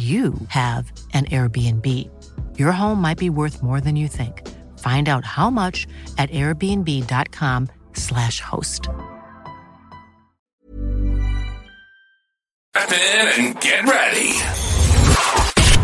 you 0.00 0.32
have 0.48 0.90
an 1.12 1.26
Airbnb. 1.26 1.86
Your 2.58 2.72
home 2.72 3.02
might 3.02 3.18
be 3.18 3.28
worth 3.28 3.62
more 3.62 3.82
than 3.82 3.96
you 3.96 4.08
think. 4.08 4.48
Find 4.78 5.10
out 5.10 5.26
how 5.26 5.50
much 5.50 5.86
at 6.16 6.30
airbnb.com/slash 6.30 8.40
host. 8.40 8.88
Strap 12.70 12.92
in 12.92 13.44
and 13.44 13.60
get 13.60 13.84
ready. 13.84 14.38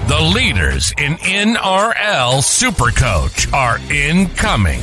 The 0.09 0.21
leaders 0.35 0.95
in 0.97 1.17
NRL 1.17 2.41
Supercoach 2.41 3.53
are 3.53 3.79
incoming. 3.93 4.81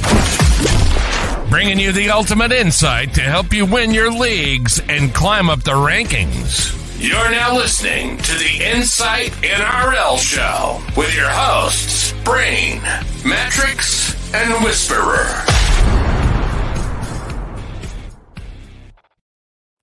Bringing 1.49 1.79
you 1.79 1.93
the 1.93 2.09
ultimate 2.09 2.51
insight 2.51 3.13
to 3.13 3.21
help 3.21 3.53
you 3.53 3.65
win 3.65 3.93
your 3.93 4.11
leagues 4.11 4.81
and 4.89 5.13
climb 5.13 5.49
up 5.49 5.63
the 5.63 5.71
rankings. 5.71 6.82
You're 7.03 7.31
now 7.31 7.53
listening 7.53 8.15
to 8.15 8.31
the 8.37 8.63
Insight 8.63 9.31
NRL 9.41 10.17
Show 10.17 10.81
with 10.95 11.13
your 11.13 11.27
hosts, 11.27 12.13
Brain, 12.23 12.79
Mattrix, 13.23 14.15
and 14.33 14.63
Whisperer. 14.63 15.27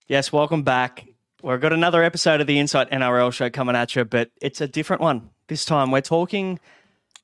Yes, 0.09 0.33
welcome 0.33 0.63
back. 0.63 1.09
We've 1.43 1.61
got 1.61 1.75
another 1.75 2.03
episode 2.03 2.41
of 2.41 2.47
the 2.47 2.59
Insight 2.59 2.91
NRL 2.91 3.35
show 3.35 3.51
coming 3.51 3.77
at 3.77 3.95
you, 3.95 4.07
but 4.07 4.31
it's 4.41 4.63
a 4.63 4.67
different 4.67 5.03
one. 5.03 5.29
This 5.49 5.67
time 5.67 5.91
we're 5.91 6.01
talking 6.01 6.59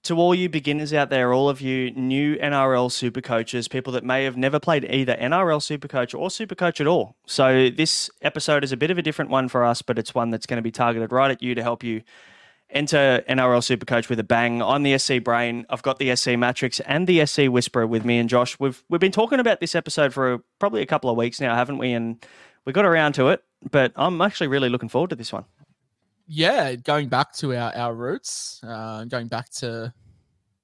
to 0.06 0.16
all 0.16 0.34
you 0.34 0.48
beginners 0.48 0.94
out 0.94 1.10
there, 1.10 1.32
all 1.32 1.48
of 1.48 1.60
you 1.60 1.90
new 1.90 2.36
NRL 2.36 2.90
super 2.92 3.20
coaches, 3.20 3.66
people 3.66 3.92
that 3.94 4.04
may 4.04 4.24
have 4.24 4.36
never 4.36 4.60
played 4.60 4.84
either 4.84 5.16
NRL 5.16 5.60
super 5.60 5.88
coach 5.88 6.14
or 6.14 6.30
super 6.30 6.54
coach 6.54 6.80
at 6.80 6.86
all. 6.86 7.16
So 7.26 7.70
this 7.70 8.08
episode 8.22 8.62
is 8.62 8.70
a 8.70 8.76
bit 8.76 8.90
of 8.90 8.98
a 8.98 9.02
different 9.02 9.30
one 9.30 9.48
for 9.48 9.64
us, 9.64 9.82
but 9.82 9.98
it's 9.98 10.14
one 10.14 10.30
that's 10.30 10.46
going 10.46 10.58
to 10.58 10.62
be 10.62 10.70
targeted 10.70 11.10
right 11.10 11.30
at 11.30 11.42
you 11.42 11.56
to 11.56 11.62
help 11.62 11.82
you 11.82 12.02
enter 12.70 13.24
NRL 13.28 13.76
Supercoach 13.76 14.08
with 14.08 14.20
a 14.20 14.24
bang. 14.24 14.62
I'm 14.62 14.84
the 14.84 14.96
SC 14.96 15.22
Brain. 15.22 15.66
I've 15.70 15.82
got 15.82 15.98
the 15.98 16.14
SC 16.14 16.30
Mattrix 16.30 16.80
and 16.86 17.06
the 17.06 17.26
SC 17.26 17.42
Whisperer 17.48 17.86
with 17.86 18.04
me 18.04 18.18
and 18.18 18.28
Josh. 18.28 18.58
We've 18.60 18.82
we've 18.88 19.00
been 19.00 19.12
talking 19.12 19.40
about 19.40 19.60
this 19.60 19.74
episode 19.74 20.12
for 20.12 20.38
probably 20.58 20.82
a 20.82 20.86
couple 20.86 21.10
of 21.10 21.16
weeks 21.16 21.40
now, 21.40 21.54
haven't 21.54 21.78
we? 21.78 21.92
And 21.92 22.24
we 22.64 22.72
got 22.72 22.84
around 22.84 23.14
to 23.14 23.28
it, 23.28 23.42
but 23.70 23.92
I'm 23.96 24.20
actually 24.20 24.48
really 24.48 24.68
looking 24.68 24.88
forward 24.88 25.10
to 25.10 25.16
this 25.16 25.32
one. 25.32 25.44
Yeah, 26.26 26.74
going 26.74 27.08
back 27.08 27.32
to 27.34 27.54
our, 27.54 27.74
our 27.76 27.94
roots, 27.94 28.60
uh, 28.66 29.04
going 29.04 29.28
back 29.28 29.48
to 29.58 29.92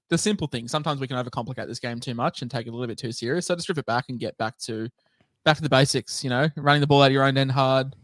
the 0.09 0.19
simple 0.19 0.47
things. 0.47 0.71
Sometimes 0.71 1.00
we 1.00 1.06
can 1.06 1.17
overcomplicate 1.17 1.67
this 1.67 1.78
game 1.78 1.99
too 1.99 2.15
much 2.15 2.43
and 2.43 2.50
take 2.50 2.67
it 2.67 2.71
a 2.71 2.73
little 2.73 2.87
bit 2.87 2.99
too 2.99 3.12
serious. 3.12 3.47
So 3.47 3.55
just 3.55 3.65
strip 3.65 3.78
it 3.78 3.87
back 3.87 4.06
and 4.09 4.19
get 4.19 4.37
back 4.37 4.59
to 4.59 4.89
back 5.45 5.56
to 5.56 5.62
the 5.62 5.69
basics. 5.69 6.23
You 6.23 6.31
know, 6.31 6.49
running 6.56 6.81
the 6.81 6.87
ball 6.87 7.03
out 7.03 7.06
of 7.06 7.12
your 7.12 7.25
own 7.25 7.39
end 7.39 7.53
hard, 7.53 7.95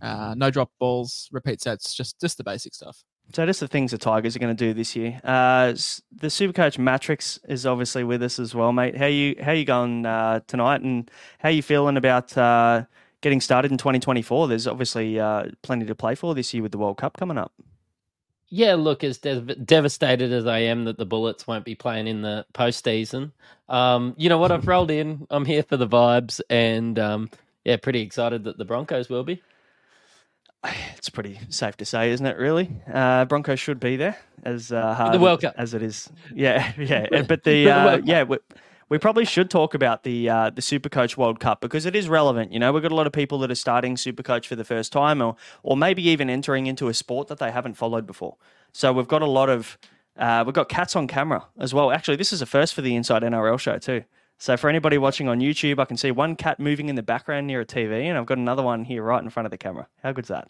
uh, 0.00 0.34
no 0.36 0.50
drop 0.50 0.70
balls, 0.80 1.28
repeat 1.32 1.60
sets, 1.60 1.94
just 1.94 2.20
just 2.20 2.36
the 2.38 2.44
basic 2.44 2.74
stuff. 2.74 3.04
So 3.32 3.46
just 3.46 3.60
the 3.60 3.68
things 3.68 3.92
the 3.92 3.98
Tigers 3.98 4.34
are 4.34 4.40
going 4.40 4.54
to 4.54 4.66
do 4.66 4.74
this 4.74 4.96
year. 4.96 5.20
Uh, 5.22 5.68
the 5.68 6.26
Supercoach 6.26 6.78
Mattrix 6.78 7.38
is 7.48 7.64
obviously 7.64 8.04
with 8.04 8.22
us 8.22 8.38
as 8.38 8.54
well, 8.54 8.72
mate. 8.72 8.96
How 8.96 9.06
you 9.06 9.36
how 9.40 9.52
you 9.52 9.64
going 9.64 10.04
uh, 10.04 10.40
tonight, 10.48 10.80
and 10.80 11.10
how 11.38 11.50
you 11.50 11.62
feeling 11.62 11.96
about 11.96 12.36
uh, 12.36 12.84
getting 13.22 13.40
started 13.40 13.72
in 13.72 13.78
2024? 13.78 14.48
There's 14.48 14.66
obviously 14.66 15.18
uh, 15.18 15.44
plenty 15.62 15.86
to 15.86 15.94
play 15.94 16.14
for 16.14 16.34
this 16.34 16.52
year 16.52 16.62
with 16.62 16.72
the 16.72 16.78
World 16.78 16.98
Cup 16.98 17.16
coming 17.16 17.38
up. 17.38 17.52
Yeah, 18.54 18.74
look, 18.74 19.02
as 19.02 19.16
dev- 19.16 19.64
devastated 19.64 20.30
as 20.30 20.46
I 20.46 20.58
am 20.58 20.84
that 20.84 20.98
the 20.98 21.06
Bullets 21.06 21.46
won't 21.46 21.64
be 21.64 21.74
playing 21.74 22.06
in 22.06 22.20
the 22.20 22.44
postseason, 22.52 23.32
um, 23.70 24.14
you 24.18 24.28
know 24.28 24.36
what? 24.36 24.52
I've 24.52 24.68
rolled 24.68 24.90
in. 24.90 25.26
I'm 25.30 25.46
here 25.46 25.62
for 25.62 25.78
the 25.78 25.88
vibes, 25.88 26.42
and 26.50 26.98
um, 26.98 27.30
yeah, 27.64 27.78
pretty 27.78 28.02
excited 28.02 28.44
that 28.44 28.58
the 28.58 28.66
Broncos 28.66 29.08
will 29.08 29.24
be. 29.24 29.40
It's 30.96 31.08
pretty 31.10 31.40
safe 31.48 31.76
to 31.78 31.84
say, 31.84 32.12
isn't 32.12 32.24
it? 32.26 32.36
Really, 32.38 32.70
uh, 32.92 33.24
Broncos 33.24 33.58
should 33.58 33.80
be 33.80 33.96
there 33.96 34.16
as 34.44 34.70
uh, 34.70 34.94
hard 34.94 35.14
The 35.14 35.18
World 35.18 35.40
Cup. 35.40 35.54
as 35.58 35.74
it 35.74 35.82
is. 35.82 36.08
Yeah, 36.32 36.72
yeah. 36.78 37.22
But 37.26 37.42
the 37.42 37.64
The 37.64 37.70
uh, 37.70 37.96
Cup. 37.96 38.00
yeah, 38.04 38.24
we, 38.92 38.98
probably 38.98 39.24
should 39.24 39.48
talk 39.48 39.72
about 39.72 40.02
the 40.02 40.28
uh, 40.28 40.50
the 40.50 40.60
Supercoach 40.60 41.16
World 41.16 41.40
Cup 41.40 41.62
because 41.62 41.86
it 41.86 41.96
is 41.96 42.08
relevant. 42.08 42.52
You 42.52 42.58
know, 42.58 42.72
we've 42.72 42.82
got 42.82 42.92
a 42.92 42.94
lot 42.94 43.06
of 43.06 43.12
people 43.12 43.38
that 43.38 43.50
are 43.50 43.54
starting 43.54 43.96
Supercoach 43.96 44.44
for 44.46 44.54
the 44.54 44.64
first 44.64 44.92
time, 44.92 45.22
or 45.22 45.36
or 45.62 45.76
maybe 45.76 46.06
even 46.08 46.28
entering 46.28 46.66
into 46.66 46.88
a 46.88 46.94
sport 46.94 47.28
that 47.28 47.38
they 47.38 47.50
haven't 47.50 47.74
followed 47.74 48.06
before. 48.06 48.36
So 48.72 48.92
we've 48.92 49.08
got 49.08 49.22
a 49.22 49.26
lot 49.26 49.48
of 49.48 49.78
uh, 50.18 50.42
we've 50.44 50.54
got 50.54 50.68
cats 50.68 50.94
on 50.94 51.06
camera 51.06 51.46
as 51.58 51.72
well. 51.72 51.90
Actually, 51.90 52.16
this 52.16 52.34
is 52.34 52.42
a 52.42 52.46
first 52.46 52.74
for 52.74 52.82
the 52.82 52.94
Insight 52.94 53.22
NRL 53.22 53.58
show 53.58 53.78
too. 53.78 54.04
So 54.36 54.56
for 54.58 54.68
anybody 54.68 54.98
watching 54.98 55.26
on 55.26 55.40
YouTube, 55.40 55.78
I 55.78 55.86
can 55.86 55.96
see 55.96 56.10
one 56.10 56.36
cat 56.36 56.60
moving 56.60 56.90
in 56.90 56.96
the 56.96 57.02
background 57.02 57.46
near 57.46 57.62
a 57.62 57.66
TV, 57.66 58.04
and 58.04 58.18
I've 58.18 58.26
got 58.26 58.38
another 58.38 58.62
one 58.62 58.84
here 58.84 59.02
right 59.02 59.22
in 59.22 59.30
front 59.30 59.46
of 59.46 59.50
the 59.50 59.58
camera. 59.58 59.88
How 60.02 60.12
good's 60.12 60.28
that? 60.28 60.48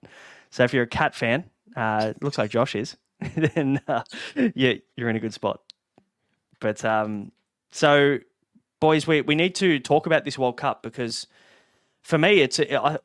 So 0.51 0.65
if 0.65 0.75
you're 0.75 0.85
a 0.85 0.89
cat 0.89 1.15
fan, 1.15 1.45
uh, 1.77 2.15
looks 2.21 2.39
like 2.39 2.51
Josh 2.51 2.75
is, 2.75 2.97
then 3.37 3.81
uh, 3.87 4.03
yeah, 4.55 4.75
you're 4.97 5.11
in 5.11 5.17
a 5.17 5.21
good 5.21 5.35
spot. 5.35 5.61
But 6.59 6.85
um, 6.85 7.31
so, 7.73 8.19
boys, 8.82 9.06
we, 9.06 9.20
we 9.20 9.37
need 9.37 9.54
to 9.54 9.78
talk 9.78 10.06
about 10.06 10.25
this 10.25 10.37
World 10.37 10.56
Cup 10.56 10.82
because 10.82 11.28
for 12.03 12.19
me, 12.19 12.41
it's 12.41 12.59
I, 12.59 12.98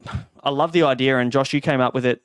I 0.44 0.50
love 0.50 0.72
the 0.72 0.82
idea, 0.82 1.20
and 1.20 1.32
Josh, 1.32 1.54
you 1.54 1.62
came 1.62 1.80
up 1.80 1.94
with 1.94 2.04
it 2.04 2.24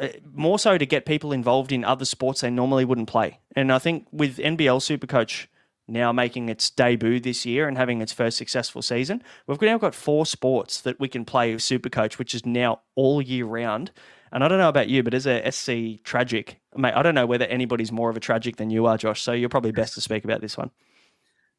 uh, 0.00 0.08
more 0.34 0.58
so 0.58 0.76
to 0.76 0.84
get 0.84 1.06
people 1.06 1.32
involved 1.32 1.70
in 1.70 1.84
other 1.84 2.04
sports 2.04 2.40
they 2.40 2.50
normally 2.50 2.84
wouldn't 2.84 3.08
play. 3.08 3.38
And 3.54 3.72
I 3.72 3.78
think 3.78 4.08
with 4.10 4.38
NBL 4.38 4.80
Supercoach 4.80 5.46
now 5.86 6.12
making 6.12 6.48
its 6.48 6.70
debut 6.70 7.20
this 7.20 7.46
year 7.46 7.68
and 7.68 7.78
having 7.78 8.02
its 8.02 8.12
first 8.12 8.36
successful 8.36 8.82
season, 8.82 9.22
we've 9.46 9.62
now 9.62 9.78
got 9.78 9.94
four 9.94 10.26
sports 10.26 10.80
that 10.80 10.98
we 10.98 11.06
can 11.06 11.24
play 11.24 11.52
with 11.52 11.62
Supercoach, 11.62 12.18
which 12.18 12.34
is 12.34 12.44
now 12.44 12.80
all 12.96 13.22
year 13.22 13.46
round. 13.46 13.92
And 14.32 14.42
I 14.42 14.48
don't 14.48 14.58
know 14.58 14.68
about 14.68 14.88
you, 14.88 15.04
but 15.04 15.14
as 15.14 15.24
a 15.24 15.48
SC 15.50 16.02
tragic, 16.02 16.60
mate, 16.76 16.94
I 16.94 17.02
don't 17.02 17.14
know 17.14 17.26
whether 17.26 17.46
anybody's 17.46 17.92
more 17.92 18.10
of 18.10 18.16
a 18.16 18.20
tragic 18.20 18.56
than 18.56 18.70
you 18.70 18.86
are, 18.86 18.98
Josh. 18.98 19.22
So 19.22 19.32
you're 19.32 19.48
probably 19.48 19.70
best 19.70 19.94
to 19.94 20.00
speak 20.00 20.24
about 20.24 20.40
this 20.40 20.58
one. 20.58 20.72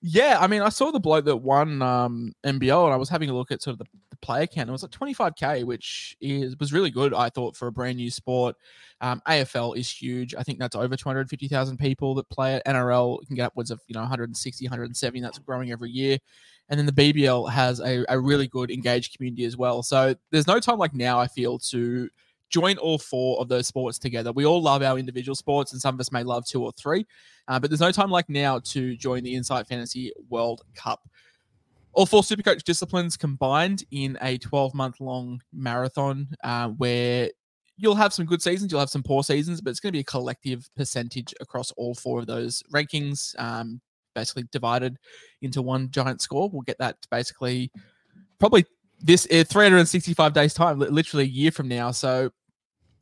Yeah, 0.01 0.37
I 0.39 0.47
mean, 0.47 0.61
I 0.61 0.69
saw 0.69 0.91
the 0.91 0.99
bloke 0.99 1.25
that 1.25 1.35
won 1.35 1.81
um, 1.81 2.33
NBL, 2.45 2.85
and 2.85 2.93
I 2.93 2.95
was 2.95 3.09
having 3.09 3.29
a 3.29 3.33
look 3.33 3.51
at 3.51 3.61
sort 3.61 3.73
of 3.73 3.79
the, 3.79 3.85
the 4.11 4.15
player 4.17 4.47
count. 4.47 4.69
It 4.69 4.71
was 4.71 4.81
like 4.81 4.91
25k, 4.91 5.65
which 5.65 6.15
is 6.21 6.57
was 6.57 6.71
really 6.71 6.89
good, 6.89 7.13
I 7.13 7.29
thought, 7.29 7.57
for 7.57 7.67
a 7.67 7.71
brand 7.71 7.97
new 7.97 8.09
sport. 8.09 8.55
Um, 9.01 9.21
AFL 9.27 9.75
is 9.75 9.91
huge. 9.91 10.33
I 10.35 10.43
think 10.43 10.57
that's 10.57 10.75
over 10.75 10.95
250,000 10.95 11.77
people 11.77 12.15
that 12.15 12.29
play 12.29 12.55
it. 12.55 12.63
NRL 12.65 13.25
can 13.27 13.35
get 13.35 13.47
upwards 13.47 13.71
of 13.71 13.81
you 13.87 13.93
know 13.93 13.99
160, 13.99 14.65
170. 14.65 15.19
That's 15.19 15.39
growing 15.39 15.71
every 15.71 15.89
year. 15.89 16.17
And 16.69 16.79
then 16.79 16.85
the 16.85 16.91
BBL 16.93 17.49
has 17.49 17.81
a, 17.81 18.05
a 18.07 18.17
really 18.19 18.47
good 18.47 18.71
engaged 18.71 19.17
community 19.17 19.43
as 19.43 19.57
well. 19.57 19.83
So 19.83 20.15
there's 20.31 20.47
no 20.47 20.59
time 20.59 20.77
like 20.77 20.93
now, 20.93 21.19
I 21.19 21.27
feel, 21.27 21.59
to 21.59 22.09
join 22.49 22.77
all 22.77 22.97
four 22.97 23.39
of 23.39 23.47
those 23.47 23.67
sports 23.67 23.99
together. 23.99 24.31
We 24.31 24.45
all 24.45 24.61
love 24.61 24.81
our 24.81 24.97
individual 24.97 25.35
sports, 25.35 25.71
and 25.71 25.81
some 25.81 25.95
of 25.95 25.99
us 25.99 26.11
may 26.11 26.23
love 26.23 26.45
two 26.45 26.63
or 26.63 26.71
three, 26.73 27.05
uh, 27.47 27.59
but 27.59 27.69
there's 27.69 27.79
no 27.79 27.91
time 27.91 28.09
like 28.09 28.29
now 28.29 28.59
to 28.59 28.95
join 28.95 29.23
the 29.23 29.35
Insight 29.35 29.67
Fantasy 29.67 30.11
World 30.29 30.61
Cup. 30.75 31.07
All 31.93 32.05
four 32.05 32.21
Supercoach 32.21 32.63
disciplines 32.63 33.17
combined 33.17 33.83
in 33.91 34.17
a 34.21 34.37
12 34.37 34.73
month 34.73 34.99
long 34.99 35.41
marathon 35.51 36.27
uh, 36.43 36.69
where 36.69 37.29
you'll 37.77 37.95
have 37.95 38.13
some 38.13 38.25
good 38.25 38.41
seasons, 38.41 38.71
you'll 38.71 38.79
have 38.79 38.89
some 38.89 39.03
poor 39.03 39.23
seasons, 39.23 39.61
but 39.61 39.71
it's 39.71 39.79
going 39.79 39.91
to 39.91 39.97
be 39.97 40.01
a 40.01 40.03
collective 40.03 40.69
percentage 40.75 41.33
across 41.39 41.71
all 41.71 41.95
four 41.95 42.19
of 42.19 42.27
those 42.27 42.61
rankings, 42.73 43.37
um, 43.39 43.81
basically 44.13 44.43
divided 44.51 44.97
into 45.41 45.61
one 45.61 45.89
giant 45.89 46.21
score. 46.21 46.49
We'll 46.49 46.61
get 46.61 46.77
that 46.79 46.97
basically 47.09 47.71
probably 48.37 48.65
this 49.01 49.25
uh, 49.31 49.43
365 49.45 50.33
days 50.33 50.53
time, 50.53 50.79
literally 50.79 51.23
a 51.23 51.27
year 51.27 51.51
from 51.51 51.67
now. 51.67 51.91
So 51.91 52.31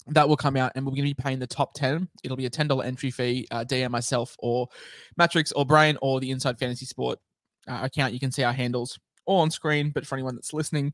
that 0.10 0.28
will 0.28 0.38
come 0.38 0.56
out 0.56 0.72
and 0.76 0.86
we're 0.86 0.92
going 0.92 1.04
to 1.04 1.04
be 1.04 1.14
paying 1.14 1.40
the 1.40 1.48
top 1.48 1.74
10 1.74 2.08
it'll 2.24 2.38
be 2.38 2.46
a 2.46 2.50
$10 2.50 2.86
entry 2.86 3.12
fee 3.12 3.48
uh, 3.52 3.64
dm 3.64 3.92
myself 3.92 4.36
or 4.40 4.68
Mattrix 5.20 5.52
or 5.56 5.66
brain 5.66 5.98
or 6.02 6.20
the 6.20 6.32
Insight 6.32 6.60
fantasy 6.60 6.86
sport 6.86 7.20
uh, 7.68 7.80
account 7.84 8.14
you 8.14 8.20
can 8.20 8.32
see 8.32 8.44
our 8.44 8.54
handles 8.54 9.00
all 9.26 9.42
on 9.42 9.52
screen 9.52 9.92
but 9.92 10.06
for 10.06 10.16
anyone 10.16 10.36
that's 10.36 10.54
listening 10.54 10.94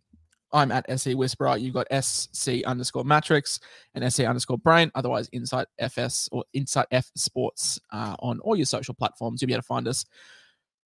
I'm 0.54 0.72
at 0.72 0.86
SC 1.00 1.14
Whisperer. 1.14 1.58
You've 1.58 1.74
got 1.74 1.88
SC 2.04 2.64
underscore 2.66 3.04
Mattrix 3.04 3.60
and 3.96 4.14
SC 4.14 4.22
underscore 4.22 4.60
Brain. 4.60 4.92
Otherwise, 4.94 5.28
Insight 5.32 5.68
FS 5.80 6.30
or 6.32 6.46
Insight 6.54 6.86
F 6.92 7.10
Sports 7.16 7.80
uh, 7.92 8.16
on 8.20 8.40
all 8.42 8.56
your 8.56 8.68
social 8.68 8.94
platforms. 8.94 9.42
You'll 9.42 9.48
be 9.48 9.54
able 9.54 9.64
to 9.64 9.68
find 9.68 9.88
us. 9.88 10.06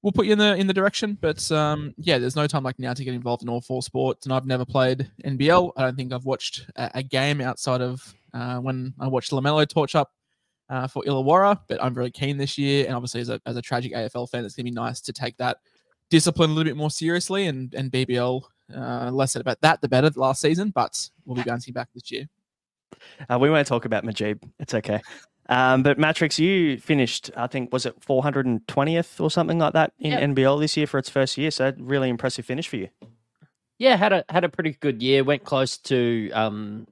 We'll 0.02 0.12
put 0.12 0.26
you 0.26 0.32
in 0.32 0.38
the 0.38 0.54
in 0.54 0.66
the 0.66 0.74
direction, 0.74 1.18
but 1.20 1.50
um, 1.50 1.94
yeah, 1.98 2.18
there's 2.18 2.36
no 2.36 2.46
time 2.46 2.62
like 2.62 2.78
now 2.78 2.94
to 2.94 3.04
get 3.04 3.14
involved 3.14 3.42
in 3.42 3.48
all 3.48 3.60
four 3.60 3.82
sports. 3.82 4.26
And 4.26 4.32
I've 4.32 4.46
never 4.46 4.64
played 4.64 5.10
NBL. 5.24 5.72
I 5.76 5.82
don't 5.82 5.96
think 5.96 6.12
I've 6.12 6.24
watched 6.24 6.66
a, 6.76 6.90
a 6.94 7.02
game 7.02 7.40
outside 7.40 7.80
of 7.80 8.14
uh, 8.32 8.58
when 8.58 8.94
I 9.00 9.08
watched 9.08 9.32
Lamelo 9.32 9.66
torch 9.68 9.94
up 9.94 10.12
uh, 10.70 10.86
for 10.86 11.02
Illawarra. 11.04 11.60
But 11.68 11.82
I'm 11.82 11.94
very 11.94 12.10
keen 12.10 12.36
this 12.36 12.56
year, 12.56 12.86
and 12.86 12.94
obviously 12.94 13.20
as 13.20 13.30
a 13.30 13.40
as 13.46 13.56
a 13.56 13.62
tragic 13.62 13.92
AFL 13.94 14.30
fan, 14.30 14.44
it's 14.44 14.54
gonna 14.54 14.64
be 14.64 14.70
nice 14.70 15.00
to 15.00 15.12
take 15.12 15.36
that 15.38 15.58
discipline 16.08 16.50
a 16.50 16.52
little 16.52 16.70
bit 16.70 16.76
more 16.76 16.90
seriously 16.90 17.46
and 17.46 17.74
and 17.74 17.90
BBL 17.90 18.42
uh, 18.74 19.10
less 19.10 19.32
said 19.32 19.40
about 19.40 19.60
that, 19.60 19.80
the 19.80 19.88
better 19.88 20.10
last 20.16 20.40
season, 20.40 20.70
but 20.70 21.08
we'll 21.24 21.36
be 21.36 21.42
bouncing 21.46 21.74
back 21.74 21.88
this 21.94 22.10
year. 22.10 22.28
Uh, 23.28 23.38
we 23.38 23.50
won't 23.50 23.66
talk 23.66 23.84
about 23.84 24.04
Mujeeb. 24.04 24.42
It's 24.58 24.74
okay. 24.74 25.00
Um, 25.48 25.82
but 25.82 25.98
Mattrix, 25.98 26.38
you 26.38 26.78
finished, 26.78 27.30
I 27.36 27.46
think, 27.46 27.72
was 27.72 27.86
it 27.86 28.00
420th 28.00 29.20
or 29.20 29.30
something 29.30 29.58
like 29.58 29.74
that 29.74 29.92
in 29.98 30.12
yep. 30.12 30.22
NBL 30.30 30.60
this 30.60 30.76
year 30.76 30.86
for 30.86 30.98
its 30.98 31.08
first 31.08 31.38
year? 31.38 31.50
So, 31.50 31.72
really 31.78 32.08
impressive 32.08 32.44
finish 32.44 32.68
for 32.68 32.76
you. 32.76 32.88
Yeah, 33.78 33.96
had 33.96 34.12
a 34.12 34.24
had 34.28 34.44
a 34.44 34.48
pretty 34.48 34.72
good 34.80 35.02
year. 35.02 35.22
Went 35.22 35.44
close 35.44 35.76
to 35.78 36.30
um, 36.32 36.86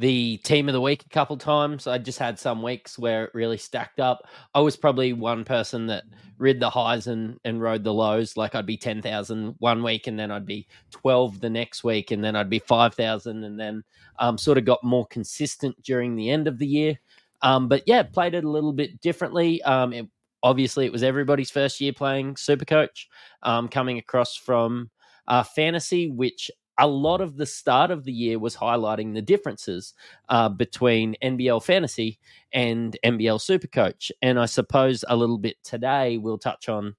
the 0.00 0.38
team 0.38 0.66
of 0.66 0.72
the 0.72 0.80
week 0.80 1.04
a 1.04 1.08
couple 1.10 1.36
times. 1.36 1.86
I 1.86 1.98
just 1.98 2.18
had 2.18 2.38
some 2.38 2.62
weeks 2.62 2.98
where 2.98 3.24
it 3.24 3.30
really 3.34 3.58
stacked 3.58 4.00
up. 4.00 4.26
I 4.54 4.60
was 4.60 4.74
probably 4.74 5.12
one 5.12 5.44
person 5.44 5.88
that 5.88 6.04
rid 6.38 6.58
the 6.58 6.70
highs 6.70 7.06
and, 7.06 7.38
and 7.44 7.60
rode 7.60 7.84
the 7.84 7.92
lows. 7.92 8.34
Like 8.34 8.54
I'd 8.54 8.64
be 8.64 8.78
10,000 8.78 9.56
one 9.58 9.82
week 9.82 10.06
and 10.06 10.18
then 10.18 10.30
I'd 10.30 10.46
be 10.46 10.66
12 10.90 11.40
the 11.40 11.50
next 11.50 11.84
week 11.84 12.12
and 12.12 12.24
then 12.24 12.34
I'd 12.34 12.48
be 12.48 12.60
5,000 12.60 13.44
and 13.44 13.60
then 13.60 13.84
um, 14.18 14.38
sort 14.38 14.56
of 14.56 14.64
got 14.64 14.82
more 14.82 15.06
consistent 15.08 15.80
during 15.82 16.16
the 16.16 16.30
end 16.30 16.48
of 16.48 16.58
the 16.58 16.66
year. 16.66 16.98
Um, 17.42 17.68
but 17.68 17.82
yeah, 17.86 18.02
played 18.02 18.34
it 18.34 18.44
a 18.44 18.50
little 18.50 18.72
bit 18.72 19.00
differently. 19.00 19.62
Um, 19.62 19.92
it, 19.92 20.06
obviously, 20.42 20.86
it 20.86 20.92
was 20.92 21.02
everybody's 21.02 21.50
first 21.50 21.80
year 21.80 21.92
playing 21.92 22.34
Supercoach, 22.34 23.06
um, 23.42 23.68
coming 23.68 23.98
across 23.98 24.36
from 24.36 24.90
uh, 25.28 25.42
fantasy, 25.42 26.10
which 26.10 26.50
a 26.78 26.86
lot 26.86 27.20
of 27.20 27.36
the 27.36 27.46
start 27.46 27.90
of 27.90 28.04
the 28.04 28.12
year 28.12 28.38
was 28.38 28.56
highlighting 28.56 29.12
the 29.12 29.22
differences 29.22 29.92
uh, 30.30 30.48
between 30.48 31.14
NBL 31.22 31.62
Fantasy 31.62 32.18
and 32.52 32.96
NBL 33.04 33.38
Supercoach. 33.38 34.10
And 34.22 34.40
I 34.40 34.46
suppose 34.46 35.04
a 35.08 35.16
little 35.16 35.38
bit 35.38 35.56
today 35.62 36.16
we'll 36.16 36.38
touch 36.38 36.70
on 36.70 36.96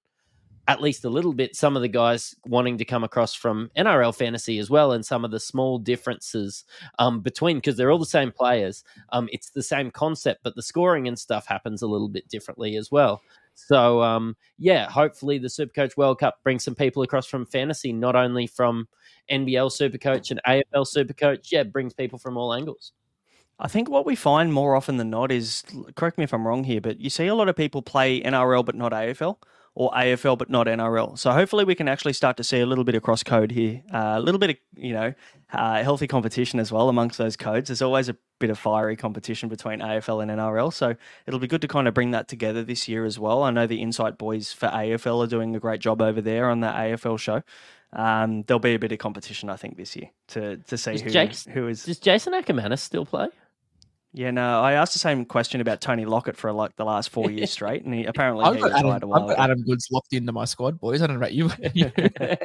at 0.67 0.81
least 0.81 1.05
a 1.05 1.09
little 1.09 1.33
bit 1.33 1.55
some 1.55 1.75
of 1.75 1.81
the 1.81 1.87
guys 1.87 2.35
wanting 2.45 2.77
to 2.77 2.85
come 2.85 3.03
across 3.03 3.33
from 3.33 3.71
NRL 3.77 4.15
fantasy 4.15 4.59
as 4.59 4.69
well, 4.69 4.91
and 4.91 5.05
some 5.05 5.25
of 5.25 5.31
the 5.31 5.39
small 5.39 5.77
differences 5.77 6.65
um, 6.99 7.21
between 7.21 7.57
because 7.57 7.77
they're 7.77 7.91
all 7.91 7.99
the 7.99 8.05
same 8.05 8.31
players. 8.31 8.83
Um, 9.11 9.27
it's 9.31 9.49
the 9.49 9.63
same 9.63 9.91
concept, 9.91 10.41
but 10.43 10.55
the 10.55 10.61
scoring 10.61 11.07
and 11.07 11.17
stuff 11.17 11.45
happens 11.45 11.81
a 11.81 11.87
little 11.87 12.09
bit 12.09 12.27
differently 12.27 12.75
as 12.75 12.91
well. 12.91 13.21
So 13.55 14.01
um, 14.01 14.35
yeah, 14.57 14.89
hopefully 14.89 15.37
the 15.37 15.47
Supercoach 15.47 15.97
World 15.97 16.19
Cup 16.19 16.37
brings 16.43 16.63
some 16.63 16.75
people 16.75 17.03
across 17.03 17.27
from 17.27 17.45
fantasy, 17.45 17.91
not 17.91 18.15
only 18.15 18.47
from 18.47 18.87
NBL 19.31 19.71
Supercoach 19.71 20.31
and 20.31 20.41
AFL 20.47 20.85
Supercoach. 20.85 21.51
Yeah, 21.51 21.63
brings 21.63 21.93
people 21.93 22.19
from 22.19 22.37
all 22.37 22.53
angles. 22.53 22.93
I 23.59 23.67
think 23.67 23.89
what 23.89 24.07
we 24.07 24.15
find 24.15 24.51
more 24.51 24.75
often 24.75 24.97
than 24.97 25.11
not 25.11 25.31
is, 25.31 25.63
correct 25.95 26.17
me 26.17 26.23
if 26.23 26.33
I'm 26.33 26.47
wrong 26.47 26.63
here, 26.63 26.81
but 26.81 26.99
you 26.99 27.11
see 27.11 27.27
a 27.27 27.35
lot 27.35 27.47
of 27.47 27.55
people 27.55 27.83
play 27.83 28.19
NRL 28.21 28.65
but 28.65 28.73
not 28.73 28.91
AFL 28.91 29.37
or 29.73 29.91
AFL 29.91 30.37
but 30.37 30.49
not 30.49 30.67
NRL. 30.67 31.17
So 31.17 31.31
hopefully 31.31 31.63
we 31.63 31.75
can 31.75 31.87
actually 31.87 32.13
start 32.13 32.37
to 32.37 32.43
see 32.43 32.59
a 32.59 32.65
little 32.65 32.83
bit 32.83 32.95
of 32.95 33.03
cross 33.03 33.23
code 33.23 33.51
here, 33.51 33.81
uh, 33.93 34.15
a 34.17 34.19
little 34.19 34.39
bit 34.39 34.51
of 34.51 34.55
you 34.75 34.93
know 34.93 35.13
uh, 35.53 35.83
healthy 35.83 36.07
competition 36.07 36.59
as 36.59 36.71
well 36.71 36.89
amongst 36.89 37.17
those 37.17 37.37
codes. 37.37 37.69
There's 37.69 37.81
always 37.81 38.09
a 38.09 38.17
bit 38.39 38.49
of 38.49 38.59
fiery 38.59 38.95
competition 38.95 39.49
between 39.49 39.79
AFL 39.79 40.21
and 40.21 40.31
NRL, 40.31 40.73
so 40.73 40.95
it'll 41.25 41.39
be 41.39 41.47
good 41.47 41.61
to 41.61 41.67
kind 41.67 41.87
of 41.87 41.93
bring 41.93 42.11
that 42.11 42.27
together 42.27 42.63
this 42.63 42.87
year 42.87 43.05
as 43.05 43.17
well. 43.17 43.43
I 43.43 43.51
know 43.51 43.67
the 43.67 43.81
Insight 43.81 44.17
boys 44.17 44.51
for 44.51 44.67
AFL 44.67 45.23
are 45.23 45.27
doing 45.27 45.55
a 45.55 45.59
great 45.59 45.79
job 45.79 46.01
over 46.01 46.21
there 46.21 46.49
on 46.49 46.59
that 46.61 46.75
AFL 46.75 47.19
show. 47.19 47.43
Um, 47.93 48.43
there'll 48.43 48.59
be 48.59 48.73
a 48.73 48.79
bit 48.79 48.91
of 48.91 48.99
competition, 48.99 49.49
I 49.49 49.57
think, 49.57 49.77
this 49.77 49.95
year 49.95 50.09
to 50.29 50.57
to 50.57 50.77
see 50.77 50.97
who 50.99 51.51
who 51.51 51.67
is. 51.67 51.83
Does 51.83 51.99
Jason 51.99 52.33
Akermanis 52.33 52.79
still 52.79 53.05
play? 53.05 53.27
Yeah, 54.13 54.31
no, 54.31 54.61
I 54.61 54.73
asked 54.73 54.93
the 54.93 54.99
same 54.99 55.23
question 55.23 55.61
about 55.61 55.79
Tony 55.79 56.05
Lockett 56.05 56.35
for 56.35 56.51
like 56.51 56.75
the 56.75 56.83
last 56.83 57.09
four 57.09 57.31
years 57.31 57.51
straight, 57.57 57.85
and 57.85 57.93
he 57.93 58.05
apparently 58.05 58.43
I've 58.43 58.55
he 58.55 58.61
got, 58.61 58.71
Adam, 58.71 59.13
I've 59.13 59.27
got 59.27 59.39
Adam 59.39 59.63
Goodes 59.63 59.87
locked 59.91 60.13
into 60.13 60.31
my 60.31 60.45
squad, 60.45 60.79
boys. 60.79 61.01
I 61.01 61.07
don't 61.07 61.19
know 61.19 61.25
about 61.25 61.33
you. 61.33 61.49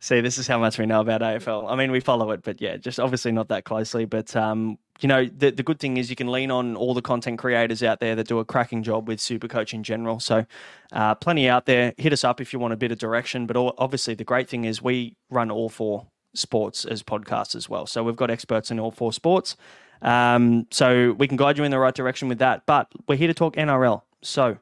See, 0.00 0.20
this 0.22 0.38
is 0.38 0.46
how 0.46 0.58
much 0.58 0.78
we 0.78 0.86
know 0.86 1.00
about 1.00 1.20
AFL. 1.20 1.70
I 1.70 1.76
mean, 1.76 1.90
we 1.90 2.00
follow 2.00 2.30
it, 2.30 2.42
but 2.42 2.60
yeah, 2.60 2.76
just 2.76 2.98
obviously 2.98 3.30
not 3.30 3.48
that 3.48 3.64
closely. 3.64 4.06
But 4.06 4.34
um, 4.34 4.78
you 5.00 5.08
know, 5.08 5.26
the 5.26 5.50
the 5.50 5.62
good 5.62 5.78
thing 5.78 5.98
is 5.98 6.10
you 6.10 6.16
can 6.16 6.32
lean 6.32 6.50
on 6.50 6.74
all 6.74 6.94
the 6.94 7.02
content 7.02 7.38
creators 7.38 7.82
out 7.82 8.00
there 8.00 8.16
that 8.16 8.26
do 8.26 8.38
a 8.38 8.44
cracking 8.44 8.82
job 8.82 9.06
with 9.06 9.20
Supercoach 9.20 9.72
in 9.72 9.82
general. 9.82 10.18
So, 10.18 10.46
uh, 10.92 11.14
plenty 11.14 11.48
out 11.48 11.66
there. 11.66 11.94
Hit 11.96 12.12
us 12.12 12.24
up 12.24 12.40
if 12.40 12.52
you 12.52 12.58
want 12.58 12.72
a 12.72 12.76
bit 12.76 12.90
of 12.90 12.98
direction. 12.98 13.46
But 13.46 13.56
all, 13.56 13.74
obviously, 13.78 14.14
the 14.14 14.24
great 14.24 14.48
thing 14.48 14.64
is 14.64 14.82
we 14.82 15.16
run 15.30 15.50
all 15.50 15.68
four 15.68 16.06
sports 16.34 16.84
as 16.84 17.02
podcasts 17.02 17.54
as 17.54 17.68
well. 17.68 17.86
So 17.86 18.02
we've 18.02 18.16
got 18.16 18.30
experts 18.30 18.70
in 18.70 18.80
all 18.80 18.90
four 18.90 19.12
sports. 19.12 19.56
Um, 20.02 20.66
so 20.70 21.12
we 21.12 21.28
can 21.28 21.36
guide 21.36 21.58
you 21.58 21.64
in 21.64 21.70
the 21.70 21.78
right 21.78 21.94
direction 21.94 22.28
with 22.28 22.38
that. 22.38 22.66
But 22.66 22.88
we're 23.08 23.16
here 23.16 23.28
to 23.28 23.34
talk 23.34 23.56
NRL. 23.56 24.02
So 24.22 24.58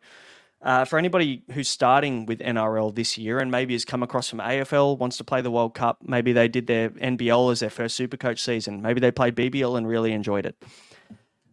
uh, 0.63 0.85
for 0.85 0.99
anybody 0.99 1.43
who's 1.53 1.69
starting 1.69 2.25
with 2.25 2.39
NRL 2.39 2.95
this 2.95 3.19
year 3.19 3.39
and 3.41 3.51
maybe 3.51 3.75
has 3.75 3.85
come 3.85 4.03
across 4.03 4.29
from 4.29 4.39
AFL, 4.39 4.97
wants 4.97 5.17
to 5.17 5.25
play 5.25 5.41
the 5.41 5.51
World 5.51 5.75
Cup, 5.75 5.99
maybe 6.05 6.33
they 6.33 6.47
did 6.47 6.69
their 6.69 6.91
NBL 6.91 7.51
as 7.51 7.61
their 7.61 7.71
first 7.71 7.99
Supercoach 7.99 8.39
season, 8.39 8.81
maybe 8.81 9.01
they 9.01 9.11
played 9.11 9.35
BBL 9.35 9.77
and 9.77 9.89
really 9.89 10.13
enjoyed 10.13 10.47
it. 10.47 10.57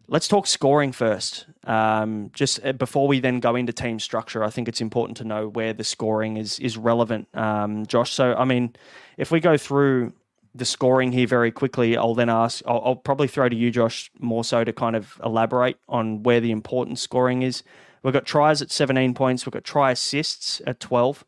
Let's 0.06 0.26
talk 0.26 0.46
scoring 0.46 0.92
first. 0.92 1.46
Um, 1.64 2.30
just 2.34 2.64
uh, 2.64 2.72
before 2.72 3.06
we 3.06 3.20
then 3.20 3.38
go 3.38 3.54
into 3.54 3.72
team 3.72 4.00
structure, 4.00 4.42
I 4.42 4.50
think 4.50 4.68
it's 4.68 4.80
important 4.80 5.16
to 5.18 5.24
know 5.24 5.48
where 5.48 5.72
the 5.72 5.84
scoring 5.84 6.36
is 6.36 6.58
is 6.58 6.76
relevant, 6.76 7.28
um, 7.34 7.86
Josh. 7.86 8.12
So, 8.12 8.34
I 8.34 8.44
mean, 8.44 8.74
if 9.16 9.30
we 9.30 9.38
go 9.38 9.56
through 9.56 10.12
the 10.54 10.64
scoring 10.64 11.12
here 11.12 11.26
very 11.26 11.50
quickly, 11.50 11.96
I'll 11.96 12.14
then 12.14 12.28
ask, 12.28 12.62
I'll, 12.66 12.82
I'll, 12.84 12.96
probably 12.96 13.28
throw 13.28 13.48
to 13.48 13.54
you, 13.54 13.70
Josh, 13.70 14.10
more 14.18 14.44
so 14.44 14.64
to 14.64 14.72
kind 14.72 14.96
of 14.96 15.20
elaborate 15.24 15.76
on 15.88 16.22
where 16.22 16.40
the 16.40 16.50
important 16.50 16.98
scoring 16.98 17.42
is. 17.42 17.62
We've 18.02 18.12
got 18.12 18.26
tries 18.26 18.62
at 18.62 18.70
17 18.70 19.14
points, 19.14 19.46
we've 19.46 19.52
got 19.52 19.64
try 19.64 19.92
assists 19.92 20.60
at 20.66 20.80
12, 20.80 21.24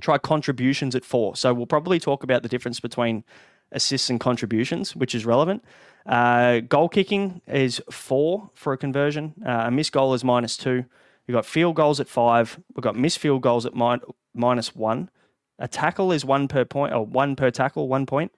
try 0.00 0.18
contributions 0.18 0.94
at 0.94 1.04
four. 1.04 1.36
So 1.36 1.52
we'll 1.52 1.66
probably 1.66 1.98
talk 1.98 2.22
about 2.22 2.42
the 2.42 2.48
difference 2.48 2.80
between 2.80 3.24
assists 3.72 4.08
and 4.08 4.20
contributions, 4.20 4.94
which 4.94 5.14
is 5.14 5.26
relevant. 5.26 5.64
Uh, 6.06 6.60
goal 6.60 6.88
kicking 6.88 7.42
is 7.48 7.82
four 7.90 8.50
for 8.54 8.72
a 8.72 8.78
conversion, 8.78 9.34
uh, 9.44 9.64
a 9.66 9.70
missed 9.70 9.92
goal 9.92 10.14
is 10.14 10.24
minus 10.24 10.56
two. 10.56 10.84
We've 11.26 11.34
got 11.34 11.44
field 11.44 11.74
goals 11.74 11.98
at 11.98 12.08
five, 12.08 12.58
we've 12.74 12.84
got 12.84 12.96
missed 12.96 13.18
field 13.18 13.42
goals 13.42 13.66
at 13.66 13.74
min- 13.74 14.00
minus 14.32 14.74
one. 14.74 15.10
A 15.58 15.68
tackle 15.68 16.12
is 16.12 16.24
one 16.24 16.48
per 16.48 16.64
point, 16.64 16.92
or 16.92 17.04
one 17.04 17.36
per 17.36 17.50
tackle, 17.50 17.88
one 17.88 18.06
point. 18.06 18.32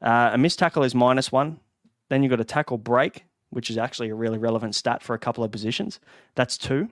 Uh, 0.00 0.30
a 0.32 0.38
missed 0.38 0.58
tackle 0.58 0.82
is 0.82 0.94
minus 0.94 1.30
one. 1.30 1.60
Then 2.08 2.22
you've 2.22 2.30
got 2.30 2.40
a 2.40 2.44
tackle 2.44 2.78
break, 2.78 3.24
which 3.50 3.70
is 3.70 3.78
actually 3.78 4.08
a 4.08 4.14
really 4.14 4.38
relevant 4.38 4.74
stat 4.74 5.02
for 5.02 5.14
a 5.14 5.18
couple 5.18 5.44
of 5.44 5.52
positions. 5.52 6.00
That's 6.34 6.56
two. 6.56 6.88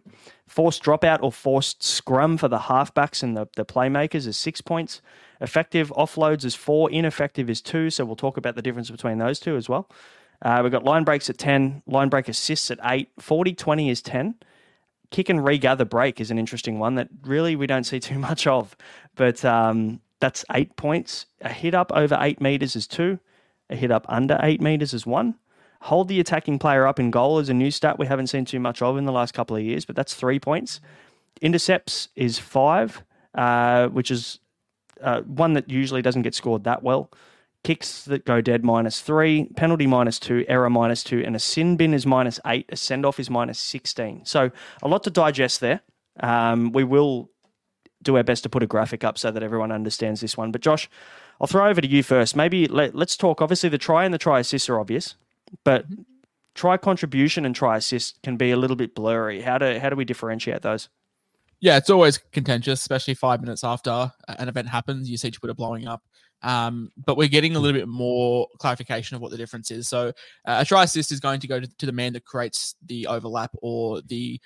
Forced 0.46 0.82
dropout 0.82 1.22
or 1.22 1.32
forced 1.32 1.82
scrum 1.82 2.36
for 2.36 2.48
the 2.48 2.58
halfbacks 2.58 3.22
and 3.22 3.36
the, 3.36 3.48
the 3.56 3.64
playmakers 3.64 4.26
is 4.26 4.36
six 4.36 4.60
points. 4.60 5.00
Effective 5.40 5.90
offloads 5.96 6.44
is 6.44 6.54
four. 6.54 6.90
Ineffective 6.90 7.48
is 7.48 7.62
two. 7.62 7.90
So 7.90 8.04
we'll 8.04 8.16
talk 8.16 8.36
about 8.36 8.54
the 8.54 8.62
difference 8.62 8.90
between 8.90 9.18
those 9.18 9.40
two 9.40 9.56
as 9.56 9.68
well. 9.68 9.90
Uh, 10.42 10.60
we've 10.62 10.72
got 10.72 10.84
line 10.84 11.04
breaks 11.04 11.28
at 11.28 11.38
10, 11.38 11.82
line 11.86 12.08
break 12.08 12.28
assists 12.28 12.70
at 12.70 12.78
8, 12.82 13.10
40 13.18 13.54
20 13.54 13.90
is 13.90 14.00
10 14.00 14.36
kick 15.10 15.28
and 15.28 15.44
regather 15.44 15.84
break 15.84 16.20
is 16.20 16.30
an 16.30 16.38
interesting 16.38 16.78
one 16.78 16.94
that 16.94 17.08
really 17.22 17.56
we 17.56 17.66
don't 17.66 17.84
see 17.84 18.00
too 18.00 18.18
much 18.30 18.46
of. 18.46 18.76
But 19.16 19.44
um, 19.44 20.00
that's 20.20 20.44
eight 20.52 20.76
points. 20.76 21.26
A 21.40 21.52
hit 21.52 21.74
up 21.74 21.90
over 21.94 22.16
eight 22.20 22.40
meters 22.40 22.76
is 22.76 22.86
two. 22.86 23.18
A 23.68 23.76
hit 23.76 23.90
up 23.90 24.06
under 24.08 24.38
eight 24.42 24.60
meters 24.60 24.94
is 24.94 25.06
one. 25.06 25.36
Hold 25.82 26.08
the 26.08 26.20
attacking 26.20 26.58
player 26.58 26.86
up 26.86 27.00
in 27.00 27.10
goal 27.10 27.38
is 27.38 27.48
a 27.48 27.54
new 27.54 27.70
stat 27.70 27.98
we 27.98 28.06
haven't 28.06 28.26
seen 28.26 28.44
too 28.44 28.60
much 28.60 28.82
of 28.82 28.98
in 28.98 29.06
the 29.06 29.12
last 29.12 29.32
couple 29.32 29.56
of 29.56 29.62
years, 29.62 29.86
but 29.86 29.96
that's 29.96 30.14
three 30.14 30.38
points. 30.38 30.80
Intercepts 31.40 32.08
is 32.16 32.38
five, 32.38 33.02
uh, 33.34 33.88
which 33.88 34.10
is 34.10 34.40
uh, 35.00 35.22
one 35.22 35.54
that 35.54 35.70
usually 35.70 36.02
doesn't 36.02 36.22
get 36.22 36.34
scored 36.34 36.64
that 36.64 36.82
well. 36.82 37.10
Kicks 37.64 38.04
that 38.04 38.26
go 38.26 38.40
dead 38.40 38.64
minus 38.64 39.00
three, 39.00 39.46
penalty 39.56 39.86
minus 39.86 40.18
two, 40.18 40.44
error 40.48 40.68
minus 40.68 41.02
two, 41.02 41.22
and 41.24 41.34
a 41.34 41.38
sin 41.38 41.76
bin 41.76 41.94
is 41.94 42.04
minus 42.04 42.38
eight. 42.46 42.66
A 42.70 42.76
send 42.76 43.06
off 43.06 43.18
is 43.18 43.30
minus 43.30 43.58
16. 43.58 44.26
So 44.26 44.50
a 44.82 44.88
lot 44.88 45.02
to 45.04 45.10
digest 45.10 45.60
there. 45.60 45.80
Um, 46.20 46.72
we 46.72 46.84
will 46.84 47.30
do 48.02 48.16
our 48.16 48.22
best 48.22 48.42
to 48.42 48.48
put 48.48 48.62
a 48.62 48.66
graphic 48.66 49.04
up 49.04 49.18
so 49.18 49.30
that 49.30 49.42
everyone 49.42 49.72
understands 49.72 50.20
this 50.20 50.36
one. 50.36 50.52
But 50.52 50.62
Josh, 50.62 50.88
I'll 51.40 51.46
throw 51.46 51.68
over 51.68 51.80
to 51.80 51.88
you 51.88 52.02
first. 52.02 52.36
Maybe 52.36 52.66
let, 52.66 52.94
us 52.94 53.16
talk. 53.16 53.40
Obviously, 53.40 53.68
the 53.68 53.78
try 53.78 54.04
and 54.04 54.14
the 54.14 54.18
try 54.18 54.40
assist 54.40 54.68
are 54.70 54.80
obvious, 54.80 55.14
but 55.64 55.84
try 56.54 56.76
contribution 56.76 57.44
and 57.46 57.54
try 57.54 57.76
assist 57.76 58.20
can 58.22 58.36
be 58.36 58.50
a 58.50 58.56
little 58.56 58.76
bit 58.76 58.94
blurry. 58.94 59.40
How 59.40 59.58
do 59.58 59.78
how 59.78 59.90
do 59.90 59.96
we 59.96 60.04
differentiate 60.04 60.62
those? 60.62 60.88
Yeah, 61.60 61.76
it's 61.76 61.90
always 61.90 62.18
contentious, 62.32 62.80
especially 62.80 63.14
five 63.14 63.42
minutes 63.42 63.64
after 63.64 64.10
an 64.28 64.48
event 64.48 64.68
happens. 64.68 65.10
You 65.10 65.18
see 65.18 65.30
Twitter 65.30 65.54
blowing 65.54 65.86
up. 65.86 66.02
Um, 66.42 66.90
but 66.96 67.18
we're 67.18 67.28
getting 67.28 67.54
a 67.54 67.58
little 67.58 67.78
bit 67.78 67.88
more 67.88 68.48
clarification 68.58 69.14
of 69.14 69.20
what 69.20 69.30
the 69.30 69.36
difference 69.36 69.70
is. 69.70 69.88
So 69.88 70.08
uh, 70.46 70.58
a 70.60 70.64
try 70.64 70.84
assist 70.84 71.12
is 71.12 71.20
going 71.20 71.40
to 71.40 71.46
go 71.46 71.60
to, 71.60 71.66
to, 71.66 71.84
the 71.84 71.92
man 71.92 72.14
that 72.14 72.24
creates 72.24 72.74
the 72.86 73.06
overlap 73.06 73.50
or 73.60 74.00
the 74.00 74.40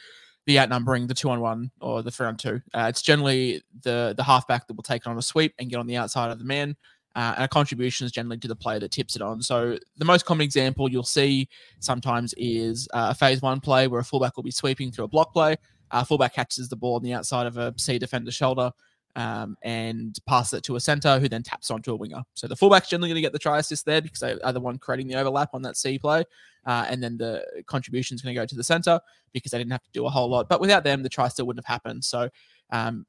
the 0.46 0.58
outnumbering, 0.58 1.06
the 1.06 1.14
two 1.14 1.30
on 1.30 1.40
one 1.40 1.70
or 1.80 2.02
the 2.02 2.10
three 2.10 2.26
on 2.26 2.36
two. 2.36 2.60
Uh, 2.72 2.86
it's 2.88 3.02
generally 3.02 3.62
the 3.82 4.14
the 4.16 4.22
halfback 4.22 4.66
that 4.66 4.74
will 4.74 4.82
take 4.82 5.02
it 5.02 5.08
on 5.08 5.18
a 5.18 5.22
sweep 5.22 5.54
and 5.58 5.70
get 5.70 5.78
on 5.78 5.86
the 5.86 5.96
outside 5.96 6.30
of 6.30 6.38
the 6.38 6.44
man. 6.44 6.76
Uh, 7.16 7.32
and 7.36 7.44
a 7.44 7.48
contribution 7.48 8.04
is 8.04 8.10
generally 8.10 8.38
to 8.38 8.48
the 8.48 8.56
player 8.56 8.80
that 8.80 8.90
tips 8.90 9.14
it 9.14 9.22
on. 9.22 9.40
So 9.40 9.78
the 9.96 10.04
most 10.04 10.24
common 10.24 10.44
example 10.44 10.90
you'll 10.90 11.04
see 11.04 11.48
sometimes 11.78 12.34
is 12.36 12.88
uh, 12.92 13.08
a 13.10 13.14
phase 13.14 13.40
one 13.40 13.60
play 13.60 13.86
where 13.86 14.00
a 14.00 14.04
fullback 14.04 14.36
will 14.36 14.42
be 14.42 14.50
sweeping 14.50 14.90
through 14.90 15.04
a 15.04 15.08
block 15.08 15.32
play. 15.32 15.56
Uh, 15.92 16.02
fullback 16.02 16.34
catches 16.34 16.68
the 16.68 16.76
ball 16.76 16.96
on 16.96 17.02
the 17.02 17.12
outside 17.12 17.46
of 17.46 17.56
a 17.56 17.72
C 17.76 18.00
defender's 18.00 18.34
shoulder 18.34 18.72
um, 19.14 19.56
and 19.62 20.18
passes 20.26 20.54
it 20.54 20.64
to 20.64 20.74
a 20.74 20.80
center 20.80 21.20
who 21.20 21.28
then 21.28 21.44
taps 21.44 21.70
onto 21.70 21.92
a 21.92 21.96
winger. 21.96 22.22
So 22.34 22.48
the 22.48 22.56
fullback's 22.56 22.88
generally 22.88 23.10
going 23.10 23.16
to 23.16 23.22
get 23.22 23.32
the 23.32 23.38
try 23.38 23.58
assist 23.58 23.86
there 23.86 24.02
because 24.02 24.18
they 24.18 24.38
are 24.40 24.52
the 24.52 24.60
one 24.60 24.78
creating 24.78 25.06
the 25.06 25.14
overlap 25.14 25.50
on 25.54 25.62
that 25.62 25.76
C 25.76 26.00
play. 26.00 26.24
Uh, 26.66 26.87
and 26.88 27.02
then 27.02 27.16
the 27.16 27.44
contribution 27.66 28.14
is 28.14 28.23
going 28.23 28.35
to 28.35 28.40
go 28.40 28.47
to 28.47 28.54
the 28.54 28.64
center 28.64 29.00
because 29.33 29.52
they 29.52 29.59
didn't 29.59 29.73
have 29.73 29.83
to 29.83 29.90
do 29.92 30.06
a 30.06 30.11
whole 30.11 30.28
lot. 30.28 30.49
But 30.49 30.61
without 30.61 30.85
them, 30.85 31.02
the 31.02 31.09
try 31.09 31.28
still 31.28 31.47
wouldn't 31.47 31.64
have 31.64 31.73
happened. 31.73 32.04
So 32.04 32.28
um, 32.71 33.06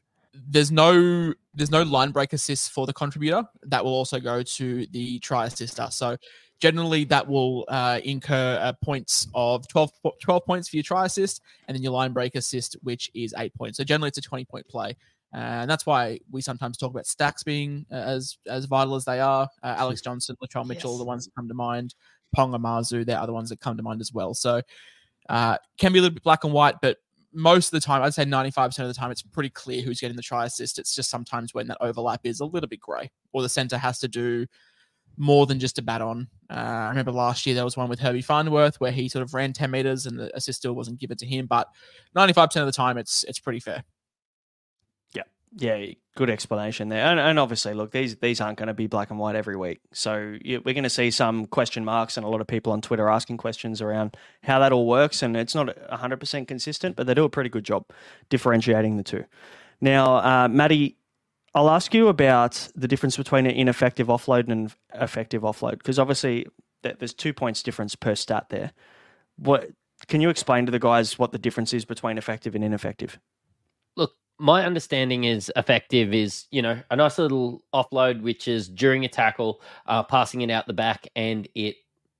there's 0.49 0.71
no 0.71 1.33
there's 1.53 1.71
no 1.71 1.83
line 1.83 2.11
break 2.11 2.33
assist 2.33 2.71
for 2.71 2.85
the 2.85 2.93
contributor. 2.93 3.43
That 3.63 3.83
will 3.83 3.93
also 3.93 4.19
go 4.19 4.43
to 4.43 4.85
the 4.87 5.19
try 5.19 5.45
assister. 5.45 5.87
So 5.91 6.17
generally 6.59 7.03
that 7.05 7.27
will 7.27 7.65
uh, 7.67 7.99
incur 8.03 8.57
uh, 8.61 8.73
points 8.83 9.27
of 9.33 9.67
12, 9.67 9.91
12 10.21 10.45
points 10.45 10.69
for 10.69 10.77
your 10.77 10.83
try 10.83 11.05
assist 11.05 11.41
and 11.67 11.75
then 11.75 11.83
your 11.83 11.91
line 11.91 12.13
break 12.13 12.35
assist, 12.35 12.77
which 12.83 13.11
is 13.13 13.33
eight 13.37 13.53
points. 13.55 13.77
So 13.77 13.83
generally 13.83 14.09
it's 14.09 14.17
a 14.17 14.21
20 14.21 14.45
point 14.45 14.67
play. 14.67 14.95
Uh, 15.33 15.63
and 15.63 15.69
that's 15.69 15.85
why 15.85 16.17
we 16.31 16.41
sometimes 16.41 16.77
talk 16.77 16.91
about 16.91 17.05
stacks 17.05 17.43
being 17.43 17.85
uh, 17.91 17.95
as 17.95 18.37
as 18.47 18.65
vital 18.65 18.95
as 18.95 19.03
they 19.03 19.19
are. 19.19 19.49
Uh, 19.61 19.75
Alex 19.77 19.99
Johnson, 20.05 20.37
Latrell 20.41 20.65
Mitchell, 20.65 20.91
yes. 20.91 20.99
the 20.99 21.05
ones 21.05 21.25
that 21.25 21.35
come 21.35 21.47
to 21.47 21.53
mind. 21.53 21.93
Ponga 22.35 22.59
Mazu, 22.59 23.05
they're 23.05 23.19
other 23.19 23.33
ones 23.33 23.49
that 23.49 23.59
come 23.59 23.77
to 23.77 23.83
mind 23.83 24.01
as 24.01 24.13
well. 24.13 24.33
So 24.33 24.61
uh, 25.29 25.57
can 25.77 25.93
be 25.93 25.99
a 25.99 26.01
little 26.01 26.15
bit 26.15 26.23
black 26.23 26.43
and 26.43 26.53
white, 26.53 26.75
but 26.81 26.97
most 27.33 27.67
of 27.67 27.71
the 27.71 27.85
time, 27.85 28.01
I'd 28.01 28.13
say 28.13 28.23
95% 28.23 28.79
of 28.79 28.87
the 28.87 28.93
time, 28.93 29.11
it's 29.11 29.21
pretty 29.21 29.49
clear 29.49 29.81
who's 29.81 29.99
getting 29.99 30.15
the 30.15 30.23
try 30.23 30.45
assist. 30.45 30.79
It's 30.79 30.95
just 30.95 31.09
sometimes 31.09 31.53
when 31.53 31.67
that 31.67 31.77
overlap 31.81 32.21
is 32.23 32.39
a 32.39 32.45
little 32.45 32.69
bit 32.69 32.79
grey, 32.79 33.11
or 33.33 33.41
the 33.41 33.49
centre 33.49 33.77
has 33.77 33.99
to 33.99 34.07
do 34.07 34.45
more 35.17 35.45
than 35.45 35.59
just 35.59 35.77
a 35.77 35.81
bat 35.81 36.01
on. 36.01 36.27
Uh, 36.49 36.53
I 36.53 36.89
remember 36.89 37.11
last 37.11 37.45
year 37.45 37.55
there 37.55 37.63
was 37.63 37.77
one 37.77 37.89
with 37.89 37.99
Herbie 37.99 38.21
Farnworth 38.21 38.79
where 38.79 38.91
he 38.91 39.07
sort 39.09 39.23
of 39.23 39.33
ran 39.33 39.53
10 39.53 39.71
meters 39.71 40.05
and 40.05 40.19
the 40.19 40.35
assist 40.35 40.59
still 40.59 40.73
wasn't 40.73 40.99
given 40.99 41.17
to 41.17 41.25
him, 41.25 41.45
but 41.45 41.67
95% 42.15 42.61
of 42.61 42.65
the 42.65 42.71
time, 42.71 42.97
it's 42.97 43.23
it's 43.25 43.39
pretty 43.39 43.59
fair. 43.59 43.83
Yeah. 45.13 45.23
Yeah, 45.55 45.93
good 46.15 46.29
explanation 46.29 46.89
there. 46.89 47.05
And, 47.05 47.19
and 47.19 47.37
obviously, 47.37 47.73
look, 47.73 47.91
these 47.91 48.15
these 48.17 48.41
aren't 48.41 48.57
going 48.57 48.67
to 48.67 48.73
be 48.73 48.87
black 48.87 49.09
and 49.09 49.19
white 49.19 49.35
every 49.35 49.55
week. 49.55 49.79
So 49.91 50.37
we're 50.43 50.61
going 50.61 50.83
to 50.83 50.89
see 50.89 51.11
some 51.11 51.45
question 51.45 51.85
marks 51.85 52.17
and 52.17 52.25
a 52.25 52.29
lot 52.29 52.41
of 52.41 52.47
people 52.47 52.73
on 52.73 52.81
Twitter 52.81 53.09
asking 53.09 53.37
questions 53.37 53.81
around 53.81 54.17
how 54.41 54.59
that 54.59 54.71
all 54.71 54.87
works. 54.87 55.21
And 55.21 55.37
it's 55.37 55.53
not 55.53 55.67
100% 55.67 56.47
consistent, 56.47 56.95
but 56.95 57.05
they 57.05 57.13
do 57.13 57.25
a 57.25 57.29
pretty 57.29 57.49
good 57.49 57.65
job 57.65 57.85
differentiating 58.29 58.97
the 58.97 59.03
two. 59.03 59.25
Now, 59.81 60.15
uh, 60.15 60.47
Maddie, 60.47 60.97
I'll 61.53 61.69
ask 61.69 61.93
you 61.93 62.07
about 62.07 62.69
the 62.75 62.87
difference 62.87 63.17
between 63.17 63.45
an 63.45 63.51
ineffective 63.51 64.07
offload 64.07 64.49
and 64.49 64.51
an 64.51 65.01
effective 65.01 65.43
offload, 65.43 65.77
because 65.77 65.99
obviously 65.99 66.47
there's 66.81 67.13
two 67.13 67.33
points 67.33 67.63
difference 67.63 67.95
per 67.95 68.15
stat 68.15 68.47
there. 68.49 68.71
What 69.37 69.69
can 70.07 70.21
you 70.21 70.29
explain 70.29 70.65
to 70.65 70.71
the 70.71 70.79
guys 70.79 71.17
what 71.17 71.31
the 71.31 71.37
difference 71.37 71.73
is 71.73 71.85
between 71.85 72.17
effective 72.17 72.55
and 72.55 72.63
ineffective? 72.63 73.19
My 74.37 74.65
understanding 74.65 75.23
is 75.23 75.51
effective 75.55 76.13
is 76.13 76.45
you 76.51 76.61
know 76.61 76.79
a 76.91 76.95
nice 76.95 77.17
little 77.17 77.63
offload 77.73 78.21
which 78.21 78.47
is 78.47 78.67
during 78.67 79.05
a 79.05 79.07
tackle 79.07 79.61
uh, 79.85 80.03
passing 80.03 80.41
it 80.41 80.49
out 80.49 80.67
the 80.67 80.73
back 80.73 81.07
and 81.15 81.47
it 81.55 81.75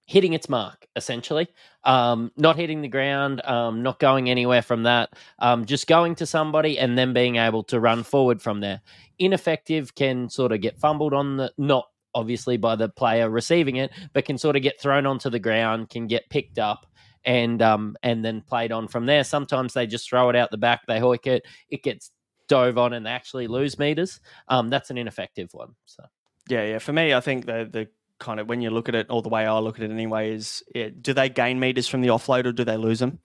hitting 0.08 0.34
its 0.34 0.48
mark 0.48 0.88
essentially. 0.96 1.48
Um, 1.84 2.32
not 2.38 2.56
hitting 2.56 2.82
the 2.82 2.88
ground 2.88 3.42
um, 3.46 3.84
not 3.84 4.00
going 4.00 4.30
anywhere 4.30 4.62
from 4.62 4.84
that 4.84 5.14
um, 5.40 5.66
just 5.66 5.88
going 5.88 6.16
to 6.16 6.26
somebody 6.26 6.80
and 6.80 6.98
then 6.98 7.14
being 7.14 7.36
able 7.36 7.64
to 7.66 7.80
run 7.80 8.04
forward 8.04 8.42
from 8.42 8.60
there. 8.60 8.82
Ineffective 9.20 9.96
can 9.96 10.30
sort 10.30 10.52
of 10.52 10.62
get 10.62 10.80
fumbled 10.80 11.14
on 11.14 11.38
the 11.38 11.52
not 11.58 11.90
obviously 12.14 12.56
by 12.56 12.76
the 12.78 12.88
player 12.88 13.30
receiving 13.30 13.76
it 13.76 13.92
but 14.14 14.24
can 14.26 14.38
sort 14.38 14.56
of 14.56 14.62
get 14.62 14.80
thrown 14.80 15.06
onto 15.06 15.30
the 15.30 15.40
ground 15.40 15.90
can 15.90 16.08
get 16.08 16.30
picked 16.30 16.58
up 16.58 16.86
and 17.26 17.62
um 17.62 17.96
and 18.04 18.24
then 18.24 18.42
played 18.42 18.72
on 18.72 18.88
from 18.88 19.06
there. 19.06 19.24
Sometimes 19.24 19.74
they 19.74 19.88
just 19.88 20.10
throw 20.10 20.30
it 20.30 20.36
out 20.36 20.52
the 20.52 20.58
back, 20.58 20.86
they 20.88 21.00
hoik 21.00 21.28
it, 21.28 21.44
it 21.70 21.84
gets 21.84 22.12
dove 22.48 22.78
on, 22.78 22.94
and 22.94 23.06
they 23.06 23.12
actually 23.12 23.48
lose 23.48 23.80
meters. 23.80 24.20
Um, 24.48 24.70
that's 24.70 24.90
an 24.90 24.98
ineffective 24.98 25.50
one. 25.54 25.76
So 25.86 26.04
yeah, 26.50 26.66
yeah. 26.66 26.80
For 26.80 26.94
me, 26.94 27.14
I 27.14 27.20
think 27.20 27.46
the 27.46 27.68
the 27.70 27.88
kind 28.20 28.40
of 28.40 28.48
when 28.48 28.62
you 28.62 28.70
look 28.70 28.90
at 28.90 28.96
it, 28.96 29.08
or 29.10 29.22
the 29.22 29.30
way 29.30 29.46
I 29.46 29.58
look 29.60 29.78
at 29.78 29.84
it 29.84 29.92
anyway, 29.92 30.32
is 30.32 30.64
it, 30.74 31.02
do 31.02 31.14
they 31.14 31.30
gain 31.30 31.60
meters 31.60 31.88
from 31.88 32.02
the 32.02 32.10
offload 32.10 32.46
or 32.46 32.52
do 32.52 32.64
they 32.64 32.78
lose 32.78 33.00
them? 33.00 33.20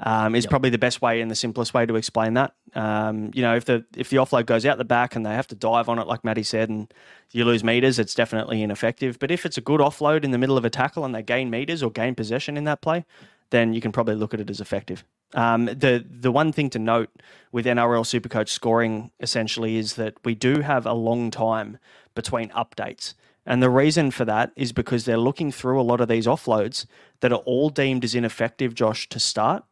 Um, 0.00 0.34
is 0.34 0.44
yep. 0.44 0.50
probably 0.50 0.70
the 0.70 0.78
best 0.78 1.00
way 1.00 1.20
and 1.20 1.30
the 1.30 1.36
simplest 1.36 1.72
way 1.72 1.86
to 1.86 1.94
explain 1.94 2.34
that. 2.34 2.52
Um, 2.74 3.30
you 3.32 3.42
know, 3.42 3.54
if 3.54 3.64
the 3.64 3.84
if 3.96 4.10
the 4.10 4.16
offload 4.16 4.46
goes 4.46 4.66
out 4.66 4.76
the 4.76 4.84
back 4.84 5.14
and 5.14 5.24
they 5.24 5.30
have 5.30 5.46
to 5.48 5.54
dive 5.54 5.88
on 5.88 6.00
it, 6.00 6.08
like 6.08 6.24
Matty 6.24 6.42
said, 6.42 6.68
and 6.68 6.92
you 7.30 7.44
lose 7.44 7.62
meters, 7.62 8.00
it's 8.00 8.14
definitely 8.14 8.60
ineffective. 8.60 9.20
But 9.20 9.30
if 9.30 9.46
it's 9.46 9.56
a 9.56 9.60
good 9.60 9.80
offload 9.80 10.24
in 10.24 10.32
the 10.32 10.38
middle 10.38 10.58
of 10.58 10.64
a 10.64 10.70
tackle 10.70 11.04
and 11.04 11.14
they 11.14 11.22
gain 11.22 11.48
meters 11.48 11.80
or 11.80 11.92
gain 11.92 12.16
possession 12.16 12.56
in 12.56 12.64
that 12.64 12.80
play, 12.80 13.04
then 13.50 13.72
you 13.74 13.80
can 13.80 13.92
probably 13.92 14.14
look 14.14 14.34
at 14.34 14.40
it 14.40 14.50
as 14.50 14.60
effective. 14.60 15.04
Um, 15.34 15.66
the 15.66 16.04
the 16.08 16.30
one 16.30 16.52
thing 16.52 16.70
to 16.70 16.78
note 16.78 17.10
with 17.50 17.66
NRL 17.66 18.04
Supercoach 18.04 18.48
scoring 18.48 19.10
essentially 19.20 19.76
is 19.76 19.94
that 19.94 20.14
we 20.24 20.34
do 20.34 20.60
have 20.60 20.86
a 20.86 20.92
long 20.92 21.30
time 21.30 21.78
between 22.14 22.50
updates. 22.50 23.14
And 23.46 23.62
the 23.62 23.70
reason 23.70 24.10
for 24.10 24.24
that 24.24 24.52
is 24.56 24.72
because 24.72 25.04
they're 25.04 25.18
looking 25.18 25.52
through 25.52 25.80
a 25.80 25.82
lot 25.82 26.00
of 26.00 26.08
these 26.08 26.26
offloads 26.26 26.86
that 27.20 27.32
are 27.32 27.42
all 27.44 27.68
deemed 27.68 28.04
as 28.04 28.14
ineffective, 28.14 28.74
Josh, 28.74 29.08
to 29.10 29.20
start. 29.20 29.64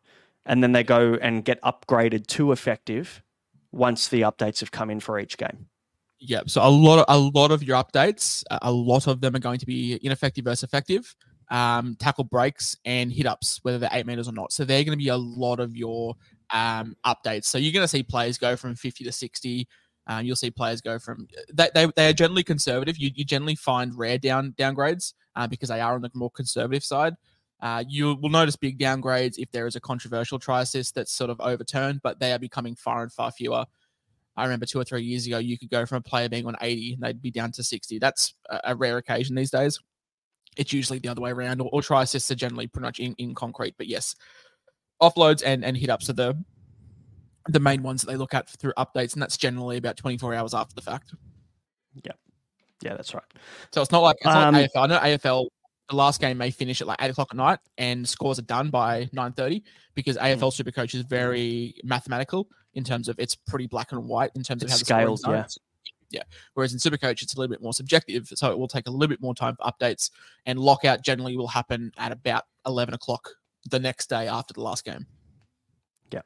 And 0.45 0.63
then 0.63 0.73
they 0.73 0.83
go 0.83 1.15
and 1.15 1.45
get 1.45 1.63
upgraded 1.63 2.27
to 2.29 2.53
effective 2.53 3.23
once 3.71 4.09
the 4.09 4.23
updates 4.23 4.61
have 4.61 4.73
come 4.73 4.91
in 4.91 5.01
for 5.01 5.19
each 5.19 5.39
game. 5.39 5.69
Yeah, 6.19 6.43
so 6.47 6.61
a 6.63 6.71
lot 6.71 7.01
of 7.01 7.05
a 7.09 7.19
lot 7.19 7.51
of 7.51 7.63
your 7.65 7.83
updates, 7.83 8.45
a 8.51 8.71
lot 8.71 9.09
of 9.09 9.21
them 9.21 9.35
are 9.35 9.41
going 9.41 9.59
to 9.59 9.67
be 9.67 9.99
ineffective 10.03 10.45
versus 10.45 10.63
effective 10.63 11.17
um, 11.53 11.97
tackle 12.01 12.25
breaks 12.25 12.77
and 12.87 13.13
hit 13.13 13.27
ups, 13.27 13.61
whether 13.63 13.79
they're 13.79 13.91
eight 13.93 14.07
meters 14.07 14.27
or 14.27 14.33
not. 14.33 14.53
So 14.53 14.65
they're 14.65 14.83
going 14.85 14.99
to 14.99 15.03
be 15.03 15.11
a 15.11 15.17
lot 15.17 15.61
of 15.61 15.77
your 15.77 16.17
um, 16.51 16.97
updates. 17.05 17.45
So 17.45 17.59
you're 17.59 17.75
going 17.75 17.85
to 17.85 17.89
see 17.89 18.03
players 18.03 18.39
go 18.39 18.57
from 18.57 18.75
50 18.75 19.05
to 19.05 19.13
60. 19.13 19.69
Um, 20.07 20.25
you'll 20.25 20.35
see 20.35 20.51
players 20.51 20.81
go 20.81 20.99
from 20.99 21.29
they, 21.53 21.69
they, 21.75 21.87
they 21.95 22.09
are 22.09 22.15
generally 22.15 22.43
conservative. 22.43 22.97
You, 22.97 23.11
you 23.15 23.25
generally 23.25 23.55
find 23.55 23.97
rare 23.97 24.19
down 24.19 24.55
downgrades 24.59 25.13
uh, 25.37 25.47
because 25.47 25.69
they 25.69 25.81
are 25.81 25.95
on 25.95 26.01
the 26.01 26.11
more 26.15 26.31
conservative 26.31 26.83
side. 26.83 27.15
Uh, 27.61 27.85
you 27.87 28.15
will 28.15 28.31
notice 28.31 28.57
big 28.57 28.79
downgrades 28.79 29.35
if 29.37 29.53
there 29.53 29.67
is 29.67 29.77
a 29.77 29.81
controversial 29.81 30.39
try 30.39 30.63
assist 30.63 30.95
that's 30.95 31.13
sort 31.13 31.31
of 31.31 31.39
overturned, 31.41 32.01
but 32.03 32.19
they 32.19 32.33
are 32.33 32.39
becoming 32.39 32.75
far 32.75 33.03
and 33.03 33.13
far 33.13 33.31
fewer. 33.31 33.65
I 34.37 34.45
remember 34.45 34.67
two 34.67 34.81
or 34.81 34.85
three 34.85 35.05
years 35.05 35.27
ago, 35.27 35.39
you 35.39 35.59
could 35.59 35.71
go 35.71 35.85
from 35.85 35.99
a 35.99 36.01
player 36.01 36.29
being 36.31 36.47
on 36.47 36.57
80 36.61 36.95
and 36.95 37.03
they'd 37.03 37.23
be 37.23 37.31
down 37.31 37.53
to 37.53 37.63
60. 37.63 37.99
That's 37.99 38.35
a, 38.49 38.61
a 38.65 38.75
rare 38.75 38.97
occasion 38.97 39.37
these 39.37 39.51
days 39.51 39.79
it's 40.57 40.73
usually 40.73 40.99
the 40.99 41.09
other 41.09 41.21
way 41.21 41.31
around, 41.31 41.61
or, 41.61 41.69
or 41.73 41.83
try 41.83 42.03
assists 42.03 42.31
are 42.31 42.37
generally 42.37 42.67
pretty 42.67 42.85
much 42.85 42.99
in, 42.99 43.15
in 43.19 43.35
concrete. 43.35 43.75
But 43.79 43.87
yes, 43.87 44.15
offloads 45.01 45.43
and, 45.45 45.65
and 45.65 45.77
hit 45.77 45.91
ups 45.91 46.09
are 46.11 46.15
the 46.15 46.43
the 47.49 47.61
main 47.61 47.83
ones 47.83 48.03
that 48.03 48.11
they 48.11 48.17
look 48.17 48.35
at 48.35 48.49
through 48.49 48.73
updates, 48.79 49.15
and 49.15 49.23
that's 49.23 49.37
generally 49.37 49.77
about 49.77 49.97
24 49.97 50.35
hours 50.35 50.55
after 50.55 50.75
the 50.75 50.83
fact. 50.83 51.15
Yeah. 52.05 52.13
Yeah, 52.83 52.95
that's 52.95 53.15
right. 53.15 53.25
So 53.73 53.83
it's 53.83 53.91
not 53.91 54.01
like, 54.01 54.17
it's 54.21 54.27
um, 54.27 54.55
not 54.55 54.71
AFL. 54.71 54.83
I 54.83 54.87
know 54.87 54.99
AFL 54.99 55.49
the 55.89 55.97
last 55.97 56.21
game 56.21 56.39
may 56.39 56.51
finish 56.51 56.81
at 56.81 56.87
like 56.87 56.99
eight 57.01 57.11
o'clock 57.11 57.29
at 57.31 57.37
night 57.37 57.59
and 57.79 58.09
scores 58.09 58.39
are 58.39 58.43
done 58.43 58.71
by 58.71 59.05
9.30 59.15 59.63
because 59.95 60.17
AFL 60.17 60.39
mm. 60.39 60.63
Supercoach 60.63 60.95
is 60.95 61.03
very 61.03 61.75
mathematical 61.85 62.49
in 62.75 62.85
terms 62.85 63.09
of 63.09 63.19
it's 63.19 63.35
pretty 63.35 63.67
black 63.67 63.93
and 63.93 64.05
white 64.05 64.31
in 64.35 64.43
terms 64.43 64.63
of 64.63 64.71
how 64.71 64.77
scales, 64.77 65.21
the 65.23 65.31
yeah. 65.31 65.45
Yeah. 66.13 66.23
Whereas 66.55 66.73
in 66.73 66.79
Supercoach, 66.79 67.23
it's 67.23 67.35
a 67.35 67.39
little 67.39 67.51
bit 67.51 67.63
more 67.63 67.73
subjective, 67.73 68.31
so 68.35 68.51
it 68.51 68.59
will 68.59 68.69
take 68.69 68.87
a 68.87 68.91
little 68.91 69.09
bit 69.09 69.21
more 69.21 69.35
time 69.35 69.57
for 69.57 69.71
updates. 69.71 70.11
And 70.47 70.59
lockout 70.59 71.03
generally 71.03 71.37
will 71.37 71.49
happen 71.49 71.91
at 71.97 72.13
about 72.13 72.45
eleven 72.67 72.95
o'clock 72.95 73.29
the 73.71 73.81
next 73.81 74.09
day 74.09 74.29
after 74.29 74.53
the 74.55 74.61
last 74.61 74.85
game. 74.85 75.07
Yeah, 76.13 76.21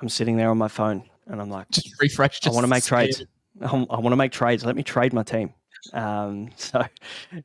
I'm 0.00 0.08
sitting 0.08 0.36
there 0.36 0.50
on 0.50 0.58
my 0.58 0.68
phone 0.68 1.08
and 1.26 1.40
I'm 1.40 1.50
like, 1.50 1.70
just 1.70 2.00
refresh. 2.00 2.40
Just 2.40 2.52
I 2.52 2.54
want 2.54 2.64
to 2.64 2.68
make 2.68 2.84
trades. 2.84 3.24
I 3.60 3.74
want 3.74 4.12
to 4.12 4.16
make 4.16 4.32
trades. 4.32 4.64
Let 4.64 4.76
me 4.76 4.82
trade 4.82 5.12
my 5.12 5.22
team. 5.22 5.54
Um, 5.92 6.50
so, 6.56 6.84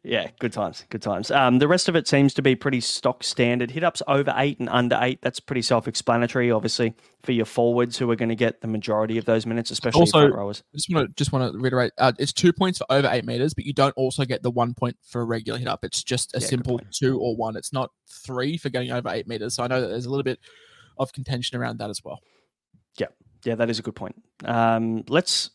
yeah, 0.03 0.29
good 0.39 0.53
times, 0.53 0.86
good 0.89 1.01
times. 1.01 1.32
Um, 1.32 1.60
the 1.60 1.67
rest 1.67 1.89
of 1.89 1.96
it 1.96 2.08
seems 2.08 2.34
to 2.36 2.41
be 2.41 2.56
pretty 2.56 2.82
stock 2.82 3.24
standard. 3.24 3.72
Hit 3.72 3.84
ups 3.84 4.01
over 4.08 4.34
eight 4.38 4.60
and 4.60 4.70
under 4.70 4.98
eight. 5.01 5.20
That's 5.22 5.39
pretty 5.39 5.62
self 5.62 5.88
explanatory, 5.88 6.51
obviously, 6.51 6.94
for 7.24 7.32
your 7.32 7.46
forwards 7.46 7.98
who 7.98 8.10
are 8.12 8.15
going 8.15 8.29
to 8.29 8.36
get 8.36 8.62
the 8.62 8.67
majority 8.67 9.17
of 9.17 9.25
those 9.25 9.46
minutes, 9.46 9.72
especially 9.72 10.01
also, 10.01 10.20
front 10.20 10.36
rowers. 10.36 10.63
Just 10.74 10.94
want 10.94 11.08
to 11.08 11.13
just 11.15 11.32
want 11.32 11.51
to 11.51 11.60
reiterate: 11.60 11.91
uh, 11.98 12.13
it's 12.20 12.34
two 12.34 12.53
points 12.53 12.77
for 12.77 12.86
over 12.89 13.10
eight 13.12 13.25
meters, 13.25 13.53
but 13.53 13.65
you 13.65 13.74
don't 13.74 13.94
also 13.98 14.25
get 14.25 14.44
the 14.44 14.51
one 14.51 14.74
point 14.74 14.98
for 15.03 15.22
a 15.22 15.25
regular 15.25 15.60
hit 15.60 15.67
up. 15.67 15.84
It's 15.84 16.03
just 16.03 16.36
a 16.36 16.39
yeah, 16.39 16.48
simple 16.48 16.79
two 16.91 17.20
or 17.20 17.36
one. 17.36 17.56
It's 17.56 17.74
not 17.74 17.91
three 18.10 18.58
for 18.58 18.70
getting 18.70 18.91
over 18.91 19.10
eight 19.10 19.27
meters. 19.27 19.56
So 19.56 19.63
I 19.63 19.67
know 19.67 19.82
that 19.82 19.88
there's 19.88 20.06
a 20.06 20.10
little 20.10 20.24
bit 20.24 20.39
of 20.98 21.13
contention 21.13 21.58
around 21.58 21.79
that 21.79 21.89
as 21.89 22.03
well. 22.03 22.20
Yeah, 22.98 23.08
yeah, 23.44 23.56
that 23.56 23.70
is 23.70 23.79
a 23.79 23.82
good 23.82 23.96
point. 23.96 24.15
Um, 24.46 25.03
let's 25.08 25.51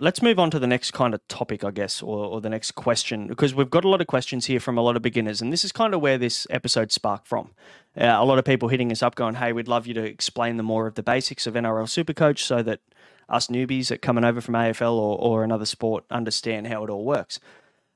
let's 0.00 0.22
move 0.22 0.38
on 0.38 0.50
to 0.50 0.58
the 0.58 0.66
next 0.66 0.92
kind 0.92 1.14
of 1.14 1.26
topic, 1.28 1.64
I 1.64 1.70
guess, 1.70 2.02
or, 2.02 2.26
or, 2.26 2.40
the 2.40 2.50
next 2.50 2.72
question, 2.72 3.26
because 3.26 3.54
we've 3.54 3.70
got 3.70 3.84
a 3.84 3.88
lot 3.88 4.00
of 4.00 4.06
questions 4.06 4.46
here 4.46 4.60
from 4.60 4.76
a 4.76 4.80
lot 4.80 4.96
of 4.96 5.02
beginners, 5.02 5.40
and 5.40 5.52
this 5.52 5.64
is 5.64 5.72
kind 5.72 5.94
of 5.94 6.00
where 6.00 6.18
this 6.18 6.46
episode 6.50 6.92
sparked 6.92 7.26
from. 7.26 7.52
Uh, 7.96 8.06
a 8.06 8.24
lot 8.24 8.38
of 8.38 8.44
people 8.44 8.68
hitting 8.68 8.90
us 8.90 9.02
up, 9.02 9.14
going, 9.14 9.34
"Hey, 9.34 9.52
we'd 9.52 9.68
love 9.68 9.86
you 9.86 9.94
to 9.94 10.04
explain 10.04 10.56
the 10.56 10.62
more 10.62 10.86
of 10.86 10.94
the 10.94 11.02
basics 11.02 11.46
of 11.46 11.54
NRL 11.54 11.86
Supercoach, 11.86 12.38
so 12.40 12.62
that 12.62 12.80
us 13.28 13.46
newbies 13.48 13.88
that 13.88 14.02
coming 14.02 14.24
over 14.24 14.40
from 14.40 14.54
AFL 14.54 14.94
or, 14.94 15.18
or 15.18 15.44
another 15.44 15.66
sport 15.66 16.04
understand 16.10 16.66
how 16.66 16.84
it 16.84 16.90
all 16.90 17.04
works." 17.04 17.40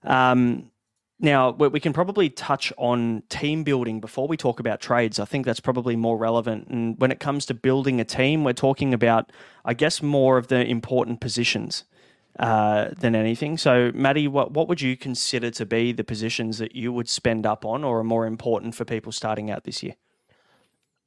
Um, 0.05 0.71
now, 1.21 1.51
we 1.51 1.81
can 1.81 1.93
probably 1.93 2.31
touch 2.31 2.73
on 2.77 3.25
team 3.29 3.65
building 3.65 4.01
before 4.01 4.29
we 4.29 4.37
talk 4.37 4.61
about 4.61 4.81
trades. 4.81 5.19
I 5.19 5.25
think 5.25 5.47
that's 5.47 5.59
probably 5.59 5.97
more 5.97 6.17
relevant. 6.17 6.69
And 6.69 6.99
when 7.01 7.11
it 7.11 7.19
comes 7.19 7.45
to 7.47 7.55
building 7.55 8.01
a 8.01 8.05
team, 8.05 8.45
we're 8.45 8.53
talking 8.53 8.95
about, 8.95 9.33
I 9.65 9.75
guess, 9.75 10.01
more 10.01 10.39
of 10.39 10.47
the 10.47 10.65
important 10.65 11.21
positions 11.21 11.83
uh, 12.39 12.91
than 12.97 13.17
anything. 13.17 13.59
So, 13.59 13.91
Maddie, 13.95 14.29
what, 14.29 14.53
what 14.53 14.69
would 14.69 14.81
you 14.81 14.97
consider 14.97 15.51
to 15.51 15.67
be 15.67 15.91
the 15.91 16.05
positions 16.05 16.59
that 16.59 16.77
you 16.77 16.93
would 16.93 17.09
spend 17.09 17.47
up 17.47 17.65
on 17.65 17.83
or 17.83 17.99
are 17.99 18.05
more 18.05 18.25
important 18.25 18.77
for 18.77 18.85
people 18.85 19.11
starting 19.11 19.51
out 19.51 19.65
this 19.65 19.83
year? 19.83 19.97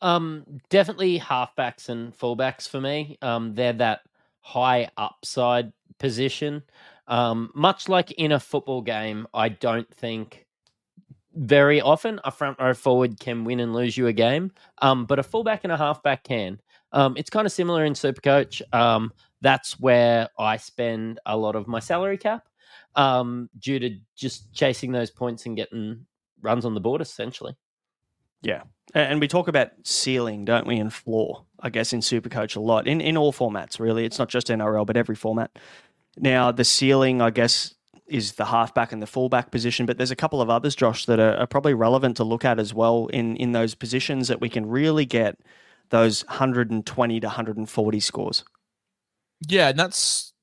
Um, 0.01 0.45
definitely 0.69 1.19
halfbacks 1.19 1.87
and 1.87 2.17
fullbacks 2.17 2.67
for 2.67 2.81
me. 2.81 3.17
Um, 3.21 3.55
they're 3.55 3.71
that 3.73 4.01
high 4.41 4.89
upside 4.97 5.71
position. 5.99 6.63
Um, 7.11 7.51
much 7.53 7.89
like 7.89 8.11
in 8.13 8.31
a 8.31 8.39
football 8.39 8.81
game, 8.81 9.27
I 9.33 9.49
don't 9.49 9.93
think 9.93 10.47
very 11.35 11.81
often 11.81 12.21
a 12.23 12.31
front 12.31 12.57
row 12.57 12.73
forward 12.73 13.19
can 13.19 13.43
win 13.43 13.59
and 13.59 13.73
lose 13.73 13.97
you 13.97 14.07
a 14.07 14.13
game, 14.13 14.51
um, 14.81 15.05
but 15.05 15.19
a 15.19 15.23
fullback 15.23 15.65
and 15.65 15.73
a 15.73 15.77
halfback 15.77 16.23
can. 16.23 16.61
Um, 16.93 17.15
it's 17.17 17.29
kind 17.29 17.45
of 17.45 17.51
similar 17.51 17.83
in 17.83 17.93
Supercoach. 17.93 18.61
Um, 18.73 19.11
that's 19.41 19.77
where 19.77 20.29
I 20.39 20.55
spend 20.55 21.19
a 21.25 21.35
lot 21.35 21.57
of 21.57 21.67
my 21.67 21.79
salary 21.81 22.17
cap 22.17 22.47
um, 22.95 23.49
due 23.59 23.79
to 23.79 23.97
just 24.15 24.53
chasing 24.53 24.93
those 24.93 25.11
points 25.11 25.45
and 25.45 25.57
getting 25.57 26.05
runs 26.41 26.63
on 26.63 26.73
the 26.73 26.81
board, 26.81 27.01
essentially. 27.01 27.57
Yeah. 28.41 28.63
And 28.93 29.19
we 29.19 29.27
talk 29.27 29.49
about 29.49 29.71
ceiling, 29.83 30.45
don't 30.45 30.65
we, 30.65 30.77
and 30.77 30.93
floor, 30.93 31.45
I 31.59 31.69
guess, 31.69 31.91
in 31.91 31.99
Supercoach 31.99 32.55
a 32.55 32.61
lot, 32.61 32.87
in, 32.87 33.01
in 33.01 33.17
all 33.17 33.33
formats, 33.33 33.79
really. 33.79 34.05
It's 34.05 34.17
not 34.19 34.29
just 34.29 34.47
NRL, 34.47 34.85
but 34.85 34.97
every 34.97 35.15
format. 35.15 35.51
Now, 36.17 36.51
the 36.51 36.63
ceiling, 36.63 37.21
I 37.21 37.29
guess, 37.29 37.73
is 38.07 38.33
the 38.33 38.45
halfback 38.45 38.91
and 38.91 39.01
the 39.01 39.07
fullback 39.07 39.51
position, 39.51 39.85
but 39.85 39.97
there's 39.97 40.11
a 40.11 40.15
couple 40.15 40.41
of 40.41 40.49
others, 40.49 40.75
Josh, 40.75 41.05
that 41.05 41.19
are, 41.19 41.35
are, 41.37 41.47
probably 41.47 41.73
relevant 41.73 42.17
to 42.17 42.25
look 42.25 42.43
at 42.43 42.59
as 42.59 42.73
well 42.73 43.07
in, 43.07 43.37
in 43.37 43.53
those 43.53 43.73
positions 43.73 44.27
that 44.27 44.41
we 44.41 44.49
can 44.49 44.65
really 44.65 45.05
get 45.05 45.39
those 45.89 46.25
120 46.25 47.19
to 47.19 47.27
140 47.27 47.99
scores. 47.99 48.43
Yeah, 49.47 49.69
and 49.69 49.79
that's 49.79 50.33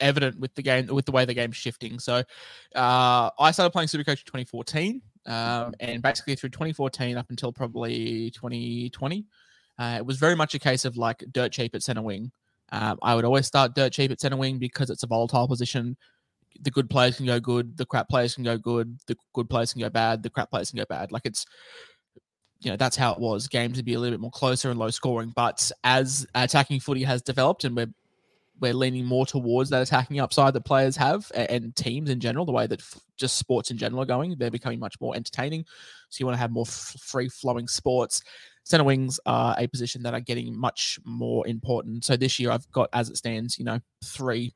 evident 0.00 0.38
with 0.38 0.54
the 0.54 0.62
game, 0.62 0.86
with 0.86 1.04
the 1.04 1.12
way 1.12 1.24
the 1.24 1.34
game's 1.34 1.56
shifting. 1.56 1.98
So 1.98 2.22
uh, 2.74 3.30
I 3.38 3.50
started 3.50 3.70
playing 3.70 3.88
Supercoach 3.88 4.20
in 4.20 4.44
2014, 4.44 5.02
um, 5.26 5.74
and 5.80 6.02
basically 6.02 6.36
through 6.36 6.50
2014 6.50 7.16
up 7.16 7.26
until 7.30 7.52
probably 7.52 8.30
2020, 8.30 9.26
uh, 9.78 9.94
it 9.98 10.06
was 10.06 10.18
very 10.18 10.36
much 10.36 10.54
a 10.54 10.58
case 10.58 10.84
of 10.84 10.96
like 10.96 11.24
dirt 11.32 11.52
cheap 11.52 11.74
at 11.74 11.82
center 11.82 12.02
wing. 12.02 12.30
Um, 12.72 12.98
I 13.02 13.14
would 13.14 13.24
always 13.24 13.46
start 13.46 13.74
dirt 13.74 13.92
cheap 13.92 14.10
at 14.10 14.20
center 14.20 14.36
wing 14.36 14.58
because 14.58 14.90
it's 14.90 15.02
a 15.02 15.06
volatile 15.06 15.48
position. 15.48 15.96
The 16.62 16.70
good 16.70 16.88
players 16.88 17.16
can 17.16 17.26
go 17.26 17.38
good, 17.38 17.76
the 17.76 17.86
crap 17.86 18.08
players 18.08 18.34
can 18.34 18.44
go 18.44 18.56
good, 18.56 18.98
the 19.06 19.16
good 19.34 19.48
players 19.48 19.72
can 19.72 19.82
go 19.82 19.90
bad, 19.90 20.22
the 20.22 20.30
crap 20.30 20.50
players 20.50 20.70
can 20.70 20.78
go 20.78 20.86
bad. 20.88 21.12
Like 21.12 21.26
it's, 21.26 21.44
you 22.60 22.70
know, 22.70 22.76
that's 22.76 22.96
how 22.96 23.12
it 23.12 23.20
was. 23.20 23.46
Games 23.46 23.76
would 23.76 23.84
be 23.84 23.94
a 23.94 24.00
little 24.00 24.16
bit 24.16 24.22
more 24.22 24.30
closer 24.30 24.70
and 24.70 24.78
low 24.78 24.90
scoring. 24.90 25.32
But 25.36 25.70
as 25.84 26.26
attacking 26.34 26.80
footy 26.80 27.04
has 27.04 27.22
developed 27.22 27.64
and 27.64 27.76
we're 27.76 27.92
we're 28.58 28.72
leaning 28.72 29.04
more 29.04 29.26
towards 29.26 29.70
that 29.70 29.82
attacking 29.82 30.18
upside 30.18 30.54
that 30.54 30.64
players 30.64 30.96
have 30.96 31.30
and 31.34 31.76
teams 31.76 32.08
in 32.08 32.20
general, 32.20 32.46
the 32.46 32.52
way 32.52 32.66
that 32.66 32.80
f- 32.80 32.98
just 33.18 33.36
sports 33.36 33.70
in 33.70 33.76
general 33.76 34.02
are 34.02 34.06
going. 34.06 34.34
They're 34.38 34.50
becoming 34.50 34.78
much 34.78 34.98
more 34.98 35.14
entertaining. 35.14 35.66
So 36.08 36.20
you 36.20 36.26
want 36.26 36.36
to 36.36 36.40
have 36.40 36.50
more 36.50 36.64
f- 36.66 36.96
free 36.98 37.28
flowing 37.28 37.68
sports 37.68 38.22
center 38.66 38.82
wings 38.82 39.20
are 39.26 39.54
a 39.56 39.68
position 39.68 40.02
that 40.02 40.12
are 40.12 40.20
getting 40.20 40.58
much 40.58 40.98
more 41.04 41.46
important. 41.46 42.04
So 42.04 42.16
this 42.16 42.40
year 42.40 42.50
I've 42.50 42.68
got, 42.72 42.88
as 42.92 43.08
it 43.08 43.16
stands, 43.16 43.60
you 43.60 43.64
know, 43.64 43.78
three, 44.04 44.54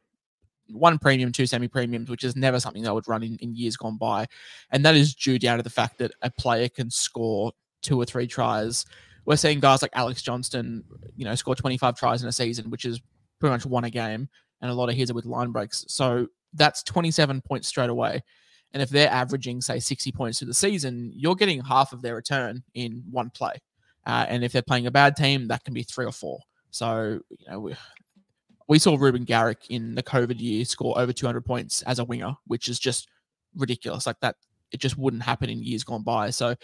one 0.69 0.99
premium, 0.99 1.31
two 1.31 1.47
semi 1.47 1.69
premiums, 1.69 2.11
which 2.11 2.25
is 2.25 2.35
never 2.35 2.59
something 2.59 2.89
I 2.89 2.91
would 2.91 3.07
run 3.07 3.23
in, 3.23 3.37
in 3.37 3.55
years 3.55 3.77
gone 3.77 3.99
by. 3.99 4.27
And 4.73 4.85
that 4.85 4.97
is 4.97 5.15
due 5.15 5.39
down 5.39 5.59
to 5.59 5.63
the 5.63 5.71
fact 5.71 5.99
that 5.99 6.11
a 6.23 6.31
player 6.31 6.69
can 6.69 6.91
score 6.91 7.53
two 7.83 8.01
or 8.01 8.05
three 8.05 8.27
tries. 8.27 8.85
We're 9.27 9.37
seeing 9.37 9.61
guys 9.61 9.81
like 9.81 9.93
Alex 9.95 10.23
Johnston, 10.23 10.83
you 11.15 11.25
know, 11.25 11.37
score 11.37 11.55
25 11.55 11.97
tries 11.97 12.21
in 12.21 12.29
a 12.29 12.33
season, 12.33 12.69
which 12.69 12.85
is 12.85 13.01
pretty 13.39 13.53
much 13.53 13.65
won 13.65 13.85
a 13.85 13.91
game. 13.91 14.29
And 14.61 14.73
a 14.73 14.75
lot 14.75 14.89
of 14.89 14.97
his 14.97 15.13
are 15.13 15.15
with 15.15 15.25
line 15.25 15.53
breaks. 15.53 15.85
So 15.87 16.27
that's 16.53 16.83
27 16.83 17.43
points 17.43 17.69
straight 17.69 17.91
away. 17.91 18.25
And 18.73 18.83
if 18.83 18.91
they're 18.91 19.09
averaging, 19.09 19.61
say, 19.61 19.79
60 19.79 20.11
points 20.11 20.41
through 20.41 20.49
the 20.49 20.55
season, 20.55 21.13
you're 21.15 21.37
getting 21.37 21.61
half 21.61 21.93
of 21.93 22.03
their 22.03 22.17
return 22.17 22.65
in 22.75 23.05
one 23.09 23.31
play. 23.31 23.61
Uh, 24.07 24.27
and 24.29 24.45
if 24.45 24.53
they're 24.53 24.63
playing 24.63 24.87
a 24.87 24.91
bad 24.91 25.17
team, 25.17 25.49
that 25.49 25.65
can 25.65 25.75
be 25.75 25.83
three 25.83 26.07
or 26.07 26.13
four. 26.13 26.41
So, 26.71 27.21
you 27.31 27.51
know, 27.51 27.61
we, 27.61 27.75
we 28.69 28.79
saw 28.79 28.97
Reuben 28.97 29.25
Garrick 29.25 29.67
in 29.69 29.95
the 29.95 30.03
COVID 30.03 30.41
year 30.41 30.65
score 30.65 30.99
over 30.99 31.13
200 31.13 31.45
points 31.45 31.83
as 31.83 31.99
a 31.99 32.05
winger, 32.05 32.35
which 32.47 32.69
is 32.69 32.79
just 32.79 33.09
ridiculous. 33.57 34.07
Like 34.07 34.21
that, 34.21 34.37
it 34.73 34.81
just 34.81 34.97
wouldn't 34.97 35.23
happen 35.23 35.51
in 35.51 35.63
years 35.63 35.85
gone 35.85 36.03
by. 36.03 36.31
So, 36.31 36.55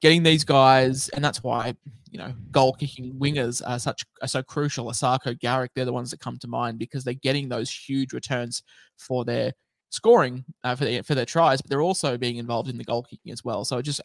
getting 0.00 0.22
these 0.22 0.44
guys, 0.44 1.08
and 1.10 1.24
that's 1.24 1.42
why 1.42 1.74
you 2.10 2.18
know 2.18 2.32
goal 2.50 2.74
kicking 2.74 3.14
wingers 3.14 3.62
are 3.66 3.78
such 3.78 4.04
are 4.22 4.28
so 4.28 4.42
crucial. 4.42 4.86
Isaako, 4.86 5.38
Garrick, 5.38 5.72
they're 5.74 5.84
the 5.84 5.92
ones 5.92 6.10
that 6.10 6.20
come 6.20 6.38
to 6.38 6.48
mind 6.48 6.78
because 6.78 7.04
they're 7.04 7.14
getting 7.14 7.48
those 7.48 7.70
huge 7.70 8.12
returns 8.12 8.62
for 8.96 9.24
their 9.24 9.52
scoring 9.90 10.44
uh, 10.64 10.74
for 10.74 10.84
their 10.84 11.02
for 11.02 11.14
their 11.14 11.24
tries, 11.24 11.60
but 11.60 11.70
they're 11.70 11.82
also 11.82 12.16
being 12.16 12.36
involved 12.36 12.68
in 12.68 12.76
the 12.76 12.84
goal 12.84 13.02
kicking 13.02 13.32
as 13.32 13.44
well. 13.44 13.64
So 13.64 13.78
it 13.78 13.82
just 13.82 14.00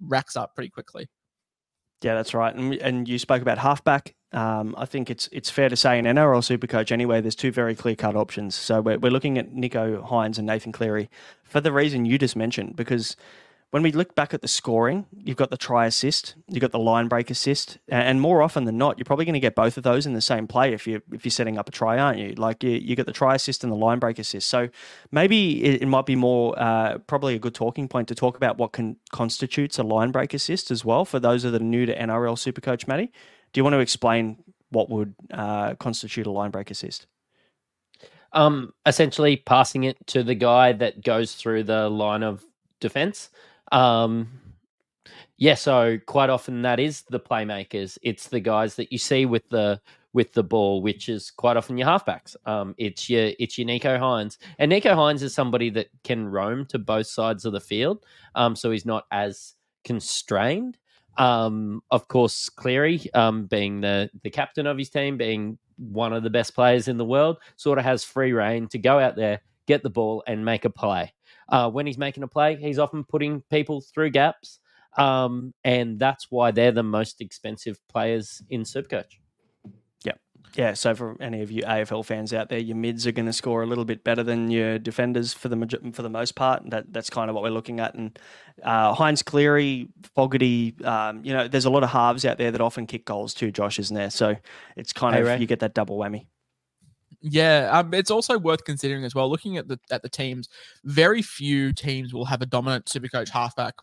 racks 0.00 0.36
up 0.36 0.54
pretty 0.54 0.70
quickly. 0.70 1.08
Yeah, 2.02 2.14
that's 2.14 2.34
right. 2.34 2.54
And, 2.54 2.74
and 2.74 3.08
you 3.08 3.18
spoke 3.18 3.42
about 3.42 3.58
halfback. 3.58 4.14
Um, 4.32 4.74
I 4.78 4.86
think 4.86 5.10
it's 5.10 5.28
it's 5.30 5.50
fair 5.50 5.68
to 5.68 5.76
say 5.76 5.98
in 5.98 6.04
NRL 6.04 6.42
Supercoach 6.42 6.90
anyway, 6.90 7.20
there's 7.20 7.36
two 7.36 7.52
very 7.52 7.74
clear 7.74 7.94
cut 7.94 8.16
options. 8.16 8.54
So 8.54 8.80
we're, 8.80 8.98
we're 8.98 9.12
looking 9.12 9.38
at 9.38 9.52
Nicho 9.52 10.06
Hynes 10.08 10.38
and 10.38 10.46
Nathan 10.46 10.72
Cleary 10.72 11.10
for 11.44 11.60
the 11.60 11.72
reason 11.72 12.04
you 12.04 12.18
just 12.18 12.34
mentioned, 12.34 12.74
because 12.74 13.16
when 13.72 13.82
we 13.82 13.90
look 13.90 14.14
back 14.14 14.34
at 14.34 14.42
the 14.42 14.48
scoring, 14.48 15.06
you've 15.16 15.38
got 15.38 15.48
the 15.48 15.56
try 15.56 15.86
assist, 15.86 16.34
you've 16.46 16.60
got 16.60 16.72
the 16.72 16.78
line 16.78 17.08
break 17.08 17.30
assist, 17.30 17.78
and 17.88 18.20
more 18.20 18.42
often 18.42 18.64
than 18.64 18.76
not, 18.76 18.98
you're 18.98 19.06
probably 19.06 19.24
going 19.24 19.32
to 19.32 19.40
get 19.40 19.54
both 19.54 19.78
of 19.78 19.82
those 19.82 20.04
in 20.04 20.12
the 20.12 20.20
same 20.20 20.46
play 20.46 20.74
if 20.74 20.86
you 20.86 21.00
if 21.10 21.24
you're 21.24 21.30
setting 21.30 21.56
up 21.56 21.70
a 21.70 21.72
try, 21.72 21.98
aren't 21.98 22.18
you? 22.18 22.34
Like 22.34 22.62
you, 22.62 22.72
you 22.72 22.94
get 22.94 23.06
the 23.06 23.12
try 23.12 23.34
assist 23.34 23.64
and 23.64 23.72
the 23.72 23.76
line 23.76 23.98
break 23.98 24.18
assist. 24.18 24.46
So 24.48 24.68
maybe 25.10 25.64
it, 25.64 25.80
it 25.80 25.86
might 25.86 26.04
be 26.04 26.16
more 26.16 26.54
uh, 26.58 26.98
probably 26.98 27.34
a 27.34 27.38
good 27.38 27.54
talking 27.54 27.88
point 27.88 28.08
to 28.08 28.14
talk 28.14 28.36
about 28.36 28.58
what 28.58 28.72
can, 28.72 28.98
constitutes 29.10 29.78
a 29.78 29.82
line 29.82 30.10
break 30.10 30.34
assist 30.34 30.70
as 30.70 30.84
well 30.84 31.06
for 31.06 31.18
those 31.18 31.42
that 31.44 31.54
are 31.54 31.58
new 31.64 31.86
to 31.86 31.96
NRL 31.96 32.36
Supercoach. 32.36 32.86
Matty, 32.86 33.10
do 33.54 33.58
you 33.58 33.64
want 33.64 33.72
to 33.72 33.80
explain 33.80 34.36
what 34.68 34.90
would 34.90 35.14
uh, 35.32 35.76
constitute 35.76 36.26
a 36.26 36.30
line 36.30 36.50
break 36.50 36.70
assist? 36.70 37.06
Um, 38.34 38.74
essentially 38.84 39.38
passing 39.38 39.84
it 39.84 40.06
to 40.08 40.22
the 40.22 40.34
guy 40.34 40.72
that 40.74 41.02
goes 41.02 41.34
through 41.34 41.62
the 41.62 41.88
line 41.88 42.22
of 42.22 42.44
defense. 42.80 43.30
Um, 43.72 44.28
yeah, 45.38 45.54
so 45.54 45.98
quite 46.06 46.30
often 46.30 46.62
that 46.62 46.78
is 46.78 47.02
the 47.10 47.18
playmakers. 47.18 47.98
It's 48.02 48.28
the 48.28 48.40
guys 48.40 48.76
that 48.76 48.92
you 48.92 48.98
see 48.98 49.26
with 49.26 49.48
the 49.48 49.80
with 50.12 50.34
the 50.34 50.42
ball, 50.44 50.82
which 50.82 51.08
is 51.08 51.30
quite 51.30 51.56
often 51.56 51.78
your 51.78 51.88
halfbacks. 51.88 52.36
Um, 52.46 52.74
it's 52.78 53.08
your 53.10 53.32
it's 53.38 53.58
your 53.58 53.66
Nicho 53.66 53.98
Hynes, 53.98 54.38
and 54.58 54.70
Nicho 54.70 54.94
Hynes 54.94 55.22
is 55.22 55.34
somebody 55.34 55.70
that 55.70 55.88
can 56.04 56.28
roam 56.28 56.66
to 56.66 56.78
both 56.78 57.06
sides 57.06 57.44
of 57.44 57.52
the 57.52 57.60
field, 57.60 58.04
um, 58.34 58.54
so 58.54 58.70
he's 58.70 58.86
not 58.86 59.04
as 59.10 59.54
constrained. 59.84 60.78
Um, 61.18 61.82
of 61.90 62.08
course, 62.08 62.48
Cleary, 62.48 63.02
um, 63.14 63.46
being 63.46 63.80
the 63.80 64.10
the 64.22 64.30
captain 64.30 64.66
of 64.66 64.78
his 64.78 64.90
team, 64.90 65.16
being 65.16 65.58
one 65.76 66.12
of 66.12 66.22
the 66.22 66.30
best 66.30 66.54
players 66.54 66.88
in 66.88 66.98
the 66.98 67.04
world, 67.04 67.38
sort 67.56 67.78
of 67.78 67.84
has 67.84 68.04
free 68.04 68.32
reign 68.32 68.68
to 68.68 68.78
go 68.78 68.98
out 69.00 69.16
there, 69.16 69.40
get 69.66 69.82
the 69.82 69.90
ball, 69.90 70.22
and 70.26 70.44
make 70.44 70.64
a 70.64 70.70
play. 70.70 71.12
Uh, 71.48 71.70
when 71.70 71.86
he's 71.86 71.98
making 71.98 72.22
a 72.22 72.28
play, 72.28 72.56
he's 72.56 72.78
often 72.78 73.04
putting 73.04 73.42
people 73.50 73.80
through 73.80 74.10
gaps. 74.10 74.58
Um, 74.96 75.54
and 75.64 75.98
that's 75.98 76.26
why 76.30 76.50
they're 76.50 76.72
the 76.72 76.82
most 76.82 77.20
expensive 77.20 77.78
players 77.88 78.42
in 78.50 78.62
Supercoach. 78.62 79.18
Yep. 80.04 80.20
Yeah, 80.54 80.74
so 80.74 80.94
for 80.94 81.16
any 81.20 81.40
of 81.40 81.50
you 81.50 81.62
AFL 81.62 82.04
fans 82.04 82.34
out 82.34 82.50
there, 82.50 82.58
your 82.58 82.76
mids 82.76 83.06
are 83.06 83.12
going 83.12 83.26
to 83.26 83.32
score 83.32 83.62
a 83.62 83.66
little 83.66 83.86
bit 83.86 84.04
better 84.04 84.22
than 84.22 84.50
your 84.50 84.78
defenders 84.78 85.32
for 85.32 85.48
the 85.48 85.92
for 85.94 86.02
the 86.02 86.10
most 86.10 86.34
part. 86.34 86.68
That 86.68 86.92
that's 86.92 87.08
kind 87.08 87.30
of 87.30 87.34
what 87.34 87.42
we're 87.42 87.50
looking 87.50 87.80
at. 87.80 87.94
And 87.94 88.18
uh, 88.62 88.94
Hynes 88.94 89.24
Cleary, 89.24 89.88
Fogarty, 90.14 90.74
um, 90.84 91.24
you 91.24 91.32
know, 91.32 91.48
there's 91.48 91.64
a 91.64 91.70
lot 91.70 91.84
of 91.84 91.90
halves 91.90 92.26
out 92.26 92.36
there 92.36 92.50
that 92.50 92.60
often 92.60 92.86
kick 92.86 93.06
goals 93.06 93.32
too. 93.32 93.50
Josh 93.50 93.78
isn't 93.78 93.96
there, 93.96 94.10
so 94.10 94.36
it's 94.76 94.92
kind 94.92 95.14
hey, 95.14 95.22
of 95.22 95.26
Ray. 95.26 95.38
you 95.38 95.46
get 95.46 95.60
that 95.60 95.72
double 95.72 95.96
whammy. 95.96 96.26
Yeah, 97.22 97.70
um, 97.72 97.94
it's 97.94 98.10
also 98.10 98.36
worth 98.36 98.64
considering 98.64 99.04
as 99.04 99.14
well. 99.14 99.30
Looking 99.30 99.56
at 99.56 99.68
the 99.68 99.78
at 99.90 100.02
the 100.02 100.08
teams, 100.08 100.48
very 100.84 101.22
few 101.22 101.72
teams 101.72 102.12
will 102.12 102.24
have 102.24 102.42
a 102.42 102.46
dominant 102.46 102.86
Supercoach 102.86 103.28
halfback 103.28 103.74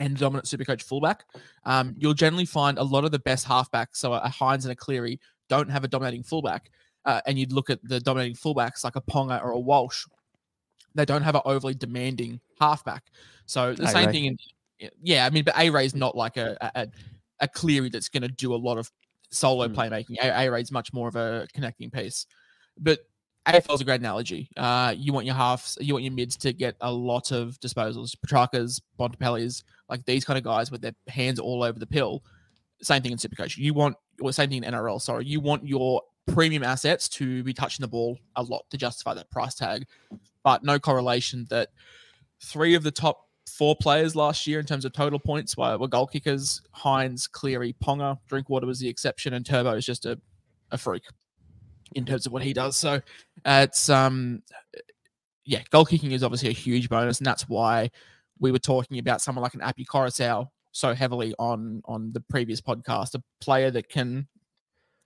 and 0.00 0.16
dominant 0.16 0.46
Supercoach 0.46 0.82
fullback. 0.82 1.24
Um, 1.64 1.94
you'll 1.96 2.14
generally 2.14 2.46
find 2.46 2.78
a 2.78 2.82
lot 2.82 3.04
of 3.04 3.12
the 3.12 3.20
best 3.20 3.46
halfbacks, 3.46 3.96
so 3.96 4.14
a 4.14 4.28
Hynes 4.28 4.64
and 4.64 4.72
a 4.72 4.76
Cleary, 4.76 5.20
don't 5.48 5.70
have 5.70 5.84
a 5.84 5.88
dominating 5.88 6.24
fullback. 6.24 6.70
Uh, 7.04 7.20
and 7.26 7.38
you'd 7.38 7.52
look 7.52 7.70
at 7.70 7.78
the 7.82 8.00
dominating 8.00 8.36
fullbacks 8.36 8.84
like 8.84 8.96
a 8.96 9.00
Ponga 9.00 9.42
or 9.42 9.52
a 9.52 9.58
Walsh. 9.58 10.04
They 10.94 11.04
don't 11.04 11.22
have 11.22 11.36
an 11.36 11.42
overly 11.44 11.74
demanding 11.74 12.40
halfback. 12.60 13.04
So 13.46 13.74
the 13.74 13.86
same 13.86 14.10
thing 14.10 14.24
in, 14.26 14.90
yeah, 15.02 15.24
I 15.24 15.30
mean, 15.30 15.44
but 15.44 15.56
A 15.56 15.70
Ray's 15.70 15.94
not 15.94 16.16
like 16.16 16.36
a, 16.36 16.56
a, 16.74 16.88
a 17.40 17.48
Cleary 17.48 17.90
that's 17.90 18.08
going 18.08 18.22
to 18.22 18.28
do 18.28 18.54
a 18.54 18.56
lot 18.56 18.76
of 18.76 18.90
solo 19.30 19.68
mm. 19.68 19.74
playmaking. 19.74 20.16
A 20.20 20.48
Ray's 20.50 20.72
much 20.72 20.92
more 20.92 21.08
of 21.08 21.16
a 21.16 21.46
connecting 21.54 21.90
piece. 21.90 22.26
But 22.78 23.00
AFL 23.46 23.74
is 23.74 23.80
a 23.80 23.84
great 23.84 24.00
analogy. 24.00 24.50
Uh, 24.56 24.94
you 24.96 25.12
want 25.12 25.26
your 25.26 25.34
halves, 25.34 25.78
you 25.80 25.94
want 25.94 26.04
your 26.04 26.12
mids 26.12 26.36
to 26.38 26.52
get 26.52 26.76
a 26.80 26.92
lot 26.92 27.32
of 27.32 27.58
disposals. 27.60 28.14
Petracca's, 28.20 28.80
Bontempelli's, 28.98 29.64
like 29.88 30.04
these 30.04 30.24
kind 30.24 30.38
of 30.38 30.44
guys 30.44 30.70
with 30.70 30.82
their 30.82 30.94
hands 31.08 31.38
all 31.38 31.62
over 31.62 31.78
the 31.78 31.86
pill. 31.86 32.22
Same 32.82 33.02
thing 33.02 33.12
in 33.12 33.18
Supercoach. 33.18 33.56
You 33.56 33.74
want, 33.74 33.96
or 34.20 34.32
same 34.32 34.50
thing 34.50 34.62
in 34.62 34.72
NRL. 34.72 35.00
Sorry, 35.00 35.24
you 35.24 35.40
want 35.40 35.66
your 35.66 36.02
premium 36.26 36.62
assets 36.62 37.08
to 37.08 37.42
be 37.42 37.52
touching 37.52 37.82
the 37.82 37.88
ball 37.88 38.18
a 38.36 38.42
lot 38.42 38.64
to 38.70 38.76
justify 38.76 39.14
that 39.14 39.30
price 39.30 39.54
tag, 39.54 39.84
but 40.44 40.62
no 40.62 40.78
correlation 40.78 41.46
that 41.50 41.70
three 42.42 42.74
of 42.74 42.82
the 42.82 42.90
top 42.90 43.26
four 43.48 43.74
players 43.74 44.14
last 44.14 44.46
year 44.46 44.60
in 44.60 44.66
terms 44.66 44.84
of 44.84 44.92
total 44.92 45.18
points 45.18 45.56
were, 45.56 45.76
were 45.76 45.88
goal 45.88 46.06
kickers. 46.06 46.62
Hynes, 46.76 47.30
Cleary, 47.30 47.74
Ponga. 47.82 48.18
Drinkwater 48.28 48.66
was 48.66 48.78
the 48.78 48.88
exception, 48.88 49.34
and 49.34 49.44
Turbo 49.44 49.72
is 49.72 49.86
just 49.86 50.06
a, 50.06 50.20
a 50.70 50.78
freak 50.78 51.04
in 51.94 52.04
terms 52.04 52.26
of 52.26 52.32
what 52.32 52.42
he 52.42 52.52
does. 52.52 52.76
So 52.76 53.00
uh, 53.44 53.66
it's 53.68 53.88
um 53.88 54.42
yeah, 55.44 55.62
goal 55.70 55.84
kicking 55.84 56.12
is 56.12 56.22
obviously 56.22 56.50
a 56.50 56.52
huge 56.52 56.88
bonus, 56.88 57.18
and 57.18 57.26
that's 57.26 57.48
why 57.48 57.90
we 58.38 58.52
were 58.52 58.58
talking 58.58 58.98
about 58.98 59.20
someone 59.20 59.42
like 59.42 59.54
an 59.54 59.62
Api 59.62 59.84
Koroisau 59.84 60.48
so 60.72 60.94
heavily 60.94 61.34
on 61.38 61.82
on 61.84 62.12
the 62.12 62.20
previous 62.20 62.60
podcast, 62.60 63.14
a 63.14 63.22
player 63.40 63.70
that 63.70 63.88
can 63.88 64.28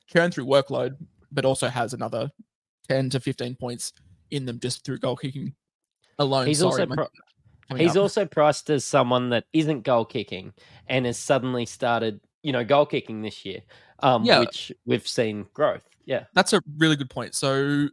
churn 0.07 0.31
through 0.31 0.47
workload, 0.47 0.97
but 1.33 1.45
also 1.45 1.69
has 1.69 1.95
another 1.95 2.31
ten 2.89 3.11
to 3.11 3.21
fifteen 3.21 3.55
points 3.55 3.93
in 4.31 4.45
them 4.45 4.59
just 4.61 4.85
through 4.85 4.99
goal 4.99 5.17
kicking 5.17 5.55
alone. 6.19 6.47
He's 6.47 6.59
Sorry, 6.59 6.83
also 6.83 6.95
pro- 6.95 7.77
he's 7.77 7.97
up. 7.97 8.03
also 8.03 8.27
priced 8.27 8.71
as 8.71 8.85
someone 8.85 9.31
that 9.31 9.45
isn't 9.53 9.83
goal 9.83 10.05
kicking 10.05 10.53
and 10.87 11.07
has 11.07 11.19
suddenly 11.19 11.67
started, 11.67 12.21
you 12.43 12.53
know, 12.53 12.65
goal 12.65 12.87
kicking 12.87 13.23
this 13.23 13.45
year, 13.45 13.63
um, 14.01 14.25
yeah. 14.25 14.41
which 14.41 14.73
we've 14.85 15.07
seen 15.09 15.47
growth. 15.55 15.89
Yeah, 16.07 16.25
that's 16.35 16.53
a 16.53 16.61
really 16.79 16.97
good 16.97 17.11
point. 17.11 17.35
So, 17.35 17.89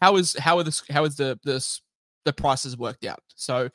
how 0.00 0.16
is 0.16 0.36
how 0.38 0.58
are 0.58 0.64
this 0.64 0.82
how 0.90 1.04
is 1.04 1.16
the 1.16 1.38
this 1.44 1.80
the 2.24 2.32
prices 2.32 2.76
worked 2.76 3.04
out? 3.04 3.20
So, 3.34 3.68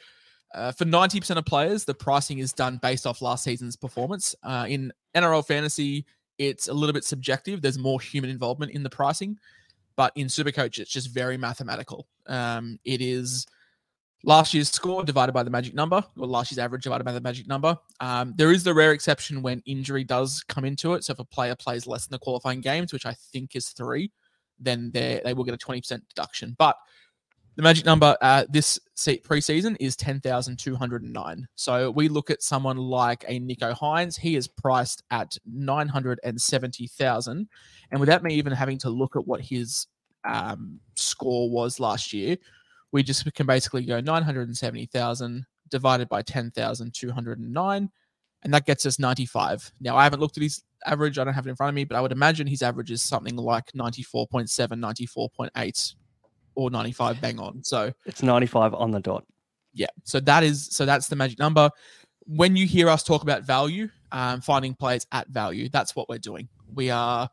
uh, 0.53 0.71
for 0.71 0.85
ninety 0.85 1.19
percent 1.19 1.39
of 1.39 1.45
players, 1.45 1.85
the 1.85 1.93
pricing 1.93 2.39
is 2.39 2.53
done 2.53 2.79
based 2.81 3.07
off 3.07 3.21
last 3.21 3.43
season's 3.43 3.75
performance. 3.75 4.35
Uh, 4.43 4.65
in 4.67 4.91
NRL 5.15 5.45
fantasy, 5.45 6.05
it's 6.37 6.67
a 6.67 6.73
little 6.73 6.93
bit 6.93 7.03
subjective. 7.03 7.61
There's 7.61 7.77
more 7.77 8.01
human 8.01 8.29
involvement 8.29 8.71
in 8.71 8.83
the 8.83 8.89
pricing, 8.89 9.37
but 9.95 10.11
in 10.15 10.27
Supercoach, 10.27 10.79
it's 10.79 10.91
just 10.91 11.13
very 11.13 11.37
mathematical. 11.37 12.07
Um, 12.27 12.79
it 12.83 13.01
is 13.01 13.45
last 14.23 14.53
year's 14.53 14.69
score 14.69 15.03
divided 15.03 15.31
by 15.31 15.43
the 15.43 15.49
magic 15.49 15.73
number, 15.73 16.03
or 16.17 16.27
last 16.27 16.51
year's 16.51 16.59
average 16.59 16.83
divided 16.83 17.03
by 17.03 17.11
the 17.11 17.21
magic 17.21 17.47
number. 17.47 17.77
Um, 17.99 18.33
there 18.37 18.51
is 18.51 18.63
the 18.63 18.73
rare 18.73 18.91
exception 18.91 19.41
when 19.41 19.61
injury 19.65 20.03
does 20.03 20.43
come 20.47 20.65
into 20.65 20.93
it. 20.93 21.03
So 21.03 21.13
if 21.13 21.19
a 21.19 21.25
player 21.25 21.55
plays 21.55 21.87
less 21.87 22.07
than 22.07 22.15
the 22.15 22.19
qualifying 22.19 22.61
games, 22.61 22.93
which 22.93 23.05
I 23.05 23.15
think 23.31 23.55
is 23.55 23.69
three, 23.69 24.11
then 24.59 24.91
they 24.93 25.33
will 25.35 25.43
get 25.43 25.53
a 25.53 25.57
twenty 25.57 25.81
percent 25.81 26.03
deduction. 26.09 26.55
But 26.57 26.75
the 27.55 27.63
magic 27.63 27.85
number 27.85 28.15
uh, 28.21 28.45
this 28.49 28.79
preseason 28.97 29.75
is 29.79 29.95
10,209. 29.97 31.47
So 31.55 31.91
we 31.91 32.07
look 32.07 32.29
at 32.29 32.41
someone 32.41 32.77
like 32.77 33.25
a 33.27 33.39
Nicho 33.39 33.77
Hynes. 33.77 34.17
He 34.17 34.37
is 34.37 34.47
priced 34.47 35.03
at 35.11 35.37
970,000. 35.45 37.49
And 37.91 37.99
without 37.99 38.23
me 38.23 38.35
even 38.35 38.53
having 38.53 38.77
to 38.79 38.89
look 38.89 39.17
at 39.17 39.27
what 39.27 39.41
his 39.41 39.87
um, 40.23 40.79
score 40.95 41.49
was 41.49 41.79
last 41.79 42.13
year, 42.13 42.37
we 42.91 43.03
just 43.03 43.31
can 43.33 43.45
basically 43.45 43.83
go 43.83 43.99
970,000 43.99 45.45
divided 45.69 46.09
by 46.09 46.21
10,209, 46.21 47.89
and 48.43 48.53
that 48.53 48.65
gets 48.65 48.85
us 48.85 48.99
95. 48.99 49.71
Now, 49.79 49.95
I 49.95 50.03
haven't 50.03 50.19
looked 50.19 50.37
at 50.37 50.43
his 50.43 50.63
average, 50.85 51.17
I 51.17 51.23
don't 51.23 51.33
have 51.33 51.47
it 51.47 51.49
in 51.49 51.55
front 51.55 51.69
of 51.69 51.75
me, 51.75 51.85
but 51.85 51.95
I 51.95 52.01
would 52.01 52.11
imagine 52.11 52.47
his 52.47 52.61
average 52.61 52.91
is 52.91 53.01
something 53.01 53.35
like 53.35 53.71
94.7, 53.73 54.49
94.8, 54.49 55.95
or 56.55 56.69
95 56.69 57.21
bang 57.21 57.39
on. 57.39 57.63
So 57.63 57.93
it's 58.05 58.23
95 58.23 58.73
on 58.73 58.91
the 58.91 58.99
dot. 58.99 59.25
Yeah. 59.73 59.87
So 60.03 60.19
that 60.21 60.43
is, 60.43 60.67
so 60.67 60.85
that's 60.85 61.07
the 61.07 61.15
magic 61.15 61.39
number. 61.39 61.69
When 62.25 62.55
you 62.55 62.67
hear 62.67 62.89
us 62.89 63.03
talk 63.03 63.23
about 63.23 63.43
value, 63.43 63.89
um, 64.11 64.41
finding 64.41 64.75
players 64.75 65.07
at 65.11 65.29
value, 65.29 65.69
that's 65.69 65.95
what 65.95 66.09
we're 66.09 66.17
doing. 66.17 66.49
We 66.73 66.89
are 66.89 67.29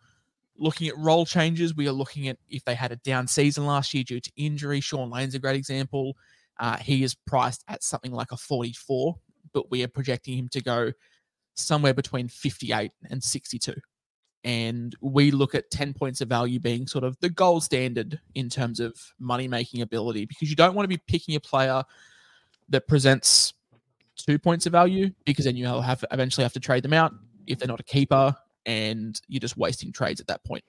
looking 0.58 0.88
at 0.88 0.98
role 0.98 1.24
changes. 1.24 1.74
We 1.74 1.88
are 1.88 1.92
looking 1.92 2.28
at 2.28 2.36
if 2.50 2.64
they 2.64 2.74
had 2.74 2.92
a 2.92 2.96
down 2.96 3.26
season 3.26 3.66
last 3.66 3.94
year 3.94 4.04
due 4.04 4.20
to 4.20 4.30
injury. 4.36 4.80
Shaun 4.80 5.10
Lane's 5.10 5.34
a 5.34 5.38
great 5.38 5.56
example. 5.56 6.16
Uh, 6.60 6.76
he 6.76 7.04
is 7.04 7.14
priced 7.14 7.64
at 7.68 7.82
something 7.82 8.12
like 8.12 8.32
a 8.32 8.36
44, 8.36 9.16
but 9.52 9.70
we 9.70 9.84
are 9.84 9.88
projecting 9.88 10.36
him 10.36 10.48
to 10.48 10.60
go 10.60 10.92
somewhere 11.54 11.94
between 11.94 12.28
58 12.28 12.90
and 13.10 13.22
62. 13.22 13.74
And 14.44 14.94
we 15.00 15.30
look 15.30 15.54
at 15.54 15.70
10 15.70 15.94
points 15.94 16.20
of 16.20 16.28
value 16.28 16.60
being 16.60 16.86
sort 16.86 17.04
of 17.04 17.18
the 17.20 17.28
gold 17.28 17.64
standard 17.64 18.20
in 18.34 18.48
terms 18.48 18.80
of 18.80 18.94
money 19.18 19.48
making 19.48 19.82
ability 19.82 20.26
because 20.26 20.48
you 20.50 20.56
don't 20.56 20.74
want 20.74 20.84
to 20.84 20.88
be 20.88 21.02
picking 21.08 21.34
a 21.34 21.40
player 21.40 21.82
that 22.68 22.86
presents 22.86 23.54
two 24.16 24.38
points 24.38 24.66
of 24.66 24.72
value 24.72 25.10
because 25.24 25.44
then 25.44 25.56
you'll 25.56 25.80
have 25.80 26.04
eventually 26.12 26.44
have 26.44 26.52
to 26.52 26.60
trade 26.60 26.82
them 26.82 26.92
out 26.92 27.12
if 27.46 27.58
they're 27.58 27.68
not 27.68 27.80
a 27.80 27.84
keeper 27.84 28.34
and 28.68 29.18
you're 29.28 29.40
just 29.40 29.56
wasting 29.56 29.90
trades 29.90 30.20
at 30.20 30.26
that 30.26 30.44
point. 30.44 30.62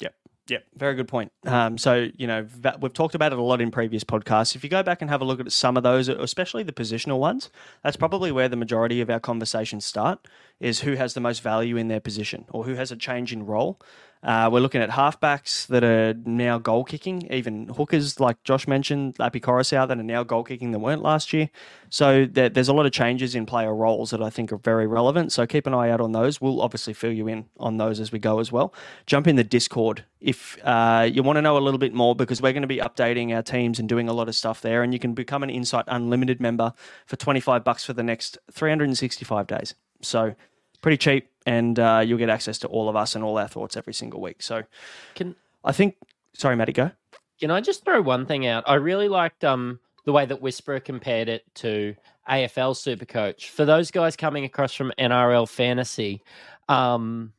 Yep. 0.00 0.14
Yep, 0.48 0.64
very 0.76 0.94
good 0.94 1.08
point. 1.08 1.32
Um, 1.46 1.78
so, 1.78 2.08
you 2.18 2.26
know, 2.26 2.46
we've 2.78 2.92
talked 2.92 3.14
about 3.14 3.32
it 3.32 3.38
a 3.38 3.42
lot 3.42 3.62
in 3.62 3.70
previous 3.70 4.04
podcasts. 4.04 4.54
If 4.54 4.62
you 4.62 4.68
go 4.68 4.82
back 4.82 5.00
and 5.00 5.10
have 5.10 5.22
a 5.22 5.24
look 5.24 5.40
at 5.40 5.50
some 5.50 5.78
of 5.78 5.82
those, 5.82 6.08
especially 6.08 6.62
the 6.62 6.72
positional 6.72 7.18
ones, 7.18 7.48
that's 7.82 7.96
probably 7.96 8.30
where 8.30 8.50
the 8.50 8.56
majority 8.56 9.00
of 9.00 9.08
our 9.08 9.20
conversations 9.20 9.86
start 9.86 10.28
is 10.60 10.80
who 10.80 10.92
has 10.96 11.14
the 11.14 11.20
most 11.20 11.42
value 11.42 11.78
in 11.78 11.88
their 11.88 12.00
position 12.00 12.44
or 12.50 12.64
who 12.64 12.74
has 12.74 12.92
a 12.92 12.96
change 12.96 13.32
in 13.32 13.46
role. 13.46 13.80
Uh, 14.24 14.48
we're 14.50 14.60
looking 14.60 14.80
at 14.80 14.88
halfbacks 14.88 15.66
that 15.66 15.84
are 15.84 16.14
now 16.24 16.58
goal 16.58 16.82
kicking, 16.82 17.30
even 17.30 17.68
hookers 17.68 18.18
like 18.18 18.42
Josh 18.42 18.66
mentioned, 18.66 19.16
Api 19.20 19.38
Koroisau 19.38 19.86
that 19.86 19.98
are 19.98 20.02
now 20.02 20.22
goal 20.22 20.42
kicking 20.42 20.72
that 20.72 20.78
weren't 20.78 21.02
last 21.02 21.34
year. 21.34 21.50
So 21.90 22.24
there, 22.24 22.48
there's 22.48 22.68
a 22.68 22.72
lot 22.72 22.86
of 22.86 22.92
changes 22.92 23.34
in 23.34 23.44
player 23.44 23.74
roles 23.74 24.10
that 24.10 24.22
I 24.22 24.30
think 24.30 24.50
are 24.50 24.56
very 24.56 24.86
relevant. 24.86 25.30
So 25.30 25.46
keep 25.46 25.66
an 25.66 25.74
eye 25.74 25.90
out 25.90 26.00
on 26.00 26.12
those. 26.12 26.40
We'll 26.40 26.62
obviously 26.62 26.94
fill 26.94 27.12
you 27.12 27.28
in 27.28 27.44
on 27.58 27.76
those 27.76 28.00
as 28.00 28.12
we 28.12 28.18
go 28.18 28.40
as 28.40 28.50
well. 28.50 28.72
Jump 29.06 29.26
in 29.26 29.36
the 29.36 29.44
Discord 29.44 30.04
if 30.20 30.56
uh, 30.64 31.06
you 31.10 31.22
want 31.22 31.36
to 31.36 31.42
know 31.42 31.58
a 31.58 31.60
little 31.60 31.78
bit 31.78 31.92
more 31.92 32.16
because 32.16 32.40
we're 32.40 32.54
going 32.54 32.62
to 32.62 32.66
be 32.66 32.78
updating 32.78 33.34
our 33.34 33.42
teams 33.42 33.78
and 33.78 33.90
doing 33.90 34.08
a 34.08 34.14
lot 34.14 34.28
of 34.28 34.34
stuff 34.34 34.62
there. 34.62 34.82
And 34.82 34.94
you 34.94 34.98
can 34.98 35.12
become 35.12 35.42
an 35.42 35.50
Insight 35.50 35.84
Unlimited 35.86 36.40
member 36.40 36.72
for 37.04 37.16
25 37.16 37.62
bucks 37.62 37.84
for 37.84 37.92
the 37.92 38.02
next 38.02 38.38
365 38.50 39.46
days. 39.46 39.74
So 40.00 40.34
pretty 40.84 40.98
cheap, 40.98 41.30
and 41.46 41.78
uh, 41.78 42.02
you'll 42.04 42.18
get 42.18 42.28
access 42.28 42.58
to 42.58 42.68
all 42.68 42.90
of 42.90 42.94
us 42.94 43.14
and 43.14 43.24
all 43.24 43.38
our 43.38 43.48
thoughts 43.48 43.74
every 43.74 43.94
single 43.94 44.20
week. 44.20 44.42
So, 44.42 44.64
can 45.14 45.34
I 45.64 45.72
think? 45.72 45.96
Sorry, 46.34 46.54
Matty, 46.56 46.74
go. 46.74 46.90
Can 47.40 47.50
I 47.50 47.62
just 47.62 47.86
throw 47.86 48.02
one 48.02 48.26
thing 48.26 48.46
out? 48.46 48.64
I 48.66 48.74
really 48.74 49.08
liked 49.08 49.44
um, 49.44 49.80
the 50.04 50.12
way 50.12 50.26
that 50.26 50.42
Whisperer 50.42 50.80
compared 50.80 51.30
it 51.30 51.42
to 51.54 51.96
AFL 52.28 52.74
Supercoach. 52.76 53.46
For 53.48 53.64
those 53.64 53.90
guys 53.90 54.14
coming 54.14 54.44
across 54.44 54.74
from 54.74 54.92
NRL 54.98 55.48
Fantasy, 55.48 56.22
um, 56.68 57.32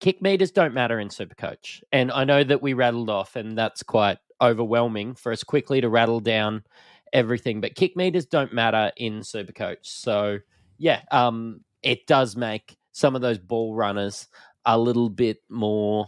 kick 0.00 0.20
meters 0.20 0.50
don't 0.50 0.74
matter 0.74 1.00
in 1.00 1.08
Supercoach. 1.08 1.82
And 1.90 2.12
I 2.12 2.24
know 2.24 2.44
that 2.44 2.60
we 2.60 2.74
rattled 2.74 3.08
off, 3.08 3.34
and 3.34 3.56
that's 3.56 3.82
quite 3.82 4.18
overwhelming 4.42 5.14
for 5.14 5.32
us 5.32 5.42
quickly 5.42 5.80
to 5.80 5.88
rattle 5.88 6.20
down 6.20 6.64
everything. 7.14 7.62
But 7.62 7.76
kick 7.76 7.96
meters 7.96 8.26
don't 8.26 8.52
matter 8.52 8.92
in 8.98 9.20
Supercoach. 9.20 9.78
So, 9.84 10.40
yeah, 10.76 11.00
um, 11.10 11.62
it 11.82 12.06
does 12.06 12.36
make 12.36 12.76
some 12.92 13.14
of 13.16 13.22
those 13.22 13.38
ball 13.38 13.74
runners 13.74 14.28
a 14.64 14.78
little 14.78 15.08
bit 15.08 15.38
more, 15.48 16.06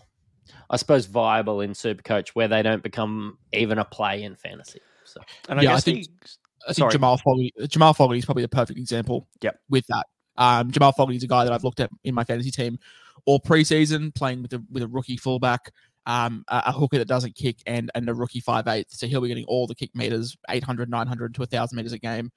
I 0.70 0.76
suppose, 0.76 1.06
viable 1.06 1.60
in 1.60 1.70
Supercoach 1.72 2.28
where 2.30 2.48
they 2.48 2.62
don't 2.62 2.82
become 2.82 3.38
even 3.52 3.78
a 3.78 3.84
play 3.84 4.22
in 4.22 4.37
fantasy. 4.37 4.80
So, 5.04 5.20
And 5.48 5.60
I 5.60 5.62
Yeah, 5.64 5.74
I 5.74 5.80
think- 5.80 6.06
the- 6.06 6.28
I 6.66 6.68
think 6.68 6.76
Sorry. 6.78 6.92
Jamal 6.92 7.18
Fogarty, 7.18 7.52
Jamal 7.68 7.92
Fogarty 7.92 8.18
is 8.20 8.24
probably 8.24 8.42
the 8.42 8.48
perfect 8.48 8.78
example. 8.78 9.28
Yep. 9.42 9.60
With 9.68 9.87
that, 9.88 10.06
um, 10.38 10.70
Jamal 10.70 10.92
Fogarty 10.92 11.16
is 11.18 11.22
a 11.22 11.26
guy 11.26 11.44
that 11.44 11.52
I've 11.52 11.62
looked 11.64 11.80
at 11.80 11.90
in 12.04 12.14
my 12.14 12.24
fantasy 12.24 12.50
team 12.50 12.78
all 13.26 13.38
preseason, 13.38 14.14
playing 14.14 14.40
with 14.42 14.52
a 14.54 14.62
with 14.70 14.82
a 14.82 14.88
rookie 14.88 15.18
fullback, 15.18 15.70
um, 16.06 16.42
a, 16.48 16.62
a 16.66 16.72
hooker 16.72 16.96
that 16.98 17.08
doesn't 17.08 17.34
kick, 17.34 17.58
and 17.66 17.90
and 17.94 18.08
a 18.08 18.14
rookie 18.14 18.40
five 18.40 18.66
eight. 18.66 18.90
So 18.90 19.06
he'll 19.06 19.20
be 19.20 19.28
getting 19.28 19.44
all 19.44 19.66
the 19.66 19.74
kick 19.74 19.94
meters, 19.94 20.37
800, 20.48 20.88
900 20.88 21.34
to 21.34 21.44
thousand 21.46 21.76
meters 21.76 21.92
a 21.92 21.98
game, 21.98 22.32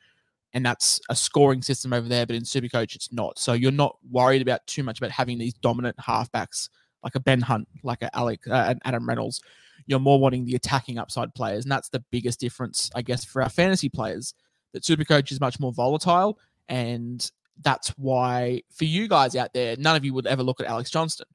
and 0.54 0.66
that's 0.66 1.00
a 1.10 1.16
scoring 1.16 1.62
system 1.62 1.94
over 1.94 2.08
there. 2.08 2.26
But 2.26 2.36
in 2.36 2.44
Supercoach, 2.44 2.96
it's 2.96 3.12
not. 3.12 3.38
So 3.40 3.54
you're 3.54 3.72
not 3.72 3.98
worried 4.10 4.42
about 4.42 4.66
too 4.68 4.84
much 4.84 5.00
about 5.00 5.12
having 5.12 5.38
these 5.38 5.54
dominant 5.54 5.98
halfbacks 5.98 6.70
like 7.04 7.16
a 7.16 7.20
Ben 7.20 7.42
Hunt, 7.42 7.68
like 7.84 8.02
a 8.02 8.16
Alec, 8.16 8.48
uh, 8.48 8.66
an 8.70 8.80
Adam 8.84 9.08
Reynolds 9.08 9.42
you're 9.86 10.00
more 10.00 10.20
wanting 10.20 10.46
the 10.46 10.56
attacking 10.56 10.98
upside 10.98 11.34
players. 11.34 11.66
And 11.66 11.72
that's 11.72 11.90
the 11.90 12.04
biggest 12.12 12.40
difference, 12.40 12.90
I 12.96 13.02
guess, 13.02 13.24
for 13.24 13.42
our 13.42 13.50
fantasy 13.50 13.90
players. 13.90 14.34
That 14.74 14.84
Supercoach 14.84 15.32
is 15.32 15.40
much 15.40 15.60
more 15.60 15.72
volatile. 15.72 16.38
And 16.68 17.30
that's 17.62 17.90
why, 17.98 18.62
for 18.72 18.86
you 18.86 19.08
guys 19.08 19.36
out 19.36 19.54
there, 19.54 19.76
none 19.78 19.96
of 19.96 20.04
you 20.04 20.14
would 20.14 20.28
ever 20.28 20.44
look 20.44 20.60
at 20.60 20.68
Alex 20.68 20.90
Johnston. 20.90 21.28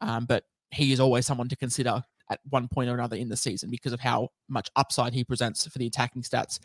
Um, 0.00 0.24
but 0.26 0.44
he 0.70 0.92
is 0.92 1.00
always 1.00 1.26
someone 1.26 1.48
to 1.48 1.56
consider 1.56 2.02
at 2.30 2.40
one 2.50 2.68
point 2.68 2.88
or 2.88 2.94
another 2.94 3.16
in 3.16 3.28
the 3.28 3.36
season 3.36 3.70
because 3.70 3.92
of 3.92 4.00
how 4.00 4.28
much 4.48 4.70
upside 4.76 5.14
he 5.14 5.24
presents 5.24 5.66
for 5.66 5.78
the 5.78 5.86
attacking 5.86 6.22
stats. 6.22 6.60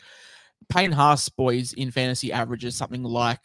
Payne 0.68 0.92
Haas, 0.92 1.28
boys, 1.28 1.72
in 1.72 1.90
fantasy 1.90 2.32
averages 2.32 2.76
something 2.76 3.02
like 3.02 3.40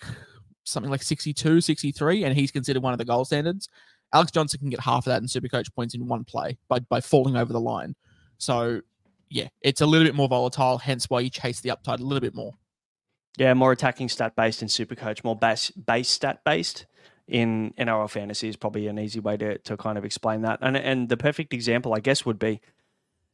something 0.64 0.92
like 0.92 1.04
62, 1.04 1.62
63, 1.62 2.24
and 2.24 2.36
he's 2.36 2.52
considered 2.52 2.84
one 2.84 2.94
of 2.94 3.00
the 3.00 3.06
gold 3.06 3.28
standards. 3.28 3.70
Alex 4.14 4.32
Johnston 4.32 4.60
can 4.60 4.70
get 4.70 4.80
half 4.80 5.00
of 5.00 5.06
that 5.06 5.22
in 5.22 5.28
Supercoach 5.28 5.74
points 5.74 5.94
in 5.94 6.08
one 6.08 6.24
play 6.24 6.58
by, 6.68 6.80
by 6.80 7.02
falling 7.02 7.36
over 7.36 7.52
the 7.52 7.60
line. 7.60 7.96
So, 8.38 8.82
yeah, 9.30 9.48
it's 9.62 9.82
a 9.82 9.86
little 9.86 10.06
bit 10.06 10.16
more 10.16 10.28
volatile, 10.28 10.78
hence 10.78 11.10
why 11.10 11.22
you 11.22 11.30
chase 11.30 11.62
the 11.62 11.72
upside 11.72 12.00
a 12.00 12.04
little 12.04 12.22
bit 12.22 12.36
more. 12.36 12.54
Yeah, 13.38 13.54
more 13.54 13.72
attacking 13.72 14.10
stat 14.10 14.36
based 14.36 14.62
in 14.62 14.68
Supercoach, 14.68 15.24
more 15.24 15.36
base 15.36 15.70
base 15.72 16.10
stat 16.10 16.44
based 16.44 16.88
in 17.28 17.74
NRL 17.78 18.10
fantasy 18.10 18.48
is 18.48 18.56
probably 18.56 18.88
an 18.88 18.98
easy 18.98 19.20
way 19.20 19.38
to, 19.38 19.58
to 19.60 19.78
kind 19.78 19.98
of 19.98 20.06
explain 20.06 20.42
that. 20.42 20.60
And 20.62 20.76
and 20.76 21.10
the 21.10 21.18
perfect 21.18 21.54
example, 21.54 21.94
I 21.94 22.00
guess, 22.00 22.26
would 22.26 22.40
be 22.40 22.62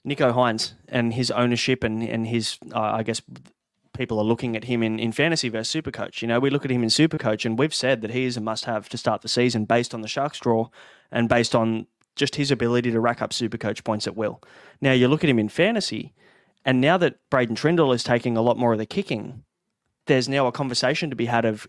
Nicho 0.05 0.33
Hynes 0.33 0.73
and 0.89 1.13
his 1.13 1.31
ownership 1.31 1.85
and 1.85 2.03
and 2.03 2.27
his 2.27 2.57
uh, 2.73 2.79
I 2.79 3.03
guess 3.03 3.21
people 3.93 4.19
are 4.19 4.25
looking 4.25 4.55
at 4.55 4.65
him 4.65 4.83
in, 4.83 4.99
in 4.99 5.11
fantasy 5.11 5.49
versus 5.49 5.73
Supercoach. 5.73 6.21
You 6.21 6.27
know, 6.27 6.39
we 6.39 6.49
look 6.49 6.65
at 6.65 6.71
him 6.71 6.83
in 6.83 6.89
Supercoach 6.89 7.45
and 7.45 7.57
we've 7.57 7.73
said 7.73 8.01
that 8.01 8.11
he 8.11 8.25
is 8.25 8.37
a 8.37 8.41
must 8.41 8.65
have 8.65 8.89
to 8.89 8.97
start 8.97 9.21
the 9.21 9.27
season 9.27 9.65
based 9.65 9.93
on 9.93 10.01
the 10.01 10.07
Sharks 10.07 10.39
draw 10.39 10.69
and 11.11 11.29
based 11.29 11.55
on 11.55 11.87
just 12.15 12.35
his 12.35 12.51
ability 12.51 12.91
to 12.91 12.99
rack 12.99 13.21
up 13.21 13.31
Supercoach 13.31 13.83
points 13.83 14.07
at 14.07 14.15
will. 14.15 14.41
Now 14.81 14.91
you 14.91 15.07
look 15.07 15.23
at 15.23 15.29
him 15.29 15.39
in 15.39 15.49
fantasy, 15.49 16.13
and 16.65 16.79
now 16.79 16.97
that 16.97 17.17
Braydon 17.29 17.55
Trindall 17.55 17.93
is 17.93 18.03
taking 18.03 18.37
a 18.37 18.41
lot 18.41 18.57
more 18.57 18.73
of 18.73 18.79
the 18.79 18.85
kicking, 18.85 19.43
there's 20.05 20.29
now 20.29 20.47
a 20.47 20.51
conversation 20.51 21.09
to 21.09 21.15
be 21.15 21.25
had 21.25 21.45
of 21.45 21.67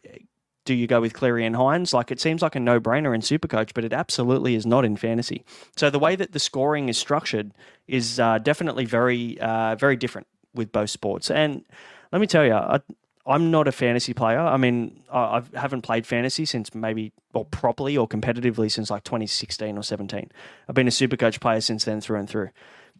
do 0.64 0.74
you 0.74 0.86
go 0.86 1.00
with 1.00 1.12
Cleary 1.12 1.44
and 1.44 1.56
Hynes? 1.56 1.92
Like 1.92 2.10
it 2.10 2.20
seems 2.20 2.40
like 2.40 2.54
a 2.54 2.60
no 2.60 2.80
brainer 2.80 3.14
in 3.14 3.20
Supercoach, 3.20 3.72
but 3.74 3.84
it 3.84 3.92
absolutely 3.92 4.54
is 4.54 4.64
not 4.64 4.84
in 4.84 4.96
fantasy. 4.96 5.44
So 5.76 5.90
the 5.90 5.98
way 5.98 6.16
that 6.16 6.32
the 6.32 6.38
scoring 6.38 6.88
is 6.88 6.96
structured 6.96 7.52
is 7.86 8.18
uh, 8.18 8.38
definitely 8.38 8.86
very, 8.86 9.38
uh, 9.40 9.76
very 9.76 9.96
different 9.96 10.26
with 10.54 10.72
both 10.72 10.90
sports. 10.90 11.30
And 11.30 11.64
let 12.12 12.20
me 12.20 12.26
tell 12.26 12.44
you, 12.44 12.54
I, 12.54 12.80
I'm 13.26 13.50
not 13.50 13.66
a 13.68 13.72
fantasy 13.72 14.12
player. 14.12 14.40
I 14.40 14.56
mean, 14.56 15.02
I, 15.10 15.42
I 15.54 15.58
haven't 15.58 15.82
played 15.82 16.06
fantasy 16.06 16.44
since 16.44 16.74
maybe, 16.74 17.12
or 17.32 17.44
properly 17.44 17.96
or 17.96 18.06
competitively 18.06 18.70
since 18.70 18.90
like 18.90 19.04
2016 19.04 19.78
or 19.78 19.82
17. 19.82 20.30
I've 20.68 20.74
been 20.74 20.88
a 20.88 20.92
super 20.92 21.16
coach 21.16 21.40
player 21.40 21.60
since 21.60 21.84
then 21.84 22.00
through 22.00 22.18
and 22.18 22.28
through. 22.28 22.50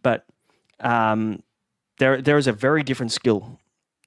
But 0.01 0.25
um, 0.79 1.43
there, 1.99 2.21
there 2.21 2.37
is 2.37 2.47
a 2.47 2.53
very 2.53 2.83
different 2.83 3.11
skill 3.11 3.59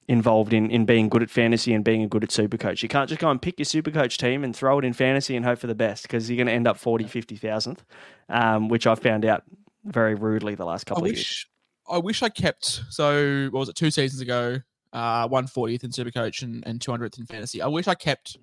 involved 0.09 0.53
in, 0.53 0.71
in 0.71 0.85
being 0.85 1.07
good 1.07 1.21
at 1.21 1.29
fantasy 1.29 1.71
and 1.71 1.85
being 1.85 2.07
good 2.09 2.23
at 2.23 2.31
super 2.31 2.57
coach. 2.57 2.81
You 2.81 2.89
can't 2.89 3.07
just 3.07 3.21
go 3.21 3.29
and 3.29 3.39
pick 3.41 3.59
your 3.59 3.65
super 3.65 3.91
coach 3.91 4.17
team 4.17 4.43
and 4.43 4.55
throw 4.55 4.79
it 4.79 4.85
in 4.85 4.91
fantasy 4.91 5.35
and 5.35 5.45
hope 5.45 5.59
for 5.59 5.67
the 5.67 5.75
best 5.75 6.01
because 6.01 6.29
you're 6.29 6.37
going 6.37 6.47
to 6.47 6.53
end 6.53 6.67
up 6.67 6.77
40, 6.77 7.05
50,000, 7.05 7.83
um, 8.27 8.69
which 8.69 8.87
I 8.87 8.95
found 8.95 9.23
out 9.23 9.43
very 9.85 10.15
rudely 10.15 10.55
the 10.55 10.65
last 10.65 10.87
I 10.87 10.89
couple 10.89 11.05
of 11.05 11.11
years. 11.11 11.45
I 11.87 11.99
wish 11.99 12.23
I 12.23 12.29
kept, 12.29 12.81
so 12.89 13.49
what 13.51 13.59
was 13.59 13.69
it, 13.69 13.75
two 13.75 13.91
seasons 13.91 14.21
ago, 14.21 14.59
uh, 14.93 15.27
140th 15.27 15.83
in 15.83 15.91
Supercoach 15.91 16.41
and, 16.43 16.65
and 16.65 16.79
200th 16.79 17.19
in 17.19 17.25
fantasy. 17.25 17.61
I 17.61 17.67
wish 17.67 17.87
I 17.87 17.95
kept 17.95 18.37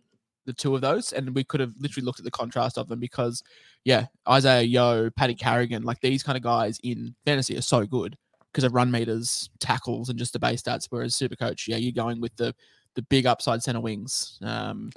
the 0.44 0.52
two 0.52 0.74
of 0.74 0.80
those 0.80 1.12
and 1.12 1.34
we 1.34 1.44
could 1.44 1.60
have 1.60 1.72
literally 1.80 2.04
looked 2.04 2.20
at 2.20 2.24
the 2.24 2.30
contrast 2.30 2.78
of 2.78 2.88
them 2.88 3.00
because, 3.00 3.42
yeah, 3.84 4.06
Isaah 4.26 4.62
Yeo, 4.62 5.10
Paddy 5.10 5.34
Carrigan, 5.34 5.82
like 5.82 6.00
these 6.00 6.22
kind 6.22 6.36
of 6.36 6.42
guys 6.42 6.78
in 6.84 7.14
fantasy 7.24 7.56
are 7.56 7.62
so 7.62 7.84
good 7.84 8.16
because 8.52 8.64
of 8.64 8.74
run 8.74 8.90
meters, 8.90 9.50
tackles, 9.58 10.08
and 10.08 10.18
just 10.18 10.32
the 10.32 10.38
base 10.38 10.62
stats. 10.62 10.86
Whereas 10.88 11.14
Supercoach, 11.14 11.68
yeah, 11.68 11.76
you're 11.76 11.92
going 11.92 12.20
with 12.20 12.34
the 12.36 12.54
the 12.94 13.02
big 13.02 13.26
upside 13.26 13.62
center 13.62 13.80
wings. 13.80 14.38
Um, 14.42 14.90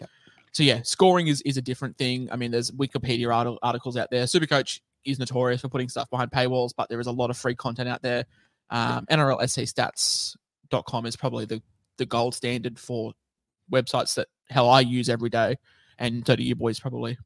So 0.51 0.63
yeah, 0.63 0.81
scoring 0.83 1.27
is 1.27 1.41
is 1.41 1.57
a 1.57 1.62
different 1.62 1.97
thing. 1.97 2.29
I 2.31 2.35
mean, 2.35 2.51
there's 2.51 2.71
Wikipedia 2.71 3.33
arti- 3.33 3.59
articles 3.62 3.97
out 3.97 4.09
there. 4.12 4.23
Supercoach 4.23 4.79
is 5.05 5.19
notorious 5.19 5.62
for 5.62 5.69
putting 5.69 5.89
stuff 5.89 6.09
behind 6.09 6.31
paywalls, 6.31 6.71
but 6.75 6.89
there 6.89 6.99
is 6.99 7.07
a 7.07 7.12
lot 7.12 7.29
of 7.29 7.38
free 7.38 7.55
content 7.55 7.89
out 7.89 8.01
there. 8.01 8.25
Um, 8.69 9.05
NRLSCstats.com 10.69 11.05
is 11.05 11.15
probably 11.15 11.45
the 11.45 11.62
the 11.97 12.05
gold 12.05 12.34
standard 12.34 12.79
for 12.79 13.13
websites 13.71 14.15
that 14.15 14.27
hell 14.49 14.69
I 14.69 14.82
use 14.82 15.10
every 15.10 15.29
day, 15.29 15.58
and 15.97 16.25
so 16.25 16.36
do 16.36 16.43
you 16.43 16.55
boys 16.55 16.79
probably. 16.79 17.17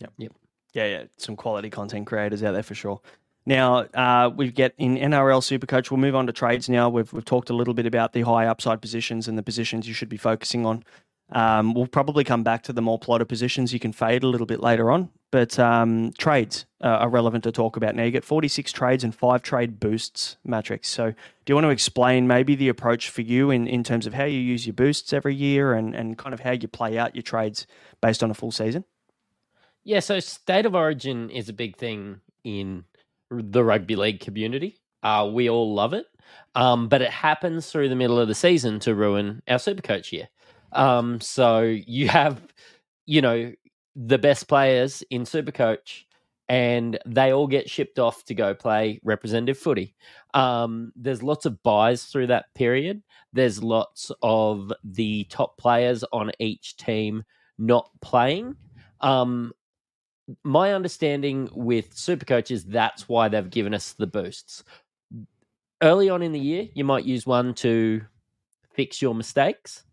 Yep. 0.00 0.12
Yep. 0.18 0.32
Yeah, 0.74 0.86
yeah, 0.86 1.04
some 1.18 1.36
quality 1.36 1.68
content 1.68 2.06
creators 2.06 2.42
out 2.42 2.52
there 2.52 2.62
for 2.62 2.74
sure. 2.74 3.00
Now 3.44 3.78
uh, 3.94 4.30
we 4.34 4.50
get 4.50 4.74
in 4.78 4.96
NRL 4.96 5.40
Supercoach. 5.42 5.90
We'll 5.90 5.98
move 5.98 6.14
on 6.14 6.26
to 6.26 6.32
trades 6.32 6.68
now. 6.68 6.88
We've 6.88 7.12
we've 7.12 7.24
talked 7.24 7.50
a 7.50 7.54
little 7.54 7.74
bit 7.74 7.86
about 7.86 8.12
the 8.12 8.22
high 8.22 8.46
upside 8.46 8.80
positions 8.80 9.28
and 9.28 9.36
the 9.36 9.42
positions 9.42 9.86
you 9.88 9.94
should 9.94 10.08
be 10.08 10.16
focusing 10.16 10.64
on. 10.64 10.84
Um, 11.32 11.74
we'll 11.74 11.86
probably 11.86 12.24
come 12.24 12.42
back 12.42 12.62
to 12.64 12.72
the 12.72 12.82
more 12.82 12.98
plotter 12.98 13.24
positions 13.24 13.72
you 13.72 13.80
can 13.80 13.92
fade 13.92 14.22
a 14.22 14.28
little 14.28 14.46
bit 14.46 14.60
later 14.60 14.90
on. 14.90 15.10
But 15.30 15.58
um, 15.58 16.12
trades 16.18 16.66
are 16.82 17.08
relevant 17.08 17.44
to 17.44 17.52
talk 17.52 17.76
about 17.76 17.94
now. 17.94 18.02
You 18.02 18.10
get 18.10 18.24
46 18.24 18.70
trades 18.72 19.02
and 19.02 19.14
five 19.14 19.42
trade 19.42 19.80
boosts 19.80 20.36
Mattrix. 20.46 20.86
So, 20.86 21.10
do 21.12 21.50
you 21.50 21.54
want 21.54 21.64
to 21.64 21.70
explain 21.70 22.26
maybe 22.26 22.54
the 22.54 22.68
approach 22.68 23.08
for 23.08 23.22
you 23.22 23.50
in, 23.50 23.66
in 23.66 23.82
terms 23.82 24.06
of 24.06 24.12
how 24.12 24.24
you 24.24 24.38
use 24.38 24.66
your 24.66 24.74
boosts 24.74 25.12
every 25.12 25.34
year 25.34 25.72
and, 25.72 25.94
and 25.94 26.18
kind 26.18 26.34
of 26.34 26.40
how 26.40 26.50
you 26.50 26.68
play 26.68 26.98
out 26.98 27.16
your 27.16 27.22
trades 27.22 27.66
based 28.02 28.22
on 28.22 28.30
a 28.30 28.34
full 28.34 28.52
season? 28.52 28.84
Yeah, 29.84 30.00
so 30.00 30.20
state 30.20 30.66
of 30.66 30.74
origin 30.74 31.30
is 31.30 31.48
a 31.48 31.52
big 31.52 31.76
thing 31.76 32.20
in 32.44 32.84
the 33.30 33.64
rugby 33.64 33.96
league 33.96 34.20
community. 34.20 34.76
Uh, 35.02 35.28
we 35.32 35.48
all 35.48 35.74
love 35.74 35.94
it, 35.94 36.06
um, 36.54 36.88
but 36.88 37.02
it 37.02 37.10
happens 37.10 37.70
through 37.70 37.88
the 37.88 37.96
middle 37.96 38.18
of 38.18 38.28
the 38.28 38.34
season 38.34 38.78
to 38.80 38.94
ruin 38.94 39.42
our 39.48 39.58
super 39.58 39.82
coach 39.82 40.12
year. 40.12 40.28
Um, 40.72 41.20
so 41.20 41.60
you 41.60 42.08
have, 42.08 42.40
you 43.06 43.20
know, 43.20 43.52
the 43.94 44.18
best 44.18 44.48
players 44.48 45.02
in 45.10 45.24
supercoach, 45.24 46.04
and 46.48 46.98
they 47.06 47.32
all 47.32 47.46
get 47.46 47.70
shipped 47.70 47.98
off 47.98 48.24
to 48.24 48.34
go 48.34 48.54
play 48.54 49.00
representative 49.04 49.58
footy. 49.58 49.94
Um, 50.34 50.92
there's 50.96 51.22
lots 51.22 51.46
of 51.46 51.62
buys 51.62 52.04
through 52.04 52.26
that 52.28 52.52
period. 52.54 53.02
There's 53.32 53.62
lots 53.62 54.10
of 54.22 54.72
the 54.84 55.24
top 55.24 55.56
players 55.56 56.04
on 56.12 56.30
each 56.38 56.76
team 56.76 57.24
not 57.58 57.90
playing. 58.00 58.56
Um, 59.00 59.52
my 60.44 60.72
understanding 60.72 61.48
with 61.52 61.94
Supercoach 61.94 62.50
is 62.50 62.64
that's 62.64 63.08
why 63.08 63.28
they've 63.28 63.50
given 63.50 63.74
us 63.74 63.92
the 63.92 64.06
boosts. 64.06 64.64
Early 65.82 66.10
on 66.10 66.22
in 66.22 66.32
the 66.32 66.38
year, 66.38 66.68
you 66.74 66.84
might 66.84 67.04
use 67.04 67.26
one 67.26 67.54
to 67.54 68.02
fix 68.72 69.02
your 69.02 69.14
mistakes. 69.14 69.84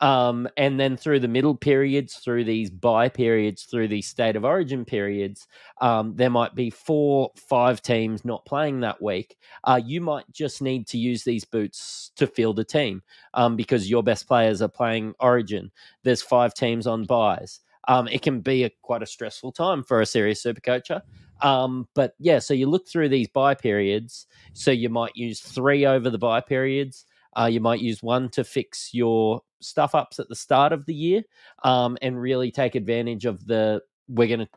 Um, 0.00 0.48
and 0.56 0.78
then 0.78 0.96
through 0.96 1.20
the 1.20 1.28
middle 1.28 1.56
periods, 1.56 2.16
through 2.16 2.44
these 2.44 2.70
buy 2.70 3.08
periods, 3.08 3.64
through 3.64 3.88
these 3.88 4.06
state 4.06 4.36
of 4.36 4.44
origin 4.44 4.84
periods, 4.84 5.48
um, 5.80 6.14
there 6.14 6.30
might 6.30 6.54
be 6.54 6.70
four, 6.70 7.32
five 7.36 7.82
teams 7.82 8.24
not 8.24 8.44
playing 8.44 8.80
that 8.80 9.02
week. 9.02 9.36
Uh, 9.64 9.80
you 9.84 10.00
might 10.00 10.30
just 10.32 10.62
need 10.62 10.86
to 10.88 10.98
use 10.98 11.24
these 11.24 11.44
boots 11.44 12.12
to 12.16 12.26
field 12.26 12.58
a 12.60 12.64
team 12.64 13.02
um, 13.34 13.56
because 13.56 13.90
your 13.90 14.02
best 14.02 14.28
players 14.28 14.62
are 14.62 14.68
playing 14.68 15.14
origin. 15.18 15.70
There's 16.04 16.22
five 16.22 16.54
teams 16.54 16.86
on 16.86 17.04
buys 17.04 17.60
um, 17.88 18.06
it 18.06 18.22
can 18.22 18.40
be 18.40 18.64
a 18.64 18.70
quite 18.82 19.02
a 19.02 19.06
stressful 19.06 19.52
time 19.52 19.82
for 19.82 20.00
a 20.00 20.06
serious 20.06 20.42
super 20.42 20.60
coacher. 20.60 21.02
Um, 21.40 21.88
but 21.94 22.14
yeah, 22.18 22.38
so 22.38 22.52
you 22.52 22.68
look 22.68 22.86
through 22.86 23.08
these 23.08 23.28
buy 23.28 23.54
periods. 23.54 24.26
So 24.52 24.70
you 24.70 24.90
might 24.90 25.16
use 25.16 25.40
three 25.40 25.86
over 25.86 26.10
the 26.10 26.18
buy 26.18 26.40
periods. 26.40 27.06
Uh, 27.36 27.46
you 27.46 27.60
might 27.60 27.80
use 27.80 28.02
one 28.02 28.28
to 28.30 28.44
fix 28.44 28.92
your 28.92 29.40
stuff 29.60 29.94
ups 29.94 30.18
at 30.18 30.28
the 30.28 30.36
start 30.36 30.72
of 30.72 30.86
the 30.86 30.94
year 30.94 31.22
um, 31.64 31.96
and 32.02 32.20
really 32.20 32.50
take 32.50 32.74
advantage 32.74 33.24
of 33.24 33.46
the. 33.46 33.80
We're 34.08 34.28
going 34.28 34.40
to 34.40 34.48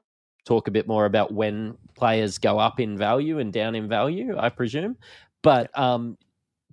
talk 0.45 0.67
a 0.67 0.71
bit 0.71 0.87
more 0.87 1.05
about 1.05 1.33
when 1.33 1.77
players 1.95 2.37
go 2.37 2.57
up 2.57 2.79
in 2.79 2.97
value 2.97 3.39
and 3.39 3.51
down 3.53 3.75
in 3.75 3.87
value, 3.87 4.35
I 4.37 4.49
presume. 4.49 4.97
But 5.43 5.77
um, 5.77 6.17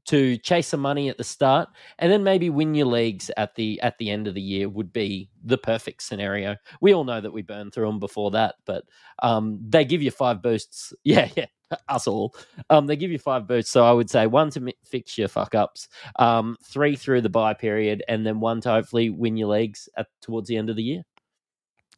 to 0.06 0.38
chase 0.38 0.68
some 0.68 0.80
money 0.80 1.10
at 1.10 1.18
the 1.18 1.24
start 1.24 1.68
and 1.98 2.10
then 2.10 2.24
maybe 2.24 2.48
win 2.48 2.74
your 2.74 2.86
leagues 2.86 3.30
at 3.36 3.54
the 3.56 3.78
at 3.82 3.98
the 3.98 4.10
end 4.10 4.26
of 4.26 4.34
the 4.34 4.40
year 4.40 4.66
would 4.68 4.90
be 4.90 5.28
the 5.44 5.58
perfect 5.58 6.02
scenario. 6.02 6.56
We 6.80 6.94
all 6.94 7.04
know 7.04 7.20
that 7.20 7.32
we 7.32 7.42
burn 7.42 7.70
through 7.70 7.86
them 7.86 7.98
before 7.98 8.30
that, 8.30 8.54
but 8.64 8.84
um, 9.22 9.58
they 9.68 9.84
give 9.84 10.02
you 10.02 10.10
five 10.10 10.42
boosts. 10.42 10.94
Yeah, 11.04 11.28
yeah, 11.36 11.46
us 11.88 12.06
all. 12.06 12.34
Um, 12.70 12.86
they 12.86 12.96
give 12.96 13.10
you 13.10 13.18
five 13.18 13.46
boosts. 13.46 13.70
So 13.70 13.84
I 13.84 13.92
would 13.92 14.10
say 14.10 14.26
one 14.26 14.50
to 14.50 14.72
fix 14.84 15.18
your 15.18 15.28
fuck 15.28 15.54
ups, 15.54 15.88
um, 16.18 16.56
three 16.64 16.96
through 16.96 17.22
the 17.22 17.28
buy 17.28 17.54
period, 17.54 18.02
and 18.08 18.26
then 18.26 18.40
one 18.40 18.60
to 18.62 18.70
hopefully 18.70 19.10
win 19.10 19.36
your 19.36 19.48
leagues 19.48 19.88
at 19.96 20.06
towards 20.20 20.48
the 20.48 20.56
end 20.56 20.70
of 20.70 20.76
the 20.76 20.82
year. 20.82 21.02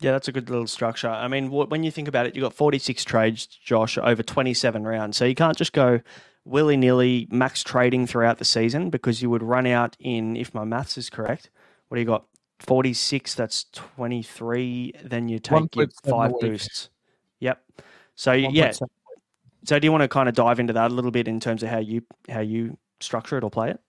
Yeah, 0.01 0.13
that's 0.13 0.29
a 0.29 0.33
good 0.33 0.49
little 0.49 0.67
structure. 0.67 1.11
I 1.11 1.29
mean, 1.29 1.51
when 1.51 1.83
you 1.83 1.91
think 1.91 2.09
about 2.09 2.27
it, 2.27 2.35
you've 2.35 2.43
got 2.43 2.55
46 2.55 3.05
trades, 3.05 3.47
Josh, 3.47 3.99
over 3.99 4.23
27 4.23 4.85
rounds. 4.85 5.19
So 5.19 5.27
you 5.27 5.35
can't 5.35 5.59
just 5.59 5.75
go 5.75 6.01
willy 6.47 6.79
nilly 6.79 7.29
max 7.31 7.63
trading 7.63 8.07
throughout 8.07 8.39
the 8.39 8.45
season 8.47 8.89
because 8.89 9.21
you 9.21 9.29
would 9.29 9.43
run 9.43 9.67
out 9.67 9.97
in, 10.01 10.37
if 10.37 10.55
my 10.55 10.65
maths 10.65 10.97
is 10.97 11.11
correct, 11.11 11.51
what 11.89 11.97
do 11.97 12.01
you 12.01 12.07
got? 12.07 12.25
46, 12.61 13.35
that's 13.35 13.67
23. 13.73 14.95
Then 15.05 15.29
you 15.29 15.39
take 15.39 15.77
your 15.77 15.89
five 16.05 16.33
boosts. 16.41 16.89
Yep. 17.41 17.63
So, 18.15 18.33
yeah. 18.33 18.73
So 19.65 19.79
do 19.79 19.87
you 19.87 19.93
want 19.93 20.03
to 20.03 20.09
kind 20.09 20.29
of 20.29 20.35
dive 20.35 20.59
into 20.59 20.73
that 20.73 20.91
a 20.91 20.95
little 20.95 21.11
bit 21.11 21.29
in 21.29 21.41
terms 21.41 21.63
of 21.63 21.69
how 21.69 21.79
you 21.79 22.03
how 22.29 22.41
you 22.41 22.79
structure 23.01 23.37
it 23.39 23.45
or 23.45 23.51
play 23.51 23.71
it? 23.71 23.81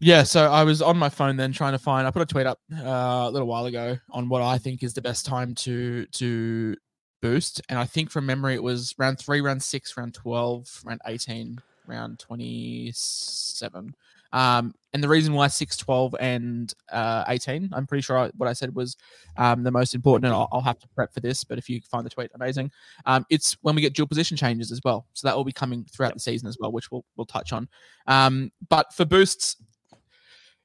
Yeah, 0.00 0.22
so 0.22 0.50
I 0.50 0.62
was 0.62 0.80
on 0.80 0.96
my 0.96 1.08
phone 1.08 1.36
then 1.36 1.52
trying 1.52 1.72
to 1.72 1.78
find. 1.78 2.06
I 2.06 2.10
put 2.10 2.22
a 2.22 2.26
tweet 2.26 2.46
up 2.46 2.60
uh, 2.72 3.26
a 3.26 3.30
little 3.30 3.48
while 3.48 3.66
ago 3.66 3.98
on 4.10 4.28
what 4.28 4.42
I 4.42 4.58
think 4.58 4.82
is 4.82 4.94
the 4.94 5.02
best 5.02 5.26
time 5.26 5.54
to 5.56 6.06
to 6.06 6.76
boost, 7.20 7.60
and 7.68 7.78
I 7.78 7.84
think 7.84 8.10
from 8.10 8.26
memory 8.26 8.54
it 8.54 8.62
was 8.62 8.94
round 8.96 9.18
three, 9.18 9.40
round 9.40 9.62
six, 9.62 9.96
round 9.96 10.14
twelve, 10.14 10.82
round 10.84 11.00
eighteen, 11.06 11.58
round 11.86 12.20
twenty 12.20 12.92
seven. 12.94 13.94
Um, 14.32 14.74
and 14.92 15.02
the 15.02 15.08
reason 15.08 15.34
why 15.34 15.48
6, 15.48 15.76
12, 15.76 16.14
and 16.18 16.72
uh, 16.90 17.24
18, 17.28 17.70
I'm 17.72 17.86
pretty 17.86 18.02
sure 18.02 18.18
I, 18.18 18.30
what 18.36 18.48
I 18.48 18.52
said 18.52 18.74
was 18.74 18.96
um, 19.36 19.62
the 19.62 19.70
most 19.70 19.94
important. 19.94 20.26
And 20.26 20.34
I'll, 20.34 20.48
I'll, 20.50 20.62
have 20.62 20.78
to 20.78 20.88
prep 20.88 21.12
for 21.12 21.20
this, 21.20 21.44
but 21.44 21.58
if 21.58 21.68
you 21.68 21.80
find 21.90 22.04
the 22.04 22.10
tweet, 22.10 22.30
amazing. 22.34 22.70
Um, 23.06 23.26
it's 23.30 23.56
when 23.62 23.74
we 23.74 23.82
get 23.82 23.94
dual 23.94 24.06
position 24.06 24.36
changes 24.36 24.72
as 24.72 24.80
well. 24.84 25.06
So 25.12 25.28
that 25.28 25.36
will 25.36 25.44
be 25.44 25.52
coming 25.52 25.84
throughout 25.92 26.14
the 26.14 26.20
season 26.20 26.48
as 26.48 26.56
well, 26.58 26.72
which 26.72 26.90
we'll, 26.90 27.04
we'll 27.16 27.26
touch 27.26 27.52
on. 27.52 27.68
Um, 28.06 28.50
but 28.68 28.92
for 28.94 29.04
boosts, 29.04 29.56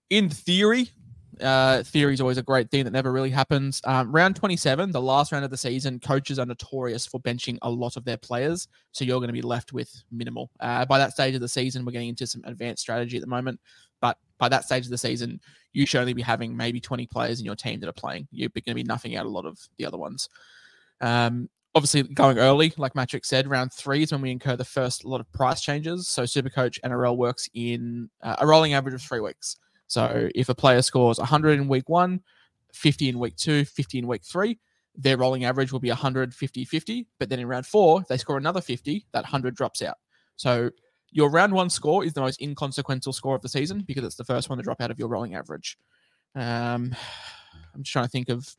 in 0.09 0.29
theory, 0.29 0.89
uh, 1.41 1.83
theory 1.83 2.13
is 2.13 2.21
always 2.21 2.37
a 2.37 2.43
great 2.43 2.69
thing 2.69 2.83
that 2.83 2.91
never 2.91 3.11
really 3.11 3.29
happens. 3.29 3.81
Um, 3.83 4.11
round 4.11 4.35
27, 4.35 4.91
the 4.91 5.01
last 5.01 5.31
round 5.31 5.45
of 5.45 5.51
the 5.51 5.57
season, 5.57 5.99
coaches 5.99 6.39
are 6.39 6.45
notorious 6.45 7.05
for 7.05 7.19
benching 7.19 7.57
a 7.61 7.69
lot 7.69 7.97
of 7.97 8.05
their 8.05 8.17
players. 8.17 8.67
So 8.91 9.05
you're 9.05 9.19
going 9.19 9.27
to 9.27 9.33
be 9.33 9.41
left 9.41 9.73
with 9.73 10.03
minimal. 10.11 10.51
Uh, 10.59 10.85
by 10.85 10.97
that 10.97 11.13
stage 11.13 11.35
of 11.35 11.41
the 11.41 11.47
season, 11.47 11.85
we're 11.85 11.91
getting 11.91 12.09
into 12.09 12.27
some 12.27 12.43
advanced 12.45 12.81
strategy 12.81 13.17
at 13.17 13.21
the 13.21 13.27
moment. 13.27 13.59
But 14.01 14.17
by 14.37 14.49
that 14.49 14.65
stage 14.65 14.85
of 14.85 14.91
the 14.91 14.97
season, 14.97 15.39
you 15.71 15.85
should 15.85 16.01
only 16.01 16.13
be 16.13 16.21
having 16.21 16.55
maybe 16.55 16.79
20 16.79 17.07
players 17.07 17.39
in 17.39 17.45
your 17.45 17.55
team 17.55 17.79
that 17.79 17.89
are 17.89 17.93
playing. 17.93 18.27
You're 18.31 18.49
going 18.49 18.63
to 18.65 18.73
be 18.75 18.83
nothing 18.83 19.15
out 19.15 19.25
a 19.25 19.29
lot 19.29 19.45
of 19.45 19.57
the 19.77 19.85
other 19.85 19.97
ones. 19.97 20.29
Um, 21.01 21.49
obviously, 21.75 22.03
going 22.03 22.37
early, 22.37 22.73
like 22.77 22.93
Mattrix 22.93 23.25
said, 23.25 23.47
round 23.47 23.73
three 23.73 24.03
is 24.03 24.11
when 24.11 24.21
we 24.21 24.31
incur 24.31 24.55
the 24.55 24.65
first 24.65 25.05
lot 25.05 25.21
of 25.21 25.31
price 25.31 25.61
changes. 25.61 26.07
So 26.07 26.23
Supercoach 26.23 26.79
NRL 26.81 27.17
works 27.17 27.49
in 27.53 28.09
uh, 28.21 28.35
a 28.39 28.47
rolling 28.47 28.73
average 28.73 28.95
of 28.95 29.01
three 29.01 29.19
weeks. 29.19 29.57
So 29.93 30.27
if 30.33 30.49
a 30.49 30.55
player 30.55 30.81
scores 30.81 31.19
100 31.19 31.59
in 31.59 31.67
week 31.67 31.87
one, 31.87 32.21
50 32.73 33.09
in 33.09 33.19
week 33.19 33.35
two, 33.35 33.63
50 33.63 33.99
in 33.99 34.07
week 34.07 34.23
three, 34.23 34.59
their 34.95 35.17
rolling 35.17 35.45
average 35.45 35.71
will 35.71 35.79
be 35.79 35.89
100, 35.89 36.33
50, 36.33 36.65
50. 36.65 37.07
But 37.19 37.29
then 37.29 37.39
in 37.39 37.47
round 37.47 37.67
four, 37.67 38.03
they 38.09 38.17
score 38.17 38.37
another 38.37 38.59
50, 38.59 39.05
that 39.11 39.23
100 39.23 39.55
drops 39.55 39.83
out. 39.83 39.97
So 40.35 40.71
your 41.11 41.29
round 41.29 41.53
one 41.53 41.69
score 41.69 42.03
is 42.03 42.13
the 42.13 42.21
most 42.21 42.41
inconsequential 42.41 43.13
score 43.13 43.35
of 43.35 43.43
the 43.43 43.49
season 43.49 43.83
because 43.85 44.03
it's 44.03 44.15
the 44.15 44.23
first 44.23 44.49
one 44.49 44.57
to 44.57 44.63
drop 44.63 44.81
out 44.81 44.89
of 44.89 44.97
your 44.97 45.09
rolling 45.09 45.35
average. 45.35 45.77
Um, 46.33 46.95
I'm 47.75 47.83
just 47.83 47.93
trying 47.93 48.05
to 48.05 48.11
think 48.11 48.29
of 48.29 48.51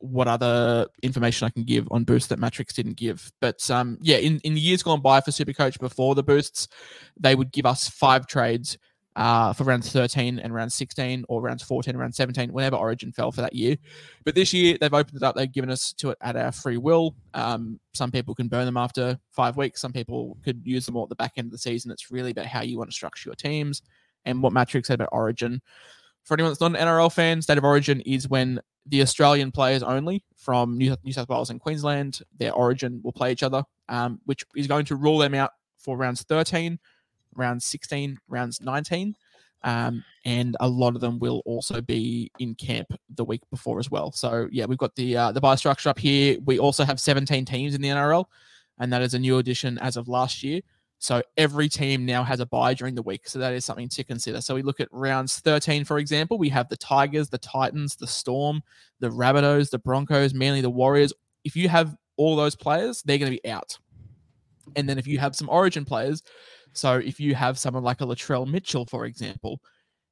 what 0.00 0.28
other 0.28 0.86
information 1.02 1.46
I 1.46 1.50
can 1.50 1.64
give 1.64 1.88
on 1.90 2.04
boosts 2.04 2.28
that 2.28 2.38
Mattrix 2.38 2.74
didn't 2.74 2.98
give. 2.98 3.32
But 3.40 3.68
um, 3.70 3.96
yeah, 4.02 4.18
in, 4.18 4.38
in 4.40 4.58
years 4.58 4.82
gone 4.82 5.00
by 5.00 5.22
for 5.22 5.30
Supercoach 5.30 5.80
before 5.80 6.14
the 6.14 6.22
boosts, 6.22 6.68
they 7.18 7.34
would 7.34 7.52
give 7.52 7.64
us 7.64 7.88
five 7.88 8.26
trades 8.26 8.76
uh, 9.18 9.52
for 9.52 9.64
rounds 9.64 9.90
13 9.90 10.38
and 10.38 10.54
round 10.54 10.72
16 10.72 11.24
or 11.28 11.42
rounds 11.42 11.64
14 11.64 11.90
and 11.90 12.00
round 12.00 12.14
17, 12.14 12.52
whenever 12.52 12.76
Origin 12.76 13.10
fell 13.10 13.32
for 13.32 13.40
that 13.40 13.52
year. 13.52 13.76
But 14.24 14.36
this 14.36 14.52
year, 14.52 14.78
they've 14.80 14.94
opened 14.94 15.16
it 15.16 15.24
up. 15.24 15.34
They've 15.34 15.50
given 15.50 15.70
us 15.70 15.92
to 15.94 16.10
it 16.10 16.18
at 16.20 16.36
our 16.36 16.52
free 16.52 16.76
will. 16.76 17.16
Um, 17.34 17.80
some 17.94 18.12
people 18.12 18.32
can 18.36 18.46
burn 18.46 18.64
them 18.64 18.76
after 18.76 19.18
five 19.32 19.56
weeks. 19.56 19.80
Some 19.80 19.92
people 19.92 20.38
could 20.44 20.62
use 20.64 20.86
them 20.86 20.96
all 20.96 21.02
at 21.02 21.08
the 21.08 21.16
back 21.16 21.32
end 21.36 21.46
of 21.46 21.52
the 21.52 21.58
season. 21.58 21.90
It's 21.90 22.12
really 22.12 22.30
about 22.30 22.46
how 22.46 22.62
you 22.62 22.78
want 22.78 22.90
to 22.90 22.94
structure 22.94 23.28
your 23.28 23.34
teams 23.34 23.82
and 24.24 24.40
what 24.40 24.52
Mattrix 24.52 24.86
said 24.86 24.94
about 24.94 25.08
Origin. 25.10 25.60
For 26.22 26.34
anyone 26.34 26.50
that's 26.50 26.60
not 26.60 26.76
an 26.76 26.86
NRL 26.86 27.12
fan, 27.12 27.42
State 27.42 27.58
of 27.58 27.64
Origin 27.64 28.00
is 28.02 28.28
when 28.28 28.60
the 28.86 29.02
Australian 29.02 29.50
players 29.50 29.82
only 29.82 30.22
from 30.36 30.78
New, 30.78 30.94
South 31.10 31.28
Wales 31.28 31.50
and 31.50 31.60
Queensland, 31.60 32.20
their 32.38 32.52
origin 32.52 33.00
will 33.02 33.12
play 33.12 33.32
each 33.32 33.42
other, 33.42 33.64
um, 33.88 34.20
which 34.26 34.44
is 34.54 34.68
going 34.68 34.84
to 34.86 34.96
rule 34.96 35.18
them 35.18 35.34
out 35.34 35.50
for 35.76 35.96
rounds 35.96 36.22
13, 36.22 36.78
rounds 37.38 37.64
16, 37.64 38.18
rounds 38.28 38.60
19. 38.60 39.14
Um, 39.64 40.04
and 40.24 40.56
a 40.60 40.68
lot 40.68 40.94
of 40.94 41.00
them 41.00 41.18
will 41.18 41.42
also 41.44 41.80
be 41.80 42.30
in 42.38 42.54
camp 42.54 42.88
the 43.16 43.24
week 43.24 43.40
before 43.50 43.78
as 43.78 43.90
well. 43.90 44.12
So 44.12 44.48
yeah, 44.52 44.66
we've 44.66 44.78
got 44.78 44.94
the 44.94 45.16
uh, 45.16 45.32
the 45.32 45.40
bye 45.40 45.56
structure 45.56 45.88
up 45.88 45.98
here. 45.98 46.38
We 46.44 46.58
also 46.58 46.84
have 46.84 47.00
17 47.00 47.44
teams 47.44 47.74
in 47.74 47.80
the 47.80 47.88
NRL, 47.88 48.26
and 48.78 48.92
that 48.92 49.02
is 49.02 49.14
a 49.14 49.18
new 49.18 49.38
addition 49.38 49.78
as 49.78 49.96
of 49.96 50.06
last 50.06 50.44
year. 50.44 50.60
So 51.00 51.22
every 51.36 51.68
team 51.68 52.04
now 52.04 52.24
has 52.24 52.40
a 52.40 52.46
bye 52.46 52.74
during 52.74 52.94
the 52.94 53.02
week. 53.02 53.28
So 53.28 53.38
that 53.38 53.52
is 53.52 53.64
something 53.64 53.88
to 53.90 54.04
consider. 54.04 54.40
So 54.40 54.54
we 54.54 54.62
look 54.62 54.80
at 54.80 54.88
rounds 54.90 55.38
13, 55.40 55.84
for 55.84 55.98
example. 55.98 56.38
We 56.38 56.48
have 56.48 56.68
the 56.68 56.76
Tigers, 56.76 57.28
the 57.28 57.38
Titans, 57.38 57.94
the 57.94 58.06
Storm, 58.06 58.62
the 58.98 59.08
Rabbitohs, 59.08 59.70
the 59.70 59.78
Broncos, 59.78 60.34
mainly 60.34 60.60
the 60.60 60.70
Warriors. 60.70 61.12
If 61.44 61.54
you 61.54 61.68
have 61.68 61.96
all 62.16 62.34
those 62.34 62.56
players, 62.56 63.02
they're 63.02 63.18
going 63.18 63.32
to 63.32 63.40
be 63.40 63.48
out. 63.48 63.78
And 64.74 64.88
then 64.88 64.98
if 64.98 65.06
you 65.06 65.18
have 65.18 65.36
some 65.36 65.48
Origin 65.48 65.84
players, 65.84 66.22
so 66.72 66.94
if 66.94 67.20
you 67.20 67.34
have 67.34 67.58
someone 67.58 67.82
like 67.82 68.00
a 68.00 68.04
Latrell 68.04 68.46
Mitchell, 68.46 68.86
for 68.86 69.04
example, 69.04 69.60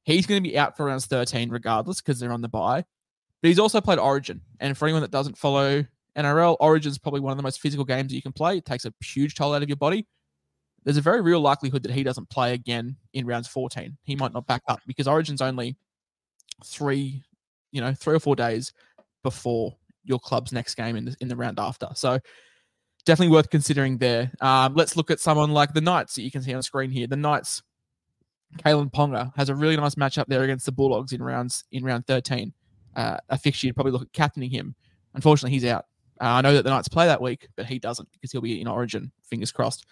he's 0.03 0.25
going 0.25 0.41
to 0.41 0.49
be 0.49 0.57
out 0.57 0.77
for 0.77 0.85
rounds 0.85 1.05
13 1.05 1.49
regardless 1.49 2.01
because 2.01 2.19
they're 2.19 2.31
on 2.31 2.41
the 2.41 2.49
bye. 2.49 2.83
But 3.41 3.47
he's 3.47 3.59
also 3.59 3.81
played 3.81 3.99
Origin. 3.99 4.41
And 4.59 4.77
for 4.77 4.85
anyone 4.85 5.01
that 5.01 5.11
doesn't 5.11 5.37
follow 5.37 5.85
NRL, 6.17 6.57
Origin 6.59 6.91
is 6.91 6.97
probably 6.97 7.19
one 7.19 7.31
of 7.31 7.37
the 7.37 7.43
most 7.43 7.61
physical 7.61 7.85
games 7.85 8.09
that 8.09 8.15
you 8.15 8.21
can 8.21 8.31
play. 8.31 8.57
It 8.57 8.65
takes 8.65 8.85
a 8.85 8.93
huge 9.03 9.35
toll 9.35 9.53
out 9.53 9.63
of 9.63 9.69
your 9.69 9.75
body. 9.75 10.07
There's 10.83 10.97
a 10.97 11.01
very 11.01 11.21
real 11.21 11.41
likelihood 11.41 11.83
that 11.83 11.91
he 11.91 12.03
doesn't 12.03 12.29
play 12.29 12.53
again 12.53 12.95
in 13.13 13.25
rounds 13.25 13.47
14. 13.47 13.97
He 14.03 14.15
might 14.15 14.33
not 14.33 14.47
back 14.47 14.63
up 14.67 14.79
because 14.87 15.07
Origin's 15.07 15.41
only 15.41 15.77
three, 16.65 17.23
you 17.71 17.81
know, 17.81 17.93
three 17.93 18.15
or 18.15 18.19
four 18.19 18.35
days 18.35 18.73
before 19.21 19.75
your 20.03 20.19
club's 20.19 20.53
next 20.53 20.75
game 20.75 20.95
in 20.95 21.05
the, 21.05 21.15
in 21.19 21.27
the 21.27 21.35
round 21.35 21.59
after. 21.59 21.89
So 21.93 22.19
definitely 23.07 23.33
worth 23.33 23.49
considering 23.49 23.97
there. 23.97 24.31
Um, 24.41 24.75
let's 24.75 24.95
look 24.95 25.09
at 25.09 25.19
someone 25.19 25.51
like 25.51 25.73
the 25.73 25.81
Knights 25.81 26.15
that 26.15 26.23
you 26.23 26.29
can 26.29 26.41
see 26.41 26.53
on 26.53 26.61
screen 26.61 26.91
here. 26.91 27.07
The 27.07 27.15
Knights, 27.15 27.63
Kalyn 28.57 28.91
Ponga 28.91 29.31
has 29.35 29.49
a 29.49 29.55
really 29.55 29.77
nice 29.77 29.95
matchup 29.95 30.25
there 30.27 30.43
against 30.43 30.65
the 30.65 30.71
Bulldogs 30.71 31.13
in 31.13 31.23
rounds 31.23 31.63
in 31.71 31.83
round 31.83 32.05
13. 32.05 32.53
Uh, 32.95 33.17
a 33.29 33.37
fixture 33.37 33.67
you'd 33.67 33.75
probably 33.75 33.93
look 33.93 34.03
at 34.03 34.13
captaining 34.13 34.51
him. 34.51 34.75
Unfortunately, 35.15 35.51
he's 35.51 35.65
out. 35.65 35.85
Uh, 36.19 36.25
I 36.25 36.41
know 36.41 36.53
that 36.53 36.63
the 36.63 36.69
Knights 36.69 36.89
play 36.89 37.05
that 37.05 37.21
week, 37.21 37.47
but 37.55 37.65
he 37.65 37.79
doesn't 37.79 38.09
because 38.11 38.31
he'll 38.31 38.41
be 38.41 38.59
in 38.59 38.67
Origin. 38.67 39.11
Fingers 39.23 39.51
crossed. 39.51 39.85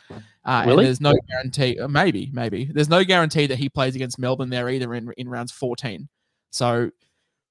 Uh, 0.44 0.64
really? 0.66 0.80
And 0.80 0.88
there's 0.88 1.02
no 1.02 1.14
guarantee. 1.30 1.80
Uh, 1.80 1.88
maybe, 1.88 2.30
maybe 2.34 2.70
there's 2.74 2.90
no 2.90 3.04
guarantee 3.04 3.48
that 3.48 3.58
he 3.58 3.70
plays 3.70 3.96
against 3.96 4.20
Melbourne 4.20 4.50
there 4.50 4.70
either 4.70 4.94
in 4.94 5.12
in 5.18 5.30
rounds 5.30 5.52
14. 5.54 6.10
So 6.50 6.92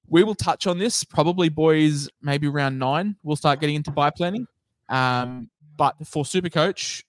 we 0.07 0.23
will 0.23 0.35
touch 0.35 0.67
on 0.67 0.77
this 0.77 1.03
probably, 1.03 1.49
boys. 1.49 2.07
Maybe 2.21 2.47
round 2.47 2.77
nine, 2.77 3.15
we'll 3.23 3.35
start 3.35 3.59
getting 3.59 3.75
into 3.75 3.91
bye 3.91 4.11
planning. 4.11 4.45
Um, 4.89 5.49
but 5.75 5.95
for 6.05 6.25
Super 6.25 6.49
Coach, 6.49 7.05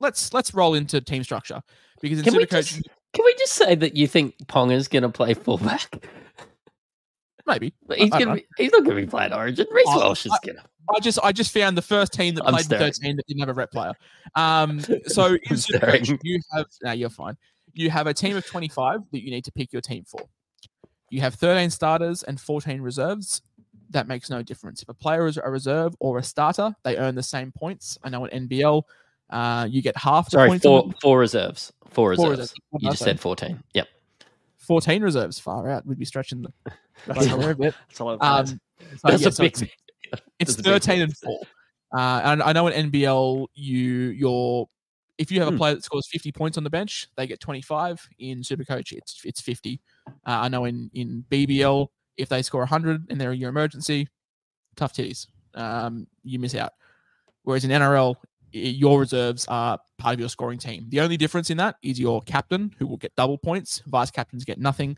let's 0.00 0.32
let's 0.32 0.54
roll 0.54 0.74
into 0.74 1.00
team 1.00 1.22
structure 1.24 1.62
because 2.00 2.18
in 2.18 2.24
can 2.24 2.32
Super 2.32 2.46
Coach, 2.46 2.70
just, 2.74 2.88
can 3.12 3.24
we 3.24 3.34
just 3.34 3.52
say 3.52 3.74
that 3.74 3.96
you 3.96 4.06
think 4.06 4.36
Ponga's 4.46 4.88
going 4.88 5.02
to 5.02 5.08
play 5.08 5.34
fullback? 5.34 6.04
Maybe, 7.46 7.74
but 7.86 7.98
he's 7.98 8.10
gonna 8.10 8.36
be, 8.36 8.46
he's 8.56 8.72
not 8.72 8.84
going 8.84 8.96
to 8.96 9.02
be 9.02 9.06
playing 9.06 9.32
Origin. 9.32 9.66
Reece 9.70 9.88
I, 9.88 9.96
Walsh 9.96 10.26
is 10.26 10.38
going 10.44 10.56
to. 10.56 10.62
I 10.94 11.00
just 11.00 11.18
I 11.22 11.32
just 11.32 11.52
found 11.52 11.76
the 11.76 11.82
first 11.82 12.12
team 12.12 12.34
that 12.34 12.44
I'm 12.44 12.54
played 12.54 12.64
staring. 12.64 12.92
13 12.92 13.16
that 13.16 13.26
didn't 13.26 13.40
have 13.40 13.48
a 13.48 13.54
rep 13.54 13.70
player. 13.70 13.92
Um, 14.34 14.80
so 15.06 15.36
in 15.48 15.56
Super 15.56 15.86
Coach, 15.86 16.10
you 16.22 16.40
have 16.52 16.66
now 16.82 16.92
you're 16.92 17.10
fine. 17.10 17.36
You 17.72 17.90
have 17.90 18.08
a 18.08 18.14
team 18.14 18.36
of 18.36 18.44
25 18.44 19.02
that 19.12 19.24
you 19.24 19.30
need 19.30 19.44
to 19.44 19.52
pick 19.52 19.72
your 19.72 19.82
team 19.82 20.04
for. 20.04 20.20
You 21.10 21.20
have 21.20 21.34
13 21.34 21.70
starters 21.70 22.22
and 22.24 22.40
14 22.40 22.80
reserves 22.80 23.42
that 23.90 24.08
makes 24.08 24.30
no 24.30 24.42
difference. 24.42 24.82
If 24.82 24.88
a 24.88 24.94
player 24.94 25.26
is 25.26 25.36
a 25.36 25.50
reserve 25.50 25.94
or 25.98 26.18
a 26.18 26.22
starter, 26.22 26.74
they 26.84 26.96
earn 26.96 27.14
the 27.14 27.22
same 27.22 27.52
points. 27.52 27.98
I 28.02 28.08
know 28.08 28.24
in 28.24 28.48
NBL, 28.48 28.82
uh, 29.30 29.66
you 29.70 29.82
get 29.82 29.96
half. 29.96 30.30
Sorry, 30.30 30.58
four, 30.58 30.90
four 31.02 31.18
reserves. 31.18 31.72
Four 31.90 32.10
reserves. 32.10 32.22
Four 32.22 32.30
reserves. 32.30 32.54
You 32.78 32.90
just 32.90 33.02
said 33.02 33.20
14. 33.20 33.62
Yep. 33.74 33.88
14 34.58 35.02
reserves. 35.02 35.38
Far 35.38 35.68
out. 35.68 35.86
We'd 35.86 35.98
be 35.98 36.04
stretching 36.04 36.42
the. 36.42 36.52
That's, 37.06 37.26
a, 37.26 37.36
a 37.36 37.54
bit. 37.54 37.74
That's 37.88 37.98
a 38.00 38.04
lot 38.04 38.18
um, 38.20 38.46
so, 38.46 38.56
That's 39.04 39.22
yeah, 39.22 39.28
a 39.28 39.32
so 39.32 39.44
big. 39.44 39.70
It's, 40.10 40.22
it's 40.38 40.54
13 40.56 41.02
and 41.02 41.16
4. 41.16 41.40
Uh, 41.92 42.20
and 42.24 42.42
I 42.42 42.52
know 42.52 42.68
in 42.68 42.90
NBL, 42.90 43.46
you 43.54 43.86
your 44.10 44.68
If 45.18 45.32
you 45.32 45.40
have 45.40 45.48
a 45.48 45.52
Hmm. 45.52 45.56
player 45.56 45.74
that 45.74 45.84
scores 45.84 46.06
50 46.08 46.30
points 46.32 46.56
on 46.56 46.64
the 46.64 46.70
bench, 46.70 47.08
they 47.16 47.26
get 47.26 47.40
25. 47.40 48.08
In 48.18 48.42
Supercoach, 48.42 48.92
it's 48.92 49.22
it's 49.24 49.40
50. 49.40 49.80
Uh, 50.08 50.12
I 50.24 50.48
know 50.48 50.66
in 50.66 50.90
in 50.94 51.24
BBL, 51.30 51.88
if 52.20 52.28
they 52.28 52.42
score 52.42 52.60
100 52.62 53.06
and 53.10 53.20
they're 53.20 53.32
in 53.32 53.40
your 53.40 53.50
emergency, 53.50 54.08
tough 54.76 54.92
titties. 54.92 55.26
Um, 55.54 56.06
you 56.22 56.38
miss 56.38 56.54
out. 56.54 56.72
Whereas 57.42 57.64
in 57.64 57.70
NRL, 57.70 58.16
your 58.52 59.00
reserves 59.00 59.46
are 59.48 59.78
part 59.98 60.14
of 60.14 60.20
your 60.20 60.28
scoring 60.28 60.58
team. 60.58 60.86
The 60.88 61.00
only 61.00 61.16
difference 61.16 61.50
in 61.50 61.56
that 61.58 61.76
is 61.82 61.98
your 61.98 62.20
captain, 62.22 62.74
who 62.78 62.86
will 62.86 62.96
get 62.96 63.14
double 63.16 63.38
points. 63.38 63.82
Vice 63.86 64.10
captains 64.10 64.44
get 64.44 64.58
nothing. 64.58 64.96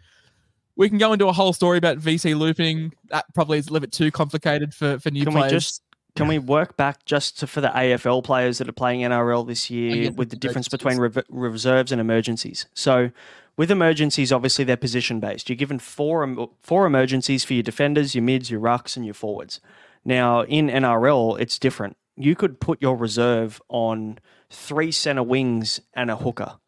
We 0.77 0.89
can 0.89 0.99
go 0.99 1.13
into 1.13 1.29
a 1.29 1.33
whole 1.33 1.53
story 1.53 1.79
about 1.79 1.99
VC 1.99 2.37
looping. 2.37 2.93
That 3.11 3.27
probably 3.35 3.59
is 3.59 3.69
a 3.69 3.73
little 3.73 3.83
bit 3.83 3.93
too 3.93 4.11
complicated 4.11 4.73
for, 4.75 4.99
for 4.99 5.11
new 5.11 5.25
Can 5.25 5.33
players. 5.33 5.53
we 5.53 5.57
just 5.57 5.83
can 6.15 6.29
we 6.29 6.39
work 6.39 6.77
back 6.77 7.05
just 7.07 7.39
to, 7.41 7.47
for 7.47 7.61
the 7.63 7.69
AFL 7.69 8.23
players 8.23 8.59
that 8.59 8.69
are 8.69 8.73
playing 8.73 9.01
NRL 9.01 9.47
this 9.47 9.71
year 9.71 9.97
yeah, 9.97 10.11
with 10.11 10.29
the 10.29 10.37
difference 10.37 10.69
between 10.69 10.99
rev- 10.99 11.25
reserves 11.31 11.91
and 11.91 12.01
emergencies? 12.01 12.67
So, 12.75 13.11
with 13.57 13.71
emergencies, 13.71 14.33
obviously 14.33 14.65
they're 14.65 14.77
position 14.77 15.21
based. 15.21 15.49
You're 15.49 15.57
given 15.57 15.79
four 15.79 16.49
four 16.63 16.87
emergencies 16.87 17.45
for 17.45 17.55
your 17.55 17.63
defenders, 17.63 18.15
your 18.15 18.25
mids, 18.25 18.51
your 18.51 18.61
rucks, 18.61 18.97
and 18.97 19.05
your 19.05 19.15
forwards. 19.15 19.61
Now 20.05 20.43
in 20.43 20.69
NRL, 20.69 21.41
it's 21.41 21.59
different. 21.59 21.97
You 22.17 22.35
could 22.35 22.61
put 22.61 22.83
your 22.83 22.97
reserve 22.97 23.61
on 23.69 24.19
three 24.51 24.93
center 24.93 25.23
wings 25.23 25.81
and 25.95 26.11
a 26.11 26.17
hooker, 26.17 26.59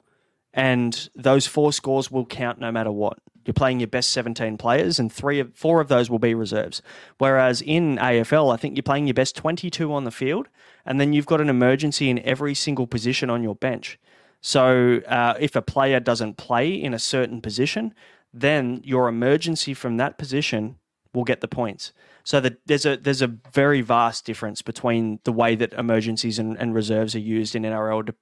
and 0.52 1.08
those 1.14 1.46
four 1.46 1.72
scores 1.72 2.10
will 2.10 2.26
count 2.26 2.58
no 2.58 2.70
matter 2.70 2.92
what. 2.92 3.18
You're 3.44 3.54
playing 3.54 3.80
your 3.80 3.88
best 3.88 4.10
17 4.10 4.56
players, 4.56 4.98
and 4.98 5.12
three 5.12 5.38
of 5.38 5.54
four 5.54 5.80
of 5.80 5.88
those 5.88 6.08
will 6.08 6.18
be 6.18 6.34
reserves. 6.34 6.80
Whereas 7.18 7.60
in 7.60 7.96
AFL, 7.96 8.52
I 8.52 8.56
think 8.56 8.76
you're 8.76 8.82
playing 8.82 9.06
your 9.06 9.14
best 9.14 9.36
22 9.36 9.92
on 9.92 10.04
the 10.04 10.10
field, 10.10 10.48
and 10.86 10.98
then 10.98 11.12
you've 11.12 11.26
got 11.26 11.42
an 11.42 11.50
emergency 11.50 12.08
in 12.08 12.20
every 12.20 12.54
single 12.54 12.86
position 12.86 13.28
on 13.28 13.42
your 13.42 13.54
bench. 13.54 13.98
So 14.46 15.00
uh, 15.08 15.38
if 15.40 15.56
a 15.56 15.62
player 15.62 16.00
doesn't 16.00 16.36
play 16.36 16.74
in 16.74 16.92
a 16.92 16.98
certain 16.98 17.40
position, 17.40 17.94
then 18.34 18.82
your 18.84 19.08
emergency 19.08 19.72
from 19.72 19.96
that 19.96 20.18
position 20.18 20.76
will 21.14 21.24
get 21.24 21.40
the 21.40 21.48
points. 21.48 21.94
So 22.24 22.40
that 22.40 22.58
there's 22.66 22.84
a 22.84 22.98
there's 22.98 23.22
a 23.22 23.28
very 23.54 23.80
vast 23.80 24.26
difference 24.26 24.60
between 24.60 25.18
the 25.24 25.32
way 25.32 25.56
that 25.56 25.72
emergencies 25.72 26.38
and, 26.38 26.58
and 26.58 26.74
reserves 26.74 27.14
are 27.14 27.20
used 27.20 27.54
in 27.54 27.62
NRL 27.62 28.04
to, 28.04 28.14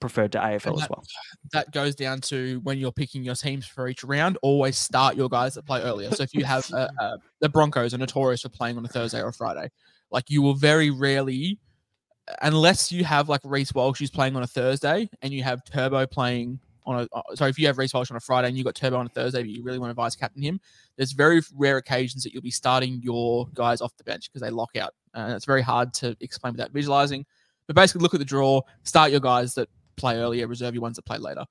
preferred 0.00 0.32
to 0.32 0.38
AFL 0.38 0.82
as 0.82 0.88
well. 0.88 1.04
that 1.52 1.70
goes 1.70 1.94
down 1.94 2.22
to 2.22 2.60
when 2.62 2.78
you're 2.78 2.90
picking 2.90 3.22
your 3.22 3.34
teams 3.34 3.66
for 3.66 3.88
each 3.88 4.02
round, 4.04 4.38
always 4.40 4.78
start 4.78 5.16
your 5.16 5.28
guys 5.28 5.52
that 5.56 5.66
play 5.66 5.82
earlier. 5.82 6.10
So 6.12 6.22
if 6.22 6.32
you 6.32 6.46
have 6.46 6.66
uh, 6.72 6.88
uh, 6.98 7.18
the 7.40 7.50
Broncos 7.50 7.92
are 7.92 7.98
notorious 7.98 8.40
for 8.40 8.48
playing 8.48 8.78
on 8.78 8.86
a 8.86 8.88
Thursday 8.88 9.20
or 9.20 9.28
a 9.28 9.34
Friday, 9.34 9.68
like 10.10 10.30
you 10.30 10.40
will 10.40 10.54
very 10.54 10.88
rarely, 10.88 11.58
unless 12.42 12.92
you 12.92 13.04
have 13.04 13.28
like 13.28 13.40
Reece 13.44 13.72
Walsh 13.74 13.98
who's 13.98 14.10
playing 14.10 14.36
on 14.36 14.42
a 14.42 14.46
Thursday 14.46 15.08
and 15.22 15.32
you 15.32 15.42
have 15.42 15.64
Turbo 15.64 16.06
playing 16.06 16.58
on 16.86 17.00
a 17.00 17.16
uh, 17.16 17.22
sorry 17.34 17.50
if 17.50 17.58
you 17.58 17.66
have 17.66 17.78
Reece 17.78 17.92
Walsh 17.92 18.10
on 18.10 18.16
a 18.16 18.20
Friday 18.20 18.48
and 18.48 18.56
you 18.56 18.64
got 18.64 18.74
Turbo 18.74 18.96
on 18.96 19.06
a 19.06 19.10
Thursday, 19.10 19.42
but 19.42 19.50
you 19.50 19.62
really 19.62 19.78
want 19.78 19.90
to 19.90 19.94
vice 19.94 20.16
captain 20.16 20.42
him. 20.42 20.60
There's 20.96 21.12
very 21.12 21.42
rare 21.54 21.76
occasions 21.76 22.24
that 22.24 22.32
you'll 22.32 22.42
be 22.42 22.50
starting 22.50 23.00
your 23.02 23.46
guys 23.54 23.80
off 23.80 23.96
the 23.96 24.04
bench 24.04 24.30
because 24.30 24.40
they 24.40 24.50
lock 24.50 24.76
out, 24.76 24.94
and 25.14 25.32
it's 25.32 25.44
very 25.44 25.62
hard 25.62 25.92
to 25.94 26.16
explain 26.20 26.54
without 26.54 26.72
visualizing. 26.72 27.26
But 27.66 27.76
basically, 27.76 28.02
look 28.02 28.14
at 28.14 28.20
the 28.20 28.26
draw, 28.26 28.62
start 28.84 29.10
your 29.10 29.20
guys 29.20 29.54
that 29.54 29.68
play 29.96 30.16
earlier, 30.16 30.46
reserve 30.46 30.74
your 30.74 30.82
ones 30.82 30.96
that 30.96 31.04
play 31.04 31.18
later. 31.18 31.44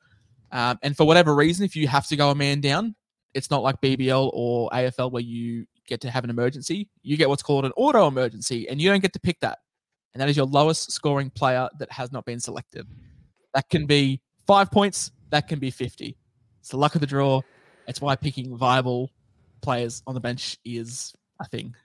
Um, 0.52 0.80
and 0.82 0.98
for 0.98 1.06
whatever 1.06 1.36
reason, 1.36 1.66
if 1.66 1.76
you 1.76 1.88
have 1.88 2.08
to 2.08 2.16
go 2.16 2.32
a 2.32 2.36
man 2.36 2.60
down, 2.60 2.96
it's 3.34 3.52
not 3.52 3.62
like 3.62 3.80
BBL 3.82 4.32
or 4.34 4.70
AFL 4.72 5.12
where 5.12 5.22
you 5.22 5.66
get 5.88 6.02
to 6.02 6.10
have 6.10 6.24
an 6.24 6.30
emergency. 6.30 6.90
You 7.04 7.18
get 7.18 7.30
what's 7.30 7.44
called 7.44 7.66
an 7.66 7.74
auto 7.78 8.08
emergency, 8.08 8.68
and 8.68 8.82
you 8.82 8.90
don't 8.90 9.02
get 9.02 9.14
to 9.14 9.20
pick 9.20 9.40
that. 9.42 9.60
And 10.14 10.22
that 10.22 10.30
is 10.30 10.38
your 10.38 10.45
lowest 10.47 10.91
scoring 10.91 11.30
player 11.30 11.70
that 11.80 11.91
has 11.91 12.12
not 12.12 12.26
been 12.26 12.39
selected. 12.39 12.88
That 13.53 13.70
can 13.70 13.86
be 13.86 14.22
five 14.47 14.72
points, 14.72 15.12
that 15.30 15.47
can 15.47 15.60
be 15.60 15.70
50. 15.72 16.18
It's 16.60 16.70
the 16.70 16.78
luck 16.78 16.95
of 16.95 17.01
the 17.01 17.08
draw. 17.08 17.41
It's 17.88 18.01
why 18.01 18.16
picking 18.16 18.58
viable 18.58 19.12
players 19.62 20.01
on 20.08 20.14
the 20.16 20.20
bench 20.22 20.58
is 20.66 21.14
a 21.39 21.45
thing. 21.47 21.76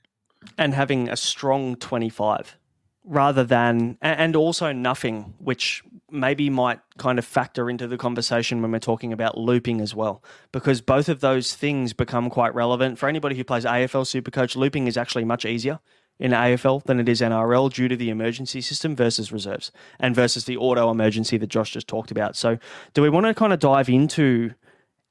and 0.58 0.74
having 0.74 1.08
a 1.08 1.16
strong 1.16 1.76
25 1.76 2.58
rather 3.04 3.42
than 3.44 3.98
and 4.00 4.36
also 4.36 4.72
nothing 4.72 5.34
which 5.38 5.82
maybe 6.10 6.48
might 6.50 6.78
kind 6.98 7.18
of 7.18 7.24
factor 7.24 7.68
into 7.68 7.88
the 7.88 7.96
conversation 7.96 8.62
when 8.62 8.70
we're 8.70 8.78
talking 8.78 9.12
about 9.12 9.36
looping 9.36 9.80
as 9.80 9.94
well 9.94 10.22
because 10.52 10.80
both 10.80 11.08
of 11.08 11.20
those 11.20 11.54
things 11.54 11.92
become 11.92 12.30
quite 12.30 12.54
relevant 12.54 12.98
for 12.98 13.08
anybody 13.08 13.34
who 13.36 13.42
plays 13.44 13.64
AFL 13.64 14.04
Supercoach 14.04 14.54
looping 14.54 14.86
is 14.86 14.96
actually 14.96 15.24
much 15.24 15.44
easier 15.44 15.80
in 16.22 16.30
AFL 16.30 16.84
than 16.84 16.98
it 16.98 17.08
is 17.08 17.20
NRL 17.20 17.70
due 17.70 17.88
to 17.88 17.96
the 17.96 18.08
emergency 18.08 18.62
system 18.62 18.96
versus 18.96 19.30
reserves 19.30 19.70
and 20.00 20.14
versus 20.14 20.46
the 20.46 20.56
auto 20.56 20.90
emergency 20.90 21.36
that 21.36 21.48
Josh 21.48 21.72
just 21.72 21.88
talked 21.88 22.10
about 22.10 22.36
so 22.36 22.58
do 22.94 23.02
we 23.02 23.10
want 23.10 23.26
to 23.26 23.34
kind 23.34 23.52
of 23.52 23.58
dive 23.58 23.90
into 23.90 24.54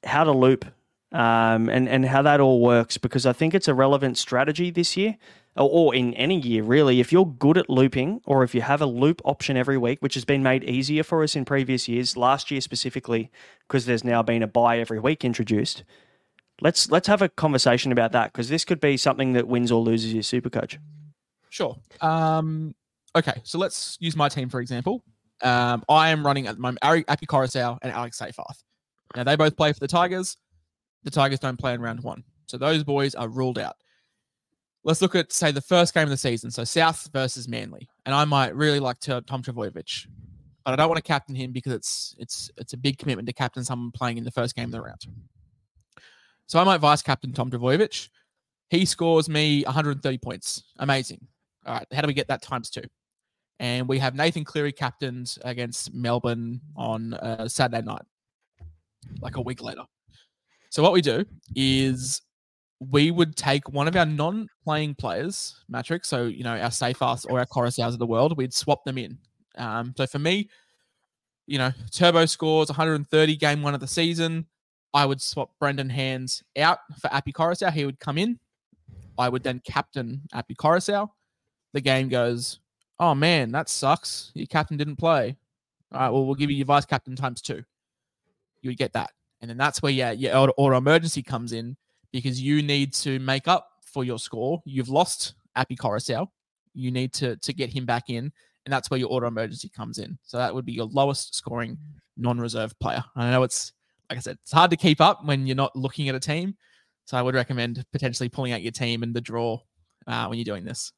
how 0.03 0.23
to 0.23 0.31
loop 0.31 0.65
um, 1.11 1.69
and 1.69 1.89
and 1.89 2.05
how 2.05 2.21
that 2.21 2.39
all 2.39 2.61
works 2.61 2.97
because 2.97 3.25
I 3.25 3.33
think 3.33 3.53
it's 3.53 3.67
a 3.67 3.73
relevant 3.73 4.17
strategy 4.17 4.71
this 4.71 4.95
year 4.95 5.17
or, 5.57 5.69
or 5.69 5.95
in 5.95 6.13
any 6.13 6.39
year 6.39 6.63
really. 6.63 6.99
If 6.99 7.11
you're 7.11 7.25
good 7.25 7.57
at 7.57 7.69
looping 7.69 8.21
or 8.25 8.43
if 8.43 8.55
you 8.55 8.61
have 8.61 8.81
a 8.81 8.85
loop 8.85 9.21
option 9.25 9.57
every 9.57 9.77
week, 9.77 10.01
which 10.01 10.13
has 10.13 10.25
been 10.25 10.43
made 10.43 10.63
easier 10.63 11.03
for 11.03 11.23
us 11.23 11.35
in 11.35 11.45
previous 11.45 11.87
years, 11.87 12.15
last 12.15 12.49
year 12.51 12.61
specifically 12.61 13.29
because 13.67 13.85
there's 13.85 14.03
now 14.03 14.23
been 14.23 14.43
a 14.43 14.47
bye 14.47 14.79
every 14.79 14.99
week 14.99 15.25
introduced. 15.25 15.83
Let's 16.61 16.89
let's 16.89 17.07
have 17.07 17.21
a 17.21 17.29
conversation 17.29 17.91
about 17.91 18.11
that 18.13 18.31
because 18.31 18.49
this 18.49 18.63
could 18.63 18.79
be 18.79 18.95
something 18.95 19.33
that 19.33 19.47
wins 19.47 19.71
or 19.71 19.81
loses 19.81 20.13
your 20.13 20.23
super 20.23 20.49
coach. 20.49 20.79
Sure. 21.51 21.77
Um, 21.99 22.73
okay, 23.15 23.41
so 23.43 23.59
let's 23.59 23.97
use 23.99 24.15
my 24.15 24.29
team 24.29 24.49
for 24.49 24.61
example. 24.61 25.03
Um, 25.43 25.83
I 25.89 26.09
am 26.09 26.25
running 26.25 26.47
at 26.47 26.55
the 26.55 26.61
moment 26.61 26.79
Api 26.81 27.25
Koroisau 27.25 27.77
and 27.81 27.91
Alex 27.91 28.19
Seyfarth. 28.19 28.63
Now 29.15 29.25
they 29.25 29.35
both 29.35 29.55
play 29.57 29.73
for 29.73 29.79
the 29.79 29.87
Tigers. 29.87 30.37
The 31.03 31.11
Tigers 31.11 31.39
don't 31.39 31.59
play 31.59 31.73
in 31.73 31.81
round 31.81 32.01
one, 32.01 32.23
so 32.47 32.57
those 32.57 32.83
boys 32.83 33.15
are 33.15 33.27
ruled 33.27 33.59
out. 33.59 33.75
Let's 34.83 35.01
look 35.01 35.13
at 35.13 35.33
say 35.33 35.51
the 35.51 35.61
first 35.61 35.93
game 35.93 36.03
of 36.03 36.09
the 36.09 36.17
season. 36.17 36.51
So 36.51 36.63
South 36.63 37.09
versus 37.11 37.47
Manly, 37.47 37.89
and 38.05 38.15
I 38.15 38.23
might 38.23 38.55
really 38.55 38.79
like 38.79 38.99
to 39.01 39.21
Tom 39.21 39.43
Trbojevic, 39.43 40.07
but 40.63 40.71
I 40.71 40.75
don't 40.77 40.87
want 40.87 40.97
to 40.97 41.03
captain 41.03 41.35
him 41.35 41.51
because 41.51 41.73
it's 41.73 42.15
it's 42.17 42.49
it's 42.55 42.73
a 42.73 42.77
big 42.77 42.97
commitment 42.97 43.27
to 43.27 43.33
captain 43.33 43.65
someone 43.65 43.91
playing 43.91 44.17
in 44.17 44.23
the 44.23 44.31
first 44.31 44.55
game 44.55 44.65
of 44.65 44.71
the 44.71 44.81
round. 44.81 45.05
So 46.47 46.59
I 46.59 46.63
might 46.63 46.77
vice 46.77 47.01
captain 47.01 47.33
Tom 47.33 47.51
Trbojevic. 47.51 48.07
He 48.69 48.85
scores 48.85 49.27
me 49.27 49.63
130 49.63 50.17
points. 50.19 50.63
Amazing. 50.79 51.27
All 51.65 51.75
right, 51.75 51.87
how 51.91 52.01
do 52.01 52.07
we 52.07 52.13
get 52.13 52.27
that 52.27 52.41
times 52.41 52.69
two? 52.69 52.83
And 53.59 53.87
we 53.87 53.99
have 53.99 54.15
Nathan 54.15 54.43
Cleary 54.43 54.71
captained 54.71 55.35
against 55.43 55.93
Melbourne 55.93 56.61
on 56.75 57.13
uh, 57.13 57.47
Saturday 57.47 57.85
night, 57.85 58.01
like 59.21 59.37
a 59.37 59.41
week 59.41 59.61
later. 59.61 59.83
So 60.71 60.81
what 60.81 60.93
we 60.93 61.01
do 61.01 61.25
is 61.55 62.21
we 62.79 63.11
would 63.11 63.35
take 63.35 63.69
one 63.69 63.87
of 63.87 63.95
our 63.95 64.05
non-playing 64.05 64.95
players, 64.95 65.63
Mattrix, 65.71 66.07
so 66.07 66.25
you 66.25 66.43
know 66.43 66.57
our 66.57 66.71
safe 66.71 66.97
Safeass 66.97 67.25
or 67.29 67.39
our 67.39 67.45
Koroisaus 67.45 67.89
of 67.89 67.99
the 67.99 68.07
world, 68.07 68.35
we'd 68.35 68.53
swap 68.53 68.83
them 68.83 68.97
in. 68.97 69.19
Um, 69.57 69.93
so 69.95 70.07
for 70.07 70.17
me, 70.17 70.49
you 71.45 71.57
know, 71.57 71.71
Turbo 71.91 72.25
scores 72.25 72.69
130 72.69 73.35
game 73.35 73.61
one 73.61 73.73
of 73.73 73.79
the 73.79 73.87
season. 73.87 74.47
I 74.93 75.05
would 75.05 75.21
swap 75.21 75.51
Brendan 75.59 75.89
Hands 75.89 76.43
out 76.57 76.79
for 76.99 77.13
Api 77.13 77.33
Koroisau. 77.33 77.71
He 77.71 77.85
would 77.85 77.99
come 77.99 78.17
in. 78.17 78.39
I 79.17 79.29
would 79.29 79.43
then 79.43 79.61
captain 79.65 80.21
Api 80.33 80.55
Koroisau. 80.55 81.09
The 81.73 81.81
game 81.81 82.09
goes, 82.09 82.59
oh 82.99 83.15
man, 83.15 83.51
that 83.51 83.69
sucks. 83.69 84.31
Your 84.33 84.47
captain 84.47 84.77
didn't 84.77 84.97
play. 84.97 85.35
All 85.93 85.99
right, 85.99 86.09
well, 86.09 86.25
we'll 86.25 86.35
give 86.35 86.51
you 86.51 86.57
your 86.57 86.65
vice 86.65 86.85
captain 86.85 87.15
times 87.15 87.41
two. 87.41 87.63
You 88.61 88.69
would 88.69 88.77
get 88.77 88.93
that. 88.93 89.11
And 89.41 89.49
then 89.49 89.57
that's 89.57 89.81
where 89.81 89.91
yeah, 89.91 90.11
your 90.11 90.53
auto, 90.55 90.77
emergency 90.77 91.23
comes 91.23 91.51
in 91.51 91.75
because 92.11 92.39
you 92.39 92.61
need 92.61 92.93
to 92.93 93.19
make 93.19 93.47
up 93.47 93.67
for 93.81 94.03
your 94.03 94.19
score. 94.19 94.61
You've 94.65 94.89
lost 94.89 95.33
Api 95.55 95.75
Koroisau. 95.75 96.27
You 96.73 96.91
need 96.91 97.11
to 97.13 97.35
to 97.37 97.53
get 97.53 97.71
him 97.71 97.85
back 97.85 98.09
in. 98.09 98.31
And 98.65 98.71
that's 98.71 98.91
where 98.91 98.99
your 98.99 99.11
auto 99.11 99.27
emergency 99.27 99.69
comes 99.69 99.97
in. 99.97 100.17
So 100.21 100.37
that 100.37 100.53
would 100.53 100.65
be 100.65 100.73
your 100.73 100.85
lowest 100.85 101.35
scoring 101.35 101.77
non-reserve 102.17 102.77
player. 102.79 103.03
I 103.15 103.31
know 103.31 103.41
it's 103.41 103.73
like 104.09 104.17
I 104.17 104.21
said, 104.21 104.37
it's 104.43 104.51
hard 104.51 104.69
to 104.71 104.77
keep 104.77 105.01
up 105.01 105.25
when 105.25 105.47
you're 105.47 105.55
not 105.55 105.75
looking 105.75 106.07
at 106.07 106.15
a 106.15 106.19
team. 106.19 106.55
So 107.05 107.17
I 107.17 107.21
would 107.21 107.33
recommend 107.33 107.83
potentially 107.91 108.29
pulling 108.29 108.51
out 108.51 108.61
your 108.61 108.71
team 108.71 109.01
and 109.01 109.13
the 109.13 109.21
draw 109.21 109.59
uh, 110.05 110.27
when 110.27 110.37
you're 110.37 110.45
doing 110.45 110.65
this. 110.65 110.93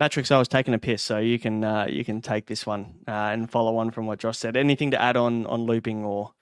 Mattrix, 0.00 0.30
I 0.30 0.38
was 0.38 0.48
taking 0.48 0.72
a 0.72 0.78
piss, 0.78 1.02
so 1.02 1.18
you 1.18 1.38
can 1.38 1.62
uh, 1.62 1.86
you 1.88 2.04
can 2.04 2.22
take 2.22 2.46
this 2.46 2.64
one 2.66 2.94
uh, 3.06 3.10
and 3.10 3.50
follow 3.50 3.76
on 3.76 3.90
from 3.90 4.06
what 4.06 4.18
Josh 4.18 4.38
said. 4.38 4.56
Anything 4.56 4.90
to 4.92 5.00
add 5.00 5.16
on 5.16 5.46
on 5.46 5.64
looping 5.64 6.04
or 6.04 6.32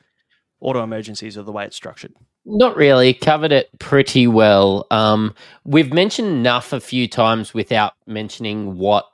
auto 0.60 0.82
emergencies 0.82 1.36
or 1.36 1.42
the 1.42 1.52
way 1.52 1.64
it's 1.64 1.76
structured? 1.76 2.12
Not 2.44 2.76
really. 2.76 3.12
Covered 3.14 3.52
it 3.52 3.68
pretty 3.78 4.26
well. 4.26 4.86
Um, 4.90 5.34
we've 5.64 5.92
mentioned 5.92 6.28
enough 6.28 6.72
a 6.72 6.80
few 6.80 7.08
times 7.08 7.52
without 7.52 7.94
mentioning 8.06 8.78
what 8.78 9.06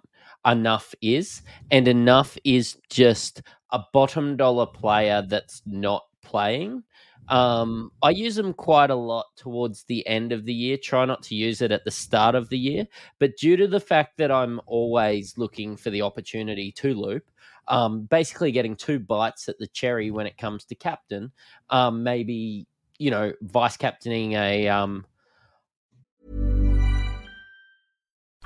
enough 0.46 0.94
is, 1.00 1.42
and 1.70 1.88
enough 1.88 2.36
is 2.44 2.76
just 2.90 3.40
a 3.72 3.80
bottom 3.92 4.36
dollar 4.36 4.66
player 4.66 5.22
that's 5.26 5.62
not 5.64 6.04
playing. 6.22 6.82
Um, 7.28 7.90
I 8.02 8.10
use 8.10 8.34
them 8.34 8.52
quite 8.52 8.90
a 8.90 8.94
lot 8.94 9.26
towards 9.36 9.84
the 9.84 10.06
end 10.06 10.32
of 10.32 10.44
the 10.44 10.52
year. 10.52 10.76
Try 10.76 11.04
not 11.04 11.22
to 11.24 11.34
use 11.34 11.62
it 11.62 11.72
at 11.72 11.84
the 11.84 11.90
start 11.90 12.34
of 12.34 12.48
the 12.48 12.58
year, 12.58 12.86
but 13.18 13.36
due 13.36 13.56
to 13.56 13.66
the 13.66 13.80
fact 13.80 14.18
that 14.18 14.30
I'm 14.30 14.60
always 14.66 15.38
looking 15.38 15.76
for 15.76 15.90
the 15.90 16.02
opportunity 16.02 16.72
to 16.72 16.94
loop, 16.94 17.24
um, 17.68 18.02
basically 18.02 18.52
getting 18.52 18.76
two 18.76 18.98
bites 18.98 19.48
at 19.48 19.58
the 19.58 19.66
cherry 19.66 20.10
when 20.10 20.26
it 20.26 20.36
comes 20.36 20.64
to 20.66 20.74
captain. 20.74 21.32
Um, 21.70 22.02
maybe 22.02 22.66
you 22.98 23.10
know 23.10 23.32
vice 23.40 23.76
captaining 23.76 24.34
a 24.34 24.68
um, 24.68 25.06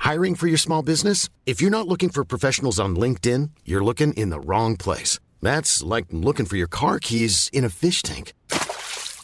Hiring 0.09 0.33
for 0.33 0.47
your 0.47 0.57
small 0.57 0.81
business? 0.81 1.29
If 1.45 1.61
you're 1.61 1.69
not 1.69 1.87
looking 1.87 2.09
for 2.09 2.23
professionals 2.25 2.79
on 2.79 2.95
LinkedIn, 2.95 3.51
you're 3.63 3.83
looking 3.83 4.13
in 4.13 4.31
the 4.31 4.39
wrong 4.39 4.75
place. 4.75 5.19
That's 5.39 5.83
like 5.83 6.05
looking 6.09 6.47
for 6.47 6.55
your 6.55 6.67
car 6.67 6.97
keys 6.99 7.47
in 7.53 7.63
a 7.63 7.69
fish 7.69 8.01
tank. 8.01 8.33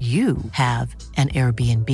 you 0.00 0.38
have 0.52 0.96
an 1.18 1.28
Airbnb. 1.28 1.90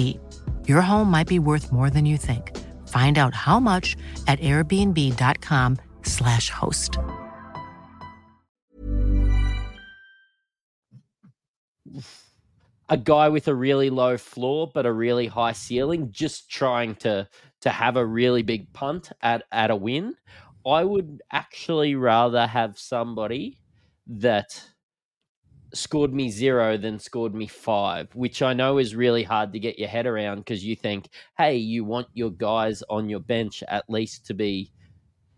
Your 0.68 0.80
home 0.80 1.10
might 1.10 1.26
be 1.26 1.40
worth 1.40 1.72
more 1.72 1.90
than 1.90 2.06
you 2.06 2.16
think. 2.16 2.56
Find 2.86 3.18
out 3.18 3.34
how 3.34 3.58
much 3.58 3.96
at 4.28 4.38
airbnb.com/slash 4.38 6.50
host. 6.50 6.98
a 12.88 12.96
guy 12.96 13.28
with 13.28 13.48
a 13.48 13.54
really 13.54 13.90
low 13.90 14.16
floor 14.16 14.70
but 14.72 14.86
a 14.86 14.92
really 14.92 15.26
high 15.26 15.52
ceiling, 15.52 16.08
just 16.12 16.50
trying 16.50 16.94
to 16.96 17.28
to 17.60 17.70
have 17.70 17.96
a 17.96 18.06
really 18.06 18.42
big 18.42 18.72
punt 18.72 19.10
at 19.22 19.42
at 19.50 19.70
a 19.70 19.76
win. 19.76 20.14
I 20.64 20.84
would 20.84 21.22
actually 21.32 21.94
rather 21.94 22.46
have 22.46 22.78
somebody 22.78 23.58
that 24.06 24.62
scored 25.76 26.12
me 26.12 26.30
zero 26.30 26.76
than 26.76 26.98
scored 26.98 27.34
me 27.34 27.46
five, 27.46 28.08
which 28.14 28.42
I 28.42 28.52
know 28.52 28.78
is 28.78 28.94
really 28.94 29.22
hard 29.22 29.52
to 29.52 29.58
get 29.58 29.78
your 29.78 29.88
head 29.88 30.06
around 30.06 30.38
because 30.38 30.64
you 30.64 30.76
think, 30.76 31.08
hey, 31.38 31.56
you 31.56 31.84
want 31.84 32.08
your 32.14 32.30
guys 32.30 32.82
on 32.90 33.08
your 33.08 33.20
bench 33.20 33.62
at 33.68 33.88
least 33.88 34.26
to 34.26 34.34
be 34.34 34.72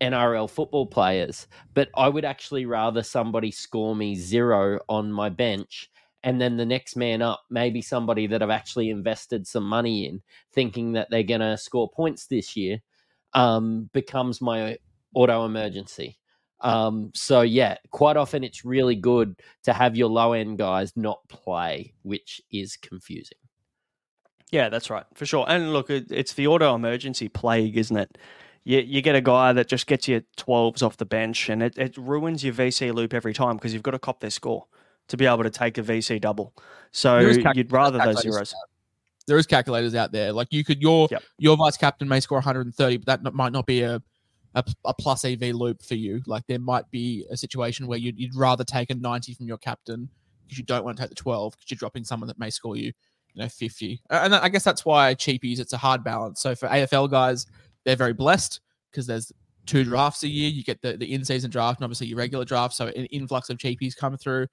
NRL 0.00 0.48
football 0.48 0.86
players. 0.86 1.46
But 1.74 1.88
I 1.96 2.08
would 2.08 2.24
actually 2.24 2.66
rather 2.66 3.02
somebody 3.02 3.50
score 3.50 3.94
me 3.94 4.14
zero 4.14 4.80
on 4.88 5.12
my 5.12 5.28
bench 5.28 5.90
and 6.24 6.40
then 6.40 6.56
the 6.56 6.66
next 6.66 6.96
man 6.96 7.22
up, 7.22 7.44
maybe 7.48 7.80
somebody 7.80 8.26
that 8.26 8.42
I've 8.42 8.50
actually 8.50 8.90
invested 8.90 9.46
some 9.46 9.64
money 9.64 10.06
in, 10.06 10.20
thinking 10.52 10.92
that 10.92 11.08
they're 11.10 11.22
going 11.22 11.40
to 11.40 11.56
score 11.56 11.88
points 11.88 12.26
this 12.26 12.56
year, 12.56 12.80
um, 13.34 13.88
becomes 13.92 14.40
my 14.40 14.78
auto 15.14 15.44
emergency. 15.44 16.18
Um, 16.60 17.10
so 17.14 17.42
yeah, 17.42 17.76
quite 17.90 18.16
often 18.16 18.42
it's 18.44 18.64
really 18.64 18.96
good 18.96 19.36
to 19.64 19.72
have 19.72 19.96
your 19.96 20.08
low 20.08 20.32
end 20.32 20.58
guys 20.58 20.92
not 20.96 21.20
play, 21.28 21.94
which 22.02 22.40
is 22.50 22.76
confusing. 22.76 23.38
Yeah, 24.50 24.68
that's 24.70 24.90
right, 24.90 25.04
for 25.14 25.26
sure. 25.26 25.44
And 25.48 25.72
look, 25.72 25.90
it's 25.90 26.32
the 26.32 26.46
auto 26.46 26.74
emergency 26.74 27.28
plague, 27.28 27.76
isn't 27.76 27.96
it? 27.96 28.18
You, 28.64 28.80
you 28.80 29.02
get 29.02 29.14
a 29.14 29.20
guy 29.20 29.52
that 29.52 29.68
just 29.68 29.86
gets 29.86 30.08
you 30.08 30.22
12s 30.36 30.82
off 30.82 30.96
the 30.96 31.06
bench 31.06 31.48
and 31.48 31.62
it, 31.62 31.76
it 31.78 31.96
ruins 31.96 32.42
your 32.42 32.54
VC 32.54 32.92
loop 32.92 33.14
every 33.14 33.32
time 33.34 33.56
because 33.56 33.72
you've 33.72 33.82
got 33.82 33.92
to 33.92 33.98
cop 33.98 34.20
their 34.20 34.30
score 34.30 34.66
to 35.08 35.16
be 35.16 35.26
able 35.26 35.42
to 35.42 35.50
take 35.50 35.78
a 35.78 35.82
VC 35.82 36.20
double. 36.20 36.54
So 36.90 37.18
you'd 37.54 37.72
rather 37.72 37.98
those 37.98 38.22
zeros. 38.22 38.54
There 39.26 39.36
is 39.36 39.46
calculators 39.46 39.94
out 39.94 40.10
there. 40.12 40.32
Like 40.32 40.48
you 40.50 40.64
could 40.64 40.80
your 40.80 41.08
Yep. 41.10 41.22
your 41.38 41.56
vice 41.56 41.76
captain 41.76 42.08
may 42.08 42.20
score 42.20 42.38
130, 42.38 42.96
but 42.98 43.06
that 43.06 43.26
n- 43.26 43.34
might 43.34 43.52
not 43.52 43.66
be 43.66 43.82
a 43.82 44.02
a, 44.54 44.64
a 44.84 44.94
plus 44.94 45.24
EV 45.24 45.54
loop 45.54 45.82
for 45.82 45.94
you. 45.94 46.22
Like 46.26 46.46
there 46.46 46.58
might 46.58 46.90
be 46.90 47.26
a 47.30 47.36
situation 47.36 47.86
where 47.86 47.98
you'd, 47.98 48.18
you'd 48.18 48.34
rather 48.34 48.64
take 48.64 48.90
a 48.90 48.94
90 48.94 49.34
from 49.34 49.46
your 49.46 49.58
captain 49.58 50.08
because 50.44 50.58
you 50.58 50.64
don't 50.64 50.84
want 50.84 50.96
to 50.96 51.02
take 51.02 51.10
the 51.10 51.16
12 51.16 51.52
because 51.52 51.70
you're 51.70 51.76
dropping 51.76 52.04
someone 52.04 52.28
that 52.28 52.38
may 52.38 52.50
score 52.50 52.76
you, 52.76 52.86
you 52.86 53.42
know, 53.42 53.48
50. 53.48 54.00
Uh, 54.10 54.20
And 54.22 54.34
I 54.34 54.48
guess 54.48 54.64
that's 54.64 54.84
why 54.84 55.14
cheapies, 55.14 55.60
it's 55.60 55.72
a 55.72 55.78
hard 55.78 56.02
balance. 56.02 56.40
So 56.40 56.54
for 56.54 56.68
AFL 56.68 57.10
guys, 57.10 57.46
they're 57.84 57.96
very 57.96 58.14
blessed 58.14 58.60
because 58.90 59.06
there's 59.06 59.32
two 59.66 59.84
drafts 59.84 60.22
a 60.22 60.28
year. 60.28 60.48
You 60.48 60.64
get 60.64 60.80
the, 60.80 60.96
the 60.96 61.12
in-season 61.12 61.50
draft 61.50 61.80
and 61.80 61.84
obviously 61.84 62.06
your 62.06 62.18
regular 62.18 62.44
draft. 62.44 62.74
So 62.74 62.86
an 62.86 63.04
influx 63.06 63.50
of 63.50 63.58
cheapies 63.58 63.94
come 63.96 64.16
through. 64.16 64.46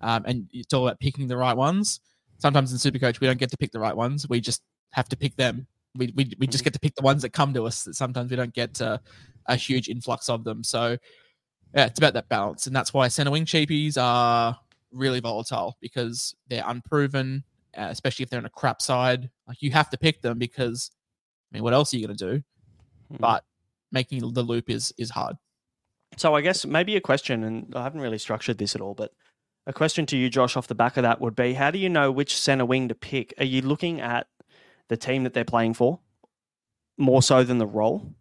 Um, 0.00 0.24
and 0.26 0.48
it's 0.52 0.74
all 0.74 0.86
about 0.86 1.00
picking 1.00 1.28
the 1.28 1.36
right 1.36 1.56
ones. 1.56 2.00
Sometimes 2.38 2.72
in 2.72 2.78
Supercoach, 2.78 3.20
we 3.20 3.26
don't 3.26 3.38
get 3.38 3.50
to 3.50 3.56
pick 3.56 3.72
the 3.72 3.80
right 3.80 3.96
ones. 3.96 4.28
We 4.28 4.40
just 4.40 4.62
have 4.90 5.08
to 5.08 5.16
pick 5.16 5.36
them. 5.36 5.66
We, 5.94 6.12
we, 6.14 6.32
we 6.38 6.46
just 6.46 6.64
get 6.64 6.74
to 6.74 6.80
pick 6.80 6.94
the 6.94 7.02
ones 7.02 7.22
that 7.22 7.30
come 7.30 7.54
to 7.54 7.64
us. 7.64 7.84
That 7.84 7.94
sometimes 7.94 8.30
we 8.30 8.36
don't 8.36 8.52
get 8.52 8.80
uh, 8.82 8.98
a 9.48 9.56
huge 9.56 9.88
influx 9.88 10.28
of 10.28 10.44
them. 10.44 10.62
So, 10.62 10.96
yeah, 11.74 11.86
it's 11.86 11.98
about 11.98 12.14
that 12.14 12.28
balance. 12.28 12.66
And 12.66 12.74
that's 12.74 12.94
why 12.94 13.08
center 13.08 13.30
wing 13.30 13.44
cheapies 13.44 14.00
are 14.00 14.58
really 14.92 15.20
volatile 15.20 15.76
because 15.80 16.34
they're 16.48 16.64
unproven, 16.66 17.44
uh, 17.76 17.88
especially 17.90 18.22
if 18.22 18.30
they're 18.30 18.40
in 18.40 18.46
a 18.46 18.50
crap 18.50 18.80
side. 18.80 19.30
Like 19.46 19.62
you 19.62 19.70
have 19.72 19.90
to 19.90 19.98
pick 19.98 20.22
them 20.22 20.38
because, 20.38 20.90
I 21.52 21.56
mean, 21.56 21.62
what 21.62 21.74
else 21.74 21.92
are 21.92 21.96
you 21.96 22.06
going 22.06 22.16
to 22.16 22.32
do? 22.36 22.42
But 23.18 23.44
making 23.92 24.32
the 24.32 24.42
loop 24.42 24.68
is 24.68 24.92
is 24.98 25.10
hard. 25.10 25.36
So 26.16 26.34
I 26.34 26.40
guess 26.40 26.64
maybe 26.64 26.96
a 26.96 27.00
question, 27.00 27.44
and 27.44 27.72
I 27.74 27.82
haven't 27.82 28.00
really 28.00 28.18
structured 28.18 28.58
this 28.58 28.74
at 28.74 28.80
all, 28.80 28.94
but 28.94 29.12
a 29.66 29.72
question 29.72 30.06
to 30.06 30.16
you, 30.16 30.28
Josh, 30.28 30.56
off 30.56 30.66
the 30.66 30.74
back 30.74 30.96
of 30.96 31.02
that 31.02 31.20
would 31.20 31.36
be: 31.36 31.52
How 31.52 31.70
do 31.70 31.78
you 31.78 31.88
know 31.88 32.10
which 32.10 32.36
centre 32.36 32.64
wing 32.64 32.88
to 32.88 32.94
pick? 32.94 33.34
Are 33.38 33.44
you 33.44 33.62
looking 33.62 34.00
at 34.00 34.26
the 34.88 34.96
team 34.96 35.24
that 35.24 35.34
they're 35.34 35.44
playing 35.44 35.74
for 35.74 36.00
more 36.96 37.22
so 37.22 37.44
than 37.44 37.58
the 37.58 37.66
role, 37.66 38.14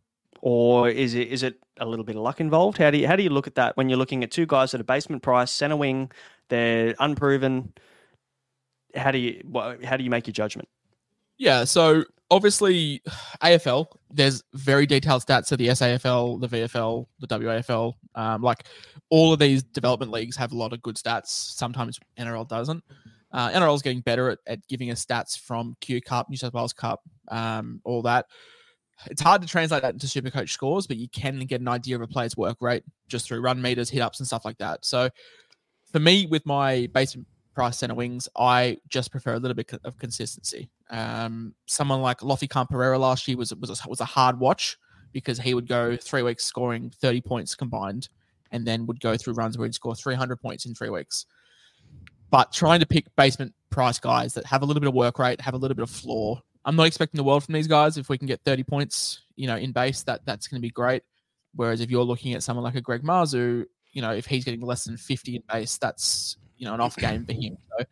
or 0.46 0.90
is 0.90 1.16
it 1.16 1.30
is 1.30 1.42
it 1.42 1.56
a 1.80 1.86
little 1.88 2.06
bit 2.06 2.16
of 2.16 2.22
luck 2.22 2.40
involved? 2.40 2.78
How 2.78 2.92
do 2.92 3.00
you 3.00 3.08
how 3.08 3.16
do 3.16 3.24
you 3.24 3.32
look 3.32 3.48
at 3.48 3.56
that 3.56 3.76
when 3.76 3.90
you're 3.90 3.98
looking 3.98 4.24
at 4.24 4.30
two 4.30 4.46
guys 4.46 4.76
at 4.76 4.80
a 4.80 4.84
basement 4.84 5.24
price, 5.24 5.52
centre 5.52 5.76
wing, 5.76 6.12
they're 6.50 6.94
unproven? 7.00 7.74
How 8.96 9.10
do 9.10 9.18
you 9.18 9.42
how 9.84 9.98
do 9.98 10.04
you 10.04 10.12
make 10.12 10.28
your 10.28 10.34
judgment? 10.34 10.70
Yeah, 11.40 11.64
so 11.64 12.04
obviously 12.30 13.02
AFL, 13.42 13.88
there's 14.12 14.44
very 14.54 14.86
detailed 14.86 15.26
stats 15.26 15.48
to 15.48 15.58
the 15.58 15.70
SAFL, 15.70 16.40
the 16.40 16.48
VFL, 16.48 17.08
the 17.20 17.28
WAFL. 17.28 17.94
Um, 18.14 18.44
like 18.44 18.66
all 19.10 19.34
of 19.34 19.40
these 19.40 19.64
development 19.64 20.12
leagues 20.12 20.38
have 20.38 20.52
a 20.52 20.56
lot 20.56 20.74
of 20.74 20.82
good 20.84 20.96
stats. 20.96 21.30
Sometimes 21.30 22.00
NRL 22.20 22.48
doesn't. 22.48 22.84
Uh, 23.32 23.50
NRL 23.50 23.76
is 23.76 23.82
getting 23.82 24.02
better 24.02 24.30
at, 24.30 24.40
at 24.46 24.68
giving 24.68 24.92
us 24.92 25.04
stats 25.04 25.40
from 25.40 25.76
Q 25.82 26.02
Cup, 26.02 26.30
New 26.30 26.38
South 26.38 26.54
Wales 26.54 26.72
Cup, 26.72 27.02
um, 27.30 27.82
all 27.84 28.04
that. 28.04 28.28
It's 29.08 29.22
hard 29.22 29.42
to 29.42 29.48
translate 29.48 29.82
that 29.82 29.94
into 29.94 30.08
Supercoach 30.08 30.50
scores, 30.50 30.88
but 30.88 30.98
you 30.98 31.10
can 31.10 31.40
get 31.42 31.62
an 31.62 31.68
idea 31.68 31.96
of 31.96 32.02
a 32.02 32.08
player's 32.08 32.38
work 32.38 32.58
rate 32.62 32.84
just 33.08 33.28
through 33.28 33.42
run 33.42 33.62
meters, 33.62 33.90
hit 33.90 34.02
ups, 34.02 34.20
and 34.20 34.28
stuff 34.28 34.46
like 34.46 34.58
that. 34.58 34.86
So 34.86 35.10
for 35.92 36.00
me, 36.00 36.26
with 36.26 36.46
my 36.46 36.88
basement 36.94 37.28
price 37.54 37.78
center 37.78 37.96
wings, 37.96 38.28
I 38.38 38.78
just 38.90 39.12
prefer 39.12 39.34
a 39.34 39.40
little 39.40 39.56
bit 39.56 39.74
of 39.84 39.98
consistency. 39.98 40.70
Um, 40.90 41.56
someone 41.66 42.02
like 42.02 42.24
Lofty 42.24 42.48
Khan 42.48 42.68
Pereira 42.68 43.00
last 43.00 43.28
year 43.28 43.38
was 43.38 43.54
was 43.56 43.70
a, 43.70 43.90
was 43.90 44.02
a 44.02 44.06
hard 44.06 44.40
watch 44.40 44.78
because 45.14 45.40
he 45.40 45.54
would 45.54 45.68
go 45.68 45.96
three 45.96 46.22
weeks 46.22 46.44
scoring 46.46 46.92
30 47.02 47.22
points 47.22 47.56
combined, 47.56 48.10
and 48.52 48.66
then 48.66 48.86
would 48.86 49.00
go 49.00 49.16
through 49.18 49.34
runs 49.34 49.58
where 49.58 49.66
he'd 49.66 49.74
score 49.74 49.96
300 49.96 50.36
points 50.42 50.66
in 50.66 50.76
three 50.76 50.90
weeks. 50.90 51.26
But 52.30 52.52
trying 52.52 52.82
to 52.82 52.86
pick 52.86 53.14
basement 53.16 53.54
price 53.70 54.00
guys 54.00 54.34
that 54.34 54.46
have 54.46 54.62
a 54.62 54.66
little 54.66 54.82
bit 54.82 54.90
of 54.90 54.94
work 54.94 55.20
rate, 55.20 55.40
have 55.42 55.54
a 55.54 55.58
little 55.58 55.76
bit 55.76 55.84
of 55.84 55.90
floor. 55.90 56.42
I'm 56.66 56.76
not 56.76 56.88
expecting 56.88 57.18
the 57.18 57.24
world 57.24 57.44
from 57.44 57.54
these 57.54 57.68
guys. 57.68 57.98
If 57.98 58.10
we 58.10 58.18
can 58.18 58.28
get 58.28 58.42
30 58.44 58.64
points, 58.64 59.22
you 59.36 59.48
know, 59.48 59.56
in 59.56 59.72
base, 59.72 60.04
that 60.04 60.26
that's 60.26 60.48
going 60.48 60.60
to 60.60 60.66
be 60.66 60.72
great. 60.72 61.04
Whereas 61.54 61.80
if 61.80 61.92
you're 61.92 62.04
looking 62.04 62.34
at 62.34 62.44
someone 62.44 62.64
like 62.64 62.76
a 62.76 62.82
Greg 62.82 63.04
Marzhew, 63.04 63.66
you 63.94 64.02
know, 64.02 64.12
if 64.12 64.26
he's 64.26 64.44
getting 64.44 64.62
less 64.62 64.84
than 64.84 64.98
50 64.98 65.36
in 65.38 65.44
base, 65.52 65.78
that's 65.78 66.38
you 66.58 66.66
know 66.66 66.74
an 66.74 66.82
off 66.82 66.96
game 66.98 67.26
for 67.26 67.34
him. 67.34 67.58
So 67.78 67.86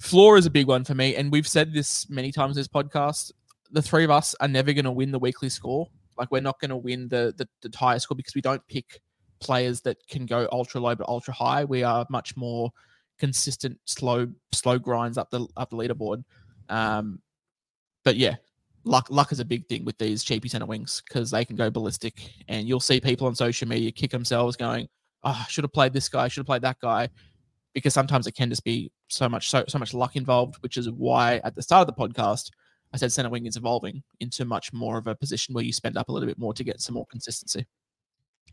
floor 0.00 0.36
is 0.38 0.46
a 0.46 0.50
big 0.50 0.66
one 0.66 0.84
for 0.84 0.94
me, 0.94 1.14
and 1.14 1.30
we've 1.30 1.46
said 1.46 1.72
this 1.72 2.08
many 2.08 2.32
times 2.32 2.56
in 2.56 2.60
this 2.60 2.68
podcast. 2.68 3.32
The 3.70 3.82
three 3.82 4.04
of 4.04 4.10
us 4.10 4.34
are 4.40 4.48
never 4.48 4.72
going 4.72 4.84
to 4.84 4.92
win 4.92 5.12
the 5.12 5.18
weekly 5.18 5.48
score. 5.48 5.88
Like 6.16 6.30
we're 6.30 6.40
not 6.40 6.60
going 6.60 6.70
to 6.70 6.76
win 6.76 7.08
the, 7.08 7.34
the 7.36 7.48
the 7.68 7.76
higher 7.76 7.98
score 7.98 8.16
because 8.16 8.34
we 8.34 8.40
don't 8.40 8.66
pick 8.66 9.00
players 9.40 9.82
that 9.82 9.98
can 10.08 10.26
go 10.26 10.48
ultra 10.50 10.80
low 10.80 10.94
but 10.94 11.08
ultra 11.08 11.34
high. 11.34 11.64
We 11.64 11.82
are 11.82 12.06
much 12.08 12.36
more 12.36 12.70
consistent, 13.18 13.78
slow, 13.84 14.28
slow 14.52 14.78
grinds 14.78 15.18
up 15.18 15.30
the 15.30 15.46
up 15.56 15.70
the 15.70 15.76
leaderboard. 15.76 16.24
Um, 16.68 17.20
but 18.04 18.16
yeah, 18.16 18.36
luck 18.84 19.06
luck 19.10 19.32
is 19.32 19.40
a 19.40 19.44
big 19.44 19.66
thing 19.68 19.84
with 19.84 19.98
these 19.98 20.22
cheapy 20.22 20.48
center 20.48 20.66
wings 20.66 21.02
because 21.06 21.30
they 21.30 21.44
can 21.44 21.56
go 21.56 21.70
ballistic, 21.70 22.32
and 22.48 22.68
you'll 22.68 22.80
see 22.80 23.00
people 23.00 23.26
on 23.26 23.34
social 23.34 23.68
media 23.68 23.90
kick 23.92 24.10
themselves, 24.10 24.56
going, 24.56 24.88
"Oh, 25.22 25.44
I 25.46 25.50
should 25.50 25.64
have 25.64 25.72
played 25.72 25.92
this 25.92 26.08
guy, 26.08 26.24
I 26.24 26.28
should 26.28 26.40
have 26.40 26.46
played 26.46 26.62
that 26.62 26.80
guy," 26.80 27.08
because 27.74 27.94
sometimes 27.94 28.26
it 28.26 28.34
can 28.34 28.50
just 28.50 28.64
be 28.64 28.90
so 29.08 29.28
much 29.28 29.50
so 29.50 29.64
so 29.68 29.78
much 29.78 29.94
luck 29.94 30.16
involved, 30.16 30.56
which 30.62 30.76
is 30.76 30.90
why 30.90 31.40
at 31.44 31.54
the 31.54 31.62
start 31.62 31.88
of 31.88 31.94
the 31.94 32.00
podcast 32.08 32.50
I 32.94 32.96
said 32.96 33.12
center 33.12 33.28
wing 33.28 33.46
is 33.46 33.56
evolving 33.56 34.04
into 34.20 34.44
much 34.44 34.72
more 34.72 34.98
of 34.98 35.08
a 35.08 35.16
position 35.16 35.52
where 35.52 35.64
you 35.64 35.72
spend 35.72 35.98
up 35.98 36.08
a 36.08 36.12
little 36.12 36.28
bit 36.28 36.38
more 36.38 36.54
to 36.54 36.62
get 36.62 36.80
some 36.80 36.94
more 36.94 37.06
consistency. 37.06 37.66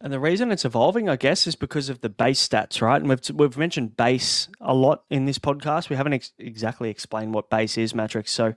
And 0.03 0.11
the 0.11 0.19
reason 0.19 0.51
it's 0.51 0.65
evolving, 0.65 1.07
I 1.09 1.15
guess, 1.15 1.45
is 1.45 1.55
because 1.55 1.87
of 1.89 2.01
the 2.01 2.09
base 2.09 2.47
stats, 2.47 2.81
right? 2.81 2.99
And 2.99 3.07
we've 3.07 3.21
we've 3.35 3.55
mentioned 3.55 3.95
base 3.97 4.47
a 4.59 4.73
lot 4.73 5.03
in 5.11 5.25
this 5.25 5.37
podcast. 5.37 5.89
We 5.89 5.95
haven't 5.95 6.13
ex- 6.13 6.33
exactly 6.39 6.89
explained 6.89 7.35
what 7.35 7.51
base 7.51 7.77
is, 7.77 7.93
Mattrix. 7.93 8.29
So, 8.29 8.55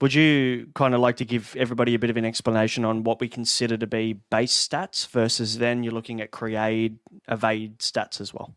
would 0.00 0.12
you 0.12 0.68
kind 0.74 0.94
of 0.94 1.00
like 1.00 1.16
to 1.16 1.24
give 1.24 1.54
everybody 1.56 1.94
a 1.94 1.98
bit 1.98 2.10
of 2.10 2.16
an 2.16 2.24
explanation 2.24 2.84
on 2.84 3.04
what 3.04 3.20
we 3.20 3.28
consider 3.28 3.76
to 3.76 3.86
be 3.86 4.14
base 4.30 4.68
stats 4.68 5.06
versus 5.08 5.58
then 5.58 5.82
you're 5.82 5.92
looking 5.92 6.20
at 6.20 6.30
create, 6.30 6.94
evade 7.28 7.78
stats 7.78 8.20
as 8.20 8.34
well? 8.34 8.54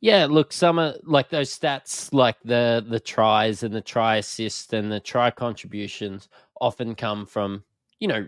Yeah, 0.00 0.26
look, 0.28 0.52
some 0.52 0.80
are 0.80 0.94
like 1.04 1.28
those 1.28 1.56
stats, 1.56 2.12
like 2.12 2.36
the 2.44 2.84
the 2.86 2.98
tries 2.98 3.62
and 3.62 3.72
the 3.72 3.80
try 3.80 4.16
assist 4.16 4.72
and 4.72 4.90
the 4.90 4.98
try 4.98 5.30
contributions, 5.30 6.28
often 6.60 6.96
come 6.96 7.24
from 7.24 7.62
you 8.00 8.08
know 8.08 8.26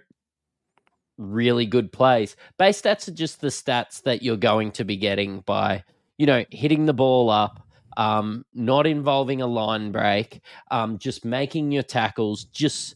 really 1.19 1.67
good 1.67 1.91
plays. 1.91 2.37
Base 2.59 2.81
stats 2.81 3.09
are 3.09 3.13
just 3.13 3.41
the 3.41 3.49
stats 3.49 4.03
that 4.03 4.23
you're 4.23 4.37
going 4.37 4.71
to 4.73 4.85
be 4.85 4.97
getting 4.97 5.41
by, 5.41 5.85
you 6.17 6.27
know, 6.27 6.45
hitting 6.51 6.87
the 6.87 6.95
ball 6.95 7.31
up, 7.31 7.64
um, 7.97 8.45
not 8.55 8.87
involving 8.87 9.41
a 9.43 9.47
line 9.47 9.93
break, 9.93 10.41
um, 10.71 10.99
just 10.99 11.25
making 11.25 11.73
your 11.73 11.83
tackles, 11.83 12.45
just 12.45 12.95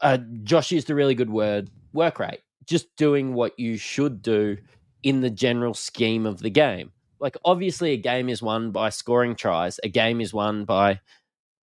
uh, 0.00 0.18
Josh 0.42 0.72
used 0.72 0.90
a 0.90 0.94
really 0.94 1.14
good 1.14 1.30
word, 1.30 1.70
work 1.92 2.18
rate, 2.18 2.40
just 2.66 2.94
doing 2.96 3.34
what 3.34 3.58
you 3.58 3.76
should 3.76 4.22
do 4.22 4.56
in 5.02 5.20
the 5.20 5.30
general 5.30 5.74
scheme 5.74 6.26
of 6.26 6.40
the 6.40 6.50
game. 6.50 6.92
Like, 7.18 7.36
obviously, 7.44 7.92
a 7.92 7.96
game 7.96 8.28
is 8.28 8.42
won 8.42 8.72
by 8.72 8.90
scoring 8.90 9.36
tries, 9.36 9.78
a 9.84 9.88
game 9.88 10.20
is 10.20 10.34
won 10.34 10.64
by 10.64 11.00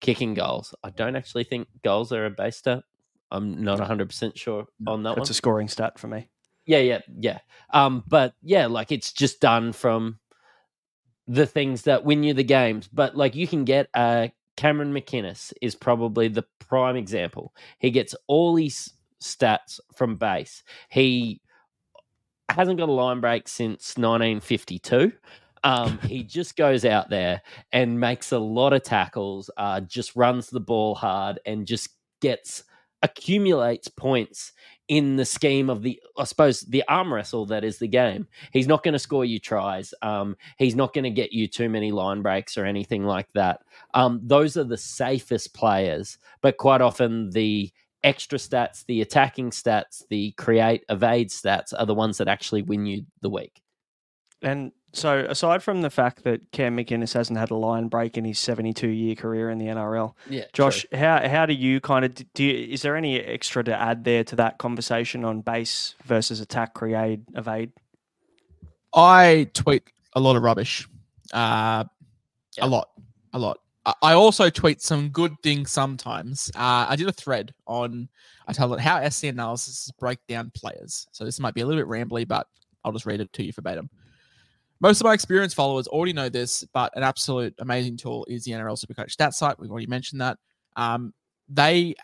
kicking 0.01 0.33
goals. 0.33 0.73
I 0.83 0.89
don't 0.89 1.15
actually 1.15 1.43
think 1.43 1.67
goals 1.83 2.11
are 2.11 2.25
a 2.25 2.29
base 2.29 2.57
stat. 2.57 2.83
I'm 3.31 3.63
not 3.63 3.79
100% 3.79 4.37
sure 4.37 4.65
on 4.87 5.03
that 5.03 5.09
That's 5.09 5.17
one. 5.17 5.23
It's 5.23 5.29
a 5.29 5.33
scoring 5.35 5.67
stat 5.67 5.99
for 5.99 6.07
me. 6.07 6.29
Yeah, 6.65 6.79
yeah, 6.79 6.99
yeah. 7.19 7.39
Um, 7.71 8.03
but 8.07 8.33
yeah, 8.41 8.67
like 8.67 8.91
it's 8.91 9.11
just 9.11 9.41
done 9.41 9.73
from 9.73 10.19
the 11.29 11.45
things 11.45 11.83
that 11.83 12.03
win 12.03 12.23
you 12.23 12.33
the 12.33 12.43
games. 12.43 12.89
But 12.91 13.15
like 13.15 13.35
you 13.35 13.47
can 13.47 13.63
get 13.63 13.87
uh 13.93 14.29
Cameron 14.57 14.93
McInnes 14.93 15.53
is 15.61 15.75
probably 15.75 16.27
the 16.27 16.43
prime 16.59 16.97
example. 16.97 17.53
He 17.77 17.91
gets 17.91 18.13
all 18.27 18.57
his 18.57 18.91
stats 19.21 19.79
from 19.95 20.17
base. 20.17 20.63
He 20.89 21.39
hasn't 22.49 22.77
got 22.77 22.89
a 22.89 22.91
line 22.91 23.21
break 23.21 23.47
since 23.47 23.95
1952. 23.95 25.13
Um, 25.63 25.99
he 25.99 26.23
just 26.25 26.57
goes 26.57 26.83
out 26.83 27.09
there 27.09 27.41
and 27.71 28.01
makes 28.01 28.33
a 28.33 28.39
lot 28.39 28.73
of 28.73 28.83
tackles, 28.83 29.49
uh, 29.55 29.79
just 29.81 30.15
runs 30.15 30.49
the 30.49 30.59
ball 30.59 30.95
hard, 30.95 31.39
and 31.45 31.65
just 31.65 31.91
gets 32.19 32.63
accumulates 33.01 33.87
points 33.87 34.51
in 34.89 35.15
the 35.15 35.25
scheme 35.25 35.69
of 35.69 35.83
the, 35.83 36.01
I 36.17 36.23
suppose, 36.23 36.61
the 36.61 36.83
arm 36.87 37.13
wrestle 37.13 37.45
that 37.45 37.63
is 37.63 37.77
the 37.77 37.87
game. 37.87 38.27
He's 38.51 38.67
not 38.67 38.83
going 38.83 38.93
to 38.93 38.99
score 38.99 39.23
you 39.23 39.39
tries. 39.39 39.93
Um, 40.01 40.35
he's 40.57 40.75
not 40.75 40.93
going 40.93 41.03
to 41.03 41.11
get 41.11 41.31
you 41.31 41.47
too 41.47 41.69
many 41.69 41.91
line 41.91 42.23
breaks 42.23 42.57
or 42.57 42.65
anything 42.65 43.05
like 43.05 43.31
that. 43.33 43.61
Um, 43.93 44.19
those 44.23 44.57
are 44.57 44.63
the 44.63 44.77
safest 44.77 45.53
players, 45.53 46.17
but 46.41 46.57
quite 46.57 46.81
often 46.81 47.29
the 47.29 47.71
extra 48.03 48.39
stats, 48.39 48.83
the 48.87 49.01
attacking 49.01 49.51
stats, 49.51 50.03
the 50.09 50.31
create 50.31 50.83
evade 50.89 51.29
stats 51.29 51.71
are 51.77 51.85
the 51.85 51.93
ones 51.93 52.17
that 52.17 52.27
actually 52.27 52.63
win 52.63 52.85
you 52.85 53.05
the 53.21 53.29
week. 53.29 53.61
And 54.41 54.71
so, 54.91 55.19
aside 55.29 55.61
from 55.63 55.81
the 55.81 55.89
fact 55.89 56.23
that 56.23 56.51
Cam 56.51 56.75
McInnes 56.77 57.13
hasn't 57.13 57.37
had 57.37 57.51
a 57.51 57.55
line 57.55 57.87
break 57.87 58.17
in 58.17 58.25
his 58.25 58.39
72 58.39 58.87
year 58.87 59.15
career 59.15 59.49
in 59.49 59.57
the 59.59 59.67
NRL, 59.67 60.13
Yeah, 60.29 60.45
Josh, 60.53 60.85
how 60.93 61.27
how 61.27 61.45
do 61.45 61.53
you 61.53 61.79
kind 61.79 62.05
of 62.05 62.15
do? 62.33 62.43
You, 62.43 62.73
is 62.73 62.81
there 62.81 62.95
any 62.95 63.19
extra 63.19 63.63
to 63.63 63.75
add 63.75 64.03
there 64.03 64.23
to 64.25 64.35
that 64.37 64.57
conversation 64.57 65.23
on 65.25 65.41
base 65.41 65.95
versus 66.05 66.39
attack, 66.39 66.73
create, 66.73 67.21
evade? 67.35 67.71
I 68.93 69.49
tweet 69.53 69.83
a 70.15 70.19
lot 70.19 70.35
of 70.35 70.43
rubbish. 70.43 70.87
Uh, 71.33 71.85
Yeah. 72.57 72.65
A 72.65 72.67
lot. 72.67 72.89
A 73.33 73.39
lot. 73.39 73.59
I- 73.85 73.93
I 74.01 74.13
also 74.13 74.49
tweet 74.49 74.81
some 74.81 75.09
good 75.09 75.35
things 75.43 75.71
sometimes. 75.71 76.49
Uh, 76.55 76.87
I 76.89 76.95
did 76.95 77.07
a 77.07 77.11
thread 77.13 77.53
on, 77.67 78.09
I 78.47 78.53
tell 78.53 78.73
it 78.73 78.79
how 78.79 79.07
SC 79.07 79.25
analysis 79.25 79.91
break 79.99 80.19
down 80.27 80.51
players. 80.55 81.07
So 81.11 81.23
this 81.25 81.39
might 81.39 81.53
be 81.53 81.61
a 81.61 81.65
little 81.65 81.81
bit 81.81 81.87
rambly, 81.89 82.27
but 82.27 82.47
I'll 82.83 82.91
just 82.91 83.05
read 83.05 83.21
it 83.21 83.31
to 83.33 83.43
you 83.43 83.53
verbatim. 83.53 83.89
Most 84.81 85.01
of 85.01 85.05
my 85.05 85.13
experienced 85.13 85.55
followers 85.55 85.87
already 85.87 86.13
know 86.13 86.29
this, 86.29 86.63
but 86.73 86.95
an 86.95 87.03
absolute 87.03 87.53
amazing 87.59 87.97
tool 87.97 88.25
is 88.29 88.45
the 88.45 88.51
NRL 88.51 88.83
Supercoach 88.83 89.11
stat 89.11 89.33
site. 89.33 89.59
We've 89.59 89.71
already 89.71 89.87
mentioned 89.87 90.21
that. 90.21 90.37
Um, 90.77 91.13
they 91.49 91.95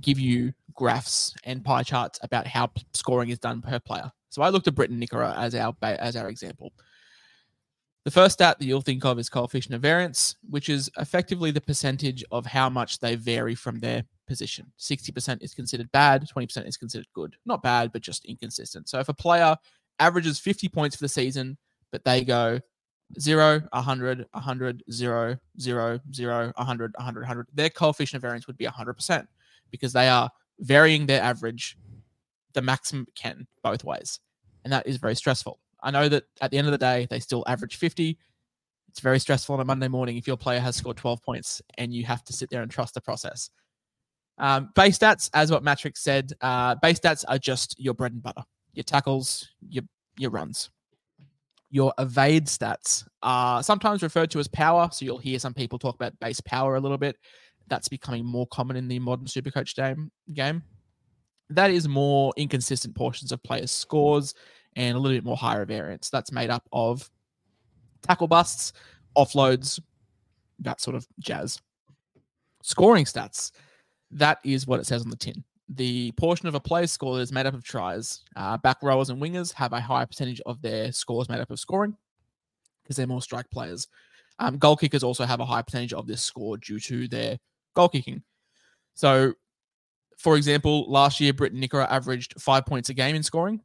give 0.00 0.18
you 0.18 0.52
graphs 0.74 1.34
and 1.44 1.64
pie 1.64 1.82
charts 1.82 2.18
about 2.22 2.46
how 2.46 2.70
scoring 2.92 3.30
is 3.30 3.38
done 3.38 3.62
per 3.62 3.78
player. 3.80 4.10
So 4.28 4.42
I 4.42 4.50
looked 4.50 4.68
at 4.68 4.74
Briton 4.74 5.00
Nikora 5.00 5.36
as 5.38 5.54
our 5.54 5.74
as 5.82 6.16
our 6.16 6.28
example. 6.28 6.72
The 8.04 8.10
first 8.10 8.34
stat 8.34 8.58
that 8.58 8.64
you'll 8.64 8.80
think 8.80 9.04
of 9.04 9.18
is 9.18 9.28
coefficient 9.28 9.74
of 9.74 9.82
variance, 9.82 10.36
which 10.48 10.68
is 10.68 10.90
effectively 10.98 11.50
the 11.50 11.60
percentage 11.60 12.24
of 12.30 12.46
how 12.46 12.70
much 12.70 13.00
they 13.00 13.16
vary 13.16 13.54
from 13.54 13.80
their 13.80 14.04
position. 14.26 14.72
60% 14.78 15.42
is 15.42 15.52
considered 15.52 15.90
bad, 15.92 16.26
20% 16.34 16.66
is 16.66 16.76
considered 16.76 17.08
good. 17.12 17.36
Not 17.44 17.62
bad, 17.62 17.92
but 17.92 18.00
just 18.00 18.24
inconsistent. 18.24 18.88
So 18.88 18.98
if 18.98 19.08
a 19.08 19.14
player 19.14 19.56
averages 19.98 20.38
50 20.38 20.68
points 20.68 20.96
for 20.96 21.04
the 21.04 21.08
season, 21.08 21.58
but 21.90 22.04
they 22.04 22.24
go 22.24 22.60
0, 23.18 23.62
100, 23.72 24.26
100, 24.30 24.82
0, 24.90 25.36
0, 25.60 26.00
0, 26.14 26.52
100, 26.56 26.94
100, 26.96 27.20
100, 27.20 27.46
their 27.54 27.70
coefficient 27.70 28.16
of 28.16 28.22
variance 28.22 28.46
would 28.46 28.58
be 28.58 28.66
100% 28.66 29.26
because 29.70 29.92
they 29.92 30.08
are 30.08 30.30
varying 30.60 31.06
their 31.06 31.22
average 31.22 31.76
the 32.54 32.62
maximum 32.62 33.04
it 33.06 33.14
can 33.14 33.46
both 33.62 33.84
ways. 33.84 34.20
And 34.64 34.72
that 34.72 34.86
is 34.86 34.96
very 34.96 35.14
stressful. 35.14 35.58
I 35.82 35.90
know 35.90 36.08
that 36.08 36.24
at 36.40 36.50
the 36.50 36.58
end 36.58 36.66
of 36.66 36.72
the 36.72 36.78
day, 36.78 37.06
they 37.08 37.20
still 37.20 37.44
average 37.46 37.76
50. 37.76 38.18
It's 38.88 39.00
very 39.00 39.20
stressful 39.20 39.54
on 39.54 39.60
a 39.60 39.64
Monday 39.64 39.88
morning 39.88 40.16
if 40.16 40.26
your 40.26 40.36
player 40.36 40.60
has 40.60 40.76
scored 40.76 40.96
12 40.96 41.22
points 41.22 41.62
and 41.76 41.92
you 41.92 42.04
have 42.04 42.24
to 42.24 42.32
sit 42.32 42.50
there 42.50 42.62
and 42.62 42.70
trust 42.70 42.94
the 42.94 43.00
process. 43.00 43.50
Um, 44.38 44.70
base 44.74 44.98
stats, 44.98 45.30
as 45.34 45.50
what 45.50 45.64
Mattrix 45.64 45.98
said, 45.98 46.32
uh, 46.40 46.76
base 46.76 46.98
stats 47.00 47.24
are 47.28 47.38
just 47.38 47.78
your 47.78 47.94
bread 47.94 48.12
and 48.12 48.22
butter, 48.22 48.42
your 48.72 48.84
tackles, 48.84 49.48
your 49.68 49.84
your 50.16 50.30
runs. 50.30 50.70
Your 51.70 51.92
evade 51.98 52.46
stats 52.46 53.06
are 53.22 53.62
sometimes 53.62 54.02
referred 54.02 54.30
to 54.30 54.38
as 54.38 54.48
power. 54.48 54.88
So 54.92 55.04
you'll 55.04 55.18
hear 55.18 55.38
some 55.38 55.54
people 55.54 55.78
talk 55.78 55.94
about 55.94 56.18
base 56.20 56.40
power 56.40 56.76
a 56.76 56.80
little 56.80 56.98
bit. 56.98 57.16
That's 57.68 57.88
becoming 57.88 58.24
more 58.24 58.46
common 58.46 58.76
in 58.76 58.88
the 58.88 58.98
modern 58.98 59.26
Supercoach 59.26 59.74
game. 59.74 60.10
game. 60.32 60.62
That 61.50 61.70
is 61.70 61.88
more 61.88 62.32
inconsistent 62.36 62.94
portions 62.94 63.32
of 63.32 63.42
players' 63.42 63.70
scores 63.70 64.34
and 64.76 64.96
a 64.96 65.00
little 65.00 65.16
bit 65.16 65.24
more 65.24 65.36
higher 65.36 65.64
variance. 65.64 66.08
That's 66.10 66.32
made 66.32 66.50
up 66.50 66.66
of 66.72 67.10
tackle 68.02 68.28
busts, 68.28 68.72
offloads, 69.16 69.80
that 70.60 70.80
sort 70.80 70.96
of 70.96 71.06
jazz. 71.20 71.60
Scoring 72.62 73.04
stats, 73.04 73.52
that 74.10 74.38
is 74.44 74.66
what 74.66 74.80
it 74.80 74.86
says 74.86 75.02
on 75.02 75.10
the 75.10 75.16
tin. 75.16 75.44
The 75.68 76.12
portion 76.12 76.48
of 76.48 76.54
a 76.54 76.60
player's 76.60 76.92
score 76.92 77.16
that 77.16 77.22
is 77.22 77.32
made 77.32 77.46
up 77.46 77.54
of 77.54 77.62
tries. 77.62 78.24
Uh, 78.36 78.56
back 78.56 78.78
rowers 78.82 79.10
and 79.10 79.20
wingers 79.20 79.52
have 79.52 79.72
a 79.72 79.80
higher 79.80 80.06
percentage 80.06 80.40
of 80.46 80.62
their 80.62 80.92
scores 80.92 81.28
made 81.28 81.40
up 81.40 81.50
of 81.50 81.60
scoring 81.60 81.96
because 82.82 82.96
they're 82.96 83.06
more 83.06 83.20
strike 83.20 83.50
players. 83.50 83.86
Um, 84.38 84.56
goal 84.56 84.76
kickers 84.76 85.02
also 85.02 85.24
have 85.24 85.40
a 85.40 85.44
high 85.44 85.62
percentage 85.62 85.92
of 85.92 86.06
this 86.06 86.22
score 86.22 86.56
due 86.56 86.78
to 86.80 87.08
their 87.08 87.38
goal 87.74 87.88
kicking. 87.88 88.22
So, 88.94 89.34
for 90.16 90.36
example, 90.36 90.90
last 90.90 91.20
year, 91.20 91.32
Briton 91.32 91.60
Nikora 91.60 91.88
averaged 91.90 92.40
five 92.40 92.64
points 92.64 92.88
a 92.88 92.94
game 92.94 93.14
in 93.14 93.22
scoring. 93.22 93.60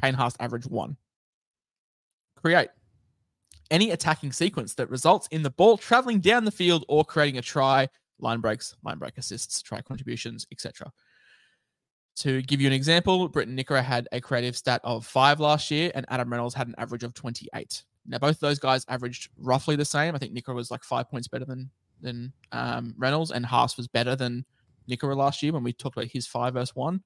Payne 0.00 0.14
Haas 0.14 0.36
averaged 0.38 0.70
one. 0.70 0.96
Create 2.36 2.68
any 3.70 3.90
attacking 3.90 4.32
sequence 4.32 4.74
that 4.74 4.90
results 4.90 5.26
in 5.30 5.42
the 5.42 5.50
ball 5.50 5.76
traveling 5.76 6.20
down 6.20 6.44
the 6.44 6.50
field 6.50 6.84
or 6.88 7.04
creating 7.04 7.38
a 7.38 7.42
try, 7.42 7.88
line 8.18 8.40
breaks, 8.40 8.74
line 8.84 8.98
break 8.98 9.18
assists, 9.18 9.62
try 9.62 9.80
contributions, 9.80 10.46
etc. 10.52 10.92
To 12.16 12.42
give 12.42 12.60
you 12.60 12.66
an 12.66 12.72
example, 12.72 13.28
Briton 13.28 13.56
Nikora 13.56 13.82
had 13.82 14.08
a 14.12 14.20
creative 14.20 14.56
stat 14.56 14.80
of 14.84 15.04
five 15.04 15.40
last 15.40 15.70
year, 15.70 15.90
and 15.94 16.06
Adam 16.08 16.30
Reynolds 16.30 16.54
had 16.54 16.68
an 16.68 16.74
average 16.78 17.02
of 17.02 17.12
28. 17.14 17.82
Now, 18.06 18.18
both 18.18 18.36
of 18.36 18.40
those 18.40 18.58
guys 18.58 18.84
averaged 18.88 19.30
roughly 19.38 19.76
the 19.76 19.84
same. 19.84 20.14
I 20.14 20.18
think 20.18 20.34
Nikora 20.34 20.54
was 20.54 20.70
like 20.70 20.84
five 20.84 21.10
points 21.10 21.28
better 21.28 21.44
than 21.44 21.70
than 22.00 22.32
um, 22.52 22.94
Reynolds, 22.98 23.30
and 23.30 23.44
Haas 23.44 23.76
was 23.76 23.88
better 23.88 24.14
than 24.14 24.44
Nikora 24.88 25.16
last 25.16 25.42
year 25.42 25.52
when 25.52 25.64
we 25.64 25.72
talked 25.72 25.96
about 25.96 26.10
his 26.10 26.26
five 26.26 26.54
versus 26.54 26.76
one. 26.76 27.02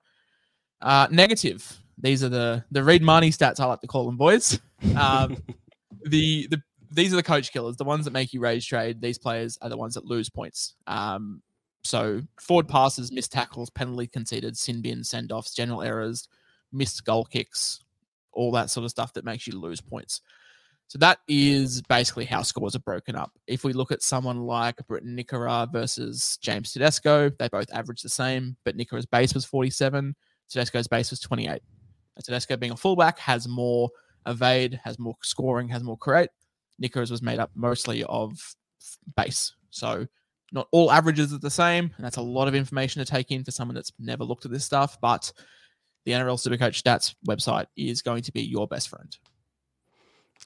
Uh, 0.80 1.06
negative. 1.10 1.78
These 1.96 2.22
are 2.22 2.28
the 2.28 2.64
the 2.70 2.82
Reed 2.82 3.02
Mahoney 3.02 3.30
stats 3.30 3.60
I 3.60 3.66
like 3.66 3.80
to 3.80 3.86
call 3.86 4.06
them, 4.06 4.16
boys. 4.16 4.60
Um, 4.96 5.36
the 6.04 6.46
the 6.52 6.62
these 6.90 7.12
are 7.12 7.16
the 7.16 7.22
coach 7.22 7.52
killers, 7.52 7.76
the 7.76 7.84
ones 7.84 8.04
that 8.04 8.12
make 8.12 8.32
you 8.32 8.40
rage 8.40 8.68
trade. 8.68 9.00
These 9.00 9.18
players 9.18 9.58
are 9.60 9.68
the 9.68 9.76
ones 9.76 9.94
that 9.94 10.04
lose 10.04 10.28
points. 10.28 10.74
Um, 10.86 11.42
so 11.82 12.22
forward 12.40 12.68
passes, 12.68 13.12
missed 13.12 13.32
tackles, 13.32 13.70
penalty 13.70 14.06
conceded, 14.06 14.56
sin 14.56 14.82
bin, 14.82 15.04
send 15.04 15.32
offs, 15.32 15.54
general 15.54 15.82
errors, 15.82 16.28
missed 16.72 17.04
goal 17.04 17.24
kicks, 17.24 17.80
all 18.32 18.52
that 18.52 18.70
sort 18.70 18.84
of 18.84 18.90
stuff 18.90 19.12
that 19.14 19.24
makes 19.24 19.46
you 19.46 19.58
lose 19.58 19.80
points. 19.80 20.20
So 20.88 20.98
that 21.00 21.18
is 21.28 21.82
basically 21.82 22.24
how 22.24 22.42
scores 22.42 22.74
are 22.74 22.80
broken 22.80 23.14
up. 23.14 23.32
If 23.46 23.62
we 23.62 23.74
look 23.74 23.92
at 23.92 24.02
someone 24.02 24.46
like 24.46 24.86
Briton 24.86 25.16
Nikora 25.16 25.70
versus 25.70 26.38
James 26.40 26.72
Tedesco, 26.72 27.30
they 27.38 27.48
both 27.48 27.70
average 27.74 28.00
the 28.00 28.08
same, 28.08 28.56
but 28.64 28.76
Nikora's 28.76 29.04
base 29.04 29.34
was 29.34 29.44
47, 29.44 30.16
Tedesco's 30.48 30.88
base 30.88 31.10
was 31.10 31.20
28. 31.20 31.50
And 32.16 32.24
Tedesco 32.24 32.56
being 32.56 32.72
a 32.72 32.76
fullback 32.76 33.18
has 33.18 33.46
more 33.46 33.90
evade, 34.26 34.80
has 34.82 34.98
more 34.98 35.16
scoring, 35.22 35.68
has 35.68 35.82
more 35.82 35.98
create. 35.98 36.30
Nikora's 36.78 37.10
was 37.10 37.22
made 37.22 37.38
up 37.38 37.50
mostly 37.54 38.04
of 38.04 38.38
base. 39.16 39.54
So 39.70 40.06
not 40.52 40.68
all 40.72 40.90
averages 40.90 41.32
are 41.32 41.38
the 41.38 41.50
same, 41.50 41.92
and 41.96 42.04
that's 42.04 42.16
a 42.16 42.22
lot 42.22 42.48
of 42.48 42.54
information 42.54 43.04
to 43.04 43.10
take 43.10 43.30
in 43.30 43.44
for 43.44 43.50
someone 43.50 43.74
that's 43.74 43.92
never 43.98 44.24
looked 44.24 44.44
at 44.44 44.50
this 44.50 44.64
stuff, 44.64 44.98
but 45.00 45.32
the 46.04 46.12
NRL 46.12 46.38
Supercoach 46.38 46.82
Stats 46.82 47.14
website 47.28 47.66
is 47.76 48.02
going 48.02 48.22
to 48.22 48.32
be 48.32 48.42
your 48.42 48.66
best 48.66 48.88
friend. 48.88 49.14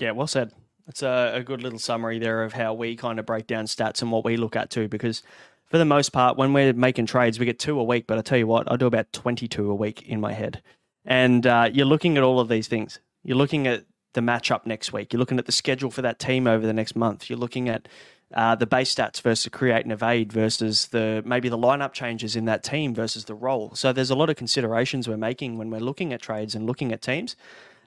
Yeah, 0.01 0.13
well 0.13 0.27
said. 0.27 0.53
It's 0.89 1.03
a, 1.03 1.33
a, 1.37 1.43
good 1.45 1.63
little 1.63 1.79
summary 1.79 2.19
there 2.19 2.43
of 2.43 2.53
how 2.53 2.75
we 2.75 2.97
kind 2.97 3.21
of 3.21 3.27
break 3.27 3.47
down 3.47 3.67
stats 3.67 4.03
and 4.03 4.11
what 4.11 4.25
we 4.25 4.37
look 4.37 4.57
at 4.57 4.71
too. 4.71 4.89
Because 4.89 5.23
for 5.67 5.79
the 5.79 5.85
most 5.85 6.09
part, 6.09 6.37
when 6.37 6.53
we're 6.53 6.73
making 6.73 7.07
trades, 7.07 7.39
we 7.39 7.47
get 7.47 7.61
two 7.61 7.79
a 7.79 7.85
week. 7.85 8.07
But 8.09 8.19
I 8.19 8.23
tell 8.23 8.39
you 8.39 8.49
what, 8.49 8.71
I 8.71 8.77
do 8.77 8.87
about 8.87 9.13
22 9.13 9.71
a 9.71 9.75
week 9.75 10.03
in 10.03 10.21
my 10.21 10.33
head. 10.33 10.61
And 11.05 11.47
uh, 11.47 11.71
you're 11.73 11.87
looking 11.87 12.17
at 12.17 12.25
all 12.25 12.41
of 12.41 12.49
these 12.49 12.67
things. 12.67 12.99
You're 13.23 13.37
looking 13.37 13.69
at 13.69 13.85
the 14.15 14.21
matchup 14.21 14.67
next 14.67 14.93
week. 14.93 15.13
You're 15.13 15.21
looking 15.21 15.39
at 15.39 15.47
the 15.47 15.53
schedule 15.53 15.91
for 15.91 16.03
that 16.03 16.19
team 16.19 16.47
over 16.47 16.67
the 16.67 16.73
next 16.73 16.97
month. 16.97 17.31
You're 17.31 17.39
looking 17.39 17.69
at 17.69 17.89
uh, 18.35 18.55
the 18.55 18.67
base 18.67 18.95
stats 18.95 19.21
versus 19.21 19.51
create 19.51 19.85
and 19.85 19.93
evade 19.93 20.33
versus 20.33 20.89
the 20.89 21.23
maybe 21.27 21.49
the 21.49 21.59
lineup 21.59 21.93
changes 21.93 22.35
in 22.35 22.47
that 22.47 22.63
team 22.63 22.95
versus 22.95 23.27
the 23.27 23.35
role. 23.35 23.75
So 23.75 23.93
there's 23.93 24.11
a 24.11 24.15
lot 24.15 24.31
of 24.31 24.37
considerations 24.37 25.09
we're 25.09 25.17
making 25.17 25.59
when 25.59 25.71
we're 25.71 25.81
looking 25.81 26.13
at 26.13 26.23
trades 26.23 26.55
and 26.55 26.67
looking 26.67 26.93
at 26.93 27.03
teams. 27.03 27.37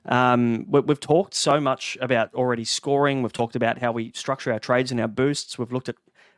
Um, 0.07 0.65
we, 0.69 0.81
have 0.87 0.99
talked 0.99 1.33
so 1.33 1.59
much 1.59 1.97
about 1.99 2.33
already 2.35 2.63
scoring. 2.63 3.23
We've 3.23 3.33
talked 3.33 3.55
about 3.55 3.79
how 3.79 3.91
we 3.91 4.11
structure 4.13 4.51
our 4.51 4.59
trades 4.59 4.91
and 4.91 5.01
our 5.01 5.07
boosts. 5.07 5.57
We've 5.57 5.71
looked 5.71 5.89
at 5.89 5.95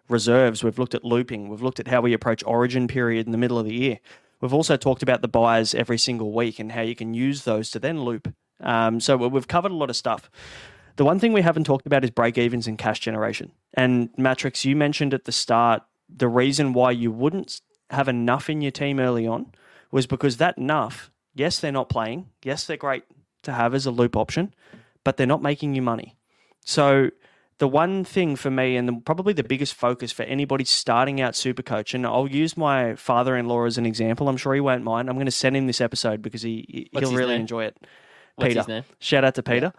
reserves. 0.07 0.63
We've 0.63 0.79
looked 0.79 0.95
at 0.95 1.03
looping. 1.03 1.49
We've 1.49 1.61
looked 1.61 1.81
at 1.81 1.89
how 1.89 1.99
we 1.99 2.13
approach 2.13 2.43
origin 2.45 2.87
period 2.87 3.25
in 3.25 3.33
the 3.33 3.37
middle 3.37 3.59
of 3.59 3.65
the 3.65 3.73
year. 3.73 3.99
We've 4.39 4.53
also 4.53 4.77
talked 4.77 5.03
about 5.03 5.21
the 5.21 5.27
buyers 5.27 5.75
every 5.75 5.97
single 5.97 6.31
week 6.31 6.59
and 6.59 6.71
how 6.71 6.81
you 6.81 6.95
can 6.95 7.13
use 7.13 7.43
those 7.43 7.69
to 7.71 7.79
then 7.79 8.01
loop. 8.01 8.33
Um, 8.61 8.99
so 8.99 9.17
we've 9.17 9.47
covered 9.47 9.71
a 9.71 9.75
lot 9.75 9.89
of 9.89 9.95
stuff. 9.95 10.29
The 10.95 11.05
one 11.05 11.19
thing 11.19 11.31
we 11.31 11.41
haven't 11.41 11.65
talked 11.65 11.85
about 11.85 12.03
is 12.03 12.09
break 12.09 12.37
evens 12.37 12.67
and 12.67 12.77
cash 12.77 12.99
generation. 12.99 13.51
And 13.75 14.11
Mattrix, 14.13 14.65
you 14.65 14.75
mentioned 14.75 15.13
at 15.13 15.25
the 15.25 15.31
start 15.31 15.83
the 16.09 16.27
reason 16.27 16.73
why 16.73 16.91
you 16.91 17.11
wouldn't 17.11 17.61
have 17.89 18.07
enough 18.07 18.49
in 18.49 18.61
your 18.61 18.71
team 18.71 18.99
early 18.99 19.27
on 19.27 19.51
was 19.91 20.07
because 20.07 20.37
that 20.37 20.57
enough, 20.57 21.11
yes, 21.35 21.59
they're 21.59 21.71
not 21.71 21.89
playing. 21.89 22.29
Yes, 22.43 22.65
they're 22.65 22.77
great 22.77 23.03
to 23.43 23.53
have 23.53 23.73
as 23.73 23.85
a 23.85 23.91
loop 23.91 24.15
option, 24.15 24.53
but 25.03 25.17
they're 25.17 25.27
not 25.27 25.41
making 25.41 25.75
you 25.75 25.81
money. 25.81 26.17
So 26.65 27.11
the 27.59 27.67
one 27.67 28.03
thing 28.03 28.35
for 28.35 28.51
me, 28.51 28.75
and 28.75 28.87
the, 28.87 29.01
probably 29.05 29.33
the 29.33 29.43
biggest 29.43 29.73
focus 29.73 30.11
for 30.11 30.23
anybody 30.23 30.65
starting 30.65 31.21
out 31.21 31.33
Supercoach, 31.33 31.93
and 31.93 32.05
I'll 32.05 32.27
use 32.27 32.57
my 32.57 32.95
father-in-law 32.95 33.65
as 33.65 33.77
an 33.77 33.85
example. 33.85 34.29
I'm 34.29 34.37
sure 34.37 34.53
he 34.53 34.59
won't 34.59 34.83
mind. 34.83 35.09
I'm 35.09 35.15
going 35.15 35.25
to 35.25 35.31
send 35.31 35.55
him 35.55 35.67
this 35.67 35.81
episode 35.81 36.21
because 36.21 36.41
he 36.41 36.89
he'll 36.91 37.13
really 37.13 37.33
name? 37.33 37.41
enjoy 37.41 37.65
it. 37.65 37.77
What's 38.37 38.55
Peter, 38.55 38.85
shout 38.99 39.23
out 39.23 39.35
to 39.35 39.43
Peter. 39.43 39.73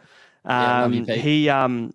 Yeah. 0.44 0.84
Um, 0.84 0.92
you, 0.92 1.04
he 1.04 1.48
um, 1.48 1.94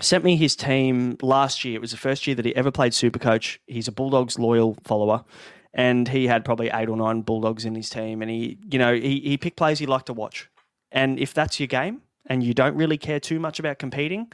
sent 0.00 0.22
me 0.24 0.36
his 0.36 0.54
team 0.54 1.16
last 1.22 1.64
year. 1.64 1.76
It 1.76 1.80
was 1.80 1.90
the 1.90 1.96
first 1.96 2.26
year 2.26 2.36
that 2.36 2.44
he 2.44 2.54
ever 2.54 2.70
played 2.70 2.92
Supercoach. 2.92 3.58
He's 3.66 3.88
a 3.88 3.92
Bulldogs 3.92 4.38
loyal 4.38 4.76
follower, 4.84 5.24
and 5.72 6.06
he 6.08 6.26
had 6.26 6.44
probably 6.44 6.70
eight 6.72 6.88
or 6.88 6.96
nine 6.96 7.22
Bulldogs 7.22 7.64
in 7.64 7.74
his 7.74 7.88
team. 7.88 8.22
And 8.22 8.30
he, 8.30 8.58
you 8.70 8.78
know, 8.78 8.94
he, 8.94 9.20
he 9.20 9.36
picked 9.36 9.56
players 9.56 9.78
he 9.78 9.86
liked 9.86 10.06
to 10.06 10.12
watch. 10.12 10.48
And 10.92 11.18
if 11.18 11.34
that's 11.34 11.58
your 11.58 11.66
game 11.66 12.02
and 12.26 12.42
you 12.42 12.54
don't 12.54 12.76
really 12.76 12.98
care 12.98 13.18
too 13.18 13.40
much 13.40 13.58
about 13.58 13.78
competing, 13.78 14.32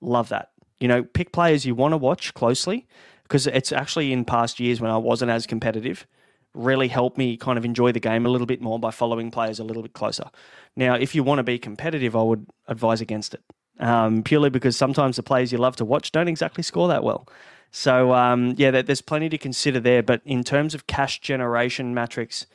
love 0.00 0.28
that. 0.28 0.50
You 0.80 0.88
know, 0.88 1.02
pick 1.02 1.32
players 1.32 1.64
you 1.64 1.74
want 1.74 1.92
to 1.92 1.96
watch 1.96 2.34
closely 2.34 2.86
because 3.22 3.46
it's 3.46 3.72
actually 3.72 4.12
in 4.12 4.24
past 4.24 4.60
years 4.60 4.80
when 4.80 4.90
I 4.90 4.98
wasn't 4.98 5.30
as 5.30 5.46
competitive, 5.46 6.06
really 6.54 6.88
helped 6.88 7.16
me 7.16 7.36
kind 7.36 7.58
of 7.58 7.64
enjoy 7.64 7.92
the 7.92 8.00
game 8.00 8.26
a 8.26 8.28
little 8.28 8.46
bit 8.46 8.60
more 8.60 8.78
by 8.78 8.90
following 8.90 9.30
players 9.30 9.58
a 9.58 9.64
little 9.64 9.82
bit 9.82 9.92
closer. 9.92 10.30
Now, 10.76 10.94
if 10.94 11.14
you 11.14 11.22
want 11.22 11.38
to 11.38 11.42
be 11.42 11.58
competitive, 11.58 12.14
I 12.14 12.22
would 12.22 12.46
advise 12.68 13.00
against 13.00 13.34
it 13.34 13.42
um, 13.78 14.22
purely 14.22 14.50
because 14.50 14.76
sometimes 14.76 15.16
the 15.16 15.22
players 15.22 15.52
you 15.52 15.58
love 15.58 15.76
to 15.76 15.84
watch 15.84 16.12
don't 16.12 16.28
exactly 16.28 16.62
score 16.62 16.88
that 16.88 17.04
well. 17.04 17.28
So, 17.70 18.12
um, 18.14 18.54
yeah, 18.58 18.82
there's 18.82 19.00
plenty 19.00 19.28
to 19.30 19.38
consider 19.38 19.80
there. 19.80 20.02
But 20.02 20.20
in 20.24 20.44
terms 20.44 20.74
of 20.74 20.86
cash 20.86 21.20
generation 21.20 21.94
matrix, 21.94 22.46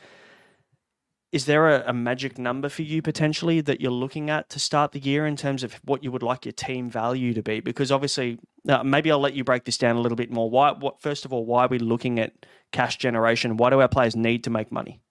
is 1.31 1.45
there 1.45 1.69
a, 1.69 1.89
a, 1.89 1.93
magic 1.93 2.37
number 2.37 2.69
for 2.69 2.83
you 2.83 3.01
potentially 3.01 3.59
that 3.61 3.81
you're 3.81 3.91
looking 3.91 4.29
at 4.29 4.47
to 4.49 4.59
start 4.59 4.91
the 4.91 4.99
year 4.99 5.25
in 5.25 5.35
terms 5.35 5.63
of 5.63 5.73
what 5.83 6.03
you 6.03 6.11
would 6.11 6.23
like 6.23 6.45
your 6.45 6.53
team 6.53 6.89
value 6.89 7.33
to 7.33 7.41
be? 7.41 7.59
Because 7.59 7.91
obviously, 7.91 8.37
uh, 8.67 8.83
maybe 8.83 9.11
I'll 9.11 9.19
let 9.19 9.33
you 9.33 9.43
break 9.43 9.65
this 9.65 9.77
down 9.77 9.95
a 9.95 10.01
little 10.01 10.15
bit 10.15 10.31
more. 10.31 10.49
Why? 10.49 10.71
What? 10.71 11.01
First 11.01 11.25
of 11.25 11.33
all, 11.33 11.45
why 11.45 11.65
are 11.65 11.69
we 11.69 11.79
looking 11.79 12.19
at 12.19 12.45
cash 12.71 12.97
generation? 12.97 13.57
Why 13.57 13.69
do 13.69 13.81
our 13.81 13.87
players 13.87 14.15
need 14.15 14.43
to 14.45 14.49
make 14.49 14.71
money? 14.71 15.01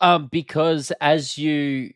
Um, 0.00 0.28
because 0.30 0.92
as 1.00 1.38
you 1.38 1.92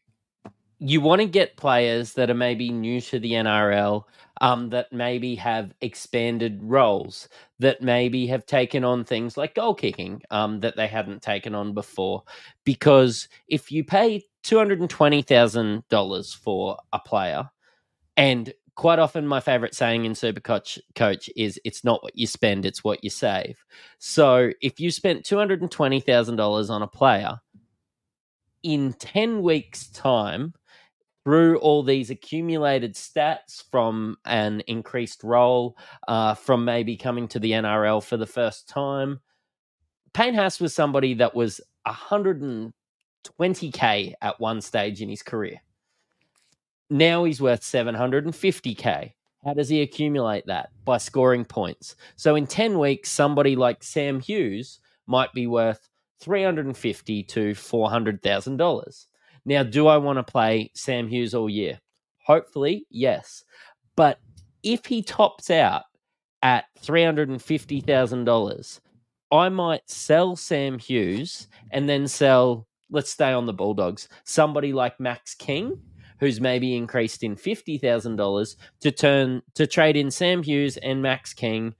you 0.81 1.01
want 1.01 1.21
to 1.21 1.27
get 1.27 1.57
players 1.57 2.13
that 2.15 2.31
are 2.31 2.35
maybe 2.35 2.71
new 2.71 3.01
to 3.01 3.19
the 3.19 3.33
NRL, 3.33 4.05
um, 4.41 4.71
that 4.71 4.93
maybe 4.93 5.35
have 5.35 5.75
expanded 5.81 6.61
roles, 6.63 7.29
that 7.59 7.83
maybe 7.83 8.29
have 8.29 8.47
taken 8.47 8.85
on 8.85 9.05
things 9.05 9.37
like 9.37 9.57
goal 9.57 9.75
kicking 9.75 10.23
um, 10.31 10.61
that 10.61 10.77
they 10.77 10.87
hadn't 10.87 11.21
taken 11.21 11.55
on 11.55 11.75
before. 11.75 12.23
Because 12.65 13.29
if 13.49 13.73
you 13.73 13.83
pay 13.83 14.25
$220,000 14.45 16.37
for 16.37 16.79
a 16.93 16.99
player, 17.01 17.51
and 18.17 18.53
quite 18.79 19.01
often 19.01 19.27
my 19.27 19.41
favorite 19.41 19.75
saying 19.75 20.05
in 20.05 20.15
Super 20.15 20.39
Coach, 20.39 20.79
Coach 20.95 21.29
is 21.37 21.61
it's 21.65 21.83
not 21.83 22.01
what 22.05 22.17
you 22.17 22.29
spend, 22.29 22.65
it's 22.65 22.85
what 22.85 23.03
you 23.03 23.11
save. 23.11 23.65
So 23.99 24.53
if 24.63 24.79
you 24.79 24.93
spent 24.93 25.25
$220,000 25.25 26.71
on 26.71 26.83
a 26.83 26.87
player, 26.87 27.41
in 28.63 28.93
10 28.93 29.43
weeks' 29.43 29.89
time, 29.89 30.55
through 31.25 31.59
all 31.59 31.83
these 31.83 32.11
accumulated 32.11 32.95
stats 32.95 33.65
from 33.69 34.17
an 34.25 34.63
increased 34.69 35.25
role, 35.25 35.77
uh, 36.07 36.35
from 36.35 36.65
maybe 36.65 36.97
coming 36.97 37.27
to 37.29 37.41
the 37.41 37.51
NRL 37.51 38.01
for 38.01 38.17
the 38.17 38.27
first 38.27 38.69
time. 38.69 39.19
Haas 40.17 40.61
was 40.61 40.73
somebody 40.73 41.15
that 41.15 41.35
was 41.35 41.61
120k 41.85 42.73
at 44.23 44.39
one 44.39 44.61
stage 44.61 45.03
in 45.03 45.09
his 45.09 45.25
career. 45.25 45.61
Now 46.91 47.25
he's 47.25 47.41
worth 47.41 47.61
750k. 47.63 49.13
How 49.45 49.55
does 49.55 49.69
he 49.69 49.83
accumulate 49.83 50.47
that? 50.47 50.71
By 50.85 50.99
scoring 50.99 51.45
points. 51.45 51.97
So 52.17 52.35
in 52.35 52.47
10 52.47 52.79
weeks, 52.79 53.11
somebody 53.11 53.57
like 53.57 53.83
Sam 53.83 54.21
Hughes 54.21 54.81
might 55.07 55.33
be 55.33 55.47
worth 55.47 55.89
350 56.21 57.23
to 57.23 57.51
$400,000. 57.53 59.07
Now, 59.45 59.63
do 59.63 59.87
I 59.87 59.97
want 59.97 60.19
to 60.19 60.23
play 60.23 60.71
Sam 60.75 61.09
Hughes 61.09 61.35
all 61.35 61.49
year? 61.49 61.81
Hopefully, 62.25 62.87
yes. 62.91 63.45
But 63.97 64.19
if 64.63 64.85
he 64.87 65.03
tops 65.03 65.51
out 65.51 65.85
at 66.43 66.67
$350,000, 66.83 68.81
I 69.31 69.49
might 69.49 69.89
sell 69.89 70.37
Sam 70.37 70.79
Hughes 70.79 71.49
and 71.71 71.89
then 71.89 72.09
sell, 72.09 72.67
let's 72.91 73.11
stay 73.11 73.33
on 73.33 73.47
the 73.47 73.53
Bulldogs, 73.53 74.09
somebody 74.25 74.73
like 74.73 74.99
Max 75.01 75.35
King, 75.35 75.81
who's 76.21 76.41
maybe 76.41 76.77
increased 76.77 77.23
in 77.23 77.37
$50,000 77.37 78.57
to 78.81 78.91
turn 78.91 79.43
to 79.55 79.67
trade 79.67 79.97
in 79.97 80.11
Sam 80.11 80.43
Hughes 80.43 80.77
and 80.79 81.03
Max 81.03 81.33
King 81.33 81.75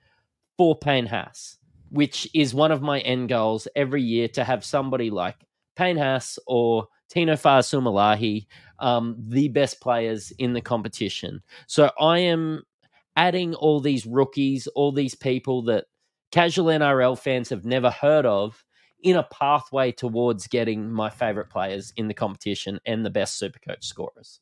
for 0.57 0.77
Payne 0.77 1.07
Haas, 1.07 1.59
which 1.91 2.29
is 2.35 2.55
one 2.55 2.73
of 2.73 2.83
my 2.83 3.01
end 3.01 3.29
goals 3.29 3.69
every 3.77 4.03
year 4.03 4.29
to 4.29 4.45
have 4.45 4.65
somebody 4.65 5.11
like 5.11 5.37
Payne 5.77 5.97
Haas 5.97 6.39
or 6.47 6.89
Tino 7.09 7.35
Fa'asuamaleaui, 7.35 8.47
um, 8.81 9.17
the 9.19 9.49
best 9.49 9.81
players 9.81 10.31
in 10.39 10.53
the 10.53 10.61
competition. 10.61 11.43
So 11.67 11.91
I 11.99 12.19
am 12.19 12.63
adding 13.17 13.55
all 13.55 13.81
these 13.81 14.07
rookies, 14.07 14.67
all 14.69 14.93
these 14.93 15.15
people 15.15 15.63
that 15.63 15.87
casual 16.31 16.67
NRL 16.67 17.19
fans 17.19 17.49
have 17.49 17.65
never 17.65 17.91
heard 17.91 18.27
of 18.27 18.63
in 19.03 19.17
a 19.17 19.23
pathway 19.23 19.93
towards 19.93 20.47
getting 20.47 20.91
my 20.91 21.11
favorite 21.11 21.51
players 21.51 21.93
in 21.97 22.09
the 22.09 22.15
competition 22.15 22.81
and 22.85 23.05
the 23.05 23.11
best 23.11 23.39
super 23.39 23.59
coach 23.59 23.85
scorers. 23.87 24.41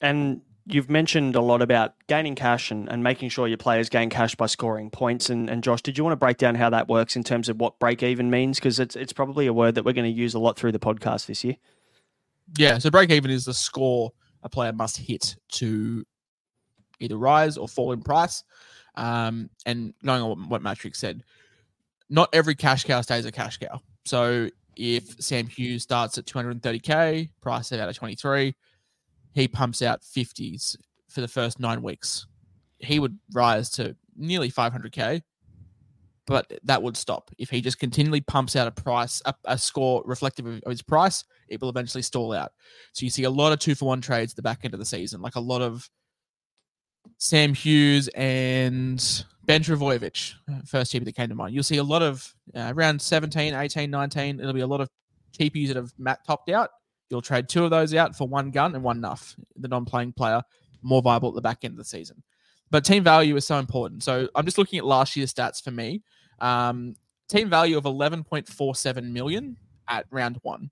And 0.00 0.42
you've 0.66 0.90
mentioned 0.90 1.34
a 1.34 1.40
lot 1.40 1.62
about 1.62 1.94
gaining 2.08 2.34
cash 2.34 2.70
and, 2.70 2.88
and 2.90 3.02
making 3.02 3.30
sure 3.30 3.48
your 3.48 3.56
players 3.56 3.88
gain 3.88 4.10
cash 4.10 4.34
by 4.34 4.46
scoring 4.46 4.90
points. 4.90 5.30
And, 5.30 5.48
and 5.48 5.62
Josh, 5.62 5.82
did 5.82 5.96
you 5.96 6.04
want 6.04 6.12
to 6.12 6.16
break 6.16 6.36
down 6.36 6.56
how 6.56 6.70
that 6.70 6.88
works 6.88 7.16
in 7.16 7.24
terms 7.24 7.48
of 7.48 7.58
what 7.58 7.78
break 7.78 8.02
even 8.02 8.30
means? 8.30 8.58
Because 8.58 8.78
it's, 8.78 8.94
it's 8.94 9.12
probably 9.12 9.46
a 9.46 9.52
word 9.52 9.76
that 9.76 9.84
we're 9.84 9.92
going 9.92 10.12
to 10.12 10.20
use 10.20 10.34
a 10.34 10.38
lot 10.38 10.58
through 10.58 10.72
the 10.72 10.78
podcast 10.78 11.26
this 11.26 11.42
year. 11.44 11.56
Yeah, 12.56 12.78
so 12.78 12.90
break 12.90 13.10
even 13.10 13.30
is 13.30 13.44
the 13.44 13.54
score 13.54 14.12
a 14.42 14.48
player 14.48 14.72
must 14.72 14.96
hit 14.96 15.36
to 15.52 16.04
either 17.00 17.16
rise 17.16 17.56
or 17.56 17.68
fall 17.68 17.92
in 17.92 18.02
price. 18.02 18.44
Um, 18.94 19.50
and 19.64 19.94
knowing 20.02 20.22
on 20.22 20.48
what 20.48 20.62
Mattrix 20.62 20.96
said, 20.96 21.22
not 22.10 22.28
every 22.32 22.54
cash 22.54 22.84
cow 22.84 23.00
stays 23.00 23.24
a 23.24 23.32
cash 23.32 23.58
cow. 23.58 23.80
So 24.04 24.50
if 24.76 25.20
Sam 25.20 25.46
Hughes 25.46 25.82
starts 25.82 26.18
at 26.18 26.26
230k, 26.26 27.30
price 27.40 27.72
out 27.72 27.88
at 27.88 27.94
23, 27.94 28.54
he 29.34 29.48
pumps 29.48 29.82
out 29.82 30.02
50s 30.02 30.76
for 31.08 31.20
the 31.20 31.28
first 31.28 31.60
nine 31.60 31.82
weeks. 31.82 32.26
He 32.78 32.98
would 32.98 33.18
rise 33.32 33.70
to 33.70 33.96
nearly 34.16 34.50
500k, 34.50 35.22
but 36.26 36.60
that 36.64 36.82
would 36.82 36.96
stop 36.96 37.30
if 37.38 37.50
he 37.50 37.60
just 37.60 37.78
continually 37.78 38.20
pumps 38.20 38.54
out 38.54 38.68
a 38.68 38.70
price, 38.70 39.20
a, 39.24 39.34
a 39.44 39.58
score 39.58 40.02
reflective 40.06 40.46
of 40.46 40.70
his 40.70 40.82
price. 40.82 41.24
It 41.48 41.60
will 41.60 41.70
eventually 41.70 42.02
stall 42.02 42.32
out. 42.32 42.52
So 42.92 43.04
you 43.04 43.10
see 43.10 43.24
a 43.24 43.30
lot 43.30 43.52
of 43.52 43.58
two 43.58 43.74
for 43.74 43.86
one 43.86 44.00
trades 44.00 44.32
at 44.32 44.36
the 44.36 44.42
back 44.42 44.60
end 44.64 44.74
of 44.74 44.80
the 44.80 44.86
season, 44.86 45.20
like 45.20 45.36
a 45.36 45.40
lot 45.40 45.62
of 45.62 45.88
Sam 47.16 47.54
Hughes 47.54 48.08
and 48.08 49.24
Ben 49.48 49.62
Trbojevic, 49.62 50.34
first 50.66 50.92
cheapie 50.92 51.06
that 51.06 51.16
came 51.16 51.30
to 51.30 51.34
mind. 51.34 51.54
You'll 51.54 51.62
see 51.62 51.78
a 51.78 51.82
lot 51.82 52.02
of 52.02 52.34
uh, 52.54 52.70
around 52.76 53.00
17, 53.00 53.54
18, 53.54 53.90
19. 53.90 54.40
It'll 54.40 54.52
be 54.52 54.60
a 54.60 54.66
lot 54.66 54.82
of 54.82 54.90
TPs 55.32 55.68
that 55.68 55.76
have 55.76 55.90
mat 55.96 56.20
topped 56.26 56.50
out. 56.50 56.68
You'll 57.08 57.22
trade 57.22 57.48
two 57.48 57.64
of 57.64 57.70
those 57.70 57.94
out 57.94 58.14
for 58.14 58.28
one 58.28 58.50
gun 58.50 58.74
and 58.74 58.84
one 58.84 59.00
nuff, 59.00 59.34
the 59.56 59.66
non 59.66 59.86
playing 59.86 60.12
player, 60.12 60.42
more 60.82 61.00
viable 61.00 61.30
at 61.30 61.34
the 61.34 61.40
back 61.40 61.60
end 61.64 61.72
of 61.72 61.78
the 61.78 61.84
season. 61.86 62.22
But 62.70 62.84
team 62.84 63.02
value 63.02 63.36
is 63.36 63.46
so 63.46 63.56
important. 63.56 64.02
So 64.02 64.28
I'm 64.34 64.44
just 64.44 64.58
looking 64.58 64.78
at 64.80 64.84
last 64.84 65.16
year's 65.16 65.32
stats 65.32 65.64
for 65.64 65.70
me. 65.70 66.02
Um, 66.40 66.94
team 67.30 67.48
value 67.48 67.78
of 67.78 67.84
11.47 67.84 69.10
million 69.10 69.56
at 69.88 70.04
round 70.10 70.38
one. 70.42 70.70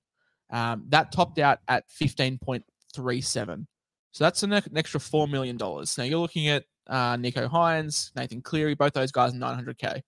Um, 0.50 0.84
that 0.90 1.12
topped 1.12 1.38
out 1.38 1.60
at 1.66 1.88
15.37. 1.88 3.66
So 4.12 4.24
that's 4.24 4.42
an, 4.42 4.52
an 4.52 4.76
extra 4.76 5.00
$4 5.00 5.30
million. 5.30 5.56
Now 5.56 6.04
you're 6.04 6.18
looking 6.18 6.48
at 6.48 6.64
uh, 6.88 7.16
Nicho 7.16 7.48
Hynes, 7.48 8.12
Nathan 8.16 8.40
Cleary, 8.42 8.74
both 8.74 8.92
those 8.92 9.12
guys 9.12 9.32
900K. 9.32 10.02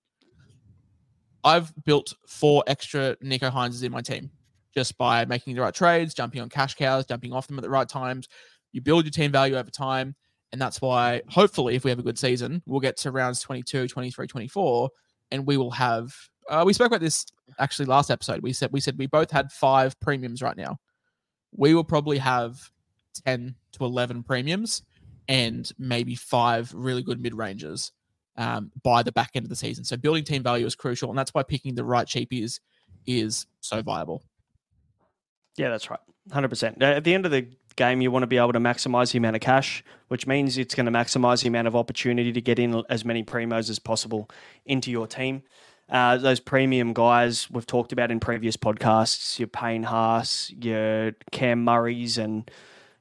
I've 1.44 1.72
built 1.84 2.14
four 2.26 2.64
extra 2.66 3.16
Nicho 3.16 3.50
Hyneses 3.50 3.84
in 3.84 3.92
my 3.92 4.00
team 4.00 4.30
just 4.74 4.96
by 4.98 5.24
making 5.24 5.54
the 5.54 5.60
right 5.60 5.74
trades, 5.74 6.14
jumping 6.14 6.40
on 6.40 6.48
cash 6.48 6.74
cows, 6.74 7.06
jumping 7.06 7.32
off 7.32 7.46
them 7.46 7.58
at 7.58 7.62
the 7.62 7.70
right 7.70 7.88
times. 7.88 8.28
You 8.72 8.80
build 8.80 9.04
your 9.04 9.10
team 9.10 9.32
value 9.32 9.56
over 9.56 9.70
time. 9.70 10.14
And 10.52 10.60
that's 10.60 10.80
why, 10.80 11.20
hopefully, 11.28 11.74
if 11.74 11.84
we 11.84 11.90
have 11.90 11.98
a 11.98 12.02
good 12.02 12.18
season, 12.18 12.62
we'll 12.64 12.80
get 12.80 12.96
to 12.98 13.10
rounds 13.10 13.40
22, 13.40 13.86
23, 13.86 14.26
24, 14.26 14.90
and 15.30 15.46
we 15.46 15.56
will 15.58 15.70
have. 15.70 16.14
Uh, 16.48 16.62
we 16.64 16.72
spoke 16.72 16.86
about 16.86 17.00
this 17.00 17.26
actually 17.58 17.84
last 17.84 18.10
episode. 18.10 18.42
We 18.42 18.54
said 18.54 18.72
we 18.72 18.80
said 18.80 18.96
we 18.96 19.06
both 19.06 19.30
had 19.30 19.52
five 19.52 19.98
premiums 20.00 20.40
right 20.40 20.56
now. 20.56 20.78
We 21.54 21.74
will 21.74 21.84
probably 21.84 22.16
have 22.16 22.58
10 23.26 23.54
to 23.72 23.84
11 23.84 24.22
premiums 24.22 24.82
and 25.28 25.70
maybe 25.78 26.14
five 26.14 26.72
really 26.74 27.02
good 27.02 27.20
mid 27.20 27.34
ranges 27.34 27.92
um, 28.36 28.70
by 28.82 29.02
the 29.02 29.12
back 29.12 29.30
end 29.34 29.44
of 29.44 29.50
the 29.50 29.56
season. 29.56 29.84
So 29.84 29.96
building 29.96 30.24
team 30.24 30.42
value 30.42 30.66
is 30.66 30.74
crucial, 30.74 31.10
and 31.10 31.18
that's 31.18 31.34
why 31.34 31.42
picking 31.42 31.74
the 31.74 31.84
right 31.84 32.06
cheapies 32.06 32.60
is 33.06 33.46
so 33.60 33.82
viable. 33.82 34.22
Yeah, 35.56 35.70
that's 35.70 35.90
right. 35.90 36.00
100%. 36.30 36.82
At 36.82 37.04
the 37.04 37.14
end 37.14 37.24
of 37.24 37.32
the 37.32 37.48
game, 37.76 38.00
you 38.00 38.10
want 38.10 38.22
to 38.22 38.26
be 38.26 38.36
able 38.36 38.52
to 38.52 38.60
maximize 38.60 39.12
the 39.12 39.18
amount 39.18 39.36
of 39.36 39.40
cash, 39.40 39.82
which 40.08 40.26
means 40.26 40.56
it's 40.56 40.74
going 40.74 40.86
to 40.86 40.92
maximize 40.92 41.42
the 41.42 41.48
amount 41.48 41.66
of 41.66 41.74
opportunity 41.74 42.32
to 42.32 42.40
get 42.40 42.58
in 42.58 42.82
as 42.88 43.04
many 43.04 43.24
primos 43.24 43.68
as 43.70 43.78
possible 43.78 44.28
into 44.66 44.90
your 44.90 45.06
team. 45.06 45.42
Uh, 45.88 46.18
those 46.18 46.38
premium 46.38 46.92
guys 46.92 47.50
we've 47.50 47.66
talked 47.66 47.92
about 47.92 48.10
in 48.10 48.20
previous 48.20 48.56
podcasts, 48.56 49.38
your 49.38 49.48
Payne 49.48 49.84
Haas, 49.84 50.52
your 50.60 51.12
Cam 51.32 51.64
Murrays, 51.64 52.18
and 52.18 52.50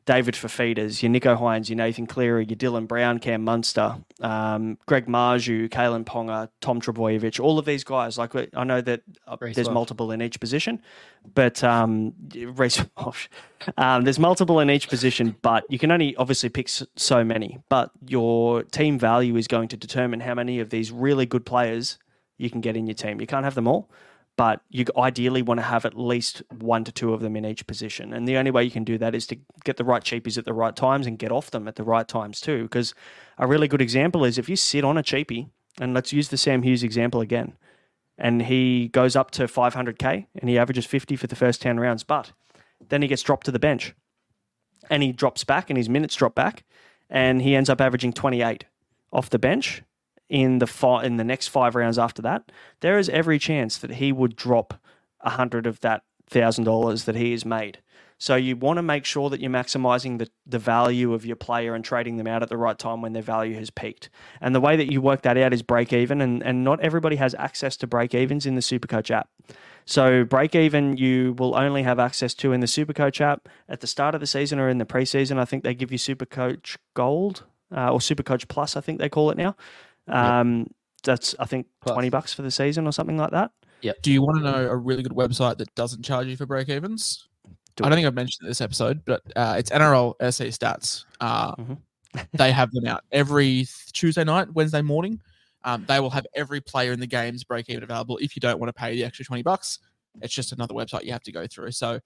David 0.07 0.35
Fifitas, 0.35 1.03
your 1.03 1.11
Nicho 1.11 1.37
Hynes, 1.37 1.69
your 1.69 1.75
Nathan 1.75 2.07
Cleary, 2.07 2.45
your 2.45 2.55
Dylan 2.55 2.87
Brown, 2.87 3.19
Cam 3.19 3.43
Munster, 3.43 3.97
um, 4.21 4.77
Greg 4.85 5.05
Marzhew, 5.05 5.67
Kalyn 5.67 6.05
Ponga, 6.05 6.47
Tom 6.61 6.79
Trbojevic, 6.79 7.41
all 7.43 7.59
of 7.59 7.65
these 7.65 7.83
guys. 7.83 8.17
Like 8.17 8.31
I 8.55 8.63
know 8.63 8.79
that 8.79 9.01
uh, 9.27 9.35
there's 9.41 9.69
multiple 9.69 10.13
in 10.13 10.21
each 10.21 10.39
position, 10.39 10.81
but 11.35 11.61
um, 11.61 12.13
Reece 12.33 12.83
um, 13.77 14.03
there's 14.05 14.17
multiple 14.17 14.61
in 14.61 14.69
each 14.69 14.87
position, 14.87 15.35
but 15.41 15.65
you 15.69 15.77
can 15.77 15.91
only 15.91 16.15
obviously 16.15 16.47
pick 16.47 16.69
so 16.69 17.23
many. 17.25 17.59
But 17.67 17.91
your 18.07 18.63
team 18.63 18.97
value 18.97 19.35
is 19.35 19.45
going 19.47 19.67
to 19.67 19.77
determine 19.77 20.21
how 20.21 20.33
many 20.33 20.61
of 20.61 20.69
these 20.69 20.89
really 20.89 21.25
good 21.25 21.45
players 21.45 21.99
you 22.37 22.49
can 22.49 22.61
get 22.61 22.77
in 22.77 22.87
your 22.87 22.93
team. 22.95 23.19
You 23.19 23.27
can't 23.27 23.43
have 23.43 23.55
them 23.55 23.67
all 23.67 23.89
but 24.37 24.61
you 24.69 24.85
ideally 24.95 25.41
want 25.41 25.59
to 25.59 25.65
have 25.65 25.83
at 25.83 25.97
least 25.97 26.43
one 26.59 26.83
to 26.83 26.91
two 26.91 27.11
of 27.11 27.21
them 27.21 27.35
in 27.35 27.45
each 27.45 27.65
position. 27.67 28.13
And 28.13 28.27
the 28.27 28.37
only 28.37 28.51
way 28.51 28.63
you 28.63 28.71
can 28.71 28.83
do 28.83 28.97
that 28.99 29.15
is 29.15 29.25
to 29.27 29.37
get 29.65 29.77
the 29.77 29.83
right 29.83 30.03
cheapies 30.03 30.37
at 30.37 30.45
the 30.45 30.53
right 30.53 30.75
times 30.75 31.07
and 31.07 31.17
get 31.17 31.31
off 31.31 31.51
them 31.51 31.67
at 31.67 31.75
the 31.75 31.83
right 31.83 32.07
times 32.07 32.39
too. 32.39 32.63
Because 32.63 32.93
a 33.39 33.47
really 33.47 33.67
good 33.67 33.81
example 33.81 34.23
is 34.23 34.37
if 34.37 34.47
you 34.47 34.55
sit 34.55 34.85
on 34.85 34.97
a 34.97 35.03
cheapie, 35.03 35.49
and 35.79 35.93
let's 35.93 36.13
use 36.13 36.29
the 36.29 36.37
Sam 36.37 36.63
Hughes 36.63 36.83
example 36.83 37.19
again, 37.19 37.57
and 38.17 38.43
he 38.43 38.87
goes 38.89 39.15
up 39.15 39.31
to 39.31 39.43
500k 39.43 40.27
and 40.35 40.49
he 40.49 40.57
averages 40.57 40.85
50 40.85 41.15
for 41.15 41.27
the 41.27 41.35
first 41.35 41.61
10 41.61 41.79
rounds, 41.79 42.03
but 42.03 42.31
then 42.89 43.01
he 43.01 43.07
gets 43.07 43.23
dropped 43.23 43.45
to 43.45 43.51
the 43.51 43.59
bench 43.59 43.93
and 44.89 45.03
he 45.03 45.11
drops 45.11 45.43
back 45.43 45.69
and 45.69 45.77
his 45.77 45.89
minutes 45.89 46.15
drop 46.15 46.35
back 46.35 46.63
and 47.09 47.41
he 47.41 47.55
ends 47.55 47.69
up 47.69 47.81
averaging 47.81 48.13
28 48.13 48.65
off 49.11 49.29
the 49.29 49.39
bench 49.39 49.83
in 50.29 50.59
the 50.59 50.67
fi- 50.67 51.03
in 51.03 51.17
the 51.17 51.23
next 51.23 51.47
five 51.47 51.75
rounds 51.75 51.97
after 51.97 52.21
that, 52.21 52.51
there 52.81 52.97
is 52.97 53.09
every 53.09 53.39
chance 53.39 53.77
that 53.77 53.91
he 53.91 54.11
would 54.11 54.35
drop 54.35 54.73
a 55.21 55.31
hundred 55.31 55.65
of 55.65 55.79
that 55.81 56.03
thousand 56.27 56.65
dollars 56.65 57.05
that 57.05 57.15
he 57.15 57.31
has 57.31 57.45
made. 57.45 57.79
So 58.19 58.35
you 58.35 58.55
want 58.55 58.77
to 58.77 58.81
make 58.81 59.05
sure 59.05 59.29
that 59.29 59.39
you're 59.39 59.51
maximizing 59.51 60.17
the, 60.17 60.27
the 60.45 60.57
value 60.57 61.13
of 61.13 61.23
your 61.23 61.35
player 61.35 61.75
and 61.75 61.85
trading 61.85 62.17
them 62.17 62.25
out 62.25 62.41
at 62.41 62.49
the 62.49 62.57
right 62.57 62.77
time 62.77 63.01
when 63.01 63.13
their 63.13 63.21
value 63.21 63.55
has 63.55 63.69
peaked. 63.69 64.09
And 64.41 64.55
the 64.55 64.59
way 64.59 64.75
that 64.75 64.91
you 64.91 65.01
work 65.01 65.21
that 65.21 65.37
out 65.37 65.53
is 65.53 65.61
break 65.61 65.93
even, 65.93 66.19
and, 66.19 66.41
and 66.43 66.63
not 66.63 66.79
everybody 66.79 67.17
has 67.17 67.35
access 67.35 67.77
to 67.77 67.87
break 67.87 68.15
evens 68.15 68.47
in 68.47 68.55
the 68.55 68.61
Supercoach 68.61 69.11
app. 69.11 69.29
So 69.85 70.23
break 70.23 70.55
even 70.55 70.97
you 70.97 71.33
will 71.37 71.55
only 71.55 71.83
have 71.83 71.99
access 71.99 72.33
to 72.35 72.53
in 72.53 72.59
the 72.59 72.67
Supercoach 72.67 73.21
app 73.21 73.47
at 73.69 73.81
the 73.81 73.87
start 73.87 74.15
of 74.15 74.21
the 74.21 74.27
season 74.27 74.59
or 74.59 74.67
in 74.67 74.79
the 74.79 74.85
preseason. 74.85 75.37
I 75.37 75.45
think 75.45 75.63
they 75.63 75.75
give 75.75 75.91
you 75.91 75.99
Supercoach 75.99 76.77
Gold 76.95 77.43
uh, 77.75 77.91
or 77.91 77.99
Supercoach 77.99 78.47
Plus, 78.47 78.75
I 78.75 78.81
think 78.81 78.99
they 78.99 79.09
call 79.09 79.29
it 79.29 79.37
now. 79.37 79.55
Um, 80.07 80.59
yep. 80.59 80.67
That's 81.03 81.35
I 81.39 81.45
think 81.45 81.67
Plus. 81.81 81.93
twenty 81.93 82.09
bucks 82.09 82.33
for 82.33 82.41
the 82.41 82.51
season 82.51 82.87
or 82.87 82.91
something 82.91 83.17
like 83.17 83.31
that. 83.31 83.51
Yeah. 83.81 83.93
Do 84.01 84.11
you 84.11 84.21
want 84.21 84.37
to 84.37 84.43
know 84.43 84.69
a 84.69 84.75
really 84.75 85.03
good 85.03 85.13
website 85.13 85.57
that 85.57 85.73
doesn't 85.75 86.03
charge 86.03 86.27
you 86.27 86.35
for 86.35 86.45
break 86.45 86.69
evens? 86.69 87.27
Do 87.75 87.83
I 87.83 87.89
don't 87.89 87.97
think 87.97 88.07
I've 88.07 88.15
mentioned 88.15 88.49
this 88.49 88.59
episode, 88.59 89.05
but 89.05 89.21
uh, 89.35 89.55
it's 89.57 89.69
NRL 89.69 90.15
SC 90.31 90.45
Stats. 90.45 91.05
Uh, 91.21 91.55
mm-hmm. 91.55 91.73
they 92.33 92.51
have 92.51 92.71
them 92.71 92.87
out 92.87 93.03
every 93.11 93.67
Tuesday 93.93 94.23
night, 94.23 94.51
Wednesday 94.53 94.81
morning. 94.81 95.21
Um, 95.63 95.85
they 95.87 95.99
will 95.99 96.09
have 96.09 96.25
every 96.33 96.59
player 96.59 96.91
in 96.91 96.99
the 96.99 97.07
game's 97.07 97.43
break 97.43 97.69
even 97.69 97.83
available. 97.83 98.17
If 98.17 98.35
you 98.35 98.39
don't 98.39 98.59
want 98.59 98.69
to 98.69 98.73
pay 98.73 98.95
the 98.95 99.03
extra 99.03 99.25
twenty 99.25 99.43
bucks, 99.43 99.79
it's 100.21 100.33
just 100.33 100.51
another 100.51 100.73
website 100.73 101.03
you 101.03 101.11
have 101.11 101.23
to 101.23 101.31
go 101.31 101.45
through. 101.45 101.71
So, 101.71 101.99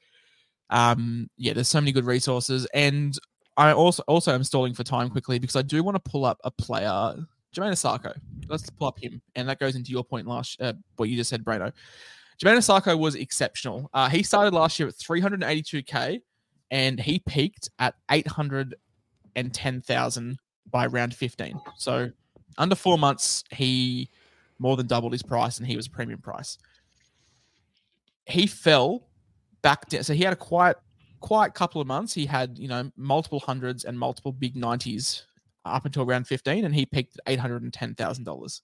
um, 0.69 1.29
yeah, 1.37 1.53
there's 1.53 1.69
so 1.69 1.79
many 1.79 1.91
good 1.91 2.05
resources, 2.05 2.67
and 2.73 3.17
I 3.55 3.71
also 3.71 4.03
also 4.07 4.33
am 4.33 4.43
stalling 4.43 4.73
for 4.73 4.83
time 4.83 5.09
quickly 5.09 5.39
because 5.39 5.55
I 5.55 5.61
do 5.61 5.83
want 5.83 5.95
to 5.95 6.11
pull 6.11 6.25
up 6.25 6.39
a 6.43 6.51
player 6.51 7.15
Jamayne 7.55 7.71
Isaako. 7.71 8.15
Let's 8.47 8.69
pull 8.69 8.87
up 8.87 8.99
him, 8.99 9.21
and 9.35 9.49
that 9.49 9.59
goes 9.59 9.75
into 9.75 9.91
your 9.91 10.03
point 10.03 10.27
last, 10.27 10.61
uh, 10.61 10.73
what 10.97 11.09
you 11.09 11.15
just 11.15 11.29
said, 11.29 11.43
Brano. 11.43 11.71
Jamayne 12.41 12.57
Isaako 12.57 12.97
was 12.97 13.13
exceptional. 13.15 13.89
Uh, 13.93 14.09
he 14.09 14.23
started 14.23 14.53
last 14.53 14.79
year 14.79 14.87
at 14.87 14.95
382k, 14.95 16.21
and 16.71 16.99
he 16.99 17.19
peaked 17.19 17.69
at 17.79 17.95
810,000 18.09 20.39
by 20.71 20.87
round 20.87 21.13
15. 21.13 21.61
So 21.77 22.09
under 22.57 22.75
four 22.75 22.97
months, 22.97 23.43
he 23.51 24.09
more 24.59 24.77
than 24.77 24.87
doubled 24.87 25.11
his 25.11 25.23
price, 25.23 25.57
and 25.57 25.67
he 25.67 25.75
was 25.75 25.87
premium 25.87 26.21
price. 26.21 26.57
He 28.25 28.47
fell 28.47 29.07
back 29.61 29.89
down. 29.89 30.03
So 30.03 30.13
he 30.13 30.23
had 30.23 30.33
a 30.33 30.37
quiet, 30.37 30.77
quiet 31.19 31.53
couple 31.53 31.81
of 31.81 31.87
months. 31.87 32.13
He 32.13 32.25
had 32.25 32.57
you 32.57 32.67
know 32.67 32.91
multiple 32.95 33.39
hundreds 33.39 33.83
and 33.83 33.99
multiple 33.99 34.31
big 34.31 34.55
90s 34.55 35.23
up 35.65 35.85
until 35.85 36.05
round 36.05 36.27
15 36.27 36.65
and 36.65 36.73
he 36.73 36.85
peaked 36.85 37.19
at 37.25 37.37
$810,000. 37.37 38.61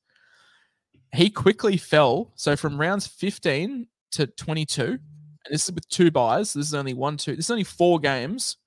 He 1.14 1.30
quickly 1.30 1.78
fell. 1.78 2.34
So 2.36 2.56
from 2.56 2.80
rounds 2.80 3.08
15 3.08 3.88
to 4.12 4.28
22, 4.28 4.84
and 4.84 5.00
this 5.50 5.66
is 5.66 5.72
with 5.74 5.88
two 5.90 6.12
byes, 6.12 6.54
this 6.54 6.68
is 6.68 6.74
only 6.74 6.94
one, 6.94 7.18
two, 7.18 7.36
this 7.36 7.46
is 7.46 7.52
only 7.52 7.64
four 7.64 8.00
games. 8.00 8.58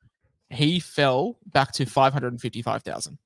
He 0.49 0.81
fell 0.81 1.39
back 1.47 1.72
to 1.72 1.87
555,000. 1.87 3.18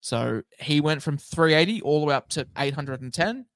So 0.00 0.42
he 0.58 0.80
went 0.80 1.02
from 1.02 1.16
380 1.16 1.82
all 1.82 2.00
the 2.00 2.06
way 2.06 2.14
up 2.14 2.28
to 2.30 2.46
810 2.58 3.46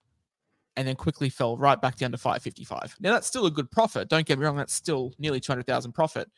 and 0.76 0.86
then 0.86 0.94
quickly 0.94 1.28
fell 1.28 1.56
right 1.56 1.80
back 1.80 1.96
down 1.96 2.12
to 2.12 2.18
555. 2.18 2.96
Now 3.00 3.12
that's 3.12 3.26
still 3.26 3.46
a 3.46 3.50
good 3.50 3.70
profit. 3.70 4.08
Don't 4.08 4.24
get 4.24 4.38
me 4.38 4.46
wrong, 4.46 4.56
that's 4.56 4.72
still 4.72 5.12
nearly 5.18 5.40
200,000 5.40 5.92
profit. 5.92 6.30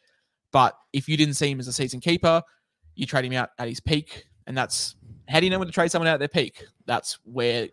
But 0.51 0.77
if 0.93 1.09
you 1.09 1.17
didn't 1.17 1.35
see 1.35 1.51
him 1.51 1.61
as 1.61 1.69
a 1.69 1.73
season 1.73 2.01
keeper, 2.01 2.43
you 3.01 3.07
trade 3.07 3.25
him 3.25 3.33
out 3.33 3.51
at 3.59 3.69
his 3.69 3.81
peak, 3.81 4.27
and 4.47 4.57
that's 4.57 4.97
how 5.29 5.41
do 5.41 5.47
you 5.47 5.51
know 5.51 5.59
when 5.59 5.69
to 5.69 5.73
trade 5.73 5.91
someone 5.91 6.09
out 6.09 6.15
at 6.15 6.19
their 6.19 6.29
peak? 6.29 6.65
That's 6.87 7.19
where 7.25 7.69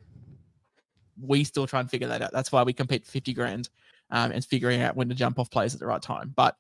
we 1.20 1.44
still 1.44 1.68
try 1.68 1.80
and 1.80 1.90
figure 1.90 2.08
that 2.08 2.22
out. 2.22 2.32
That's 2.32 2.52
why 2.52 2.64
we 2.64 2.74
compete 2.74 3.06
50 3.06 3.34
grand 3.34 3.70
um, 4.12 4.32
and 4.32 4.46
figuring 4.46 4.82
out 4.82 4.96
when 4.96 5.10
to 5.10 5.16
jump 5.16 5.40
off 5.40 5.50
players 5.50 5.74
at 5.74 5.80
the 5.80 5.88
right 5.88 6.02
time. 6.02 6.34
But 6.36 6.56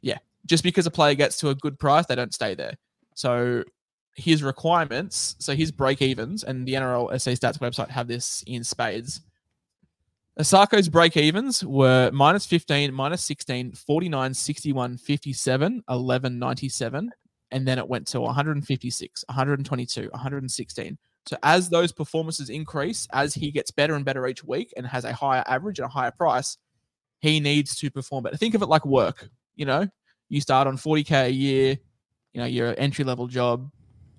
yeah, 0.00 0.18
just 0.46 0.64
because 0.64 0.86
a 0.86 0.90
player 0.90 1.14
gets 1.14 1.38
to 1.38 1.50
a 1.50 1.54
good 1.54 1.78
price, 1.78 2.06
they 2.06 2.16
don't 2.16 2.34
stay 2.34 2.54
there. 2.54 2.74
So 3.14 3.62
his 4.14 4.42
requirements, 4.42 5.36
so 5.38 5.54
his 5.54 5.70
break 5.70 6.02
evens, 6.02 6.44
and 6.44 6.66
the 6.66 6.74
NRL 6.74 7.18
SC 7.20 7.30
Stats 7.30 7.58
website 7.58 7.88
have 7.90 8.08
this 8.08 8.42
in 8.46 8.64
spades. 8.64 9.20
Isaako's 10.40 10.88
break 10.88 11.16
evens 11.16 11.62
were 11.64 12.10
minus 12.12 12.46
15, 12.46 12.92
minus 12.92 13.22
16, 13.24 13.72
49, 13.72 14.34
61, 14.34 14.96
57, 14.96 15.84
11, 15.88 16.38
97. 16.38 17.10
And 17.52 17.68
then 17.68 17.78
it 17.78 17.86
went 17.86 18.06
to 18.08 18.20
156, 18.20 19.24
122, 19.28 20.08
116. 20.10 20.98
So 21.26 21.36
as 21.42 21.68
those 21.68 21.92
performances 21.92 22.50
increase, 22.50 23.06
as 23.12 23.34
he 23.34 23.52
gets 23.52 23.70
better 23.70 23.94
and 23.94 24.04
better 24.04 24.26
each 24.26 24.42
week 24.42 24.72
and 24.76 24.86
has 24.86 25.04
a 25.04 25.12
higher 25.12 25.44
average 25.46 25.78
and 25.78 25.86
a 25.86 25.88
higher 25.88 26.10
price, 26.10 26.58
he 27.20 27.38
needs 27.38 27.76
to 27.76 27.90
perform 27.90 28.24
better. 28.24 28.36
Think 28.36 28.54
of 28.54 28.62
it 28.62 28.66
like 28.66 28.84
work. 28.84 29.28
You 29.54 29.66
know, 29.66 29.86
you 30.28 30.40
start 30.40 30.66
on 30.66 30.76
40k 30.76 31.26
a 31.26 31.30
year. 31.30 31.78
You 32.32 32.40
know, 32.40 32.46
you're 32.46 32.70
an 32.70 32.78
entry 32.78 33.04
level 33.04 33.28
job. 33.28 33.70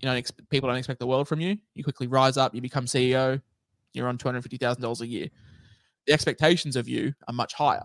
You 0.01 0.09
know, 0.09 0.21
people 0.49 0.69
don't 0.69 0.77
expect 0.77 0.99
the 0.99 1.07
world 1.07 1.27
from 1.27 1.41
you. 1.41 1.57
You 1.73 1.83
quickly 1.83 2.07
rise 2.07 2.37
up. 2.37 2.53
You 2.53 2.61
become 2.61 2.85
CEO. 2.85 3.41
You're 3.93 4.07
on 4.07 4.17
two 4.17 4.27
hundred 4.27 4.41
fifty 4.43 4.57
thousand 4.57 4.81
dollars 4.81 5.01
a 5.01 5.07
year. 5.07 5.27
The 6.05 6.13
expectations 6.13 6.75
of 6.75 6.87
you 6.87 7.13
are 7.27 7.33
much 7.33 7.53
higher. 7.53 7.83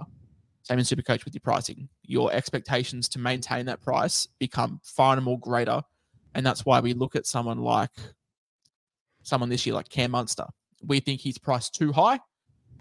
Same 0.63 0.79
in 0.79 0.85
Supercoach 0.85 1.25
with 1.25 1.35
your 1.35 1.41
pricing. 1.41 1.89
Your 2.03 2.33
expectations 2.33 3.09
to 3.11 3.19
maintain 3.19 3.67
that 3.67 3.81
price 3.81 4.29
become 4.39 4.81
far 4.83 5.15
and 5.17 5.25
more 5.25 5.39
greater, 5.39 5.83
and 6.35 6.45
that's 6.45 6.67
why 6.67 6.81
we 6.81 6.93
look 6.93 7.17
at 7.17 7.27
someone 7.27 7.59
like 7.59 7.91
someone 9.23 9.49
this 9.49 9.67
year 9.67 9.75
like 9.75 9.89
Cam 9.89 10.11
Munster. 10.11 10.47
We 10.85 11.01
think 11.01 11.21
he's 11.21 11.39
priced 11.39 11.75
too 11.75 11.93
high 11.93 12.21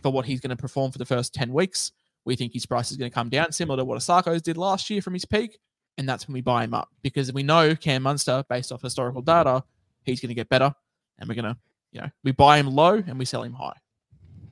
for 0.02 0.12
what 0.12 0.26
he's 0.26 0.40
going 0.40 0.50
to 0.50 0.56
perform 0.56 0.92
for 0.92 0.98
the 0.98 1.06
first 1.06 1.34
10 1.34 1.52
weeks. 1.52 1.92
We 2.26 2.36
think 2.36 2.54
his 2.54 2.66
price 2.66 2.92
is 2.92 2.98
going 2.98 3.10
to 3.10 3.16
come 3.16 3.30
down, 3.30 3.52
similar 3.52 3.78
to 3.78 3.86
what 3.86 3.98
Isaako's 3.98 4.42
did 4.42 4.58
last 4.58 4.90
year 4.90 5.02
from 5.02 5.14
his 5.14 5.26
peak. 5.26 5.60
And 5.98 6.08
that's 6.08 6.28
when 6.28 6.34
we 6.34 6.42
buy 6.42 6.64
him 6.64 6.74
up 6.74 6.90
because 7.02 7.34
we 7.34 7.42
know 7.42 7.76
Cam 7.76 8.04
Munster, 8.04 8.44
based 8.50 8.72
off 8.72 8.82
historical 8.82 9.22
data, 9.22 9.64
he's 10.04 10.22
going 10.22 10.30
to 10.30 10.36
get 10.36 10.50
better. 10.50 10.72
And 11.18 11.28
we're 11.28 11.36
going 11.36 11.54
to, 11.54 11.58
you 11.92 12.02
know, 12.02 12.10
we 12.24 12.32
buy 12.32 12.60
him 12.60 12.68
low 12.68 13.02
and 13.08 13.18
we 13.18 13.26
sell 13.26 13.44
him 13.44 13.54
high. 13.54 13.74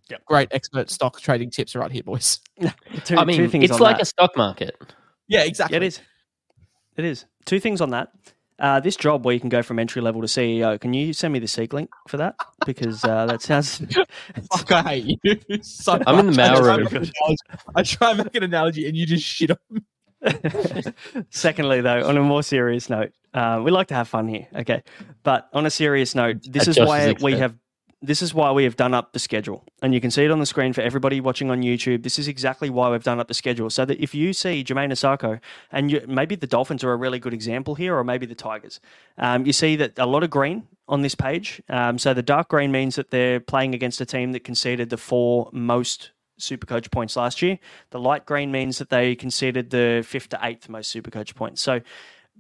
Yep. 0.10 0.26
Great 0.26 0.50
expert 0.52 0.90
stock 0.92 1.20
trading 1.20 1.50
tips 1.50 1.76
right 1.76 1.92
here, 1.92 2.04
boys. 2.04 2.40
two, 3.06 3.18
I 3.18 3.26
mean, 3.26 3.38
two 3.38 3.48
things 3.50 3.66
it's 3.66 3.74
on 3.74 3.80
like 3.80 3.96
that. 3.98 4.04
a 4.04 4.06
stock 4.06 4.38
market. 4.38 4.76
Yeah, 5.28 5.44
exactly. 5.44 5.76
Yeah, 5.76 5.84
it 5.84 5.88
is. 5.88 6.00
It 6.98 7.06
is. 7.06 7.26
Two 7.46 7.60
things 7.60 7.82
on 7.82 7.90
that. 7.92 8.10
Uh, 8.58 8.80
this 8.80 8.96
job 8.96 9.26
where 9.26 9.34
you 9.34 9.40
can 9.40 9.50
go 9.50 9.62
from 9.62 9.80
entry 9.80 10.02
level 10.02 10.22
to 10.22 10.28
CEO, 10.28 10.80
can 10.80 10.94
you 10.94 11.12
send 11.12 11.34
me 11.34 11.40
the 11.40 11.48
seek 11.48 11.74
link 11.74 11.90
for 12.08 12.16
that? 12.18 12.36
Because 12.66 13.04
uh, 13.04 13.26
that 13.26 13.42
sounds. 13.42 13.80
Fuck, 14.54 14.72
I 14.72 14.82
hate 14.84 15.20
you. 15.24 15.36
So 15.62 16.00
I'm 16.08 16.20
in 16.20 16.28
the 16.28 16.32
much. 16.32 16.40
I 16.40 16.54
mail 16.54 16.62
try 16.62 16.76
room. 16.76 16.84
make 16.84 16.92
an 16.94 16.98
analogy- 16.98 17.38
I 17.76 17.84
try 17.84 18.10
and 18.12 18.18
make 18.20 18.36
an 18.36 18.44
analogy 18.44 18.88
and 18.88 18.96
you 18.96 19.06
just 19.06 19.26
shit 19.26 19.52
on 19.52 19.58
me. 19.72 19.82
Secondly, 21.32 21.82
though, 21.82 22.08
on 22.08 22.16
a 22.18 22.22
more 22.22 22.44
serious 22.44 22.90
note, 22.90 23.12
uh, 23.34 23.62
we 23.64 23.72
like 23.72 23.88
to 23.88 23.94
have 23.96 24.08
fun 24.08 24.28
here. 24.28 24.48
Okay, 24.56 24.84
but 25.24 25.50
on 25.54 25.66
a 25.66 25.70
serious 25.70 26.16
note, 26.16 26.38
this 26.44 26.64
At 26.64 26.68
is 26.70 26.76
Josh's 26.78 26.88
why 26.88 27.16
we 27.22 27.34
have. 27.38 27.56
This 28.06 28.22
is 28.22 28.34
why 28.34 28.52
we 28.52 28.64
have 28.66 28.76
done 28.76 28.94
up 28.94 29.14
the 29.14 29.20
schedule, 29.20 29.64
and 29.82 29.94
you 29.94 30.00
can 30.00 30.12
see 30.12 30.24
it 30.24 30.32
on 30.32 30.40
the 30.40 30.46
screen 30.46 30.74
for 30.74 30.82
everybody 30.82 31.20
watching 31.20 31.50
on 31.50 31.62
YouTube. 31.62 32.04
This 32.04 32.20
is 32.20 32.28
exactly 32.28 32.70
why 32.70 32.90
we've 32.90 33.04
done 33.04 33.20
up 33.20 33.28
the 33.28 33.34
schedule, 33.34 33.70
so 33.70 33.84
that 33.86 34.00
if 34.00 34.14
you 34.14 34.32
see 34.32 34.64
Jamayne 34.64 34.92
Isaako, 34.92 35.40
and 35.72 35.90
you, 35.90 36.02
maybe 36.08 36.36
the 36.36 36.48
Dolphins 36.48 36.84
are 36.84 36.92
a 36.92 36.96
really 36.96 37.18
good 37.20 37.34
example 37.34 37.76
here, 37.76 37.96
or 37.96 38.04
maybe 38.04 38.26
the 38.26 38.36
Tigers, 38.36 38.80
um, 39.18 39.46
you 39.46 39.54
see 39.54 39.76
that 39.78 39.98
a 39.98 40.06
lot 40.06 40.24
of 40.24 40.30
green 40.30 40.68
on 40.88 41.02
this 41.02 41.16
page. 41.16 41.62
Um, 41.68 41.98
so 41.98 42.14
the 42.14 42.22
dark 42.22 42.50
green 42.50 42.72
means 42.72 42.96
that 42.96 43.10
they're 43.10 43.40
playing 43.40 43.74
against 43.74 44.00
a 44.02 44.06
team 44.06 44.34
that 44.34 44.44
conceded 44.44 44.90
the 44.90 44.98
four 44.98 45.50
most 45.52 46.12
Supercoach 46.40 46.92
points 46.92 47.16
last 47.16 47.42
year. 47.42 47.58
The 47.90 48.00
light 48.00 48.26
green 48.26 48.52
means 48.52 48.78
that 48.78 48.90
they 48.90 49.16
conceded 49.16 49.72
the 49.72 50.06
fifth 50.06 50.30
to 50.30 50.40
eighth 50.44 50.70
most 50.70 50.94
Supercoach 50.94 51.34
points. 51.34 51.62
So 51.62 51.82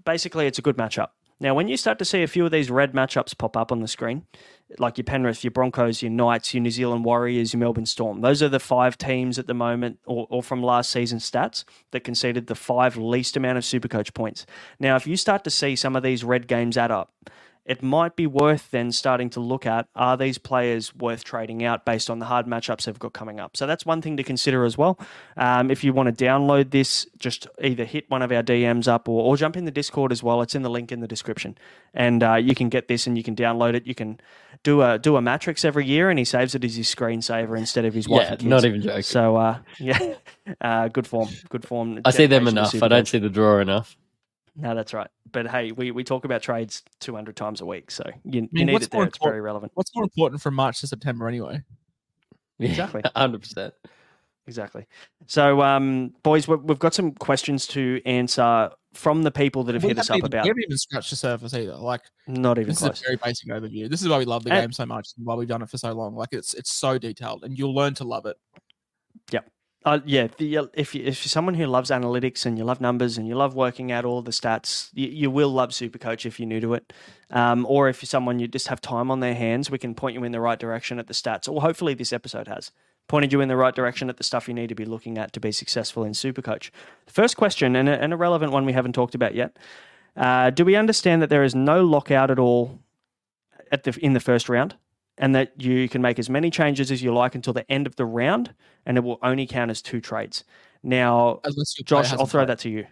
basically, 0.03 0.47
it's 0.47 0.59
a 0.59 0.61
good 0.61 0.78
matchup. 0.78 1.09
Now, 1.39 1.53
when 1.53 1.68
you 1.68 1.76
start 1.76 1.99
to 1.99 2.05
see 2.05 2.24
a 2.24 2.28
few 2.28 2.45
of 2.45 2.51
these 2.51 2.72
red 2.72 2.93
matchups 2.93 3.38
pop 3.38 3.57
up 3.57 3.72
on 3.72 3.82
the 3.82 3.89
screen, 3.89 4.26
like 4.80 4.97
your 4.97 5.05
Penrith, 5.05 5.43
your 5.43 5.51
Broncos, 5.51 6.01
your 6.01 6.11
Knights, 6.11 6.53
your 6.53 6.61
New 6.61 6.72
Zealand 6.72 7.05
Warriors, 7.05 7.53
your 7.53 7.59
Melbourne 7.59 7.86
Storm, 7.86 8.22
those 8.22 8.41
are 8.41 8.49
the 8.49 8.59
five 8.59 8.97
teams 8.97 9.38
at 9.38 9.47
the 9.47 9.53
moment, 9.53 9.99
or, 10.05 10.28
or 10.30 10.43
from 10.43 10.63
last 10.63 10.91
season's 10.91 11.30
stats, 11.30 11.63
that 11.91 12.03
conceded 12.03 12.47
the 12.47 12.55
five 12.55 12.97
least 12.97 13.38
amount 13.38 13.57
of 13.57 13.63
Supercoach 13.63 14.13
points. 14.13 14.45
Now, 14.80 14.95
if 14.95 15.07
you 15.07 15.18
start 15.18 15.43
to 15.43 15.49
see 15.49 15.76
some 15.76 15.95
of 15.95 16.03
these 16.03 16.24
red 16.24 16.47
games 16.47 16.78
add 16.78 16.91
up, 16.91 17.13
it 17.66 17.82
might 17.82 18.16
be 18.16 18.28
worth 18.28 18.70
then 18.70 18.91
starting 18.91 19.30
to 19.32 19.39
look 19.39 19.66
at 19.66 19.88
are 19.95 20.16
these 20.16 20.38
players 20.38 20.93
worth 20.95 21.24
trading 21.24 21.63
out 21.63 21.84
based 21.84 22.11
on 22.11 22.20
the 22.20 22.26
hard 22.26 22.45
matchups 22.45 22.86
they've 22.86 22.99
got 22.99 23.13
coming 23.13 23.39
up. 23.39 23.57
So 23.57 23.66
that's 23.66 23.86
one 23.86 24.03
thing 24.03 24.18
to 24.18 24.24
consider 24.24 24.66
as 24.66 24.78
well. 24.78 24.99
Um, 25.36 25.72
if 25.72 25.84
you 25.84 25.91
want 25.91 26.16
to 26.16 26.26
download 26.26 26.70
this, 26.70 27.07
just 27.18 27.47
either 27.59 27.84
hit 27.84 28.09
one 28.09 28.22
of 28.22 28.32
our 28.32 28.43
DMs 28.43 28.88
up 28.88 29.09
or, 29.09 29.24
or 29.24 29.36
jump 29.36 29.57
in 29.57 29.66
the 29.66 29.72
Discord 29.72 30.11
as 30.11 30.22
well. 30.22 30.43
It's 30.43 30.53
in 30.53 30.61
the 30.61 30.70
link 30.70 30.91
in 30.91 30.99
the 30.99 31.07
description, 31.07 31.57
and 31.93 32.24
uh, 32.24 32.36
you 32.36 32.53
can 32.53 32.70
get 32.70 32.88
this 32.88 33.07
and 33.07 33.18
you 33.18 33.24
can 33.24 33.36
download 33.36 33.74
it. 33.74 33.88
You 33.88 33.95
can 33.95 34.20
do 34.66 34.82
a 34.82 34.99
do 34.99 35.16
a 35.16 35.22
matrix 35.22 35.63
every 35.63 35.86
year, 35.86 36.09
and 36.09 36.20
he 36.20 36.26
saves 36.26 36.55
it 36.55 36.66
as 36.66 36.76
his 36.76 36.93
screensaver 36.93 37.57
instead 37.57 37.86
of 37.86 37.93
his 37.93 38.09
wife. 38.09 38.24
Yeah, 38.24 38.30
and 38.32 38.39
kids. 38.39 38.49
not 38.49 38.66
even 38.66 38.82
joking. 38.82 39.03
So 39.03 39.38
uh, 39.38 39.59
yeah, 39.80 40.16
uh, 40.59 40.89
good 40.89 41.07
form, 41.07 41.30
good 41.47 41.66
form. 41.66 42.01
I 42.03 42.11
see 42.11 42.26
them 42.26 42.43
dedication 42.43 42.72
to 42.72 42.78
enough. 42.78 42.84
I 42.84 42.88
don't 42.89 43.07
see 43.07 43.20
the 43.20 43.30
draw 43.30 43.59
enough. 43.59 43.95
No, 44.57 44.74
that's 44.74 44.93
right. 44.93 45.09
But 45.32 45.47
hey, 45.47 45.72
we, 45.72 45.91
we 45.91 46.03
talk 46.03 46.24
about 46.24 46.41
trades 46.41 46.82
200 47.01 47.36
times 47.36 47.59
a 47.59 47.66
week, 47.66 47.91
so 47.91 48.03
you, 48.24 48.41
you 48.41 48.49
mean, 48.53 48.68
need 48.68 48.82
it 48.82 48.89
there. 48.89 49.03
It's 49.03 49.18
very 49.22 49.41
relevant. 49.41 49.74
What's 49.76 49.93
more 49.93 50.05
important 50.05 50.41
from 50.41 50.55
March 50.55 50.80
to 50.80 50.88
September 50.88 51.28
anyway? 51.28 51.61
Exactly. 52.57 53.01
hundred 53.13 53.41
percent. 53.41 53.74
Exactly. 54.48 54.86
So, 55.26 55.62
um, 55.64 56.14
boys, 56.22 56.48
we- 56.48 56.56
we've 56.58 56.78
got 56.80 56.93
some 56.93 57.14
questions 57.14 57.66
to 57.68 58.00
answer 58.06 58.70
from 58.93 59.24
the 59.24 59.32
people 59.32 59.64
that 59.64 59.74
have 59.74 59.84
We 59.84 59.89
hit 59.89 60.00
us 60.00 60.10
up 60.10 60.18
even- 60.18 60.28
about. 60.28 60.43
We 60.43 60.50
haven't 60.50 60.64
even 60.66 60.78
scratched 60.78 61.10
the 61.10 61.16
surface 61.16 61.54
either. 61.54 61.76
Like 61.76 62.02
Not 62.28 62.58
even 62.60 62.70
this 62.70 62.78
close. 62.80 62.98
is 62.98 63.02
a 63.02 63.06
very 63.06 63.18
basic 63.24 63.50
overview. 63.50 63.89
This 63.89 64.02
is 64.04 64.08
why 64.08 64.20
we 64.20 64.26
love 64.26 64.43
the 64.43 64.52
And- 64.54 64.64
game 64.64 64.72
so 64.72 64.86
much 64.86 65.10
and 65.18 65.26
why 65.26 65.34
we've 65.36 65.48
done 65.48 65.62
it 65.64 65.70
for 65.70 65.78
so 65.80 65.91
long. 65.93 66.16
Like 66.16 66.30
it's 66.32 66.54
it's 66.54 66.72
so 66.72 66.98
detailed 67.00 67.43
and 67.43 67.58
you'll 67.58 67.74
learn 67.76 67.96
to 67.96 68.04
love 68.04 68.26
it. 68.26 68.38
Uh, 69.84 70.00
yeah, 70.04 70.26
the, 70.39 70.68
if 70.74 70.96
you, 70.96 71.04
if 71.04 71.24
you're 71.24 71.30
someone 71.30 71.54
who 71.54 71.68
loves 71.68 71.91
analytics 71.91 72.48
and 72.48 72.58
you 72.58 72.64
love 72.64 72.82
numbers 72.82 73.20
and 73.20 73.28
you 73.28 73.36
love 73.36 73.54
working 73.54 73.91
out 73.91 74.04
all 74.04 74.24
the 74.24 74.32
stats, 74.32 74.89
you, 74.96 75.08
you 75.10 75.30
will 75.30 75.50
love 75.50 75.70
Supercoach 75.70 76.26
if 76.26 76.39
you're 76.39 76.48
new 76.50 76.60
to 76.60 76.74
it. 76.74 76.91
Um, 77.30 77.68
or 77.70 77.88
if 77.88 78.02
you're 78.02 78.08
someone 78.08 78.39
you 78.39 78.48
just 78.48 78.68
have 78.70 78.82
time 78.82 79.12
on 79.12 79.20
their 79.20 79.36
hands, 79.36 79.70
we 79.70 79.78
can 79.78 79.93
point 79.93 80.16
you 80.16 80.24
in 80.24 80.32
the 80.32 80.41
right 80.41 80.58
direction 80.58 80.98
at 80.98 81.06
the 81.06 81.14
stats. 81.14 81.48
Or 81.48 81.62
hopefully 81.62 81.93
this 81.93 82.12
episode 82.12 82.48
has 82.48 82.72
pointed 83.08 83.32
you 83.32 83.41
in 83.41 83.47
the 83.47 83.56
right 83.56 83.76
direction 83.76 84.10
at 84.10 84.18
the 84.18 84.24
stuff 84.24 84.47
you 84.47 84.53
need 84.53 84.70
to 84.70 84.76
be 84.76 84.86
looking 84.86 85.18
at 85.18 85.32
to 85.34 85.39
be 85.39 85.51
successful 85.51 86.03
in 86.03 86.14
Supercoach. 86.14 86.72
First 87.08 87.38
question, 87.38 87.76
and 87.76 87.88
a, 87.88 88.01
and 88.01 88.14
a 88.14 88.18
relevant 88.18 88.51
one 88.51 88.66
we 88.66 88.74
haven't 88.74 88.93
talked 88.93 89.16
about 89.16 89.36
yet. 89.36 89.58
Uh, 90.18 90.49
do 90.49 90.64
we 90.66 90.76
understand 90.76 91.22
that 91.22 91.30
there 91.30 91.43
is 91.43 91.53
no 91.53 91.84
lockout 91.84 92.32
at 92.32 92.39
all 92.39 92.80
at 93.72 93.84
the 93.84 93.97
in 94.01 94.14
the 94.14 94.20
first 94.20 94.49
round? 94.49 94.76
and 95.18 95.34
that 95.34 95.53
you 95.62 95.88
can 95.88 96.01
make 96.01 96.20
as 96.20 96.30
many 96.30 96.49
changes 96.49 96.91
as 96.91 97.01
you 97.01 97.14
like 97.14 97.36
until 97.36 97.53
the 97.53 97.72
end 97.72 97.88
of 97.88 97.95
the 97.95 98.03
round, 98.06 98.53
and 98.86 98.97
it 98.97 99.01
will 99.01 99.18
only 99.24 99.47
count 99.47 99.72
as 99.72 99.82
two 99.82 100.01
trades. 100.01 100.43
Now, 100.84 101.39
Unless 101.45 101.80
your 101.80 101.86
player 101.86 102.03
Josh, 102.03 102.12
I'll 102.12 102.26
throw 102.26 102.39
played. 102.41 102.49
that 102.49 102.60
to 102.60 102.70
you. 102.70 102.86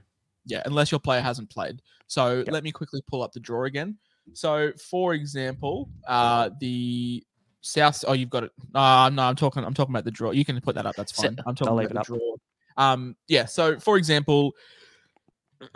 Yeah, 0.46 0.62
unless 0.66 0.90
your 0.90 1.02
player 1.02 1.20
hasn't 1.20 1.50
played. 1.50 1.82
So 2.08 2.38
Yep. 2.38 2.48
let 2.48 2.64
me 2.64 2.72
quickly 2.72 3.02
pull 3.08 3.24
up 3.24 3.34
the 3.34 3.42
draw 3.42 3.66
again. 3.66 3.98
So 4.32 4.72
for 4.90 5.14
example, 5.14 5.90
uh 6.08 6.50
the 6.62 7.26
South 7.64 8.04
oh 8.08 8.14
you've 8.14 8.30
got 8.30 8.44
it. 8.44 8.52
Uh 8.76 9.10
no, 9.12 9.24
I'm 9.24 9.36
talking 9.36 9.64
I'm 9.64 9.74
talking 9.74 9.94
about 9.94 10.04
the 10.04 10.12
draw. 10.12 10.32
You 10.32 10.46
can 10.46 10.60
put 10.62 10.76
that 10.76 10.86
up, 10.86 10.96
that's 10.96 11.12
fine. 11.12 11.38
I'm 11.40 11.44
I'll 11.48 11.56
talking 11.56 11.76
leave 11.76 11.92
about 11.92 12.08
the 12.08 12.18
draw. 12.18 12.36
Um 12.78 13.16
yeah, 13.28 13.46
so 13.46 13.80
for 13.80 13.98
example, 13.98 14.54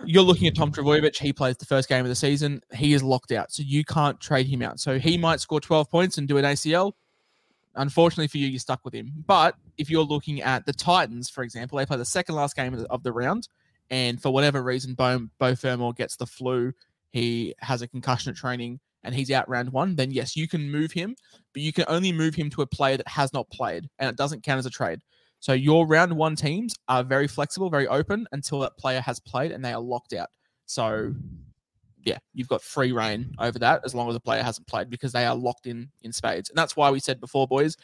you're 0.06 0.24
looking 0.24 0.48
at 0.48 0.56
Tom 0.56 0.72
Trbojevic. 0.72 1.18
He 1.18 1.32
plays 1.32 1.56
the 1.58 1.66
first 1.66 1.88
game 1.88 2.04
of 2.04 2.10
the 2.10 2.16
season. 2.16 2.62
He 2.74 2.94
is 2.94 3.02
locked 3.02 3.32
out, 3.32 3.52
so 3.52 3.64
you 3.64 3.86
can't 3.86 4.20
trade 4.20 4.48
him 4.48 4.62
out. 4.62 4.80
So 4.80 5.00
he 5.00 5.18
might 5.18 5.40
score 5.40 5.62
12 5.62 5.90
points 5.90 6.18
and 6.18 6.28
do 6.28 6.38
an 6.38 6.44
ACL. 6.44 6.92
Unfortunately 7.76 8.28
for 8.28 8.38
you, 8.38 8.48
you're 8.48 8.60
stuck 8.60 8.84
with 8.84 8.94
him. 8.94 9.12
But 9.26 9.56
if 9.78 9.90
you're 9.90 10.04
looking 10.04 10.42
at 10.42 10.66
the 10.66 10.74
Titans, 10.74 11.30
for 11.30 11.44
example, 11.44 11.78
they 11.78 11.86
play 11.86 11.98
the 11.98 12.06
second 12.06 12.36
last 12.36 12.56
game 12.56 12.74
of 12.74 12.82
the, 12.82 12.88
of 12.88 13.04
the 13.04 13.14
round, 13.14 13.48
and 13.90 14.22
for 14.22 14.34
whatever 14.34 14.62
reason, 14.62 14.94
Beau, 14.94 15.28
Beau 15.40 15.56
Fermor 15.56 15.94
gets 15.94 16.18
the 16.18 16.26
flu. 16.26 16.74
He 17.12 17.56
has 17.60 17.82
a 17.82 17.88
concussion 17.88 18.32
at 18.32 18.36
training, 18.36 18.80
and 19.04 19.16
he's 19.16 19.32
out 19.32 19.48
round 19.50 19.72
one. 19.72 19.96
Then 19.96 20.12
yes, 20.12 20.36
you 20.36 20.48
can 20.48 20.70
move 20.70 20.92
him, 20.92 21.16
but 21.54 21.62
you 21.62 21.74
can 21.74 21.86
only 21.88 22.12
move 22.12 22.36
him 22.36 22.50
to 22.52 22.62
a 22.62 22.68
player 22.68 22.98
that 22.98 23.08
has 23.08 23.34
not 23.34 23.50
played, 23.50 23.90
and 24.00 24.10
it 24.10 24.18
doesn't 24.18 24.44
count 24.44 24.60
as 24.60 24.66
a 24.66 24.72
trade. 24.72 25.00
So 25.40 25.54
your 25.54 25.86
round 25.86 26.14
one 26.14 26.36
teams 26.36 26.76
are 26.88 27.04
very 27.04 27.28
flexible, 27.28 27.70
very 27.70 27.88
open 27.88 28.28
until 28.32 28.60
that 28.60 28.78
player 28.78 29.02
has 29.02 29.20
played 29.20 29.52
and 29.52 29.64
they 29.64 29.74
are 29.74 29.80
locked 29.80 30.14
out. 30.14 30.30
So 30.66 31.14
yeah, 32.04 32.18
you've 32.34 32.48
got 32.48 32.62
free 32.62 32.92
reign 32.92 33.36
over 33.38 33.60
that 33.60 33.82
as 33.84 33.94
long 33.94 34.08
as 34.08 34.16
the 34.16 34.20
player 34.20 34.42
hasn't 34.42 34.68
played 34.68 34.90
because 34.90 35.12
they 35.12 35.26
are 35.26 35.36
locked 35.36 35.68
in 35.68 35.90
in 36.02 36.12
spades. 36.12 36.50
And 36.50 36.58
that's 36.58 36.76
why 36.76 36.90
we 36.90 37.00
said 37.00 37.20
before, 37.20 37.48
boys, 37.48 37.76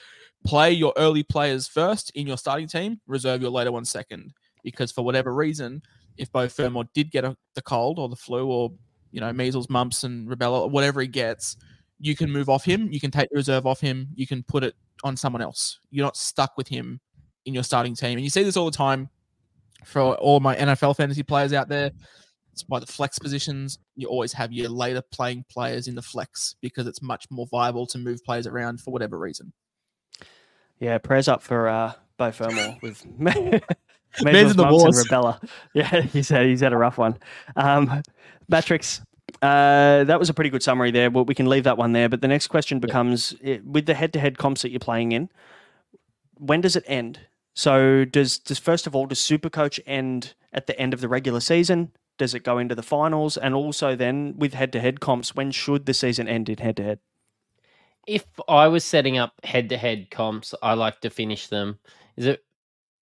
play 0.46 0.72
your 0.72 0.94
early 0.98 1.24
players 1.24 1.68
first 1.68 2.10
in 2.16 2.26
your 2.26 2.38
starting 2.38 2.68
team, 2.68 3.02
reserve 3.06 3.42
your 3.42 3.52
later 3.52 3.72
ones 3.72 3.90
second. 3.90 4.34
Because 4.64 4.92
for 4.92 5.04
whatever 5.04 5.34
reason, 5.34 5.82
if 6.18 6.32
Beau 6.32 6.48
Fermor 6.48 6.86
did 6.94 7.12
get 7.12 7.26
a, 7.26 7.36
the 7.54 7.62
cold 7.62 8.00
or 8.00 8.08
the 8.08 8.16
flu 8.16 8.48
or 8.48 8.72
you 9.14 9.22
know, 9.22 9.32
measles, 9.32 9.70
mumps, 9.70 10.04
and 10.04 10.28
rubella, 10.28 10.70
whatever 10.70 11.00
he 11.00 11.08
gets, 11.08 11.56
you 12.00 12.16
can 12.16 12.32
move 12.32 12.50
off 12.50 12.66
him. 12.66 12.90
You 12.92 13.00
can 13.00 13.12
take 13.12 13.30
the 13.30 13.38
reserve 13.38 13.66
off 13.66 13.80
him. 13.80 14.10
You 14.16 14.28
can 14.28 14.44
put 14.44 14.64
it 14.64 14.76
on 15.04 15.16
someone 15.16 15.42
else. 15.42 15.80
You're 15.92 16.06
not 16.06 16.18
stuck 16.18 16.58
with 16.58 16.68
him 16.68 17.00
in 17.46 17.54
your 17.54 17.64
starting 17.64 17.96
team. 17.96 18.18
And 18.18 18.22
you 18.22 18.30
see 18.30 18.44
this 18.44 18.58
all 18.58 18.66
the 18.66 18.76
time 18.76 19.10
for 19.86 20.16
all 20.16 20.40
my 20.40 20.56
NFL 20.56 20.98
fantasy 20.98 21.24
players 21.24 21.54
out 21.54 21.70
there. 21.70 21.92
It's 22.52 22.64
by 22.64 22.80
the 22.80 22.88
flex 22.88 23.20
positions. 23.20 23.80
You 23.96 24.08
always 24.08 24.34
have 24.34 24.52
your 24.52 24.70
later 24.70 25.02
playing 25.12 25.46
players 25.50 25.88
in 25.88 25.96
the 25.96 26.02
flex 26.02 26.56
because 26.62 26.88
it's 26.88 27.02
much 27.02 27.26
more 27.30 27.48
viable 27.48 27.86
to 27.88 27.98
move 27.98 28.24
players 28.24 28.48
around 28.48 28.82
for 28.82 28.92
whatever 28.92 29.20
reason. 29.20 29.54
Yeah, 30.80 30.98
prayers 30.98 31.28
up 31.28 31.42
for 31.44 31.68
uh, 31.68 31.94
Beau 32.18 32.32
Fermor 32.32 32.78
with 32.82 33.06
Man's 34.22 34.52
in 34.52 34.58
the 34.58 34.64
and 34.64 34.72
wars. 34.72 35.04
rubella. 35.04 35.42
Yeah, 35.74 36.02
he's 36.02 36.30
had 36.30 36.46
he's 36.46 36.62
had 36.62 36.74
a 36.74 36.78
rough 36.78 36.98
one. 36.98 37.18
Um, 37.56 38.04
Mattrix, 38.52 39.02
uh, 39.42 40.04
that 40.04 40.20
was 40.20 40.30
a 40.30 40.34
pretty 40.34 40.50
good 40.50 40.64
summary 40.64 40.92
there. 40.92 41.10
Well, 41.10 41.26
we 41.26 41.36
can 41.36 41.48
leave 41.48 41.64
that 41.64 41.78
one 41.78 41.94
there. 41.94 42.10
But 42.10 42.22
the 42.22 42.28
next 42.28 42.48
question 42.48 42.80
becomes: 42.80 43.36
eh, 43.44 43.60
with 43.66 43.86
the 43.86 43.94
head-to-head 43.94 44.38
comps 44.38 44.62
that 44.62 44.72
you're 44.72 44.80
playing 44.80 45.12
in, 45.12 45.30
when 46.38 46.62
does 46.62 46.76
it 46.76 46.84
end? 46.88 47.20
So 47.56 48.06
does 48.06 48.38
does 48.38 48.60
first 48.60 48.88
of 48.88 48.96
all 48.96 49.06
does 49.06 49.20
Supercoach 49.20 49.80
end 49.86 50.34
at 50.52 50.68
the 50.68 50.78
end 50.80 50.94
of 50.94 51.02
the 51.02 51.08
regular 51.08 51.40
season? 51.40 51.92
Does 52.18 52.36
it 52.36 52.44
go 52.44 52.60
into 52.60 52.76
the 52.76 52.84
finals? 52.84 53.38
And 53.38 53.56
also 53.56 53.96
then 53.96 54.36
with 54.38 54.54
head-to-head 54.54 55.00
comps, 55.00 55.34
when 55.36 55.52
should 55.52 55.88
the 55.88 55.94
season 55.96 56.28
end 56.28 56.48
in 56.50 56.58
head-to-head? 56.60 57.00
if 58.08 58.26
I 58.48 58.68
was 58.68 58.84
setting 58.84 59.18
up 59.18 59.34
head 59.44 59.70
to 59.70 59.78
head 59.78 60.10
comps, 60.12 60.54
I 60.62 60.74
like 60.74 61.02
to 61.02 61.10
finish 61.10 61.48
them. 61.48 61.80
Is 62.18 62.26
it 62.26 62.44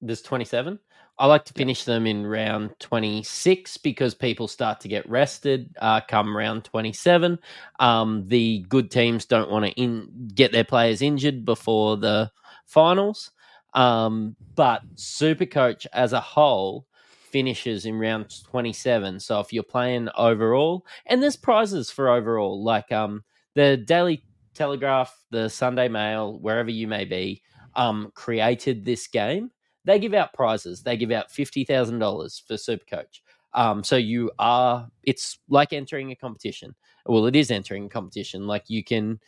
there's 0.02 0.22
27? 0.22 0.80
I 1.20 1.28
like 1.28 1.46
to 1.46 1.54
finish 1.54 1.84
them 1.84 2.08
in 2.08 2.26
round 2.26 2.72
26 2.80 3.78
because 3.78 4.16
people 4.16 4.48
start 4.48 4.80
to 4.82 4.88
get 4.88 5.08
rested 5.08 5.76
uh, 5.80 6.02
come 6.02 6.36
round 6.36 6.64
27. 6.64 7.38
Um, 7.80 8.28
the 8.28 8.66
good 8.70 8.90
teams 8.90 9.26
don't 9.26 9.52
want 9.52 9.66
to 9.66 9.72
in, 9.74 10.30
get 10.34 10.52
their 10.52 10.64
players 10.64 11.02
injured 11.02 11.46
before 11.46 11.98
the 11.98 12.32
finals. 12.66 13.32
Um, 13.74 14.36
but 14.56 14.82
Supercoach 14.96 15.86
as 15.94 16.14
a 16.14 16.20
whole 16.20 16.88
finishes 17.32 17.86
in 17.86 18.00
round 18.00 18.34
27. 18.46 19.20
So 19.20 19.40
if 19.40 19.54
you're 19.54 19.64
playing 19.64 20.10
overall, 20.18 20.86
and 21.06 21.22
there's 21.22 21.36
prizes 21.38 21.92
for 21.92 22.10
overall, 22.10 22.64
like 22.64 22.92
um, 22.92 23.24
the 23.54 23.78
Daily 23.78 24.24
Telegraph, 24.54 25.16
the 25.30 25.50
Sunday 25.50 25.88
Mail, 25.88 26.40
wherever 26.40 26.70
you 26.72 26.88
may 26.88 27.06
be, 27.06 27.42
um, 27.76 28.12
created 28.16 28.84
this 28.86 29.08
game. 29.08 29.52
They 29.86 30.00
give 30.00 30.14
out 30.14 30.34
prizes. 30.34 30.84
They 30.84 30.98
give 30.98 31.12
out 31.12 31.32
fifty 31.32 31.64
thousand 31.64 32.00
dollars 32.00 32.44
for 32.48 32.54
Supercoach. 32.56 33.22
Um, 33.54 33.84
so 33.84 33.98
you 33.98 34.32
are. 34.40 34.88
It's 35.04 35.40
like 35.50 35.74
entering 35.74 36.12
a 36.12 36.16
competition. 36.16 36.74
Well, 37.06 37.26
it 37.26 37.36
is 37.36 37.50
entering 37.52 37.86
a 37.86 37.90
competition. 37.90 38.46
Like 38.48 38.70
you 38.70 38.84
can 38.84 39.20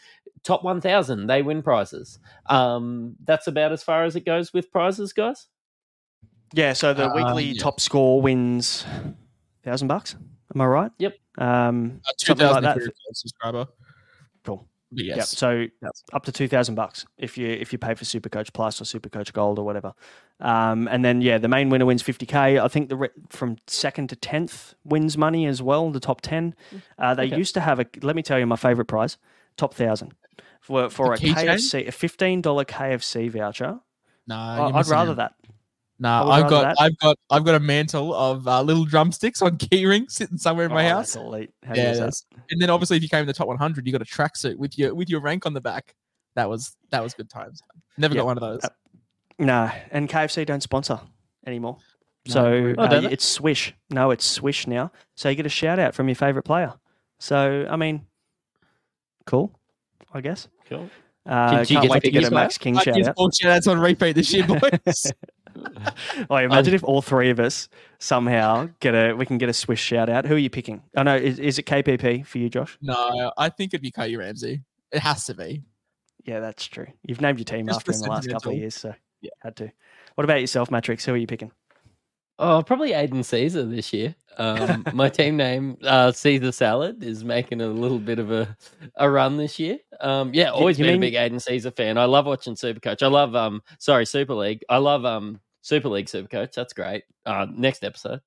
top 0.43 0.63
one 0.63 0.79
thousand, 0.79 1.25
they 1.27 1.41
win 1.41 1.61
prizes. 1.63 2.19
Um, 2.47 3.15
that's 3.23 3.47
about 3.47 3.71
as 3.71 3.81
far 3.83 4.03
as 4.03 4.15
it 4.15 4.25
goes 4.25 4.53
with 4.53 4.71
prizes, 4.71 5.11
guys. 5.11 5.47
Yeah, 6.53 6.73
so 6.73 6.93
the 6.93 7.09
Um, 7.09 7.15
weekly 7.15 7.45
yeah. 7.45 7.61
top 7.63 7.79
score 7.79 8.21
wins 8.21 8.85
thousand 9.63 9.87
bucks. 9.87 10.15
Am 10.53 10.61
I 10.61 10.65
right? 10.67 10.91
Yep. 10.99 11.15
Um, 11.39 11.99
Uh, 12.05 12.11
something 12.19 12.45
like 12.45 12.61
2000 12.61 12.63
that. 12.63 12.77
if 12.77 12.81
you're 12.81 12.89
a 12.89 12.91
gold 13.05 13.17
subscriber. 13.17 13.67
Cool. 14.45 14.67
But 14.95 15.05
yes. 15.05 15.17
Yep. 15.17 15.25
So 15.25 15.67
up 16.13 16.25
to 16.25 16.31
two 16.31 16.47
thousand 16.47 16.75
bucks 16.75 17.05
if 17.17 17.37
you 17.37 17.47
if 17.47 17.71
you 17.73 17.79
pay 17.79 17.93
for 17.95 18.05
Supercoach 18.05 18.53
Plus 18.53 18.79
or 18.81 18.83
Supercoach 18.85 19.33
Gold 19.33 19.57
or 19.59 19.65
whatever. 19.65 19.93
Um, 20.39 20.87
and 20.87 21.03
then 21.03 21.21
yeah, 21.21 21.37
the 21.37 21.47
main 21.47 21.69
winner 21.69 21.85
wins 21.85 22.01
fifty 22.01 22.25
k. 22.25 22.59
I 22.59 22.67
think 22.67 22.89
the 22.89 22.95
re- 22.97 23.09
from 23.29 23.57
second 23.67 24.09
to 24.09 24.15
tenth 24.15 24.75
wins 24.83 25.17
money 25.17 25.45
as 25.45 25.61
well. 25.61 25.89
The 25.91 25.99
top 25.99 26.21
ten. 26.21 26.55
Uh, 26.99 27.13
they 27.15 27.27
Okay. 27.27 27.37
used 27.37 27.53
to 27.55 27.61
have 27.61 27.79
a. 27.79 27.85
Let 28.01 28.15
me 28.15 28.21
tell 28.21 28.37
you, 28.39 28.45
my 28.45 28.55
favorite 28.55 28.85
prize, 28.85 29.17
top 29.57 29.73
thousand, 29.73 30.13
for 30.61 30.89
for 30.89 31.13
a 31.13 31.17
The 31.17 31.29
keychain? 31.33 31.45
KFC, 31.55 31.87
a 31.87 31.91
fifteen 31.91 32.41
dollar 32.41 32.65
KFC 32.65 33.29
voucher. 33.31 33.79
No, 34.27 34.35
I, 34.35 34.71
I'd 34.79 34.87
rather 34.87 35.11
out. 35.11 35.17
that. 35.17 35.33
Nah, 36.03 36.21
I 36.21 36.25
would 36.25 36.43
I've 36.45 36.49
got, 36.49 36.61
that. 36.63 36.75
I've 36.79 36.97
got, 36.97 37.17
I've 37.29 37.43
got 37.45 37.55
a 37.55 37.59
mantle 37.61 38.13
of 38.13 38.45
uh, 38.47 38.61
little 38.61 38.83
drumsticks 38.83 39.41
on 39.41 39.57
keyring 39.57 40.11
sitting 40.11 40.37
somewhere 40.37 40.65
in 40.65 40.71
my 40.73 40.85
Oh, 40.87 40.89
house. 40.95 41.13
that's 41.13 41.15
elite. 41.25 41.51
How 41.65 41.73
Yeah, 41.75 41.91
is 41.91 41.97
that? 41.97 42.03
that's- 42.03 42.25
and 42.51 42.61
then 42.61 42.69
obviously 42.69 42.97
if 42.97 43.03
you 43.03 43.09
came 43.09 43.21
in 43.21 43.25
the 43.27 43.33
top 43.33 43.47
100, 43.47 43.85
you 43.87 43.91
got 43.93 44.01
a 44.01 44.05
tracksuit 44.05 44.57
with 44.57 44.77
your 44.77 44.93
with 44.93 45.09
your 45.09 45.21
rank 45.21 45.45
on 45.45 45.53
the 45.53 45.61
back. 45.61 45.95
That 46.35 46.49
was 46.49 46.75
that 46.91 47.01
was 47.01 47.13
good 47.13 47.29
times. 47.29 47.61
Never 47.97 48.15
Yep. 48.15 48.21
got 48.21 48.25
one 48.25 48.37
of 48.37 48.41
those. 48.41 48.63
Uh, 48.65 48.69
No, 49.39 49.71
and 49.91 50.09
KFC 50.09 50.45
don't 50.45 50.61
sponsor 50.61 50.99
anymore. 51.47 51.77
No, 52.27 52.33
So 52.33 52.53
agree. 52.53 52.75
Oh, 52.77 52.83
uh, 52.83 53.07
it's 53.09 53.25
Swish. 53.25 53.73
No, 53.89 54.11
it's 54.11 54.25
Swish 54.25 54.67
now. 54.67 54.91
So 55.15 55.29
you 55.29 55.35
get 55.35 55.45
a 55.45 55.49
shout 55.49 55.79
out 55.79 55.95
from 55.95 56.07
your 56.09 56.15
favorite 56.15 56.43
player. 56.43 56.73
So 57.19 57.65
I 57.69 57.75
mean, 57.77 58.05
cool, 59.25 59.57
I 60.13 60.19
guess. 60.21 60.47
Cool. 60.67 60.89
Uh, 61.25 61.59
Did 61.59 61.67
can't 61.69 61.81
get 61.83 61.91
wait 61.91 61.99
to 62.03 62.07
to 62.07 62.11
get 62.11 62.23
a 62.29 62.31
Max 62.31 62.57
King 62.57 62.77
I 62.77 62.83
shout 62.83 63.01
out. 63.07 63.13
all 63.15 63.31
shout 63.31 63.51
outs 63.51 63.67
on 63.67 63.79
repeat 63.79 64.13
this 64.13 64.33
year, 64.33 64.45
boys. 64.85 65.11
Oh, 66.29 66.35
imagine 66.37 66.73
if 66.73 66.83
all 66.83 67.01
three 67.01 67.29
of 67.29 67.39
us 67.39 67.67
somehow 67.99 68.69
get 68.79 68.93
a 68.93 69.13
we 69.13 69.25
can 69.25 69.37
get 69.37 69.49
a 69.49 69.53
Swish 69.53 69.81
shout 69.81 70.09
out. 70.09 70.25
Who 70.25 70.35
are 70.35 70.39
you 70.39 70.49
picking? 70.49 70.81
Oh 70.95 71.03
no, 71.03 71.15
is, 71.15 71.39
is 71.39 71.57
it 71.59 71.65
KPP 71.65 72.25
for 72.25 72.37
you, 72.37 72.49
Josh? 72.49 72.77
no, 72.81 73.31
I 73.37 73.49
think 73.49 73.73
it'd 73.73 73.81
be 73.81 73.91
Cody 73.91 74.15
Ramsey. 74.17 74.63
It 74.91 74.99
has 74.99 75.25
to 75.25 75.33
be. 75.33 75.63
Yeah, 76.25 76.39
that's 76.39 76.65
true. 76.65 76.87
You've 77.05 77.21
named 77.21 77.39
your 77.39 77.45
team 77.45 77.67
Just 77.67 77.79
after 77.79 77.91
for 77.91 77.97
him 77.97 78.01
the 78.03 78.09
last 78.09 78.29
couple 78.29 78.51
of 78.51 78.57
years, 78.57 78.75
so 78.75 78.93
Yeah. 79.21 79.31
had 79.41 79.55
to. 79.57 79.71
What 80.15 80.23
about 80.23 80.39
yourself, 80.41 80.69
Mattrix? 80.69 81.03
Who 81.05 81.13
are 81.13 81.17
you 81.17 81.27
picking? 81.27 81.51
Oh, 82.39 82.63
probably 82.63 82.93
Aidan 82.93 83.21
Sezer 83.21 83.69
this 83.69 83.93
year. 83.93 84.15
Um, 84.37 84.83
my 84.93 85.07
team 85.19 85.37
name, 85.37 85.77
uh, 85.83 86.11
Caesar 86.11 86.51
Salad, 86.51 87.03
is 87.03 87.23
making 87.23 87.61
a 87.61 87.67
little 87.67 87.99
bit 87.99 88.17
of 88.19 88.31
a, 88.31 88.55
a 88.95 89.09
run 89.09 89.37
this 89.37 89.59
year. 89.59 89.77
Um, 89.99 90.33
yeah, 90.33 90.49
always 90.49 90.79
you 90.79 90.85
been 90.85 90.99
mean- 90.99 91.13
a 91.15 91.19
big 91.19 91.31
Aiden 91.33 91.41
Caesar 91.41 91.71
fan. 91.71 91.97
I 91.97 92.05
love 92.05 92.25
watching 92.25 92.55
Supercoach. 92.55 93.03
I 93.03 93.07
love, 93.07 93.35
um, 93.35 93.61
sorry, 93.79 94.05
Super 94.05 94.33
League. 94.33 94.63
I 94.69 94.77
love 94.77 95.05
um, 95.05 95.39
Super 95.63 95.89
League 95.89 96.07
Supercoach. 96.07 96.53
That's 96.53 96.73
great. 96.73 97.05
Uh, 97.25 97.47
next 97.49 97.83
episode. 97.83 98.19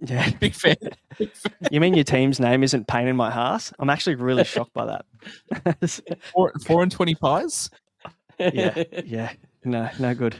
Yeah, 0.00 0.30
Big 0.40 0.54
fan. 0.54 0.76
you 1.70 1.80
mean 1.80 1.94
your 1.94 2.04
team's 2.04 2.38
name 2.38 2.62
isn't 2.62 2.86
pain 2.86 3.08
in 3.08 3.16
my 3.16 3.30
hearse? 3.30 3.72
I'm 3.80 3.90
actually 3.90 4.14
really 4.14 4.44
shocked 4.44 4.74
by 4.74 4.84
that. 4.86 6.20
four, 6.32 6.52
four 6.64 6.82
and 6.82 6.92
twenty 6.92 7.16
pies. 7.16 7.70
yeah, 8.38 8.84
yeah, 9.04 9.32
no, 9.64 9.88
no 9.98 10.14
good. 10.14 10.36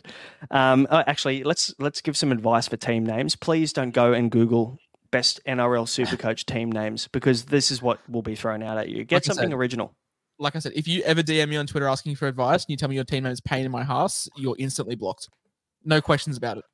Um, 0.52 0.86
oh, 0.90 1.02
actually, 1.06 1.42
let's 1.42 1.74
let's 1.80 2.00
give 2.00 2.16
some 2.16 2.30
advice 2.30 2.68
for 2.68 2.76
team 2.76 3.04
names. 3.04 3.34
Please 3.34 3.72
don't 3.72 3.90
go 3.90 4.12
and 4.12 4.30
Google 4.30 4.78
best 5.10 5.40
NRL 5.48 5.86
Supercoach 5.86 6.44
team 6.44 6.70
names 6.70 7.08
because 7.08 7.46
this 7.46 7.70
is 7.70 7.80
what 7.80 7.98
will 8.08 8.22
be 8.22 8.34
thrown 8.34 8.62
out 8.62 8.76
at 8.76 8.90
you. 8.90 9.02
Get 9.04 9.16
Like 9.16 9.24
something 9.24 9.48
said, 9.48 9.56
original. 9.56 9.94
Like 10.38 10.54
I 10.54 10.60
said, 10.60 10.72
if 10.76 10.86
you 10.86 11.02
ever 11.02 11.22
DM 11.22 11.48
me 11.48 11.56
on 11.56 11.66
Twitter 11.66 11.88
asking 11.88 12.14
for 12.16 12.28
advice 12.28 12.64
and 12.64 12.70
you 12.70 12.76
tell 12.76 12.90
me 12.90 12.94
your 12.94 13.04
team 13.04 13.24
name 13.24 13.32
is 13.32 13.40
pain 13.40 13.64
in 13.64 13.72
my 13.72 13.82
house, 13.82 14.28
you're 14.36 14.54
instantly 14.58 14.94
blocked. 14.94 15.28
No 15.88 16.00
questions 16.02 16.36
about 16.36 16.58
it. 16.58 16.64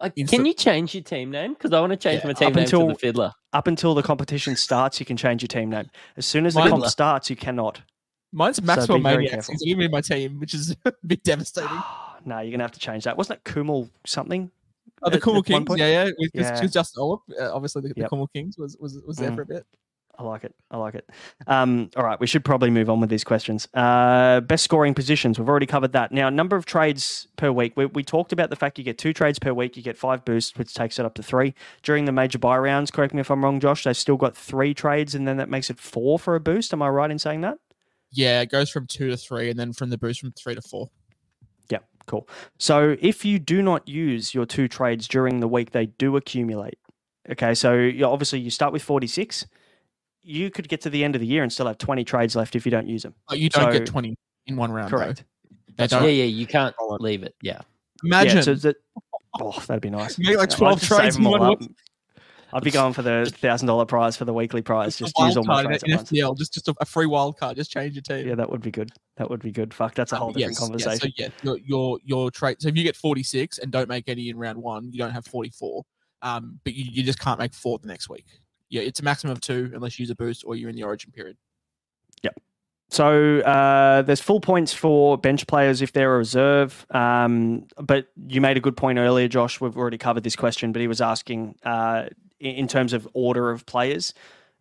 Like, 0.00 0.14
Insta- 0.16 0.28
can 0.30 0.46
you 0.46 0.54
change 0.54 0.94
your 0.94 1.02
team 1.04 1.30
name? 1.30 1.54
Because 1.54 1.72
I 1.72 1.80
want 1.80 1.90
to 1.92 1.96
change 1.96 2.22
Yeah, 2.22 2.28
my 2.28 2.32
team 2.32 2.48
up 2.48 2.54
name 2.54 2.64
until- 2.64 2.86
to 2.88 2.92
the 2.94 2.98
Fiddler. 2.98 3.32
Up 3.52 3.66
until 3.66 3.94
the 3.94 4.02
competition 4.02 4.56
starts, 4.56 4.98
you 5.00 5.06
can 5.06 5.16
change 5.16 5.42
your 5.42 5.48
team 5.48 5.70
name. 5.70 5.88
As 6.16 6.26
soon 6.26 6.44
as 6.46 6.54
the 6.54 6.60
Mine- 6.60 6.70
comp 6.70 6.86
starts, 6.86 7.30
you 7.30 7.36
cannot. 7.36 7.80
Mine's 8.32 8.60
Maxwell 8.60 8.98
be 8.98 9.02
very 9.04 9.14
Maniacs. 9.16 9.32
careful. 9.34 9.52
He's 9.52 9.66
even 9.66 9.84
in 9.84 9.90
my 9.90 10.00
team, 10.00 10.40
which 10.40 10.52
is 10.54 10.74
a 10.84 10.92
bit 11.06 11.22
devastating. 11.22 11.70
no, 12.26 12.40
you're 12.40 12.50
gonna 12.50 12.64
have 12.64 12.72
to 12.72 12.80
change 12.80 13.04
that. 13.04 13.16
Wasn't 13.16 13.38
it 13.38 13.44
Kumal 13.44 13.88
something? 14.04 14.50
Oh, 15.02 15.10
the 15.10 15.16
at- 15.16 15.22
Kummel 15.22 15.42
at 15.46 15.50
one 15.50 15.64
Kings, 15.66 15.78
yeah, 15.80 15.86
yeah. 15.88 16.04
With, 16.04 16.14
with- 16.18 16.30
Yeah. 16.34 16.60
with 16.62 16.72
Justin 16.72 17.02
Olam, 17.02 17.20
uh, 17.40 17.54
obviously 17.54 17.82
the, 17.82 17.88
the 17.94 18.00
Yep. 18.02 18.10
Kummel 18.10 18.26
Kings 18.34 18.56
was 18.58 18.76
was 18.80 18.98
was 19.06 19.16
there 19.18 19.30
Mm. 19.30 19.36
for 19.36 19.42
a 19.42 19.46
bit. 19.46 19.66
I 20.18 20.22
like 20.22 20.44
it. 20.44 20.54
I 20.70 20.78
like 20.78 20.94
it. 20.94 21.08
Um, 21.46 21.90
all 21.96 22.04
right, 22.04 22.18
we 22.18 22.26
should 22.26 22.44
probably 22.44 22.70
move 22.70 22.88
on 22.88 23.00
with 23.00 23.10
these 23.10 23.24
questions. 23.24 23.68
Uh, 23.74 24.40
best 24.40 24.64
scoring 24.64 24.94
positions. 24.94 25.38
We've 25.38 25.48
already 25.48 25.66
covered 25.66 25.92
that. 25.92 26.12
Now, 26.12 26.30
number 26.30 26.56
of 26.56 26.64
trades 26.64 27.28
per 27.36 27.50
week. 27.52 27.74
We, 27.76 27.86
we 27.86 28.02
talked 28.02 28.32
about 28.32 28.50
the 28.50 28.56
fact 28.56 28.78
you 28.78 28.84
get 28.84 28.98
two 28.98 29.12
trades 29.12 29.38
per 29.38 29.52
week. 29.52 29.76
You 29.76 29.82
get 29.82 29.96
five 29.96 30.24
boosts, 30.24 30.56
which 30.56 30.72
takes 30.72 30.98
it 30.98 31.04
up 31.04 31.14
to 31.14 31.22
three. 31.22 31.54
During 31.82 32.06
the 32.06 32.12
major 32.12 32.38
buy 32.38 32.56
rounds, 32.56 32.90
correct 32.90 33.12
me 33.14 33.20
if 33.20 33.30
I'm 33.30 33.44
wrong, 33.44 33.60
Josh, 33.60 33.84
they've 33.84 33.96
still 33.96 34.16
got 34.16 34.36
three 34.36 34.72
trades, 34.72 35.14
and 35.14 35.28
then 35.28 35.36
that 35.36 35.50
makes 35.50 35.68
it 35.70 35.78
four 35.78 36.18
for 36.18 36.34
a 36.34 36.40
boost. 36.40 36.72
Am 36.72 36.82
I 36.82 36.88
right 36.88 37.10
in 37.10 37.18
saying 37.18 37.42
that? 37.42 37.58
Yeah, 38.10 38.40
it 38.40 38.50
goes 38.50 38.70
from 38.70 38.86
two 38.86 39.08
to 39.10 39.16
three, 39.16 39.50
and 39.50 39.58
then 39.58 39.72
from 39.72 39.90
the 39.90 39.98
boost 39.98 40.20
from 40.20 40.32
three 40.32 40.54
to 40.54 40.62
four. 40.62 40.88
Yeah, 41.70 41.80
cool. 42.06 42.28
So 42.58 42.96
if 43.00 43.24
you 43.24 43.38
do 43.38 43.60
not 43.60 43.86
use 43.86 44.34
your 44.34 44.46
two 44.46 44.68
trades 44.68 45.06
during 45.06 45.40
the 45.40 45.48
week, 45.48 45.72
they 45.72 45.86
do 45.86 46.16
accumulate. 46.16 46.78
Okay, 47.30 47.54
so 47.54 47.90
obviously 48.04 48.38
you 48.38 48.50
start 48.50 48.72
with 48.72 48.82
46. 48.82 49.46
You 50.28 50.50
could 50.50 50.68
get 50.68 50.80
to 50.82 50.90
the 50.90 51.04
end 51.04 51.14
of 51.14 51.20
the 51.20 51.26
year 51.26 51.44
and 51.44 51.52
still 51.52 51.66
have 51.66 51.78
20 51.78 52.02
trades 52.02 52.34
left 52.34 52.56
if 52.56 52.64
you 52.66 52.70
don't 52.70 52.88
use 52.88 53.04
them. 53.04 53.14
Like, 53.30 53.38
you 53.38 53.48
don't 53.48 53.72
So- 53.72 53.78
get 53.78 53.86
twenty 53.86 54.16
in 54.46 54.56
one 54.56 54.72
round. 54.72 54.90
Correct. 54.90 55.22
They 55.76 55.86
don't. 55.86 56.02
Yeah, 56.02 56.08
yeah, 56.08 56.24
you 56.24 56.46
can't 56.46 56.74
leave 57.00 57.22
it. 57.22 57.34
Yeah. 57.42 57.60
Imagine 58.04 58.36
Yeah, 58.38 58.42
so 58.42 58.54
that, 58.54 58.76
oh, 59.40 59.52
that'd 59.66 59.80
be 59.82 59.90
nice. 59.90 60.18
Make, 60.18 60.36
like, 60.36 60.50
I'd 60.52 60.56
12 60.56 60.80
just 60.80 60.92
trades 60.92 61.16
in 61.16 61.24
one 61.24 61.42
up. 61.42 61.62
I'd 62.52 62.62
be 62.64 62.70
going 62.70 62.92
for 62.92 63.02
the 63.02 63.30
thousand 63.40 63.66
dollar 63.66 63.84
prize 63.84 64.16
for 64.16 64.24
the 64.24 64.32
weekly 64.32 64.62
prize. 64.62 64.96
just 64.96 65.14
Just 65.16 65.26
use 65.26 65.36
all 65.36 65.44
my 65.44 65.62
card 65.62 65.66
trades 65.66 65.84
at 65.84 65.96
once. 65.96 66.10
FPL, 66.10 66.36
just 66.38 66.54
just 66.54 66.68
a, 66.68 66.74
a 66.80 66.84
free 66.84 67.06
wild 67.06 67.36
card. 67.36 67.56
Just 67.56 67.70
change 67.70 67.94
your 67.94 68.02
team. 68.02 68.26
Yeah, 68.26 68.34
that 68.36 68.50
would 68.50 68.62
be 68.62 68.70
good. 68.70 68.90
That 69.16 69.28
would 69.28 69.40
be 69.42 69.50
good. 69.52 69.74
Fuck, 69.74 69.94
that's 69.94 70.12
a 70.12 70.16
Um, 70.16 70.22
whole 70.22 70.32
different 70.32 70.52
yes, 70.52 70.58
conversation. 70.60 71.12
Yeah, 71.16 71.26
so 71.26 71.32
yeah, 71.42 71.42
your 71.42 71.58
your 71.58 71.98
your 72.04 72.30
trade. 72.30 72.56
So 72.60 72.68
if 72.68 72.76
you 72.76 72.84
get 72.84 72.96
forty 72.96 73.22
six 73.22 73.58
and 73.58 73.70
don't 73.70 73.88
make 73.88 74.08
any 74.08 74.28
in 74.30 74.38
round 74.38 74.58
one, 74.62 74.90
you 74.92 74.98
don't 74.98 75.10
have 75.10 75.26
forty 75.26 75.50
four. 75.50 75.84
Um, 76.22 76.58
but 76.64 76.72
you, 76.74 76.84
you 76.90 77.02
just 77.02 77.18
can't 77.20 77.38
make 77.38 77.52
four 77.52 77.78
the 77.78 77.88
next 77.88 78.08
week. 78.08 78.24
Yeah, 78.68 78.82
it's 78.82 79.00
a 79.00 79.02
maximum 79.02 79.32
of 79.32 79.40
two 79.40 79.70
unless 79.74 79.98
you 79.98 80.04
use 80.04 80.10
a 80.10 80.16
boost 80.16 80.44
or 80.46 80.56
you're 80.56 80.70
in 80.70 80.76
the 80.76 80.82
origin 80.82 81.12
period. 81.12 81.36
Yep. 82.22 82.40
So 82.88 83.40
uh, 83.40 84.02
there's 84.02 84.20
full 84.20 84.40
points 84.40 84.72
for 84.72 85.18
bench 85.18 85.46
players 85.46 85.82
if 85.82 85.92
they're 85.92 86.14
a 86.14 86.18
reserve. 86.18 86.86
Um, 86.90 87.66
but 87.78 88.08
you 88.28 88.40
made 88.40 88.56
a 88.56 88.60
good 88.60 88.76
point 88.76 88.98
earlier, 88.98 89.28
Josh. 89.28 89.60
We've 89.60 89.76
already 89.76 89.98
covered 89.98 90.22
this 90.22 90.36
question, 90.36 90.72
but 90.72 90.80
he 90.80 90.88
was 90.88 91.00
asking 91.00 91.56
uh, 91.64 92.06
in 92.38 92.54
in 92.54 92.68
terms 92.68 92.92
of 92.92 93.08
order 93.12 93.50
of 93.50 93.66
players. 93.66 94.14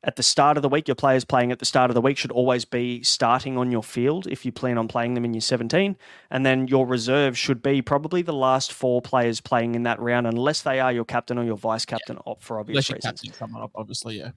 At 0.06 0.18
the 0.18 0.24
start 0.24 0.56
of 0.56 0.62
the 0.62 0.70
week, 0.70 0.88
your 0.88 0.96
players 0.96 1.26
playing 1.26 1.52
at 1.52 1.58
the 1.58 1.66
start 1.66 1.90
of 1.90 1.96
the 1.96 2.02
week 2.02 2.16
should 2.16 2.32
always 2.32 2.64
be 2.64 3.02
starting 3.02 3.58
on 3.58 3.72
your 3.72 3.82
field 3.82 4.28
if 4.28 4.46
you 4.46 4.52
plan 4.52 4.78
on 4.78 4.88
playing 4.88 5.16
them 5.16 5.26
in 5.26 5.34
your 5.34 5.42
17. 5.42 5.98
And 6.30 6.46
then 6.46 6.68
your 6.68 6.86
reserve 6.86 7.36
should 7.36 7.64
be 7.64 7.82
probably 7.82 8.22
the 8.22 8.32
last 8.32 8.72
four 8.72 9.02
players 9.02 9.42
playing 9.42 9.74
in 9.74 9.82
that 9.84 10.00
round, 10.00 10.28
unless 10.28 10.62
they 10.62 10.80
are 10.80 10.94
your 10.94 11.06
captain 11.06 11.40
or 11.40 11.44
your 11.44 11.58
vice 11.58 11.86
captain, 11.86 12.18
op 12.26 12.44
for 12.44 12.60
obvious 12.60 12.92
reasons. 12.92 13.36
someone 13.36 13.64
up, 13.64 13.72
obviously, 13.74 14.20
yeah. 14.20 14.30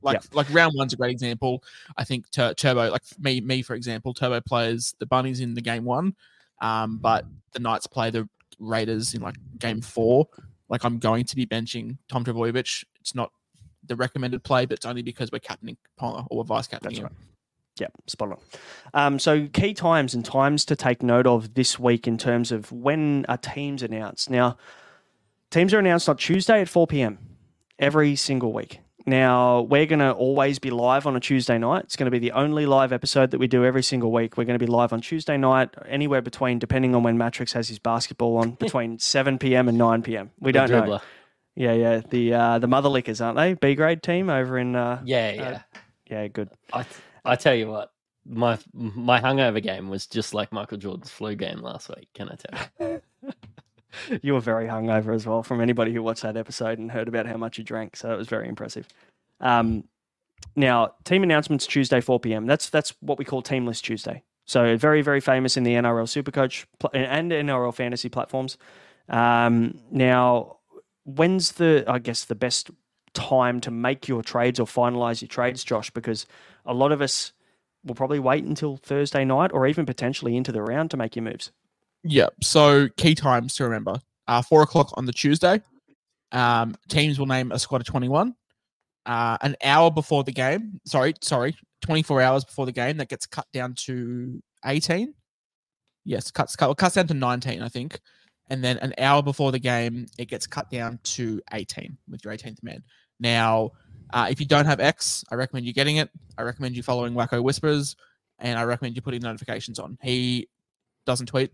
Like 0.00 0.22
like 0.32 0.46
round 0.52 0.74
one's 0.76 0.92
a 0.92 0.96
great 0.96 1.10
example. 1.10 1.64
I 1.96 2.04
think 2.04 2.30
Tur- 2.30 2.54
Turbo, 2.54 2.88
like 2.88 3.02
me, 3.18 3.40
me 3.40 3.62
for 3.62 3.74
example, 3.74 4.14
Turbo 4.14 4.40
plays 4.40 4.94
the 5.00 5.06
Bunnies 5.06 5.40
in 5.40 5.54
the 5.54 5.60
game 5.60 5.84
one, 5.84 6.14
um, 6.60 6.98
but 6.98 7.24
the 7.52 7.58
Knights 7.58 7.88
play 7.88 8.10
the 8.10 8.28
Raiders 8.60 9.14
in 9.14 9.22
like 9.22 9.34
game 9.58 9.80
four. 9.80 10.28
Like 10.68 10.84
I'm 10.84 11.00
going 11.00 11.24
to 11.24 11.34
be 11.34 11.46
benching 11.46 11.98
Tom 12.08 12.24
Trbojevic. 12.24 12.84
It's 13.00 13.16
not 13.16 13.32
the 13.88 13.96
recommended 13.96 14.42
play, 14.44 14.66
but 14.66 14.78
it's 14.78 14.86
only 14.86 15.02
because 15.02 15.32
we're 15.32 15.38
captaining 15.38 15.76
Ponga 16.00 16.26
or 16.30 16.38
we're 16.38 16.44
vice 16.44 16.66
captaining 16.66 17.02
That's 17.02 17.12
him. 17.12 17.16
Yeah, 17.80 17.88
spot 18.06 18.32
on. 18.32 18.38
Um, 18.94 19.18
so 19.18 19.46
key 19.48 19.72
times 19.74 20.14
and 20.14 20.24
times 20.24 20.64
to 20.66 20.76
take 20.76 21.02
note 21.02 21.26
of 21.26 21.54
this 21.54 21.78
week 21.78 22.06
in 22.08 22.18
terms 22.18 22.50
of 22.50 22.72
when 22.72 23.24
are 23.28 23.36
teams 23.36 23.82
announced. 23.82 24.30
Now, 24.30 24.56
teams 25.50 25.72
are 25.72 25.78
announced 25.78 26.08
on 26.08 26.16
Tuesday 26.16 26.60
at 26.60 26.68
4 26.68 26.86
p.m. 26.88 27.18
every 27.78 28.16
single 28.16 28.52
week. 28.52 28.80
Now, 29.06 29.62
we're 29.62 29.86
going 29.86 30.00
to 30.00 30.12
always 30.12 30.58
be 30.58 30.70
live 30.70 31.06
on 31.06 31.16
a 31.16 31.20
Tuesday 31.20 31.56
night. 31.56 31.84
It's 31.84 31.96
going 31.96 32.06
to 32.06 32.10
be 32.10 32.18
the 32.18 32.32
only 32.32 32.66
live 32.66 32.92
episode 32.92 33.30
that 33.30 33.38
we 33.38 33.46
do 33.46 33.64
every 33.64 33.82
single 33.82 34.12
week. 34.12 34.36
We're 34.36 34.44
going 34.44 34.58
to 34.58 34.64
be 34.64 34.70
live 34.70 34.92
on 34.92 35.00
Tuesday 35.00 35.38
night, 35.38 35.70
anywhere 35.86 36.20
between, 36.20 36.58
depending 36.58 36.94
on 36.94 37.02
when 37.02 37.16
Mattrix 37.16 37.52
has 37.54 37.68
his 37.68 37.78
basketball 37.78 38.36
on, 38.36 38.50
between 38.60 38.98
7 38.98 39.38
p.m. 39.38 39.66
and 39.66 39.78
9 39.78 40.02
p.m. 40.02 40.30
We 40.40 40.52
The 40.52 40.66
don't 40.66 40.88
know. 40.88 41.00
Yeah, 41.58 41.72
yeah. 41.72 42.02
The 42.08 42.34
uh, 42.34 42.58
the 42.60 42.68
Mother 42.68 42.88
Lickers, 42.88 43.20
aren't 43.20 43.36
they? 43.36 43.54
B 43.54 43.74
grade 43.74 44.00
team 44.00 44.30
over 44.30 44.58
in. 44.58 44.76
Uh, 44.76 45.02
Yeah, 45.04 45.32
yeah. 45.32 45.62
yeah, 46.08 46.28
good. 46.28 46.50
I, 46.72 46.86
I 47.24 47.34
tell 47.34 47.54
you 47.54 47.68
what, 47.68 47.92
my 48.24 48.58
my 48.72 49.20
hungover 49.20 49.60
game 49.60 49.88
was 49.88 50.06
just 50.06 50.34
like 50.34 50.52
Michael 50.52 50.78
Jordan's 50.78 51.10
flu 51.10 51.34
game 51.34 51.58
last 51.58 51.88
week. 51.88 52.08
Can 52.14 52.28
I 52.28 52.36
tell 52.36 52.68
you? 52.80 53.02
You 54.22 54.34
were 54.34 54.40
very 54.40 54.66
hungover 54.68 55.14
as 55.14 55.26
well 55.26 55.42
from 55.42 55.62
anybody 55.62 55.92
who 55.94 56.02
watched 56.02 56.22
that 56.22 56.36
episode 56.36 56.78
and 56.78 56.90
heard 56.90 57.08
about 57.08 57.26
how 57.26 57.38
much 57.38 57.56
you 57.56 57.64
drank. 57.64 57.96
So 57.96 58.12
it 58.12 58.16
was 58.16 58.28
very 58.28 58.46
impressive. 58.46 58.86
Um, 59.40 59.84
now, 60.54 60.92
team 61.04 61.22
announcements 61.22 61.66
Tuesday, 61.66 62.00
4 62.02 62.20
p.m. 62.20 62.46
That's 62.46 62.68
that's 62.68 62.94
what 63.00 63.18
we 63.18 63.24
call 63.24 63.40
Team 63.40 63.66
List 63.66 63.86
Tuesday. 63.86 64.22
So 64.44 64.76
very, 64.76 65.00
very 65.00 65.20
famous 65.20 65.56
in 65.56 65.64
the 65.64 65.72
NRL 65.72 66.04
Supercoach 66.06 66.66
pl- 66.78 66.90
and 66.92 67.32
NRL 67.32 67.74
fantasy 67.74 68.10
platforms. 68.10 68.58
Um, 69.08 69.80
now, 69.90 70.57
when's 71.08 71.52
the, 71.52 71.84
I 71.88 71.98
guess, 71.98 72.24
the 72.24 72.34
best 72.34 72.70
time 73.14 73.60
to 73.62 73.70
make 73.70 74.06
your 74.06 74.22
trades 74.22 74.60
or 74.60 74.66
finalize 74.66 75.22
your 75.22 75.28
trades, 75.28 75.64
Josh? 75.64 75.90
Because 75.90 76.26
a 76.66 76.74
lot 76.74 76.92
of 76.92 77.00
us 77.00 77.32
will 77.84 77.94
probably 77.94 78.18
wait 78.18 78.44
until 78.44 78.76
Thursday 78.76 79.24
night 79.24 79.50
or 79.52 79.66
even 79.66 79.86
potentially 79.86 80.36
into 80.36 80.52
the 80.52 80.62
round 80.62 80.90
to 80.90 80.96
make 80.96 81.16
your 81.16 81.22
moves. 81.22 81.50
Yeah. 82.04 82.28
So 82.42 82.88
key 82.96 83.14
times 83.14 83.56
to 83.56 83.64
remember: 83.64 84.00
uh, 84.26 84.42
four 84.42 84.62
o'clock 84.62 84.92
on 84.94 85.06
the 85.06 85.12
Tuesday. 85.12 85.62
Um, 86.30 86.76
teams 86.88 87.18
will 87.18 87.26
name 87.26 87.52
a 87.52 87.58
squad 87.58 87.80
of 87.80 87.86
twenty-one. 87.86 88.34
Uh, 89.06 89.38
an 89.40 89.56
hour 89.64 89.90
before 89.90 90.22
the 90.22 90.32
game. 90.32 90.80
Sorry, 90.84 91.14
sorry, 91.22 91.56
twenty-four 91.80 92.20
hours 92.20 92.44
before 92.44 92.66
the 92.66 92.72
game. 92.72 92.98
That 92.98 93.08
gets 93.08 93.26
cut 93.26 93.46
down 93.52 93.74
to 93.86 94.42
eighteen. 94.66 95.14
Yes, 96.04 96.30
cuts 96.30 96.56
cut, 96.56 96.76
cuts 96.76 96.96
down 96.96 97.06
to 97.06 97.14
nineteen, 97.14 97.62
I 97.62 97.68
think. 97.68 98.00
And 98.50 98.64
then 98.64 98.78
an 98.78 98.94
hour 98.98 99.22
before 99.22 99.52
the 99.52 99.58
game, 99.58 100.06
it 100.18 100.26
gets 100.26 100.46
cut 100.46 100.70
down 100.70 100.98
to 101.04 101.40
eighteen 101.52 101.98
with 102.08 102.24
your 102.24 102.32
eighteenth 102.32 102.62
man. 102.62 102.82
Now, 103.20 103.72
uh, 104.10 104.28
if 104.30 104.40
you 104.40 104.46
don't 104.46 104.66
have 104.66 104.80
X, 104.80 105.24
I 105.30 105.34
recommend 105.34 105.66
you 105.66 105.72
getting 105.72 105.96
it. 105.96 106.10
I 106.38 106.42
recommend 106.42 106.76
you 106.76 106.82
following 106.82 107.14
Wacko 107.14 107.42
Whispers, 107.42 107.96
and 108.38 108.58
I 108.58 108.62
recommend 108.62 108.96
you 108.96 109.02
putting 109.02 109.20
notifications 109.20 109.78
on. 109.78 109.98
He 110.02 110.48
doesn't 111.04 111.26
tweet 111.26 111.52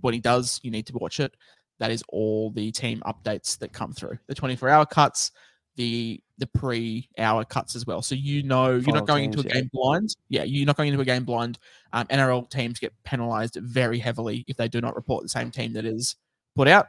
when 0.00 0.14
he 0.14 0.20
does, 0.20 0.60
you 0.62 0.70
need 0.70 0.86
to 0.86 0.92
watch 0.94 1.20
it. 1.20 1.34
That 1.78 1.90
is 1.90 2.02
all 2.08 2.50
the 2.50 2.70
team 2.72 3.02
updates 3.06 3.58
that 3.58 3.72
come 3.72 3.92
through. 3.92 4.18
The 4.28 4.34
24 4.34 4.68
hour 4.68 4.86
cuts, 4.86 5.30
the 5.76 6.20
the 6.38 6.46
pre 6.46 7.08
hour 7.18 7.44
cuts 7.44 7.76
as 7.76 7.86
well. 7.86 8.02
So 8.02 8.14
you 8.14 8.42
know 8.42 8.72
you're 8.72 8.82
Final 8.82 9.00
not 9.00 9.06
going 9.06 9.24
into 9.24 9.40
a 9.40 9.42
teams, 9.42 9.54
yeah. 9.54 9.60
game 9.60 9.70
blind. 9.72 10.16
Yeah, 10.28 10.44
you're 10.44 10.66
not 10.66 10.76
going 10.76 10.88
into 10.88 11.00
a 11.00 11.04
game 11.04 11.24
blind. 11.24 11.58
Um, 11.92 12.06
NRL 12.06 12.48
teams 12.50 12.78
get 12.78 12.92
penalized 13.04 13.58
very 13.60 13.98
heavily 13.98 14.44
if 14.48 14.56
they 14.56 14.68
do 14.68 14.80
not 14.80 14.96
report 14.96 15.22
the 15.22 15.28
same 15.28 15.50
team 15.50 15.74
that 15.74 15.84
is 15.84 16.16
put 16.56 16.68
out. 16.68 16.88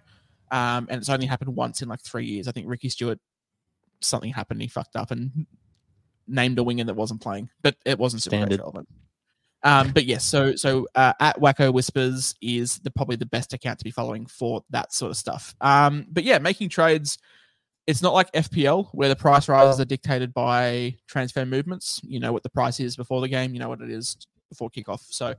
Um, 0.50 0.88
and 0.90 1.00
it's 1.00 1.10
only 1.10 1.26
happened 1.26 1.56
once 1.56 1.82
in 1.82 1.90
like 1.90 2.02
three 2.02 2.26
years. 2.26 2.48
I 2.48 2.52
think 2.52 2.68
Ricky 2.68 2.90
Stuart, 2.90 3.20
something 4.00 4.32
happened. 4.32 4.62
He 4.62 4.68
fucked 4.68 4.96
up 4.96 5.12
and 5.12 5.46
named 6.28 6.58
a 6.58 6.64
winger 6.64 6.86
that 6.86 6.94
wasn't 6.94 7.22
playing, 7.22 7.50
but 7.62 7.76
it 7.86 8.00
wasn't 8.00 8.24
super 8.24 8.38
Standard. 8.38 8.60
relevant. 8.60 8.88
Um, 9.64 9.92
but 9.92 10.06
yes, 10.06 10.24
so 10.24 10.56
so 10.56 10.88
uh, 10.96 11.14
at 11.20 11.40
Wacko 11.40 11.74
Whispers 11.74 12.36
is 12.42 12.80
the 12.80 12.92
probably 12.92 13.16
the 13.16 13.26
best 13.26 13.54
account 13.54 13.80
to 13.80 13.84
be 13.84 13.92
following 13.92 14.26
for 14.26 14.64
that 14.70 14.94
sort 14.94 15.12
of 15.12 15.18
stuff. 15.18 15.56
Um, 15.62 16.08
but 16.12 16.24
yeah, 16.24 16.38
making 16.40 16.70
trades. 16.70 17.18
It's 17.88 18.02
not 18.02 18.14
like 18.14 18.30
FPL 18.34 18.90
where 18.92 19.08
the 19.08 19.16
price 19.16 19.48
rises 19.48 19.80
are 19.80 19.86
dictated 19.86 20.34
by 20.34 20.98
transfer 21.08 21.46
movements. 21.46 22.02
You 22.04 22.20
know 22.20 22.34
what 22.34 22.44
the 22.44 22.50
price 22.50 22.82
is 22.82 22.98
before 22.98 23.22
the 23.22 23.30
game. 23.30 23.54
You 23.54 23.62
know 23.62 23.70
what 23.70 23.80
it 23.80 23.90
is 23.90 24.18
before 24.50 24.70
kickoff. 24.70 25.00
So 25.10 25.34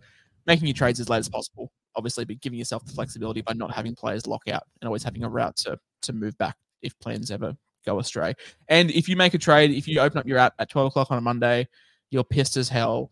making 0.46 0.66
your 0.66 0.74
trades 0.74 0.98
as 0.98 1.10
late 1.10 1.18
as 1.18 1.28
possible. 1.28 1.70
Obviously, 1.98 2.24
but 2.24 2.40
giving 2.40 2.58
yourself 2.58 2.86
the 2.86 2.92
flexibility 2.92 3.42
by 3.42 3.52
not 3.52 3.74
having 3.74 3.94
players 3.94 4.26
lock 4.26 4.48
out 4.48 4.62
and 4.80 4.88
always 4.88 5.02
having 5.02 5.24
a 5.24 5.28
route 5.28 5.56
to 5.56 5.78
to 6.02 6.12
move 6.14 6.38
back 6.38 6.56
if 6.80 6.98
plans 7.00 7.30
ever 7.30 7.54
go 7.84 7.98
astray. 7.98 8.32
And 8.68 8.90
if 8.92 9.08
you 9.08 9.16
make 9.16 9.34
a 9.34 9.38
trade, 9.38 9.72
if 9.72 9.86
you 9.86 10.00
open 10.00 10.18
up 10.18 10.26
your 10.26 10.38
app 10.38 10.54
at 10.58 10.70
twelve 10.70 10.86
o'clock 10.86 11.10
on 11.10 11.18
a 11.18 11.20
Monday, 11.20 11.68
you're 12.10 12.24
pissed 12.24 12.56
as 12.56 12.70
hell 12.70 13.10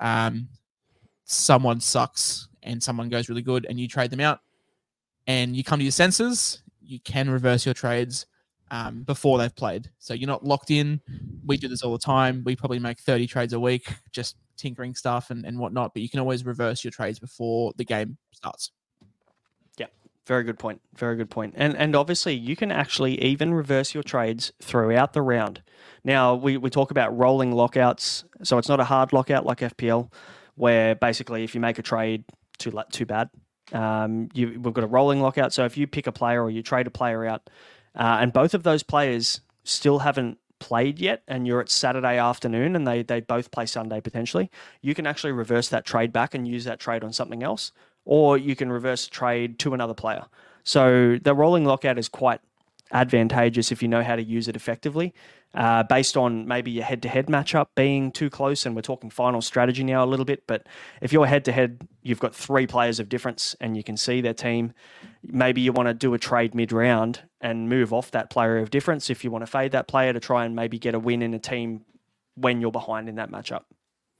um, 0.00 0.48
someone 1.24 1.80
sucks 1.80 2.48
and 2.62 2.82
someone 2.82 3.08
goes 3.08 3.28
really 3.28 3.42
good 3.42 3.66
and 3.68 3.78
you 3.78 3.88
trade 3.88 4.10
them 4.10 4.20
out 4.20 4.40
and 5.26 5.56
you 5.56 5.64
come 5.64 5.78
to 5.78 5.84
your 5.84 5.92
senses, 5.92 6.62
you 6.80 7.00
can 7.00 7.30
reverse 7.30 7.64
your 7.64 7.74
trades 7.74 8.26
um, 8.70 9.02
before 9.02 9.38
they've 9.38 9.54
played. 9.54 9.90
So 9.98 10.14
you're 10.14 10.26
not 10.26 10.44
locked 10.44 10.70
in. 10.70 11.00
We 11.46 11.56
do 11.56 11.68
this 11.68 11.82
all 11.82 11.92
the 11.92 11.98
time. 11.98 12.42
We 12.44 12.56
probably 12.56 12.78
make 12.78 12.98
30 13.00 13.26
trades 13.26 13.52
a 13.52 13.60
week, 13.60 13.86
just 14.12 14.36
tinkering 14.56 14.94
stuff 14.94 15.30
and, 15.30 15.44
and 15.44 15.58
whatnot, 15.58 15.94
but 15.94 16.02
you 16.02 16.08
can 16.08 16.20
always 16.20 16.44
reverse 16.44 16.84
your 16.84 16.90
trades 16.90 17.18
before 17.18 17.72
the 17.76 17.84
game 17.84 18.16
starts. 18.32 18.70
Yeah, 19.78 19.86
very 20.26 20.44
good 20.44 20.58
point. 20.58 20.80
Very 20.96 21.16
good 21.16 21.30
point. 21.30 21.54
And 21.56 21.76
and 21.76 21.94
obviously 21.96 22.34
you 22.34 22.56
can 22.56 22.70
actually 22.70 23.20
even 23.22 23.54
reverse 23.54 23.94
your 23.94 24.02
trades 24.02 24.52
throughout 24.62 25.12
the 25.12 25.22
round. 25.22 25.62
Now 26.04 26.34
we, 26.34 26.56
we 26.56 26.70
talk 26.70 26.90
about 26.90 27.16
rolling 27.16 27.52
lockouts, 27.52 28.24
so 28.42 28.58
it's 28.58 28.68
not 28.68 28.80
a 28.80 28.84
hard 28.84 29.12
lockout 29.12 29.46
like 29.46 29.60
FPL, 29.60 30.12
where 30.54 30.94
basically 30.94 31.44
if 31.44 31.54
you 31.54 31.60
make 31.60 31.78
a 31.78 31.82
trade, 31.82 32.24
too 32.58 32.72
too 32.90 33.06
bad. 33.06 33.30
Um, 33.72 34.28
you, 34.34 34.60
we've 34.60 34.74
got 34.74 34.84
a 34.84 34.88
rolling 34.88 35.20
lockout. 35.20 35.52
So 35.52 35.64
if 35.64 35.76
you 35.76 35.86
pick 35.86 36.06
a 36.06 36.12
player 36.12 36.42
or 36.42 36.50
you 36.50 36.62
trade 36.62 36.86
a 36.86 36.90
player 36.90 37.24
out, 37.26 37.48
uh, 37.94 38.18
and 38.20 38.32
both 38.32 38.54
of 38.54 38.62
those 38.62 38.82
players 38.82 39.40
still 39.64 40.00
haven't 40.00 40.38
played 40.64 40.98
yet, 40.98 41.22
and 41.28 41.46
you're 41.46 41.60
at 41.60 41.68
Saturday 41.68 42.16
afternoon, 42.16 42.74
and 42.74 42.86
they 42.86 43.02
they 43.02 43.20
both 43.20 43.50
play 43.50 43.66
Sunday 43.66 44.00
potentially, 44.00 44.50
you 44.80 44.94
can 44.94 45.06
actually 45.06 45.32
reverse 45.32 45.68
that 45.68 45.84
trade 45.84 46.10
back 46.10 46.34
and 46.34 46.48
use 46.48 46.64
that 46.64 46.80
trade 46.80 47.04
on 47.04 47.12
something 47.12 47.42
else, 47.42 47.70
or 48.06 48.38
you 48.38 48.56
can 48.56 48.72
reverse 48.72 49.06
trade 49.06 49.58
to 49.58 49.74
another 49.74 49.92
player. 49.92 50.24
So 50.62 51.18
the 51.22 51.34
rolling 51.34 51.66
lockout 51.66 51.98
is 51.98 52.08
quite 52.08 52.40
advantageous 52.92 53.70
if 53.72 53.82
you 53.82 53.88
know 53.88 54.02
how 54.02 54.16
to 54.16 54.22
use 54.22 54.48
it 54.48 54.56
effectively. 54.56 55.12
Uh, 55.54 55.84
based 55.84 56.16
on 56.16 56.48
maybe 56.48 56.72
your 56.72 56.82
head-to-head 56.82 57.26
matchup 57.26 57.66
being 57.76 58.10
too 58.10 58.28
close, 58.28 58.66
and 58.66 58.74
we're 58.74 58.82
talking 58.82 59.08
final 59.08 59.40
strategy 59.40 59.84
now 59.84 60.02
a 60.02 60.06
little 60.06 60.24
bit. 60.24 60.44
But 60.48 60.66
if 61.00 61.12
you're 61.12 61.26
head-to-head, 61.26 61.86
you've 62.02 62.18
got 62.18 62.34
three 62.34 62.66
players 62.66 62.98
of 62.98 63.08
difference, 63.08 63.54
and 63.60 63.76
you 63.76 63.84
can 63.84 63.96
see 63.96 64.20
their 64.20 64.34
team. 64.34 64.72
Maybe 65.22 65.60
you 65.60 65.72
want 65.72 65.88
to 65.88 65.94
do 65.94 66.12
a 66.12 66.18
trade 66.18 66.56
mid-round 66.56 67.22
and 67.40 67.68
move 67.68 67.92
off 67.92 68.10
that 68.10 68.30
player 68.30 68.58
of 68.58 68.70
difference. 68.70 69.10
If 69.10 69.22
you 69.22 69.30
want 69.30 69.42
to 69.42 69.50
fade 69.50 69.70
that 69.72 69.86
player 69.86 70.12
to 70.12 70.18
try 70.18 70.44
and 70.44 70.56
maybe 70.56 70.78
get 70.78 70.94
a 70.96 70.98
win 70.98 71.22
in 71.22 71.34
a 71.34 71.38
team 71.38 71.84
when 72.34 72.60
you're 72.60 72.72
behind 72.72 73.08
in 73.08 73.14
that 73.16 73.30
matchup. 73.30 73.62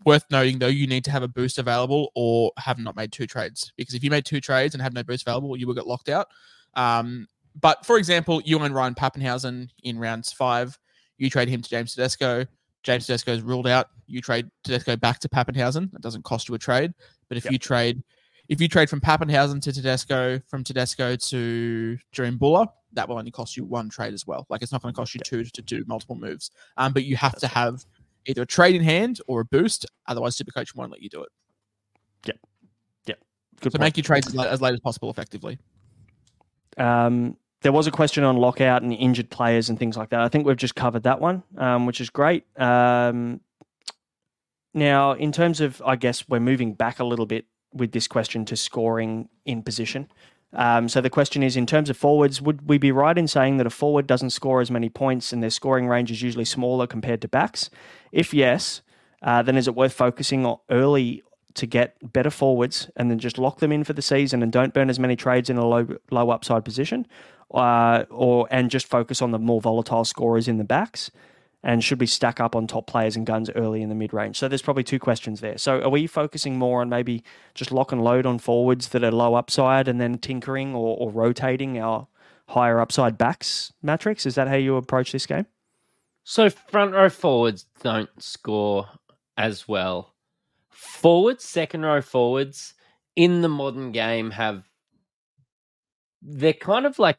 Worth 0.04 0.24
noting 0.30 0.58
though, 0.58 0.68
you 0.68 0.86
need 0.86 1.04
to 1.06 1.10
have 1.10 1.22
a 1.22 1.28
boost 1.28 1.58
available 1.58 2.12
or 2.14 2.52
have 2.58 2.78
not 2.78 2.94
made 2.94 3.10
two 3.10 3.26
trades 3.26 3.72
because 3.76 3.94
if 3.94 4.04
you 4.04 4.10
made 4.10 4.24
two 4.24 4.40
trades 4.40 4.74
and 4.74 4.82
have 4.82 4.92
no 4.92 5.02
boost 5.02 5.26
available, 5.26 5.56
you 5.56 5.66
will 5.66 5.74
get 5.74 5.86
locked 5.86 6.08
out. 6.08 6.28
Um, 6.74 7.26
but 7.58 7.86
for 7.86 7.96
example, 7.98 8.42
you 8.44 8.58
own 8.58 8.72
Ryan 8.72 8.94
Papenhuyzen 8.94 9.70
in 9.82 9.98
rounds 9.98 10.32
five. 10.32 10.78
You 11.18 11.30
trade 11.30 11.48
him 11.48 11.62
to 11.62 11.68
James 11.68 11.94
Tedesco. 11.94 12.46
James 12.82 13.06
Tedesco 13.06 13.32
is 13.32 13.42
ruled 13.42 13.66
out. 13.66 13.88
You 14.06 14.20
trade 14.20 14.48
Tedesco 14.62 14.96
back 14.96 15.18
to 15.20 15.28
Papenhuyzen. 15.28 15.90
That 15.92 16.02
doesn't 16.02 16.24
cost 16.24 16.48
you 16.48 16.54
a 16.54 16.58
trade. 16.58 16.92
But 17.28 17.38
if 17.38 17.44
Yep. 17.44 17.52
you 17.52 17.58
trade, 17.58 18.02
if 18.48 18.60
you 18.60 18.68
trade 18.68 18.90
from 18.90 19.00
Papenhuyzen 19.00 19.62
to 19.62 19.72
Tedesco, 19.72 20.38
from 20.48 20.64
Tedesco 20.64 21.16
to 21.16 21.98
Jerome 22.12 22.36
Buller, 22.36 22.66
that 22.92 23.08
will 23.08 23.18
only 23.18 23.30
cost 23.30 23.56
you 23.56 23.64
one 23.64 23.88
trade 23.88 24.12
as 24.12 24.26
well. 24.26 24.46
Like 24.50 24.62
it's 24.62 24.70
not 24.70 24.82
going 24.82 24.92
to 24.92 24.96
cost 24.96 25.14
you 25.14 25.20
two 25.24 25.44
to 25.44 25.62
do 25.62 25.82
multiple 25.86 26.14
moves. 26.14 26.50
Um, 26.76 26.92
but 26.92 27.04
you 27.04 27.16
have 27.16 27.36
to 27.36 27.48
have 27.48 27.84
either 28.26 28.42
a 28.42 28.46
trade 28.46 28.74
in 28.76 28.82
hand 28.82 29.20
or 29.26 29.40
a 29.40 29.44
boost. 29.44 29.86
Otherwise, 30.06 30.36
Supercoach 30.36 30.74
won't 30.76 30.92
let 30.92 31.02
you 31.02 31.08
do 31.08 31.22
it. 31.22 31.28
Yep. 32.26 32.36
Yep. 33.06 33.18
Good 33.60 33.72
so 33.72 33.78
point. 33.78 33.86
make 33.86 33.96
your 33.96 34.04
trades 34.04 34.26
as 34.26 34.34
late, 34.34 34.48
as 34.48 34.60
late 34.60 34.74
as 34.74 34.80
possible, 34.80 35.10
effectively. 35.10 35.58
Um, 36.76 37.36
there 37.64 37.72
was 37.72 37.86
a 37.86 37.90
question 37.90 38.24
on 38.24 38.36
lockout 38.36 38.82
and 38.82 38.92
injured 38.92 39.30
players 39.30 39.70
and 39.70 39.78
things 39.78 39.96
like 39.96 40.10
that. 40.10 40.20
I 40.20 40.28
think 40.28 40.46
we've 40.46 40.54
just 40.54 40.74
covered 40.74 41.04
that 41.04 41.18
one, 41.18 41.42
um, 41.56 41.86
which 41.86 41.98
is 41.98 42.10
great. 42.10 42.44
Um, 42.60 43.40
now, 44.74 45.12
in 45.12 45.32
terms 45.32 45.62
of, 45.62 45.80
I 45.84 45.96
guess 45.96 46.28
we're 46.28 46.40
moving 46.40 46.74
back 46.74 47.00
a 47.00 47.04
little 47.04 47.24
bit 47.24 47.46
with 47.72 47.92
this 47.92 48.06
question 48.06 48.44
to 48.44 48.56
scoring 48.56 49.30
in 49.46 49.62
position. 49.62 50.08
Um, 50.52 50.90
so 50.90 51.00
the 51.00 51.08
question 51.08 51.42
is, 51.42 51.56
in 51.56 51.64
terms 51.64 51.88
of 51.88 51.96
forwards, 51.96 52.42
would 52.42 52.68
we 52.68 52.76
be 52.76 52.92
right 52.92 53.16
in 53.16 53.26
saying 53.26 53.56
that 53.56 53.66
a 53.66 53.70
forward 53.70 54.06
doesn't 54.06 54.30
score 54.30 54.60
as 54.60 54.70
many 54.70 54.90
points 54.90 55.32
and 55.32 55.42
their 55.42 55.50
scoring 55.50 55.88
range 55.88 56.10
is 56.10 56.20
usually 56.20 56.44
smaller 56.44 56.86
compared 56.86 57.22
to 57.22 57.28
backs? 57.28 57.70
If 58.12 58.34
yes, 58.34 58.82
uh, 59.22 59.40
then 59.40 59.56
is 59.56 59.66
it 59.66 59.74
worth 59.74 59.94
focusing 59.94 60.54
early 60.68 61.22
to 61.54 61.66
get 61.66 61.96
better 62.12 62.30
forwards 62.30 62.90
and 62.96 63.10
then 63.10 63.18
just 63.18 63.38
lock 63.38 63.60
them 63.60 63.72
in 63.72 63.84
for 63.84 63.94
the 63.94 64.02
season 64.02 64.42
and 64.42 64.52
don't 64.52 64.74
burn 64.74 64.90
as 64.90 64.98
many 64.98 65.16
trades 65.16 65.48
in 65.48 65.56
a 65.56 65.66
low 65.66 65.86
low 66.10 66.30
upside 66.30 66.64
position, 66.64 67.06
uh, 67.52 68.04
or 68.10 68.48
and 68.50 68.70
just 68.70 68.86
focus 68.86 69.22
on 69.22 69.30
the 69.30 69.38
more 69.38 69.60
volatile 69.60 70.04
scorers 70.04 70.48
in 70.48 70.58
the 70.58 70.64
backs? 70.64 71.10
And 71.62 71.82
should 71.82 71.98
we 71.98 72.06
stack 72.06 72.40
up 72.40 72.54
on 72.54 72.66
top 72.66 72.86
players 72.86 73.16
and 73.16 73.24
guns 73.24 73.48
early 73.56 73.80
in 73.80 73.88
the 73.88 73.94
mid 73.94 74.12
range? 74.12 74.36
So 74.36 74.48
there's 74.48 74.60
probably 74.60 74.84
two 74.84 74.98
questions 74.98 75.40
there. 75.40 75.56
So 75.56 75.80
are 75.80 75.88
we 75.88 76.06
focusing 76.06 76.58
more 76.58 76.82
on 76.82 76.90
maybe 76.90 77.24
just 77.54 77.72
lock 77.72 77.90
and 77.90 78.04
load 78.04 78.26
on 78.26 78.38
forwards 78.38 78.88
that 78.88 79.02
are 79.02 79.10
low 79.10 79.34
upside 79.34 79.88
and 79.88 79.98
then 79.98 80.18
tinkering 80.18 80.74
or, 80.74 80.96
or 80.98 81.10
rotating 81.10 81.78
our 81.78 82.06
higher 82.48 82.80
upside 82.80 83.16
backs 83.16 83.72
Mattrix? 83.82 84.26
Is 84.26 84.34
that 84.34 84.46
how 84.46 84.56
you 84.56 84.76
approach 84.76 85.12
this 85.12 85.26
game? 85.26 85.46
So 86.22 86.50
front 86.50 86.92
row 86.92 87.08
forwards 87.08 87.66
don't 87.82 88.10
score 88.22 88.88
as 89.36 89.66
well. 89.66 90.14
Forwards, 90.70 91.44
second 91.44 91.82
row 91.82 92.02
forwards 92.02 92.74
in 93.16 93.42
the 93.42 93.48
modern 93.48 93.92
game 93.92 94.32
have 94.32 94.64
they're 96.20 96.52
kind 96.54 96.86
of 96.86 96.98
like 96.98 97.18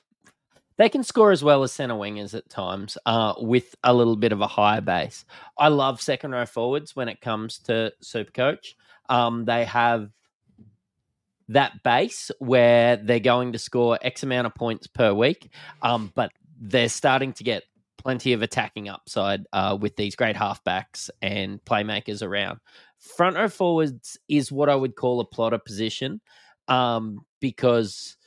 they 0.77 0.89
can 0.89 1.03
score 1.03 1.31
as 1.31 1.43
well 1.43 1.63
as 1.63 1.71
center 1.71 1.95
wingers 1.95 2.33
at 2.33 2.49
times 2.49 2.97
uh, 3.05 3.33
with 3.37 3.75
a 3.83 3.93
little 3.93 4.15
bit 4.15 4.31
of 4.31 4.41
a 4.41 4.47
higher 4.47 4.81
base. 4.81 5.25
I 5.57 5.69
love 5.69 6.01
second 6.01 6.31
row 6.31 6.45
forwards 6.45 6.95
when 6.95 7.07
it 7.07 7.21
comes 7.21 7.59
to 7.59 7.93
Supercoach. 8.03 8.73
Um, 9.07 9.45
they 9.45 9.65
have 9.65 10.09
that 11.49 11.83
base 11.83 12.31
where 12.39 12.97
they're 12.97 13.19
going 13.19 13.53
to 13.53 13.59
score 13.59 13.99
X 14.01 14.23
amount 14.23 14.47
of 14.47 14.55
points 14.55 14.87
per 14.87 15.13
week, 15.13 15.51
um, 15.81 16.11
but 16.15 16.31
they're 16.59 16.89
starting 16.89 17.33
to 17.33 17.43
get 17.43 17.63
plenty 17.97 18.33
of 18.33 18.41
attacking 18.41 18.87
upside 18.87 19.45
uh, 19.53 19.77
with 19.79 19.95
these 19.95 20.15
great 20.15 20.35
halfbacks 20.35 21.09
and 21.21 21.63
playmakers 21.65 22.21
around. 22.21 22.59
Front 22.99 23.35
row 23.35 23.49
forwards 23.49 24.17
is 24.27 24.51
what 24.51 24.69
I 24.69 24.75
would 24.75 24.95
call 24.95 25.19
a 25.19 25.25
plotter 25.25 25.57
position 25.57 26.21
um, 26.67 27.25
because, 27.39 28.17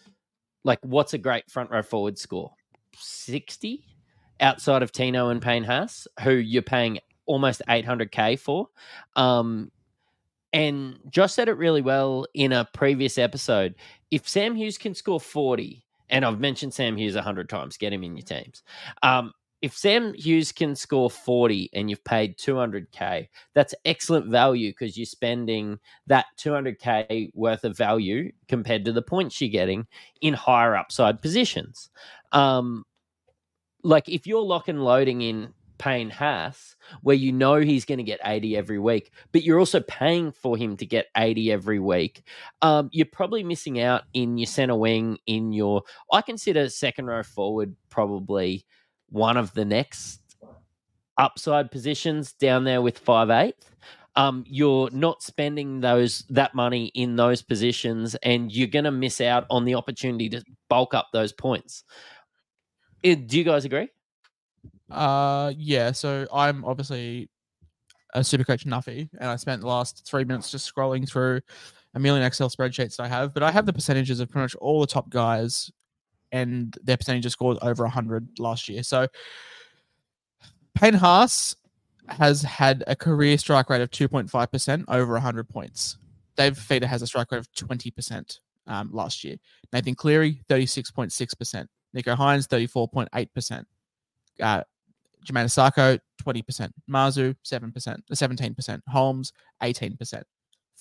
like, 0.68 0.78
what's 0.82 1.14
a 1.14 1.18
great 1.18 1.50
front 1.50 1.70
row 1.70 1.82
forward 1.82 2.18
score? 2.18 2.52
60 2.94 3.84
outside 4.40 4.82
of 4.82 4.92
Tino 4.92 5.30
and 5.30 5.42
Payne 5.42 5.64
Haas, 5.64 6.06
who 6.22 6.32
you're 6.32 6.62
paying 6.62 7.00
almost 7.26 7.62
800k 7.68 8.38
for. 8.38 8.68
Um, 9.16 9.72
and 10.52 10.98
Josh 11.10 11.32
said 11.32 11.48
it 11.48 11.54
really 11.54 11.82
well 11.82 12.26
in 12.34 12.52
a 12.52 12.68
previous 12.72 13.18
episode. 13.18 13.74
If 14.10 14.28
Sam 14.28 14.54
Hughes 14.54 14.78
can 14.78 14.94
score 14.94 15.18
40, 15.18 15.84
and 16.10 16.24
I've 16.24 16.38
mentioned 16.38 16.72
Sam 16.72 16.96
Hughes 16.96 17.14
100 17.14 17.48
times, 17.48 17.76
get 17.76 17.92
him 17.92 18.04
in 18.04 18.16
your 18.16 18.24
teams. 18.24 18.62
Um, 19.02 19.32
if 19.60 19.76
Sam 19.76 20.14
Hughes 20.14 20.52
can 20.52 20.76
score 20.76 21.10
40 21.10 21.70
and 21.72 21.90
you've 21.90 22.04
paid 22.04 22.38
200k, 22.38 23.28
that's 23.54 23.74
excellent 23.84 24.26
value 24.26 24.70
because 24.70 24.96
you're 24.96 25.06
spending 25.06 25.78
that 26.06 26.26
200k 26.38 27.30
worth 27.34 27.64
of 27.64 27.76
value 27.76 28.30
compared 28.46 28.84
to 28.84 28.92
the 28.92 29.02
points 29.02 29.40
you're 29.40 29.50
getting 29.50 29.86
in 30.20 30.34
higher 30.34 30.76
upside 30.76 31.20
positions. 31.20 31.90
Um, 32.32 32.84
like 33.82 34.08
if 34.08 34.26
you're 34.26 34.42
lock 34.42 34.68
and 34.68 34.84
loading 34.84 35.22
in 35.22 35.52
Payne 35.78 36.10
Haas, 36.10 36.76
where 37.02 37.16
you 37.16 37.32
know 37.32 37.56
he's 37.56 37.84
going 37.84 37.98
to 37.98 38.04
get 38.04 38.20
80 38.24 38.56
every 38.56 38.78
week, 38.78 39.12
but 39.32 39.42
you're 39.42 39.58
also 39.58 39.80
paying 39.80 40.32
for 40.32 40.56
him 40.56 40.76
to 40.76 40.86
get 40.86 41.06
80 41.16 41.52
every 41.52 41.78
week, 41.78 42.22
um, 42.62 42.90
you're 42.92 43.06
probably 43.06 43.42
missing 43.42 43.80
out 43.80 44.02
in 44.12 44.38
your 44.38 44.46
center 44.46 44.76
wing, 44.76 45.18
in 45.26 45.52
your. 45.52 45.82
I 46.12 46.22
consider 46.22 46.68
second 46.68 47.06
row 47.06 47.22
forward 47.22 47.74
probably 47.90 48.66
one 49.08 49.36
of 49.36 49.52
the 49.54 49.64
next 49.64 50.20
upside 51.16 51.70
positions 51.70 52.32
down 52.32 52.64
there 52.64 52.82
with 52.82 52.98
five 52.98 53.30
eighth. 53.30 53.70
Um, 54.16 54.44
you're 54.48 54.90
not 54.90 55.22
spending 55.22 55.80
those 55.80 56.24
that 56.30 56.54
money 56.54 56.86
in 56.94 57.14
those 57.16 57.40
positions, 57.42 58.16
and 58.16 58.50
you're 58.50 58.66
going 58.66 58.84
to 58.84 58.90
miss 58.90 59.20
out 59.20 59.46
on 59.48 59.64
the 59.64 59.76
opportunity 59.76 60.28
to 60.30 60.42
bulk 60.68 60.92
up 60.92 61.08
those 61.12 61.32
points. 61.32 61.84
Eh, 63.04 63.14
do 63.14 63.38
you 63.38 63.44
guys 63.44 63.64
agree? 63.64 63.88
Uh, 64.90 65.52
yeah. 65.56 65.92
So 65.92 66.26
I'm 66.32 66.64
obviously 66.64 67.30
a 68.14 68.24
super 68.24 68.44
coach 68.44 68.64
Nuffy, 68.64 69.08
and 69.20 69.30
I 69.30 69.36
spent 69.36 69.60
the 69.60 69.68
last 69.68 70.04
three 70.08 70.24
minutes 70.24 70.50
just 70.50 70.72
scrolling 70.72 71.08
through 71.08 71.40
a 71.94 72.00
million 72.00 72.24
Excel 72.24 72.48
spreadsheets 72.50 72.96
that 72.96 73.04
I 73.04 73.08
have. 73.08 73.34
But 73.34 73.42
I 73.42 73.50
have 73.50 73.66
the 73.66 73.72
percentages 73.72 74.18
of 74.20 74.30
pretty 74.30 74.44
much 74.44 74.56
all 74.56 74.80
the 74.80 74.86
top 74.86 75.10
guys, 75.10 75.70
and 76.32 76.76
their 76.82 76.96
percentage 76.96 77.26
of 77.26 77.32
scores 77.32 77.58
over 77.62 77.84
100 77.84 78.38
last 78.38 78.68
year. 78.68 78.82
So 78.82 79.08
Payne 80.74 80.94
Haas 80.94 81.56
has 82.08 82.42
had 82.42 82.84
a 82.86 82.96
career 82.96 83.38
strike 83.38 83.70
rate 83.70 83.82
of 83.82 83.90
2.5% 83.90 84.84
over 84.88 85.12
100 85.14 85.48
points. 85.48 85.98
Dave 86.36 86.56
Feeder 86.56 86.86
has 86.86 87.02
a 87.02 87.06
strike 87.06 87.30
rate 87.32 87.38
of 87.38 87.50
20% 87.52 88.38
um, 88.66 88.90
last 88.92 89.24
year. 89.24 89.36
Nathan 89.72 89.94
Cleary, 89.94 90.42
36.6%. 90.48 91.66
Nicho 91.96 92.16
Hynes, 92.16 92.46
34.8%. 92.46 93.64
Uh, 94.40 94.62
Isaako, 95.26 95.98
20%. 96.22 96.70
Marzhew, 96.90 97.34
7%, 97.44 97.96
17%. 98.12 98.80
Holmes, 98.88 99.32
18%. 99.62 100.22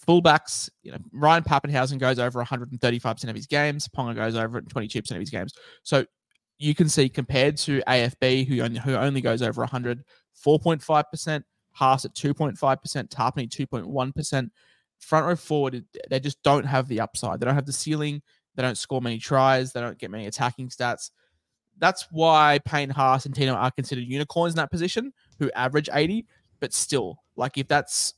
Fullbacks, 0.08 0.70
you 0.84 0.92
know, 0.92 0.98
Ryan 1.12 1.44
Papenhuyzen 1.44 2.00
goes 2.00 2.18
over 2.18 2.44
135% 2.44 3.30
of 3.30 3.36
his 3.36 3.46
games. 3.46 3.88
Ponga 3.90 4.16
goes 4.16 4.36
over 4.36 4.62
22% 4.62 5.12
of 5.12 5.20
his 5.20 5.30
games. 5.30 5.54
So 5.84 6.06
you 6.60 6.74
can 6.74 6.88
see 6.88 7.10
compared 7.10 7.58
to 7.58 7.82
AFB, 7.88 8.48
who 8.48 8.62
only, 8.62 8.80
who 8.80 8.96
only 8.96 9.22
goes 9.22 9.42
over 9.42 9.62
100, 9.62 10.04
4.5%, 10.46 11.44
Haas 11.72 12.06
at 12.06 12.14
2.5%, 12.16 12.58
Tarpany 13.10 13.50
2.1%. 13.50 14.50
Front 15.00 15.26
row 15.28 15.36
forward, 15.36 15.86
they 16.10 16.20
just 16.20 16.42
don't 16.42 16.66
have 16.66 16.88
the 16.88 17.02
upside. 17.02 17.40
They 17.40 17.46
don't 17.46 17.56
have 17.56 17.68
the 17.68 17.74
ceiling. 17.74 18.22
They 18.56 18.64
don't 18.64 18.78
score 18.78 19.02
many 19.02 19.20
tries. 19.20 19.72
They 19.72 19.82
don't 19.82 20.00
get 20.00 20.10
many 20.10 20.26
attacking 20.26 20.70
stats. 20.70 21.12
That's 21.78 22.08
why 22.10 22.60
Payne 22.66 22.90
Haas 22.90 23.28
and 23.28 23.36
Tino 23.36 23.54
are 23.54 23.70
considered 23.70 24.06
unicorns 24.06 24.54
in 24.54 24.58
that 24.58 24.72
position, 24.72 25.14
who 25.38 25.52
average 25.52 25.90
80. 25.94 26.26
But 26.60 26.74
still, 26.74 27.20
like 27.36 27.60
if 27.60 27.68
that's 27.68 28.16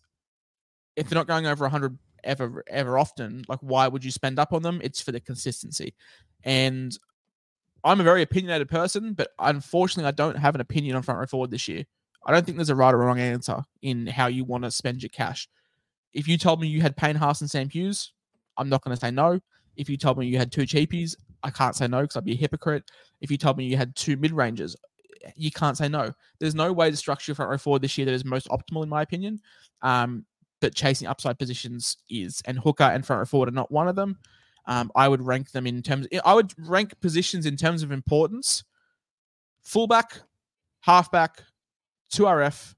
if 0.96 1.10
they're 1.10 1.18
not 1.18 1.28
going 1.28 1.48
over 1.48 1.64
100 1.66 1.98
ever 2.24 2.64
ever 2.68 2.98
often, 2.98 3.44
like 3.48 3.60
why 3.62 3.88
would 3.88 4.04
you 4.04 4.12
spend 4.12 4.40
up 4.40 4.54
on 4.54 4.62
them? 4.62 4.82
It's 4.84 5.02
for 5.02 5.12
the 5.12 5.20
consistency. 5.20 5.94
And 6.44 6.98
I'm 7.84 8.00
a 8.00 8.04
very 8.04 8.22
opinionated 8.22 8.70
person, 8.70 9.14
but 9.14 9.30
unfortunately, 9.40 10.08
I 10.08 10.12
don't 10.12 10.38
have 10.38 10.56
an 10.56 10.62
opinion 10.62 10.96
on 10.96 11.02
front 11.02 11.20
row 11.20 11.26
forward 11.26 11.52
this 11.52 11.68
year. 11.68 11.86
I 12.26 12.32
don't 12.32 12.46
think 12.46 12.58
there's 12.58 12.70
a 12.70 12.76
right 12.76 12.94
or 12.94 12.98
wrong 12.98 13.20
answer 13.20 13.64
in 13.82 14.08
how 14.08 14.28
you 14.28 14.44
want 14.44 14.66
to 14.66 14.72
spend 14.72 15.02
your 15.02 15.10
cash. 15.10 15.48
If 16.14 16.28
you 16.28 16.38
told 16.38 16.60
me 16.60 16.68
you 16.68 16.82
had 16.82 16.98
Payne 16.98 17.16
Haas 17.16 17.42
and 17.42 17.50
Sam 17.50 17.70
Hughes, 17.70 18.12
I'm 18.58 18.68
not 18.68 18.84
going 18.84 18.96
to 18.96 19.00
say 19.00 19.12
no. 19.12 19.40
If 19.78 19.90
you 19.90 19.96
told 19.96 20.18
me 20.18 20.28
you 20.28 20.38
had 20.38 20.52
two 20.52 20.64
cheapies, 20.64 21.16
I 21.44 21.50
can't 21.50 21.76
say 21.76 21.88
no 21.88 22.02
because 22.02 22.18
I'd 22.18 22.26
be 22.26 22.34
a 22.34 22.38
hypocrite. 22.38 22.92
If 23.22 23.32
you 23.32 23.38
told 23.38 23.58
me 23.58 23.66
you 23.66 23.78
had 23.78 23.96
two 23.96 24.18
mid 24.18 24.34
rangers, 24.34 24.76
you 25.36 25.52
can't 25.52 25.78
say 25.78 25.88
no. 25.88 26.14
There's 26.40 26.56
no 26.56 26.74
way 26.74 26.92
to 26.92 26.98
structure 26.98 27.34
front 27.34 27.52
row 27.52 27.58
forward 27.58 27.82
this 27.82 27.98
year 27.98 28.06
that 28.06 28.14
is 28.14 28.26
most 28.26 28.50
optimal, 28.50 28.84
in 28.84 28.90
my 28.90 29.02
opinion. 29.02 29.40
Um, 29.82 30.26
but 30.62 30.76
chasing 30.76 31.08
upside 31.08 31.40
positions 31.40 31.98
is, 32.10 32.42
and 32.46 32.60
hooker 32.60 32.84
and 32.84 33.06
front 33.06 33.20
row 33.20 33.26
forward 33.26 33.50
are 33.50 33.54
not 33.54 33.72
one 33.72 33.88
of 33.88 33.96
them. 33.96 34.18
Um, 34.66 34.92
I 34.96 35.08
would 35.08 35.22
rank 35.22 35.52
them 35.52 35.66
in 35.66 35.82
terms. 35.82 36.08
I 36.24 36.34
would 36.34 36.54
rank 36.58 37.00
positions 37.00 37.46
in 37.46 37.56
terms 37.56 37.84
of 37.84 37.92
importance: 37.92 38.64
fullback, 39.62 40.22
halfback, 40.82 41.44
two 42.12 42.24
RF. 42.24 42.76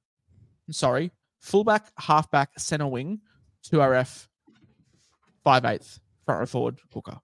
Sorry, 0.70 1.12
fullback, 1.40 1.92
halfback, 1.98 2.52
center 2.58 2.88
wing, 2.88 3.20
two 3.64 3.78
RF, 3.78 4.28
five 5.44 5.66
eighth, 5.66 6.00
front 6.26 6.40
row 6.40 6.46
forward, 6.46 6.80
hooker. 6.94 7.18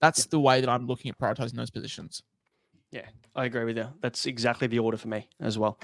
That's 0.00 0.20
yeah. 0.20 0.30
the 0.30 0.40
way 0.40 0.60
that 0.60 0.68
I'm 0.68 0.86
looking 0.86 1.10
at 1.10 1.18
prioritizing 1.18 1.54
those 1.54 1.70
positions. 1.70 2.22
Yeah, 2.90 3.06
I 3.34 3.46
agree 3.46 3.64
with 3.64 3.76
you. 3.76 3.88
That's 4.00 4.26
exactly 4.26 4.66
the 4.66 4.78
order 4.78 4.96
for 4.96 5.08
me 5.08 5.28
as 5.40 5.58
well. 5.58 5.78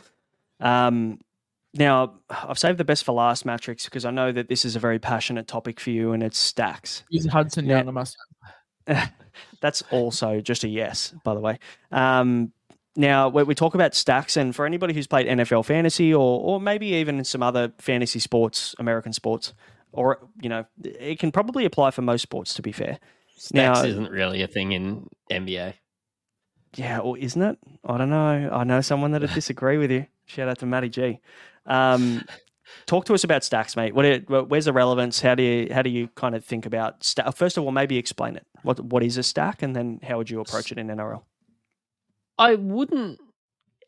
Um, 0.60 1.18
Now, 1.74 2.14
I've 2.28 2.58
saved 2.58 2.76
the 2.78 2.84
best 2.84 3.04
for 3.04 3.12
last, 3.12 3.46
Mattrix, 3.46 3.84
because 3.86 4.04
I 4.04 4.10
know 4.10 4.30
that 4.30 4.48
this 4.48 4.64
is 4.64 4.76
a 4.76 4.78
very 4.78 4.98
passionate 4.98 5.48
topic 5.48 5.80
for 5.80 5.90
you, 5.90 6.12
and 6.12 6.22
it's 6.22 6.38
stacks. 6.38 7.02
Is 7.10 7.26
Hudson 7.26 7.64
Yeah. 7.66 7.78
Young 7.78 7.88
a 7.88 7.92
must? 7.92 8.16
That's 9.60 9.82
also 9.90 10.40
just 10.40 10.64
a 10.64 10.68
yes, 10.68 11.14
by 11.24 11.34
the 11.34 11.40
way. 11.40 11.58
Um, 11.90 12.52
now, 12.94 13.28
when 13.30 13.46
we 13.46 13.54
talk 13.54 13.74
about 13.74 13.94
stacks, 13.94 14.36
and 14.36 14.54
for 14.54 14.66
anybody 14.66 14.92
who's 14.92 15.06
played 15.06 15.26
NFL 15.26 15.64
fantasy 15.64 16.12
or, 16.12 16.40
or 16.40 16.60
maybe 16.60 16.88
even 16.88 17.24
some 17.24 17.42
other 17.42 17.72
fantasy 17.78 18.18
sports, 18.18 18.74
American 18.78 19.12
sports, 19.14 19.54
or, 19.92 20.18
you 20.42 20.48
know, 20.50 20.66
it 20.84 21.18
can 21.18 21.32
probably 21.32 21.64
apply 21.64 21.90
for 21.90 22.02
most 22.02 22.22
sports, 22.22 22.52
to 22.54 22.62
be 22.62 22.72
fair. 22.72 22.98
Stacks 23.36 23.80
Now- 23.80 23.84
isn't 23.84 24.10
really 24.10 24.42
a 24.42 24.46
thing 24.46 24.72
in 24.72 25.06
NBA. 25.30 25.74
Yeah, 26.74 26.98
or 27.00 27.16
isn't 27.18 27.40
it? 27.42 27.58
I 27.84 27.98
don't 27.98 28.10
know. 28.10 28.50
I 28.52 28.64
know 28.64 28.80
someone 28.82 29.12
that'd 29.12 29.30
disagree 29.34 29.78
with 29.78 29.90
you. 29.90 30.06
Shout 30.26 30.48
out 30.48 30.58
to 30.58 30.66
Matty 30.66 30.88
G. 30.88 31.20
Um, 31.66 32.24
talk 32.86 33.04
to 33.06 33.14
us 33.14 33.24
about 33.24 33.44
stacks, 33.44 33.76
mate. 33.76 33.94
What? 33.94 34.04
It, 34.04 34.28
where's 34.28 34.64
the 34.64 34.72
relevance? 34.72 35.20
How 35.20 35.34
do 35.34 35.42
you 35.42 35.72
how 35.72 35.82
do 35.82 35.90
you 35.90 36.08
kind 36.14 36.34
of 36.34 36.44
think 36.44 36.66
about 36.66 37.04
stack? 37.04 37.34
First 37.36 37.56
of 37.56 37.64
all, 37.64 37.72
maybe 37.72 37.96
explain 37.98 38.36
it. 38.36 38.46
What 38.62 38.80
what 38.80 39.02
is 39.02 39.18
a 39.18 39.22
stack, 39.22 39.62
and 39.62 39.74
then 39.74 40.00
how 40.02 40.18
would 40.18 40.30
you 40.30 40.40
approach 40.40 40.72
it 40.72 40.78
in 40.78 40.88
NRL? 40.88 41.22
I 42.38 42.54
wouldn't 42.54 43.20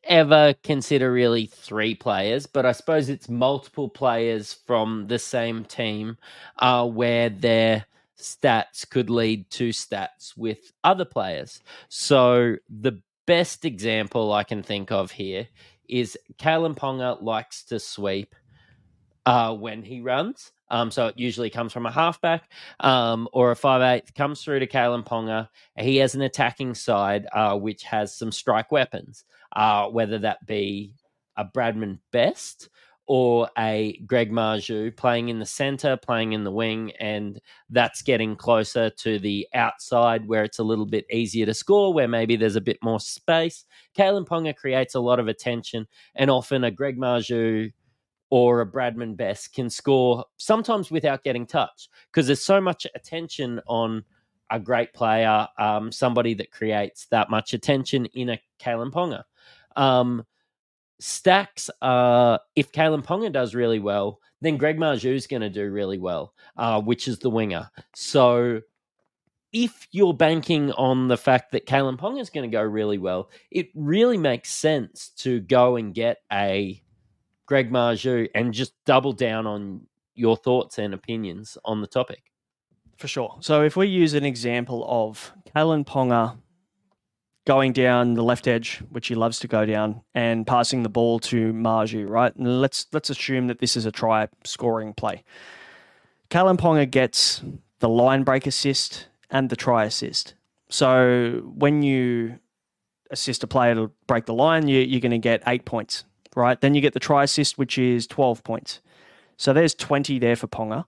ever 0.04 0.54
consider 0.62 1.12
really 1.12 1.46
three 1.46 1.94
players, 1.94 2.46
but 2.46 2.66
I 2.66 2.72
suppose 2.72 3.08
it's 3.08 3.28
multiple 3.28 3.88
players 3.88 4.52
from 4.66 5.06
the 5.08 5.18
same 5.18 5.64
team 5.64 6.18
uh, 6.58 6.86
where 6.86 7.30
their 7.30 7.86
stats 8.18 8.88
could 8.88 9.10
lead 9.10 9.50
to 9.50 9.70
stats 9.70 10.36
with 10.36 10.72
other 10.82 11.04
players. 11.04 11.60
So 11.88 12.56
the 12.68 13.00
best 13.26 13.64
example 13.64 14.32
I 14.32 14.44
can 14.44 14.62
think 14.62 14.92
of 14.92 15.12
here 15.12 15.48
is 15.88 16.18
Kalyn 16.38 16.76
Ponga 16.76 17.22
likes 17.22 17.64
to 17.64 17.78
sweep 17.78 18.34
uh, 19.26 19.54
when 19.54 19.82
he 19.82 20.00
runs. 20.00 20.52
Um, 20.70 20.90
so 20.90 21.08
it 21.08 21.18
usually 21.18 21.50
comes 21.50 21.72
from 21.72 21.86
a 21.86 21.90
halfback 21.90 22.50
um, 22.80 23.28
or 23.32 23.50
a 23.50 23.56
five 23.56 23.82
eighth 23.82 24.14
comes 24.14 24.42
through 24.42 24.60
to 24.60 24.66
Kalyn 24.66 25.06
Ponga. 25.06 25.48
He 25.78 25.96
has 25.98 26.14
an 26.14 26.22
attacking 26.22 26.74
side 26.74 27.26
uh, 27.32 27.56
which 27.56 27.82
has 27.84 28.16
some 28.16 28.32
strike 28.32 28.72
weapons, 28.72 29.24
uh, 29.54 29.88
whether 29.88 30.18
that 30.20 30.44
be 30.46 30.94
a 31.36 31.44
Bradman 31.44 31.98
Best 32.12 32.70
or 33.06 33.50
a 33.58 34.00
Greg 34.06 34.30
Marzhew 34.30 34.96
playing 34.96 35.28
in 35.28 35.38
the 35.38 35.46
center, 35.46 35.96
playing 35.96 36.32
in 36.32 36.44
the 36.44 36.50
wing, 36.50 36.92
and 36.98 37.40
that's 37.70 38.02
getting 38.02 38.34
closer 38.34 38.88
to 38.90 39.18
the 39.18 39.46
outside 39.54 40.26
where 40.26 40.44
it's 40.44 40.58
a 40.58 40.64
little 40.64 40.86
bit 40.86 41.04
easier 41.10 41.44
to 41.46 41.54
score, 41.54 41.92
where 41.92 42.08
maybe 42.08 42.36
there's 42.36 42.56
a 42.56 42.60
bit 42.60 42.78
more 42.82 43.00
space. 43.00 43.64
Kalyn 43.96 44.26
Ponga 44.26 44.56
creates 44.56 44.94
a 44.94 45.00
lot 45.00 45.20
of 45.20 45.28
attention, 45.28 45.86
and 46.14 46.30
often 46.30 46.64
a 46.64 46.70
Greg 46.70 46.98
Marzhew 46.98 47.72
or 48.30 48.62
a 48.62 48.66
Bradman 48.66 49.16
Best 49.16 49.54
can 49.54 49.68
score 49.68 50.24
sometimes 50.38 50.90
without 50.90 51.22
getting 51.22 51.46
touched 51.46 51.90
because 52.10 52.26
there's 52.26 52.42
so 52.42 52.60
much 52.60 52.86
attention 52.94 53.60
on 53.66 54.02
a 54.50 54.58
great 54.58 54.92
player, 54.92 55.46
um, 55.58 55.92
somebody 55.92 56.34
that 56.34 56.50
creates 56.50 57.06
that 57.06 57.30
much 57.30 57.54
attention 57.54 58.06
in 58.06 58.30
a 58.30 58.40
Kalyn 58.60 58.90
Ponga. 58.90 59.22
Um, 59.76 60.24
stacks, 61.04 61.68
uh, 61.82 62.38
if 62.56 62.72
Kalyn 62.72 63.04
Ponga 63.04 63.30
does 63.30 63.54
really 63.54 63.78
well, 63.78 64.20
then 64.40 64.56
Greg 64.56 64.78
Marzhew's 64.78 65.26
going 65.26 65.42
to 65.42 65.50
do 65.50 65.70
really 65.70 65.98
well, 65.98 66.34
uh, 66.56 66.80
which 66.80 67.08
is 67.08 67.18
the 67.18 67.30
winger. 67.30 67.70
So 67.94 68.62
if 69.52 69.86
you're 69.92 70.14
banking 70.14 70.72
on 70.72 71.08
the 71.08 71.16
fact 71.16 71.52
that 71.52 71.66
Kalyn 71.66 71.98
Ponga 71.98 72.20
is 72.20 72.30
going 72.30 72.50
to 72.50 72.54
go 72.54 72.62
really 72.62 72.98
well, 72.98 73.30
it 73.50 73.68
really 73.74 74.16
makes 74.16 74.50
sense 74.50 75.10
to 75.18 75.40
go 75.40 75.76
and 75.76 75.94
get 75.94 76.18
a 76.32 76.82
Greg 77.46 77.70
Marju 77.70 78.30
and 78.34 78.54
just 78.54 78.72
double 78.86 79.12
down 79.12 79.46
on 79.46 79.86
your 80.14 80.36
thoughts 80.36 80.78
and 80.78 80.94
opinions 80.94 81.58
on 81.64 81.82
the 81.82 81.86
topic. 81.86 82.22
For 82.96 83.08
sure. 83.08 83.36
So 83.40 83.62
if 83.62 83.76
we 83.76 83.88
use 83.88 84.14
an 84.14 84.24
example 84.24 84.86
of 84.88 85.32
Kalyn 85.54 85.84
Ponga 85.84 86.38
going 87.46 87.72
down 87.72 88.14
the 88.14 88.22
left 88.22 88.48
edge, 88.48 88.82
which 88.90 89.08
he 89.08 89.14
loves 89.14 89.38
to 89.40 89.48
go 89.48 89.66
down, 89.66 90.02
and 90.14 90.46
passing 90.46 90.82
the 90.82 90.88
ball 90.88 91.18
to 91.20 91.52
Marzhew, 91.52 92.08
right? 92.08 92.34
And 92.36 92.60
let's 92.60 92.86
let's 92.92 93.10
assume 93.10 93.46
that 93.48 93.58
this 93.58 93.76
is 93.76 93.86
a 93.86 93.92
try 93.92 94.28
scoring 94.44 94.94
play. 94.94 95.24
Kalyn 96.30 96.56
Ponga 96.56 96.90
gets 96.90 97.42
the 97.80 97.88
line 97.88 98.22
break 98.22 98.46
assist 98.46 99.08
and 99.30 99.50
the 99.50 99.56
try 99.56 99.84
assist. 99.84 100.34
So 100.68 101.42
when 101.54 101.82
you 101.82 102.38
assist 103.10 103.44
a 103.44 103.46
player 103.46 103.74
to 103.74 103.90
break 104.06 104.26
the 104.26 104.34
line, 104.34 104.66
you, 104.66 104.80
you're 104.80 105.00
going 105.00 105.12
to 105.12 105.18
get 105.18 105.42
eight 105.46 105.64
points, 105.64 106.04
right? 106.34 106.60
Then 106.60 106.74
you 106.74 106.80
get 106.80 106.94
the 106.94 107.00
try 107.00 107.24
assist, 107.24 107.58
which 107.58 107.78
is 107.78 108.06
12 108.06 108.42
points. 108.42 108.80
So 109.36 109.52
there's 109.52 109.74
20 109.74 110.18
there 110.18 110.36
for 110.36 110.46
Ponga. 110.46 110.86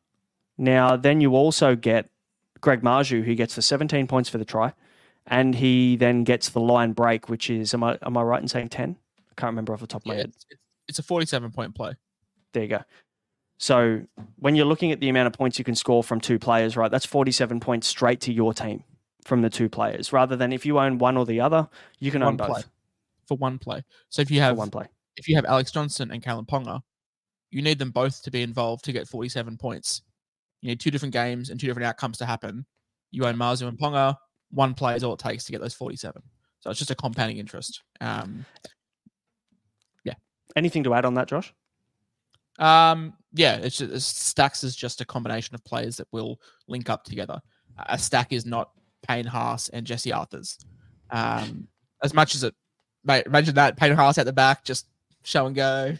Now, 0.58 0.96
then 0.96 1.20
you 1.20 1.34
also 1.34 1.76
get 1.76 2.08
Greg 2.60 2.82
Marzhew, 2.82 3.24
who 3.24 3.34
gets 3.34 3.54
the 3.54 3.62
17 3.62 4.06
points 4.06 4.28
for 4.28 4.38
the 4.38 4.44
try, 4.44 4.72
and 5.26 5.54
he 5.54 5.96
then 5.96 6.24
gets 6.24 6.50
the 6.50 6.60
line 6.60 6.92
break, 6.92 7.28
which 7.28 7.50
is 7.50 7.74
am 7.74 7.82
I 7.82 7.98
am 8.02 8.16
I 8.16 8.22
right 8.22 8.40
in 8.40 8.48
saying 8.48 8.68
10? 8.68 8.96
I 9.18 9.40
can't 9.40 9.50
remember 9.50 9.72
off 9.74 9.80
the 9.80 9.86
top 9.86 10.02
of 10.02 10.06
my 10.06 10.14
Yeah, 10.14 10.20
head. 10.20 10.32
it's, 10.88 10.98
a 10.98 11.02
47 11.02 11.50
point 11.50 11.74
play. 11.74 11.94
There 12.52 12.62
you 12.62 12.68
go. 12.68 12.82
So 13.58 14.02
when 14.36 14.54
you're 14.54 14.66
looking 14.66 14.92
at 14.92 15.00
the 15.00 15.08
amount 15.08 15.26
of 15.26 15.32
points 15.32 15.58
you 15.58 15.64
can 15.64 15.74
score 15.74 16.02
from 16.04 16.20
two 16.20 16.38
players, 16.38 16.76
right? 16.76 16.90
That's 16.90 17.06
47 17.06 17.60
points 17.60 17.86
straight 17.86 18.20
to 18.22 18.32
your 18.32 18.54
team 18.54 18.84
from 19.24 19.42
the 19.42 19.50
two 19.50 19.68
players, 19.68 20.12
rather 20.12 20.36
than 20.36 20.52
if 20.52 20.64
you 20.64 20.78
own 20.78 20.98
one 20.98 21.16
or 21.16 21.26
the 21.26 21.40
other, 21.40 21.68
you 21.98 22.10
can 22.10 22.22
own 22.22 22.36
both 22.36 22.48
play. 22.48 22.62
For 23.26 23.36
one 23.36 23.58
play. 23.58 23.82
So 24.08 24.22
if 24.22 24.30
you 24.30 24.38
for 24.40 24.44
have 24.44 24.58
one 24.58 24.70
play. 24.70 24.86
if 25.16 25.28
you 25.28 25.34
have 25.36 25.44
Alex 25.46 25.72
Johnston 25.72 26.10
and 26.12 26.22
Kalyn 26.22 26.46
Ponga, 26.46 26.80
you 27.50 27.60
need 27.62 27.78
them 27.78 27.90
both 27.90 28.22
to 28.22 28.30
be 28.30 28.42
involved 28.42 28.84
to 28.84 28.92
get 28.92 29.08
47 29.08 29.56
points. 29.56 30.02
You 30.62 30.68
need 30.68 30.80
two 30.80 30.90
different 30.90 31.12
games 31.12 31.50
and 31.50 31.58
two 31.58 31.66
different 31.66 31.86
outcomes 31.86 32.18
to 32.18 32.26
happen. 32.26 32.66
You 33.10 33.24
own 33.26 33.36
Marzhew 33.36 33.68
and 33.68 33.78
Ponga. 33.78 34.16
One 34.50 34.74
play 34.74 34.94
is 34.96 35.04
all 35.04 35.12
it 35.14 35.18
takes 35.20 35.44
to 35.44 35.52
get 35.52 35.60
those 35.60 35.74
47. 35.74 36.22
So 36.60 36.70
it's 36.70 36.78
just 36.78 36.90
a 36.90 36.94
compounding 36.94 37.38
interest. 37.38 37.82
Um, 38.00 38.44
yeah. 40.04 40.14
Anything 40.54 40.84
to 40.84 40.94
add 40.94 41.04
on 41.04 41.14
that, 41.14 41.28
Josh? 41.28 41.52
um, 42.58 43.12
yeah, 43.34 43.56
it's 43.56 43.76
just, 43.78 43.90
it's- 43.90 44.06
stacks 44.06 44.64
is 44.64 44.74
just 44.74 45.00
a 45.02 45.04
combination 45.04 45.54
of 45.54 45.62
players 45.64 45.98
that 45.98 46.08
will 46.10 46.40
link 46.68 46.88
up 46.88 47.04
together. 47.04 47.40
A 47.86 47.98
stack 47.98 48.32
is 48.32 48.46
not 48.46 48.70
Payne 49.06 49.26
Haas 49.26 49.68
and 49.68 49.86
Jesse 49.86 50.10
Arthars. 50.10 50.56
Um, 51.10 51.68
as 52.02 52.14
much 52.14 52.34
as 52.34 52.44
it, 52.44 52.54
mate, 53.04 53.26
imagine 53.26 53.56
that 53.56 53.76
Payne 53.76 53.92
Haas 53.94 54.16
at 54.16 54.24
the 54.24 54.32
back, 54.32 54.64
just 54.64 54.86
show 55.22 55.44
and 55.46 55.54
go. 55.54 55.96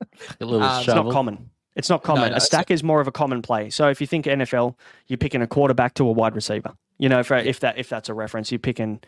A 0.40 0.44
little 0.44 0.60
Um, 0.62 0.80
it's 0.80 0.88
It's 0.88 0.94
not 0.96 1.12
common. 1.12 1.50
It's 1.76 1.88
not 1.90 2.02
common. 2.02 2.30
no, 2.30 2.36
a 2.36 2.40
stack 2.40 2.70
is 2.72 2.82
more 2.82 3.00
of 3.00 3.06
a 3.06 3.12
common 3.12 3.40
play. 3.42 3.70
So 3.70 3.88
if 3.88 4.00
you 4.00 4.06
think 4.08 4.26
NFL, 4.26 4.76
you're 5.06 5.16
picking 5.18 5.42
a 5.42 5.46
quarterback 5.46 5.94
to 5.94 6.06
a 6.08 6.12
wide 6.12 6.34
receiver. 6.34 6.72
You 6.98 7.08
know, 7.08 7.22
for, 7.22 7.36
if 7.36 7.60
that 7.60 7.78
if 7.78 7.88
that's 7.88 8.08
a 8.08 8.14
reference, 8.14 8.52
you're 8.52 8.58
picking. 8.58 9.00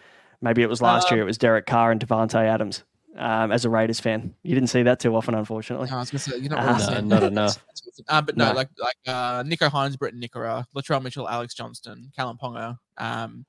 Maybe 0.43 0.63
it 0.63 0.69
was 0.69 0.83
last 0.83 1.11
Uh, 1.11 1.15
year. 1.17 1.23
It 1.23 1.27
was 1.27 1.39
Derek 1.39 1.67
Carr 1.67 1.91
and 1.93 2.01
Davante 2.05 2.35
Adams. 2.45 2.85
Um, 3.17 3.51
as 3.51 3.65
a 3.65 3.71
Raiders 3.71 3.99
fan, 3.99 4.35
you 4.43 4.55
didn't 4.55 4.69
see 4.69 4.83
that 4.83 5.01
too 5.01 5.17
often, 5.17 5.35
unfortunately. 5.35 5.89
No, 5.89 5.97
I 5.97 6.01
was 6.01 6.11
gonna 6.11 6.19
say 6.19 6.37
you're 6.37 6.51
not 6.51 6.59
Uh, 6.59 6.87
really 6.91 7.03
no, 7.03 7.17
not 7.17 7.23
enough. 7.23 7.65
Uh, 8.09 8.21
but 8.21 8.37
no, 8.37 8.49
No. 8.49 8.53
like 8.53 8.69
like 8.79 8.97
uh, 9.07 9.43
Nicho 9.45 9.71
Hynes, 9.71 9.97
Briton 9.99 10.21
Nikora, 10.21 10.65
Latrell 10.77 11.03
Mitchell, 11.03 11.27
Alex 11.27 11.55
Johnston, 11.55 12.13
Kalyn 12.19 12.39
Ponga, 12.39 12.77
um, 12.99 13.47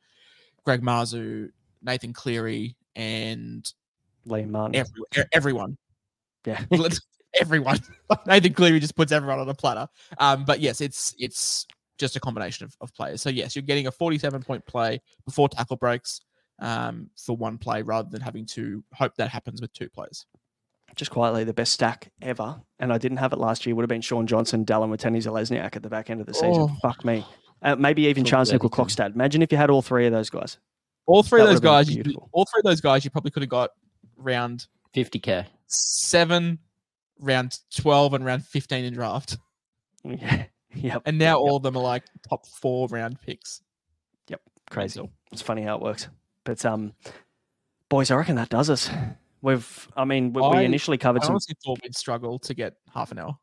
Greg 0.63 0.81
Marzhew, 0.81 1.49
Nathan 1.81 2.13
Cleary, 2.13 2.77
and 2.95 3.69
Liam 4.25 4.49
Martin. 4.51 4.75
every, 4.75 5.25
everyone. 5.33 5.77
Yeah. 6.45 6.63
Everyone. 7.41 7.77
Nathan 8.25 8.53
Cleary 8.53 8.79
just 8.79 8.95
puts 8.95 9.11
everyone 9.11 9.37
on 9.39 9.47
a 9.49 9.53
platter. 9.53 9.87
Um, 10.17 10.45
but 10.45 10.59
yes, 10.61 10.79
it's 10.81 11.13
it's 11.19 11.67
just 11.97 12.15
a 12.15 12.19
combination 12.19 12.65
of, 12.65 12.75
of 12.81 12.93
players. 12.93 13.21
So 13.21 13.29
yes, 13.29 13.55
you're 13.55 13.63
getting 13.63 13.87
a 13.87 13.91
47 13.91 14.43
point 14.43 14.65
play 14.65 15.01
before 15.25 15.49
tackle 15.49 15.75
breaks 15.75 16.21
um, 16.59 17.09
for 17.17 17.35
one 17.35 17.57
play 17.57 17.81
rather 17.81 18.09
than 18.09 18.21
having 18.21 18.45
to 18.47 18.83
hope 18.93 19.15
that 19.17 19.29
happens 19.29 19.61
with 19.61 19.73
two 19.73 19.89
plays. 19.89 20.25
just 20.95 21.11
quietly 21.11 21.43
the 21.43 21.53
best 21.53 21.73
stack 21.73 22.11
ever, 22.21 22.59
and 22.79 22.91
I 22.91 22.97
didn't 22.97 23.17
have 23.17 23.33
it 23.33 23.39
last 23.39 23.65
year. 23.65 23.75
Would 23.75 23.83
have 23.83 23.89
been 23.89 24.01
Shaun 24.01 24.25
Johnson, 24.27 24.65
Dallin 24.65 24.89
Watene-Zelezniak 24.89 25.75
at 25.75 25.83
the 25.83 25.89
back 25.89 26.09
end 26.09 26.21
of 26.21 26.27
the 26.27 26.33
season. 26.33 26.63
Oh. 26.69 26.77
Fuck 26.81 27.05
me. 27.05 27.25
Uh, 27.61 27.75
maybe 27.75 28.03
even 28.03 28.23
Talk 28.23 28.31
Chance 28.31 28.49
about 28.49 28.63
Nickel 28.63 28.83
it, 28.83 28.87
Clockstad. 28.87 29.15
Imagine 29.15 29.41
if 29.41 29.51
you 29.51 29.57
had 29.57 29.69
all 29.69 29.81
three 29.81 30.05
of 30.05 30.11
those 30.13 30.29
guys. 30.29 30.57
All 31.05 31.23
three 31.23 31.39
That 31.39 31.45
of 31.47 31.49
those 31.53 31.59
guys, 31.61 31.89
you, 31.89 32.03
all 32.31 32.45
three 32.45 32.59
of 32.59 32.65
those 32.65 32.81
guys, 32.81 33.03
you 33.05 33.09
probably 33.11 33.31
could 33.31 33.41
have 33.41 33.49
got 33.49 33.71
round 34.17 34.67
50k. 34.93 35.45
seven, 35.67 36.59
round 37.19 37.57
12, 37.75 38.13
and 38.13 38.25
round 38.25 38.45
15 38.45 38.85
in 38.85 38.93
draft. 38.93 39.37
Yeah. 40.03 40.45
Yep. 40.75 41.03
And 41.05 41.17
now 41.17 41.37
all 41.37 41.57
of 41.57 41.63
them 41.63 41.77
are 41.77 41.83
like 41.83 42.03
top 42.27 42.45
four 42.45 42.87
round 42.87 43.21
picks. 43.21 43.61
Yep. 44.27 44.41
Crazy. 44.69 45.09
It's 45.31 45.41
funny 45.41 45.63
how 45.63 45.75
it 45.75 45.81
works. 45.81 46.07
But 46.43 46.63
um, 46.65 46.93
boys, 47.89 48.11
I 48.11 48.15
reckon 48.15 48.35
that 48.35 48.49
does 48.49 48.69
us. 48.69 48.89
We've, 49.41 49.87
I 49.95 50.05
mean, 50.05 50.33
we, 50.33 50.41
we 50.41 50.65
initially 50.65 50.97
covered 50.97 51.23
some. 51.23 51.23
I 51.23 51.27
some. 51.27 51.33
honestly 51.35 51.55
thought 51.63 51.79
we'd 51.83 51.95
struggle 51.95 52.39
to 52.39 52.53
get 52.53 52.73
half 52.93 53.11
an 53.11 53.19
hour. 53.19 53.37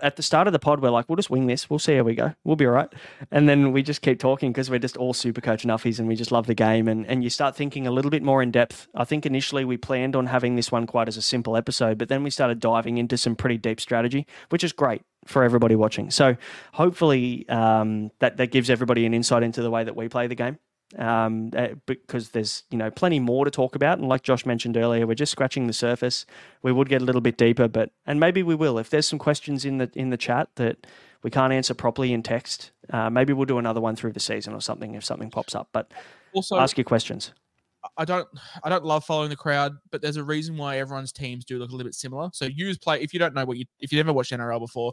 At 0.00 0.16
the 0.16 0.22
start 0.22 0.46
of 0.46 0.52
the 0.52 0.58
pod, 0.58 0.80
we're 0.80 0.90
like, 0.90 1.08
we'll 1.08 1.16
just 1.16 1.30
wing 1.30 1.46
this. 1.46 1.70
We'll 1.70 1.78
see 1.78 1.96
how 1.96 2.02
we 2.02 2.14
go. 2.14 2.34
We'll 2.44 2.56
be 2.56 2.66
all 2.66 2.72
right. 2.72 2.92
And 3.30 3.48
then 3.48 3.72
we 3.72 3.82
just 3.82 4.02
keep 4.02 4.18
talking 4.18 4.52
because 4.52 4.70
we're 4.70 4.78
just 4.78 4.96
all 4.96 5.14
super 5.14 5.40
coach 5.40 5.64
nuffies 5.64 5.98
and 5.98 6.08
we 6.08 6.16
just 6.16 6.32
love 6.32 6.46
the 6.46 6.54
game. 6.54 6.88
And, 6.88 7.06
and 7.06 7.24
you 7.24 7.30
start 7.30 7.56
thinking 7.56 7.86
a 7.86 7.90
little 7.90 8.10
bit 8.10 8.22
more 8.22 8.42
in 8.42 8.50
depth. 8.50 8.88
I 8.94 9.04
think 9.04 9.26
initially 9.26 9.64
we 9.64 9.76
planned 9.76 10.16
on 10.16 10.26
having 10.26 10.56
this 10.56 10.70
one 10.70 10.86
quite 10.86 11.08
as 11.08 11.16
a 11.16 11.22
simple 11.22 11.56
episode, 11.56 11.98
but 11.98 12.08
then 12.08 12.22
we 12.22 12.30
started 12.30 12.60
diving 12.60 12.98
into 12.98 13.16
some 13.16 13.36
pretty 13.36 13.58
deep 13.58 13.80
strategy, 13.80 14.26
which 14.50 14.64
is 14.64 14.72
great 14.72 15.02
for 15.26 15.44
everybody 15.44 15.74
watching. 15.74 16.10
So 16.10 16.36
hopefully 16.72 17.48
um, 17.48 18.10
that, 18.20 18.36
that 18.38 18.50
gives 18.50 18.70
everybody 18.70 19.06
an 19.06 19.14
insight 19.14 19.42
into 19.42 19.62
the 19.62 19.70
way 19.70 19.84
that 19.84 19.96
we 19.96 20.08
play 20.08 20.26
the 20.26 20.34
game 20.34 20.58
um, 20.98 21.50
uh, 21.56 21.68
because 21.86 22.30
there's 22.30 22.64
you 22.70 22.78
know 22.78 22.90
plenty 22.90 23.20
more 23.20 23.44
to 23.44 23.50
talk 23.50 23.74
about. 23.74 23.98
And 23.98 24.08
like 24.08 24.22
Josh 24.22 24.44
mentioned 24.46 24.76
earlier, 24.76 25.06
we're 25.06 25.14
just 25.14 25.32
scratching 25.32 25.66
the 25.66 25.72
surface. 25.72 26.26
We 26.62 26.72
would 26.72 26.88
get 26.88 27.02
a 27.02 27.04
little 27.04 27.20
bit 27.20 27.36
deeper, 27.36 27.68
but 27.68 27.90
and 28.06 28.18
maybe 28.18 28.42
we 28.42 28.54
will 28.54 28.78
if 28.78 28.90
there's 28.90 29.06
some 29.06 29.18
questions 29.18 29.64
in 29.64 29.78
the 29.78 29.90
in 29.94 30.10
the 30.10 30.16
chat 30.16 30.48
that 30.56 30.86
we 31.22 31.30
can't 31.30 31.52
answer 31.52 31.74
properly 31.74 32.12
in 32.12 32.22
text. 32.22 32.70
Uh, 32.90 33.10
maybe 33.10 33.32
we'll 33.32 33.46
do 33.46 33.58
another 33.58 33.80
one 33.80 33.94
through 33.94 34.12
the 34.12 34.20
season 34.20 34.54
or 34.54 34.60
something 34.60 34.94
if 34.94 35.04
something 35.04 35.30
pops 35.30 35.54
up. 35.54 35.68
But 35.72 35.92
also 36.32 36.58
ask 36.58 36.76
your 36.76 36.84
questions. 36.84 37.32
I 37.96 38.04
don't 38.04 38.28
I 38.62 38.68
don't 38.68 38.84
love 38.84 39.04
following 39.04 39.30
the 39.30 39.36
crowd, 39.36 39.72
but 39.90 40.02
there's 40.02 40.16
a 40.16 40.24
reason 40.24 40.56
why 40.56 40.78
everyone's 40.78 41.12
teams 41.12 41.44
do 41.44 41.58
look 41.58 41.70
a 41.70 41.72
little 41.72 41.86
bit 41.86 41.94
similar. 41.94 42.30
So 42.32 42.44
use 42.46 42.78
play 42.78 43.00
if 43.00 43.12
you 43.12 43.18
don't 43.18 43.34
know 43.34 43.44
what 43.44 43.56
you 43.56 43.64
if 43.78 43.92
you've 43.92 44.04
never 44.04 44.12
watched 44.14 44.32
NRL 44.32 44.60
before, 44.60 44.92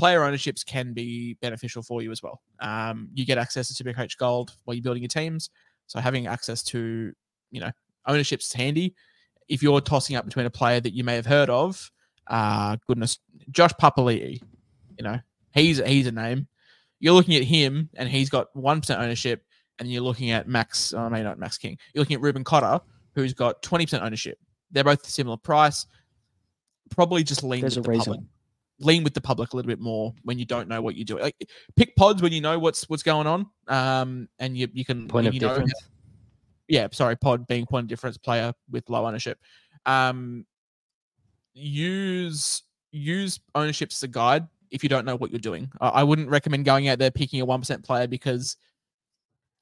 player 0.00 0.24
ownerships 0.24 0.64
can 0.64 0.94
be 0.94 1.34
beneficial 1.42 1.82
for 1.82 2.00
you 2.00 2.10
as 2.10 2.22
well. 2.22 2.40
Um, 2.58 3.10
you 3.12 3.26
get 3.26 3.36
access 3.36 3.68
to 3.68 3.84
Supercoach 3.84 4.16
Gold 4.16 4.52
while 4.64 4.74
you're 4.74 4.82
building 4.82 5.02
your 5.02 5.08
teams. 5.08 5.50
So 5.88 6.00
having 6.00 6.26
access 6.26 6.62
to, 6.64 7.12
you 7.50 7.60
know, 7.60 7.70
ownerships 8.06 8.46
is 8.46 8.52
handy. 8.54 8.94
If 9.46 9.62
you're 9.62 9.82
tossing 9.82 10.16
up 10.16 10.24
between 10.24 10.46
a 10.46 10.50
player 10.50 10.80
that 10.80 10.94
you 10.94 11.04
may 11.04 11.16
have 11.16 11.26
heard 11.26 11.50
of, 11.50 11.90
uh, 12.28 12.78
goodness, 12.86 13.18
Josh 13.50 13.72
Papali'i, 13.74 14.40
you 14.96 15.04
know, 15.04 15.18
he's 15.52 15.84
he's 15.84 16.06
a 16.06 16.12
name. 16.12 16.48
You're 16.98 17.12
looking 17.12 17.34
at 17.34 17.44
him 17.44 17.90
and 17.94 18.08
he's 18.08 18.30
got 18.30 18.46
one 18.56 18.80
percent 18.80 19.02
ownership 19.02 19.44
and 19.78 19.92
you're 19.92 20.02
looking 20.02 20.30
at 20.30 20.48
Max, 20.48 20.94
oh, 20.94 21.10
maybe 21.10 21.24
not 21.24 21.38
Max 21.38 21.58
King. 21.58 21.76
You're 21.92 22.00
looking 22.00 22.14
at 22.14 22.22
Reuben 22.22 22.44
Cotter, 22.44 22.82
who's 23.14 23.34
got 23.34 23.62
20% 23.62 24.00
ownership. 24.00 24.38
They're 24.70 24.84
both 24.84 25.06
similar 25.06 25.36
price. 25.36 25.84
Probably 26.90 27.22
just 27.22 27.42
lean 27.44 27.60
There's 27.60 27.76
with 27.76 27.84
the 27.84 27.90
reason. 27.90 28.12
public. 28.14 28.28
Lean 28.80 29.04
with 29.04 29.14
the 29.14 29.20
public 29.20 29.52
a 29.52 29.56
little 29.56 29.68
bit 29.68 29.78
more 29.78 30.14
when 30.24 30.38
you 30.38 30.44
don't 30.44 30.68
know 30.68 30.80
what 30.80 30.96
you're 30.96 31.04
doing. 31.04 31.22
Like 31.22 31.48
pick 31.76 31.94
pods 31.96 32.22
when 32.22 32.32
you 32.32 32.40
know 32.40 32.58
what's 32.58 32.88
what's 32.88 33.02
going 33.02 33.26
on. 33.26 33.46
Um, 33.68 34.28
and 34.38 34.56
you 34.56 34.68
you 34.72 34.84
can 34.84 35.06
point 35.06 35.26
of 35.26 35.34
you 35.34 35.40
difference. 35.40 35.72
Yeah, 36.68 36.88
sorry, 36.92 37.16
pod 37.16 37.46
being 37.46 37.66
point 37.66 37.84
of 37.84 37.88
difference 37.88 38.16
player 38.16 38.52
with 38.70 38.88
low 38.88 39.06
ownership. 39.06 39.38
Um, 39.86 40.46
use 41.52 42.62
use 42.92 43.40
ownership 43.54 43.90
as 43.92 44.02
a 44.02 44.08
guide 44.08 44.46
if 44.70 44.82
you 44.82 44.88
don't 44.88 45.04
know 45.04 45.16
what 45.16 45.30
you're 45.30 45.40
doing. 45.40 45.70
I, 45.80 45.88
I 45.88 46.02
wouldn't 46.02 46.28
recommend 46.28 46.64
going 46.64 46.88
out 46.88 46.98
there 46.98 47.10
picking 47.10 47.40
a 47.40 47.44
one 47.44 47.60
percent 47.60 47.84
player 47.84 48.06
because 48.06 48.56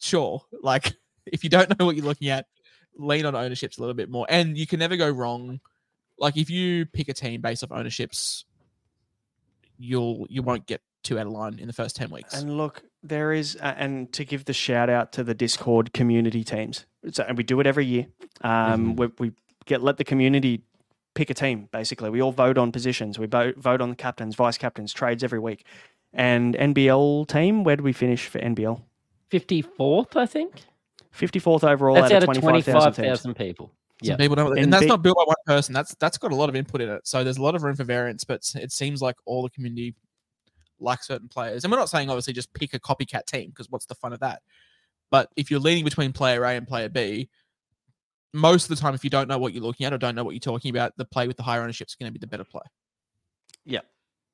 sure. 0.01 0.43
Like 0.63 0.95
if 1.27 1.45
you 1.45 1.51
don't 1.51 1.79
know 1.79 1.87
what 1.87 1.97
you're 1.97 2.05
looking 2.05 2.29
at, 2.29 2.47
lean 2.97 3.27
on 3.27 3.35
ownerships 3.35 3.79
a 3.79 3.81
little 3.81 3.95
bit 3.95 4.11
more. 4.11 4.27
And 4.29 4.57
you 4.57 4.67
can 4.67 4.79
never 4.79 4.97
go 4.97 5.09
wrong. 5.09 5.61
Like 6.19 6.37
if 6.37 6.51
you 6.51 6.87
pick 6.87 7.09
a 7.09 7.15
team 7.15 7.41
based 7.41 7.63
off 7.63 7.73
ownerships, 7.73 8.45
you'll 9.79 10.27
you 10.29 10.43
won't 10.43 10.67
get 10.67 10.83
too 11.03 11.19
out 11.19 11.27
of 11.27 11.33
line 11.33 11.59
in 11.59 11.67
the 11.67 11.73
first 11.73 11.97
10 11.97 12.11
weeks. 12.11 12.35
And 12.35 12.57
look, 12.57 12.83
there 13.03 13.33
is 13.33 13.57
uh, 13.61 13.75
and 13.77 14.13
to 14.13 14.25
give 14.25 14.45
the 14.45 14.53
shout 14.53 14.91
out 14.91 15.13
to 15.13 15.25
the 15.25 15.35
Discord 15.35 15.93
community 15.93 16.45
teams. 16.45 16.87
So, 17.13 17.25
and 17.27 17.37
we 17.37 17.45
do 17.45 17.61
it 17.61 17.67
every 17.67 17.87
year. 17.87 18.07
Um, 18.43 18.95
mm-hmm. 18.95 18.97
we, 18.97 19.07
we 19.19 19.33
get 19.65 19.83
let 19.83 19.97
the 19.97 20.05
community 20.05 20.63
pick 21.15 21.31
a 21.31 21.35
team 21.35 21.69
basically. 21.73 22.11
We 22.11 22.21
all 22.21 22.33
vote 22.33 22.59
on 22.59 22.73
positions. 22.73 23.19
We 23.19 23.27
vote 23.27 23.57
vote 23.57 23.81
on 23.81 23.91
the 23.91 23.97
captains, 23.97 24.35
vice 24.35 24.59
captains, 24.59 24.93
trades 24.93 25.25
every 25.25 25.39
week. 25.39 25.65
And 26.13 26.55
NBL 26.55 27.29
team, 27.29 27.65
where 27.65 27.77
do 27.77 27.83
we 27.83 27.93
finish 27.93 28.27
for 28.27 28.39
NBL? 28.39 28.83
54th, 29.31 30.17
I 30.17 30.27
think. 30.27 30.63
54th 31.15 31.65
overall 31.65 31.97
that's 31.97 32.13
out, 32.13 32.23
of 32.29 32.39
25,000 32.39 33.35
people. 33.35 33.73
Yeah, 34.01 34.17
people 34.17 34.37
don't, 34.37 34.53
and, 34.53 34.59
and 34.61 34.73
that's 34.73 34.87
not 34.87 35.03
built 35.03 35.17
by 35.17 35.25
one 35.25 35.37
person. 35.45 35.75
That's 35.75 35.95
that's 35.97 36.19
got 36.19 36.31
a 36.31 36.37
lot 36.37 36.49
of 36.49 36.55
input 36.55 36.81
in 36.81 36.89
it. 36.89 37.07
So 37.07 37.25
there's 37.25 37.39
a 37.39 37.43
lot 37.43 37.55
of 37.55 37.65
room 37.65 37.75
for 37.75 37.85
variance, 37.85 38.23
but 38.23 38.49
it 38.55 38.71
seems 38.71 39.03
like 39.03 39.17
all 39.25 39.43
the 39.43 39.51
community 39.51 39.95
like 40.81 41.03
certain 41.03 41.29
players. 41.29 41.65
And 41.65 41.73
we're 41.73 41.79
not 41.79 41.89
saying 41.89 42.09
obviously 42.09 42.33
just 42.33 42.53
pick 42.55 42.75
a 42.75 42.79
copycat 42.79 43.27
team 43.27 43.51
because 43.51 43.69
what's 43.71 43.87
the 43.87 43.97
fun 43.97 44.13
of 44.13 44.21
that? 44.21 44.43
But 45.11 45.31
if 45.37 45.51
you're 45.51 45.61
leaning 45.61 45.85
between 45.85 46.13
player 46.13 46.45
A 46.45 46.51
and 46.51 46.67
player 46.67 46.89
B, 46.89 47.29
most 48.33 48.71
of 48.71 48.77
the 48.77 48.81
time, 48.81 48.95
if 48.95 49.03
you 49.05 49.11
don't 49.11 49.29
know 49.29 49.39
what 49.39 49.53
you're 49.53 49.63
looking 49.63 49.87
at 49.87 49.93
or 49.93 49.99
don't 49.99 50.15
know 50.15 50.25
what 50.25 50.35
you're 50.35 50.41
talking 50.41 50.71
about, 50.71 50.97
the 50.97 51.05
play 51.05 51.27
with 51.27 51.37
the 51.37 51.43
higher 51.43 51.63
ownership 51.63 51.89
is 51.89 51.95
going 51.95 52.09
to 52.09 52.13
be 52.13 52.21
the 52.21 52.27
better 52.27 52.45
play. 52.45 52.63
Yeah, 53.65 53.81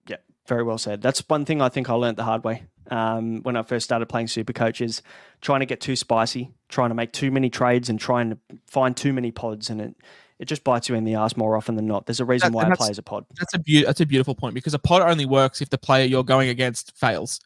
yeah, 0.09 0.17
very 0.47 0.63
well 0.63 0.79
said. 0.79 1.03
That's 1.03 1.27
one 1.29 1.45
thing 1.45 1.61
I 1.61 1.69
think 1.69 1.89
I 1.91 1.95
learned 1.95 2.17
the 2.17 2.25
hard 2.25 2.45
way 2.45 2.65
um, 2.91 3.43
when 3.43 3.57
I 3.57 3.63
first 3.63 3.85
started 3.85 4.07
playing 4.07 4.29
super 4.29 4.53
coaches, 4.53 5.03
trying 5.41 5.61
to 5.61 5.67
get 5.67 5.81
too 5.81 5.97
spicy, 5.97 6.53
trying 6.69 6.91
to 6.91 6.95
make 6.95 7.13
too 7.13 7.31
many 7.31 7.51
trades 7.51 7.89
and 7.89 7.99
trying 7.99 8.31
to 8.31 8.39
find 8.67 8.97
too 8.97 9.13
many 9.13 9.31
pods, 9.31 9.71
and 9.71 9.81
it 9.81 9.95
it 10.39 10.47
just 10.47 10.65
bites 10.65 10.89
you 10.89 10.95
in 10.95 11.05
the 11.05 11.15
ass 11.15 11.37
more 11.37 11.57
often 11.57 11.77
than 11.77 11.87
not. 11.87 12.07
There's 12.07 12.21
a 12.21 12.25
reason 12.25 12.53
that, 12.53 12.57
why 12.57 12.65
I 12.65 12.75
play 12.75 12.91
as 12.91 12.99
a 12.99 13.03
pod. 13.03 13.25
That's 13.39 13.55
a 13.55 13.59
be- 13.59 13.85
that's 13.85 14.01
a 14.01 14.07
beautiful 14.07 14.35
point 14.35 14.55
because 14.55 14.75
a 14.75 14.79
pod 14.79 15.03
only 15.03 15.27
works 15.27 15.63
if 15.63 15.71
the 15.71 15.79
player 15.79 16.05
you're 16.05 16.25
going 16.25 16.49
against 16.49 16.97
fails. 16.97 17.41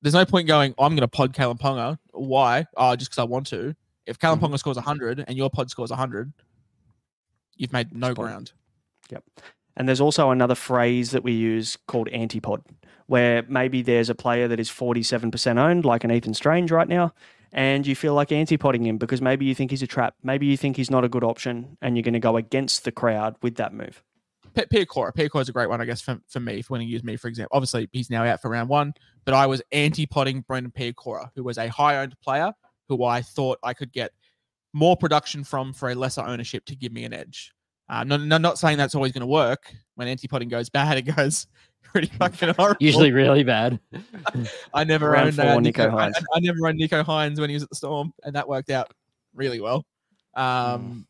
There's 0.00 0.14
no 0.14 0.24
point 0.24 0.46
going, 0.46 0.74
oh, 0.78 0.84
I'm 0.84 0.92
going 0.92 1.00
to 1.00 1.08
pod 1.08 1.34
Kalyn 1.34 1.58
Ponga. 1.58 1.98
Why? 2.12 2.66
Oh, 2.76 2.94
just 2.94 3.10
because 3.10 3.20
I 3.20 3.24
want 3.24 3.48
to. 3.48 3.74
If 4.06 4.18
Kalyn 4.18 4.36
mm-hmm. 4.36 4.44
Ponga 4.44 4.58
scores 4.58 4.76
100 4.76 5.24
and 5.26 5.36
your 5.36 5.50
pod 5.50 5.70
scores 5.70 5.90
100, 5.90 6.32
you've 7.56 7.72
made 7.72 7.92
no 7.92 8.14
ground. 8.14 8.52
Yep. 9.10 9.24
And 9.78 9.88
there's 9.88 10.00
also 10.00 10.30
another 10.30 10.56
phrase 10.56 11.12
that 11.12 11.22
we 11.22 11.32
use 11.32 11.78
called 11.86 12.08
antipod, 12.08 12.62
where 13.06 13.44
maybe 13.48 13.80
there's 13.80 14.10
a 14.10 14.14
player 14.14 14.48
that 14.48 14.58
is 14.58 14.68
47% 14.68 15.56
owned, 15.56 15.84
like 15.84 16.02
an 16.02 16.10
Ethan 16.10 16.34
Strange 16.34 16.72
right 16.72 16.88
now, 16.88 17.14
and 17.52 17.86
you 17.86 17.94
feel 17.94 18.12
like 18.12 18.30
antipodding 18.30 18.84
him 18.84 18.98
because 18.98 19.22
maybe 19.22 19.46
you 19.46 19.54
think 19.54 19.70
he's 19.70 19.82
a 19.82 19.86
trap. 19.86 20.16
Maybe 20.22 20.46
you 20.46 20.56
think 20.56 20.76
he's 20.76 20.90
not 20.90 21.04
a 21.04 21.08
good 21.08 21.22
option, 21.22 21.78
and 21.80 21.96
you're 21.96 22.02
going 22.02 22.14
to 22.14 22.20
go 22.20 22.36
against 22.36 22.84
the 22.84 22.90
crowd 22.90 23.36
with 23.40 23.54
that 23.54 23.72
move. 23.72 24.02
Piakura. 24.56 25.14
Piakura 25.14 25.42
is 25.42 25.48
a 25.48 25.52
great 25.52 25.68
one, 25.68 25.80
I 25.80 25.84
guess, 25.84 26.00
for, 26.00 26.18
for 26.26 26.40
me, 26.40 26.60
for 26.60 26.72
when 26.72 26.80
he 26.80 26.88
used 26.88 27.04
me, 27.04 27.16
for 27.16 27.28
example. 27.28 27.56
Obviously, 27.56 27.88
he's 27.92 28.10
now 28.10 28.24
out 28.24 28.42
for 28.42 28.50
round 28.50 28.68
one, 28.68 28.92
but 29.24 29.32
I 29.32 29.46
was 29.46 29.62
anti-podding 29.70 30.40
Brendan 30.48 30.72
Piakura, 30.72 31.30
who 31.36 31.44
was 31.44 31.56
a 31.56 31.68
high-owned 31.68 32.18
player 32.20 32.52
who 32.88 33.04
I 33.04 33.22
thought 33.22 33.60
I 33.62 33.74
could 33.74 33.92
get 33.92 34.10
more 34.72 34.96
production 34.96 35.44
from 35.44 35.72
for 35.72 35.90
a 35.90 35.94
lesser 35.94 36.22
ownership 36.22 36.64
to 36.66 36.74
give 36.74 36.90
me 36.90 37.04
an 37.04 37.12
edge. 37.12 37.52
Uh, 37.88 38.04
not, 38.04 38.58
saying 38.58 38.76
that's 38.76 38.94
always 38.94 39.12
going 39.12 39.22
to 39.22 39.26
work. 39.26 39.72
When 39.94 40.08
anti-podding 40.08 40.48
goes 40.48 40.68
bad, 40.68 40.98
it 40.98 41.02
goes 41.02 41.46
pretty 41.82 42.08
fucking 42.18 42.54
horrible. 42.54 42.76
Usually 42.80 43.12
really 43.12 43.44
bad. 43.44 43.80
I 44.74 44.84
never 44.84 45.10
Round 45.10 45.38
owned 45.40 45.66
uh, 45.66 45.70
Nicho, 45.70 45.90
Hynes. 45.90 46.14
I, 46.16 46.36
I, 46.36 46.40
never 46.40 46.66
owned 46.66 46.78
Nicho 46.78 47.04
Hynes 47.04 47.40
when 47.40 47.50
he 47.50 47.54
was 47.54 47.62
at 47.62 47.70
the 47.70 47.76
Storm, 47.76 48.12
and 48.24 48.34
that 48.34 48.48
worked 48.48 48.70
out 48.70 48.92
really 49.34 49.60
well. 49.60 49.86
Um, 50.34 50.44
mm. 50.44 51.04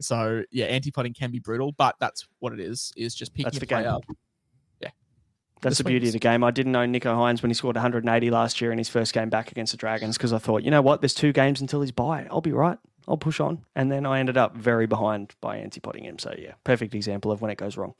So 0.00 0.42
yeah, 0.50 0.66
anti-podding 0.66 1.14
can 1.14 1.30
be 1.30 1.38
brutal, 1.38 1.72
but 1.72 1.96
that's 2.00 2.26
what 2.40 2.52
it 2.52 2.60
is. 2.60 2.92
Is 2.96 3.14
just 3.14 3.32
picking 3.32 3.44
that's 3.44 3.58
the 3.58 3.66
game 3.66 3.86
up. 3.86 4.04
Yeah, 4.80 4.90
that's 5.62 5.78
the 5.78 5.84
beauty 5.84 6.08
of 6.08 6.12
the 6.12 6.18
game. 6.18 6.44
I 6.44 6.50
didn't 6.50 6.72
know 6.72 6.80
Nicho 6.80 7.14
Hynes 7.14 7.40
when 7.40 7.50
he 7.50 7.54
scored 7.54 7.76
180 7.76 8.30
last 8.30 8.60
year 8.60 8.72
in 8.72 8.78
his 8.78 8.88
first 8.88 9.14
game 9.14 9.30
back 9.30 9.52
against 9.52 9.72
the 9.72 9.78
Dragons 9.78 10.18
because 10.18 10.32
I 10.32 10.38
thought, 10.38 10.64
you 10.64 10.70
know 10.70 10.82
what, 10.82 11.00
there's 11.00 11.14
two 11.14 11.32
games 11.32 11.60
until 11.60 11.80
he's 11.80 11.92
bye. 11.92 12.26
I'll 12.30 12.42
be 12.42 12.52
right. 12.52 12.78
I'll 13.08 13.16
push 13.16 13.40
on. 13.40 13.64
And 13.74 13.90
then 13.90 14.06
I 14.06 14.20
ended 14.20 14.36
up 14.36 14.56
very 14.56 14.86
behind 14.86 15.34
by 15.40 15.56
anti-podding 15.58 16.04
him. 16.04 16.18
So 16.18 16.34
yeah, 16.38 16.52
perfect 16.64 16.94
example 16.94 17.30
of 17.30 17.40
when 17.40 17.50
it 17.50 17.58
goes 17.58 17.76
wrong. 17.76 17.94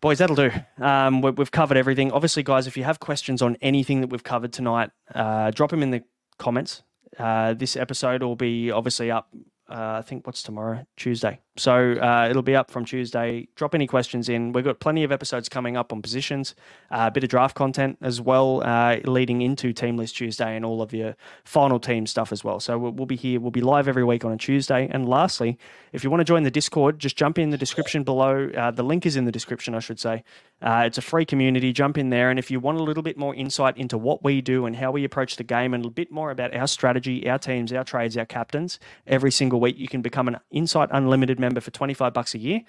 Boys, 0.00 0.18
that'll 0.18 0.36
do. 0.36 0.50
Um, 0.78 1.20
we, 1.20 1.32
have 1.36 1.50
covered 1.50 1.76
everything. 1.76 2.10
Obviously, 2.12 2.42
guys, 2.42 2.66
if 2.66 2.76
you 2.76 2.84
have 2.84 3.00
questions 3.00 3.42
on 3.42 3.56
anything 3.60 4.00
that 4.00 4.06
we've 4.08 4.24
covered 4.24 4.52
tonight, 4.52 4.90
uh, 5.14 5.50
drop 5.50 5.70
them 5.70 5.82
in 5.82 5.90
the 5.90 6.02
comments. 6.38 6.82
Uh, 7.18 7.52
this 7.52 7.76
episode 7.76 8.22
will 8.22 8.36
be 8.36 8.70
obviously 8.70 9.10
up 9.10 9.28
uh, 9.70 9.98
I 9.98 10.02
think 10.02 10.26
what's 10.26 10.42
tomorrow? 10.42 10.84
Tuesday. 10.96 11.40
So 11.60 11.92
uh, 11.92 12.26
it'll 12.30 12.42
be 12.42 12.56
up 12.56 12.70
from 12.70 12.86
Tuesday. 12.86 13.46
Drop 13.54 13.74
any 13.74 13.86
questions 13.86 14.30
in. 14.30 14.52
We've 14.52 14.64
got 14.64 14.80
plenty 14.80 15.04
of 15.04 15.12
episodes 15.12 15.46
coming 15.46 15.76
up 15.76 15.92
on 15.92 16.00
positions, 16.00 16.54
uh, 16.90 17.04
a 17.08 17.10
bit 17.10 17.22
of 17.22 17.28
draft 17.28 17.54
content 17.54 17.98
as 18.00 18.18
well, 18.18 18.62
uh, 18.64 18.96
leading 19.04 19.42
into 19.42 19.74
Team 19.74 19.98
List 19.98 20.16
Tuesday 20.16 20.56
and 20.56 20.64
all 20.64 20.80
of 20.80 20.94
your 20.94 21.16
final 21.44 21.78
team 21.78 22.06
stuff 22.06 22.32
as 22.32 22.42
well. 22.42 22.60
So 22.60 22.78
we'll, 22.78 22.92
we'll, 22.92 23.04
be 23.04 23.16
here. 23.16 23.40
We'll 23.40 23.50
be 23.50 23.60
live 23.60 23.88
every 23.88 24.04
week 24.04 24.24
on 24.24 24.32
a 24.32 24.38
Tuesday. 24.38 24.88
And 24.90 25.06
lastly, 25.06 25.58
if 25.92 26.02
you 26.02 26.08
want 26.08 26.20
to 26.20 26.24
join 26.24 26.44
the 26.44 26.50
Discord, 26.50 26.98
just 26.98 27.16
jump 27.16 27.38
in 27.38 27.50
the 27.50 27.58
description 27.58 28.04
below. 28.04 28.48
Uh, 28.56 28.70
the 28.70 28.82
link 28.82 29.04
is 29.04 29.16
in 29.16 29.26
the 29.26 29.32
description, 29.32 29.74
I 29.74 29.80
should 29.80 30.00
say. 30.00 30.24
Uh, 30.62 30.84
it's 30.86 30.96
a 30.96 31.02
free 31.02 31.24
community. 31.24 31.72
Jump 31.72 31.98
in 31.98 32.10
there. 32.10 32.30
And 32.30 32.38
if 32.38 32.50
you 32.50 32.60
want 32.60 32.78
a 32.78 32.82
little 32.82 33.02
bit 33.02 33.18
more 33.18 33.34
insight 33.34 33.76
into 33.76 33.98
what 33.98 34.22
we 34.22 34.40
do 34.40 34.64
and 34.64 34.76
how 34.76 34.90
we 34.90 35.04
approach 35.04 35.36
the 35.36 35.44
game 35.44 35.74
and 35.74 35.84
a 35.84 35.90
bit 35.90 36.10
more 36.10 36.30
about 36.30 36.54
our 36.54 36.66
strategy, 36.66 37.28
our 37.28 37.38
teams, 37.38 37.72
our 37.72 37.84
trades, 37.84 38.16
our 38.16 38.26
captains, 38.26 38.78
every 39.06 39.30
single 39.30 39.60
week, 39.60 39.78
you 39.78 39.88
can 39.88 40.00
become 40.00 40.28
an 40.28 40.38
Insight 40.50 40.88
Unlimited 40.92 41.40
member 41.40 41.49
for 41.58 41.70
25 41.70 42.12
bucks 42.12 42.34
a 42.34 42.38
year. 42.38 42.60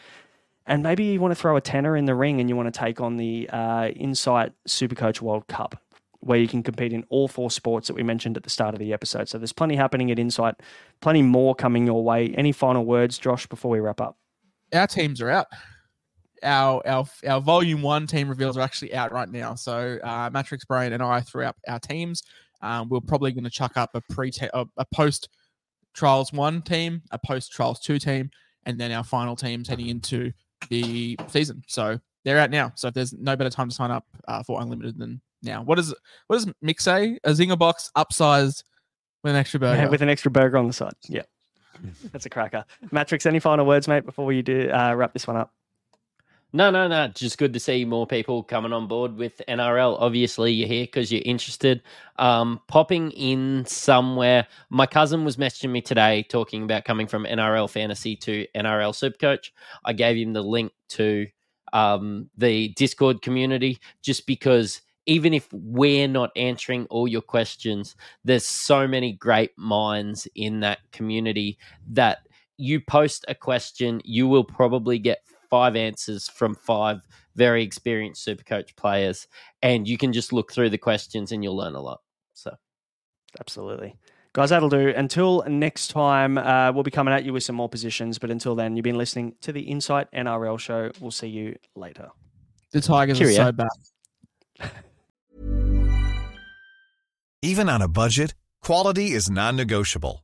And 0.65 0.81
maybe 0.83 1.03
you 1.03 1.19
want 1.19 1.31
to 1.31 1.35
throw 1.35 1.57
a 1.57 1.61
tenner 1.61 1.97
in 1.97 2.05
the 2.05 2.15
ring 2.15 2.39
and 2.39 2.47
you 2.47 2.55
want 2.55 2.73
to 2.73 2.79
take 2.79 3.01
on 3.01 3.17
the 3.17 3.49
uh, 3.51 3.89
Insight 3.89 4.53
Supercoach 4.67 5.21
World 5.21 5.47
Cup, 5.47 5.75
where 6.19 6.37
you 6.37 6.47
can 6.47 6.63
compete 6.63 6.93
in 6.93 7.03
all 7.09 7.27
four 7.27 7.51
sports 7.51 7.87
that 7.87 7.95
we 7.95 8.03
mentioned 8.03 8.37
at 8.37 8.43
the 8.43 8.49
start 8.49 8.73
of 8.73 8.79
the 8.79 8.93
episode. 8.93 9.27
So 9.27 9.37
there's 9.37 9.53
plenty 9.53 9.75
happening 9.75 10.11
at 10.11 10.19
Insight, 10.19 10.55
plenty 11.01 11.21
more 11.23 11.55
coming 11.55 11.85
your 11.85 12.03
way. 12.03 12.33
Any 12.37 12.51
final 12.51 12.85
words, 12.85 13.17
Josh, 13.17 13.47
before 13.47 13.71
we 13.71 13.79
wrap 13.79 13.99
up? 13.99 14.17
Our 14.73 14.87
teams 14.87 15.19
are 15.19 15.29
out 15.29 15.47
our 16.43 16.85
our 16.87 17.05
our 17.27 17.41
volume 17.41 17.81
one 17.81 18.07
team 18.07 18.29
reveals 18.29 18.57
are 18.57 18.61
actually 18.61 18.93
out 18.93 19.11
right 19.11 19.29
now. 19.29 19.55
So 19.55 19.99
uh, 20.03 20.29
Mattrix 20.29 20.65
Brain 20.67 20.93
and 20.93 21.03
I 21.03 21.21
threw 21.21 21.45
up 21.45 21.57
our 21.67 21.79
teams. 21.79 22.23
Um, 22.61 22.89
we're 22.89 23.01
probably 23.01 23.31
going 23.31 23.43
to 23.43 23.49
chuck 23.49 23.77
up 23.77 23.91
a 23.95 24.01
pre 24.01 24.31
a, 24.53 24.65
a 24.77 24.85
post 24.93 25.29
trials 25.93 26.31
one 26.31 26.61
team, 26.61 27.01
a 27.11 27.19
post 27.19 27.51
trials 27.51 27.79
two 27.79 27.99
team, 27.99 28.29
and 28.65 28.79
then 28.79 28.91
our 28.91 29.03
final 29.03 29.35
teams 29.35 29.67
heading 29.67 29.87
into 29.87 30.31
the 30.69 31.17
season. 31.27 31.63
So 31.67 31.99
they're 32.23 32.39
out 32.39 32.51
now. 32.51 32.71
So 32.75 32.87
if 32.87 32.93
there's 32.93 33.13
no 33.13 33.35
better 33.35 33.49
time 33.49 33.69
to 33.69 33.75
sign 33.75 33.91
up 33.91 34.05
uh, 34.27 34.43
for 34.43 34.61
unlimited 34.61 34.97
than 34.97 35.21
now. 35.43 35.63
What 35.63 35.75
does 35.75 35.93
what 36.27 36.37
does 36.37 36.45
Mick 36.63 36.79
say? 36.79 37.19
A 37.23 37.31
zinger 37.31 37.57
box 37.57 37.91
upsized 37.97 38.63
with 39.23 39.33
an 39.33 39.39
extra 39.39 39.59
burger. 39.59 39.83
Yeah, 39.83 39.89
with 39.89 40.01
an 40.01 40.09
extra 40.09 40.31
burger 40.31 40.57
on 40.57 40.67
the 40.67 40.73
side. 40.73 40.93
Yeah. 41.07 41.23
That's 42.11 42.25
a 42.25 42.29
cracker. 42.29 42.65
Mattrix, 42.91 43.25
any 43.25 43.39
final 43.39 43.65
words, 43.65 43.87
mate, 43.87 44.05
before 44.05 44.25
we 44.25 44.41
do 44.41 44.69
uh, 44.69 44.93
wrap 44.93 45.13
this 45.13 45.27
one 45.27 45.37
up? 45.37 45.53
No, 46.53 46.69
no, 46.69 46.87
no. 46.87 47.07
Just 47.07 47.37
good 47.37 47.53
to 47.53 47.59
see 47.61 47.85
more 47.85 48.05
people 48.05 48.43
coming 48.43 48.73
on 48.73 48.87
board 48.87 49.15
with 49.15 49.41
NRL. 49.47 49.95
Obviously, 49.99 50.51
you're 50.51 50.67
here 50.67 50.83
because 50.83 51.09
you're 51.09 51.21
interested. 51.23 51.81
Um, 52.17 52.59
popping 52.67 53.11
in 53.11 53.65
somewhere. 53.65 54.45
My 54.69 54.85
cousin 54.85 55.23
was 55.23 55.37
messaging 55.37 55.69
me 55.69 55.81
today 55.81 56.23
talking 56.23 56.63
about 56.63 56.83
coming 56.83 57.07
from 57.07 57.23
NRL 57.23 57.69
fantasy 57.69 58.17
to 58.17 58.45
NRL 58.53 58.91
Supercoach. 58.91 59.51
I 59.85 59.93
gave 59.93 60.17
him 60.17 60.33
the 60.33 60.41
link 60.41 60.73
to 60.89 61.27
um, 61.71 62.29
the 62.37 62.69
Discord 62.69 63.21
community 63.21 63.79
just 64.01 64.27
because 64.27 64.81
even 65.05 65.33
if 65.33 65.47
we're 65.53 66.07
not 66.07 66.31
answering 66.35 66.85
all 66.89 67.07
your 67.07 67.21
questions, 67.21 67.95
there's 68.25 68.45
so 68.45 68.85
many 68.87 69.13
great 69.13 69.51
minds 69.57 70.27
in 70.35 70.59
that 70.59 70.79
community 70.91 71.57
that 71.91 72.19
you 72.57 72.81
post 72.81 73.23
a 73.29 73.33
question, 73.33 74.01
you 74.03 74.27
will 74.27 74.43
probably 74.43 74.99
get 74.99 75.23
five 75.51 75.75
answers 75.75 76.29
from 76.29 76.55
five 76.55 77.01
very 77.35 77.61
experienced 77.63 78.23
super 78.23 78.43
coach 78.43 78.75
players 78.75 79.27
and 79.61 79.87
you 79.87 79.97
can 79.97 80.13
just 80.13 80.33
look 80.33 80.51
through 80.51 80.69
the 80.69 80.77
questions 80.77 81.31
and 81.31 81.43
you'll 81.43 81.55
learn 81.55 81.75
a 81.75 81.81
lot. 81.81 81.99
So. 82.33 82.55
Absolutely. 83.39 83.95
Guys 84.33 84.49
that'll 84.49 84.69
do. 84.69 84.93
Until 84.95 85.43
next 85.47 85.89
time 85.89 86.37
uh, 86.37 86.71
we'll 86.71 86.83
be 86.83 86.91
coming 86.91 87.13
at 87.13 87.25
you 87.25 87.33
with 87.33 87.43
some 87.43 87.55
more 87.55 87.69
positions 87.69 88.17
but 88.17 88.31
until 88.31 88.55
then 88.55 88.75
you've 88.75 88.83
been 88.83 88.97
listening 88.97 89.35
to 89.41 89.51
the 89.51 89.61
insight 89.61 90.07
nrl 90.11 90.57
show. 90.57 90.89
We'll 90.99 91.11
see 91.11 91.27
you 91.27 91.57
later. 91.75 92.09
The 92.71 92.81
tigers 92.81 93.19
Cheerio. 93.19 93.41
are 93.41 93.45
so 93.47 93.51
bad. 93.51 94.71
Even 97.43 97.69
on 97.69 97.81
a 97.81 97.87
budget 97.87 98.33
quality 98.63 99.11
is 99.11 99.29
non-negotiable 99.29 100.23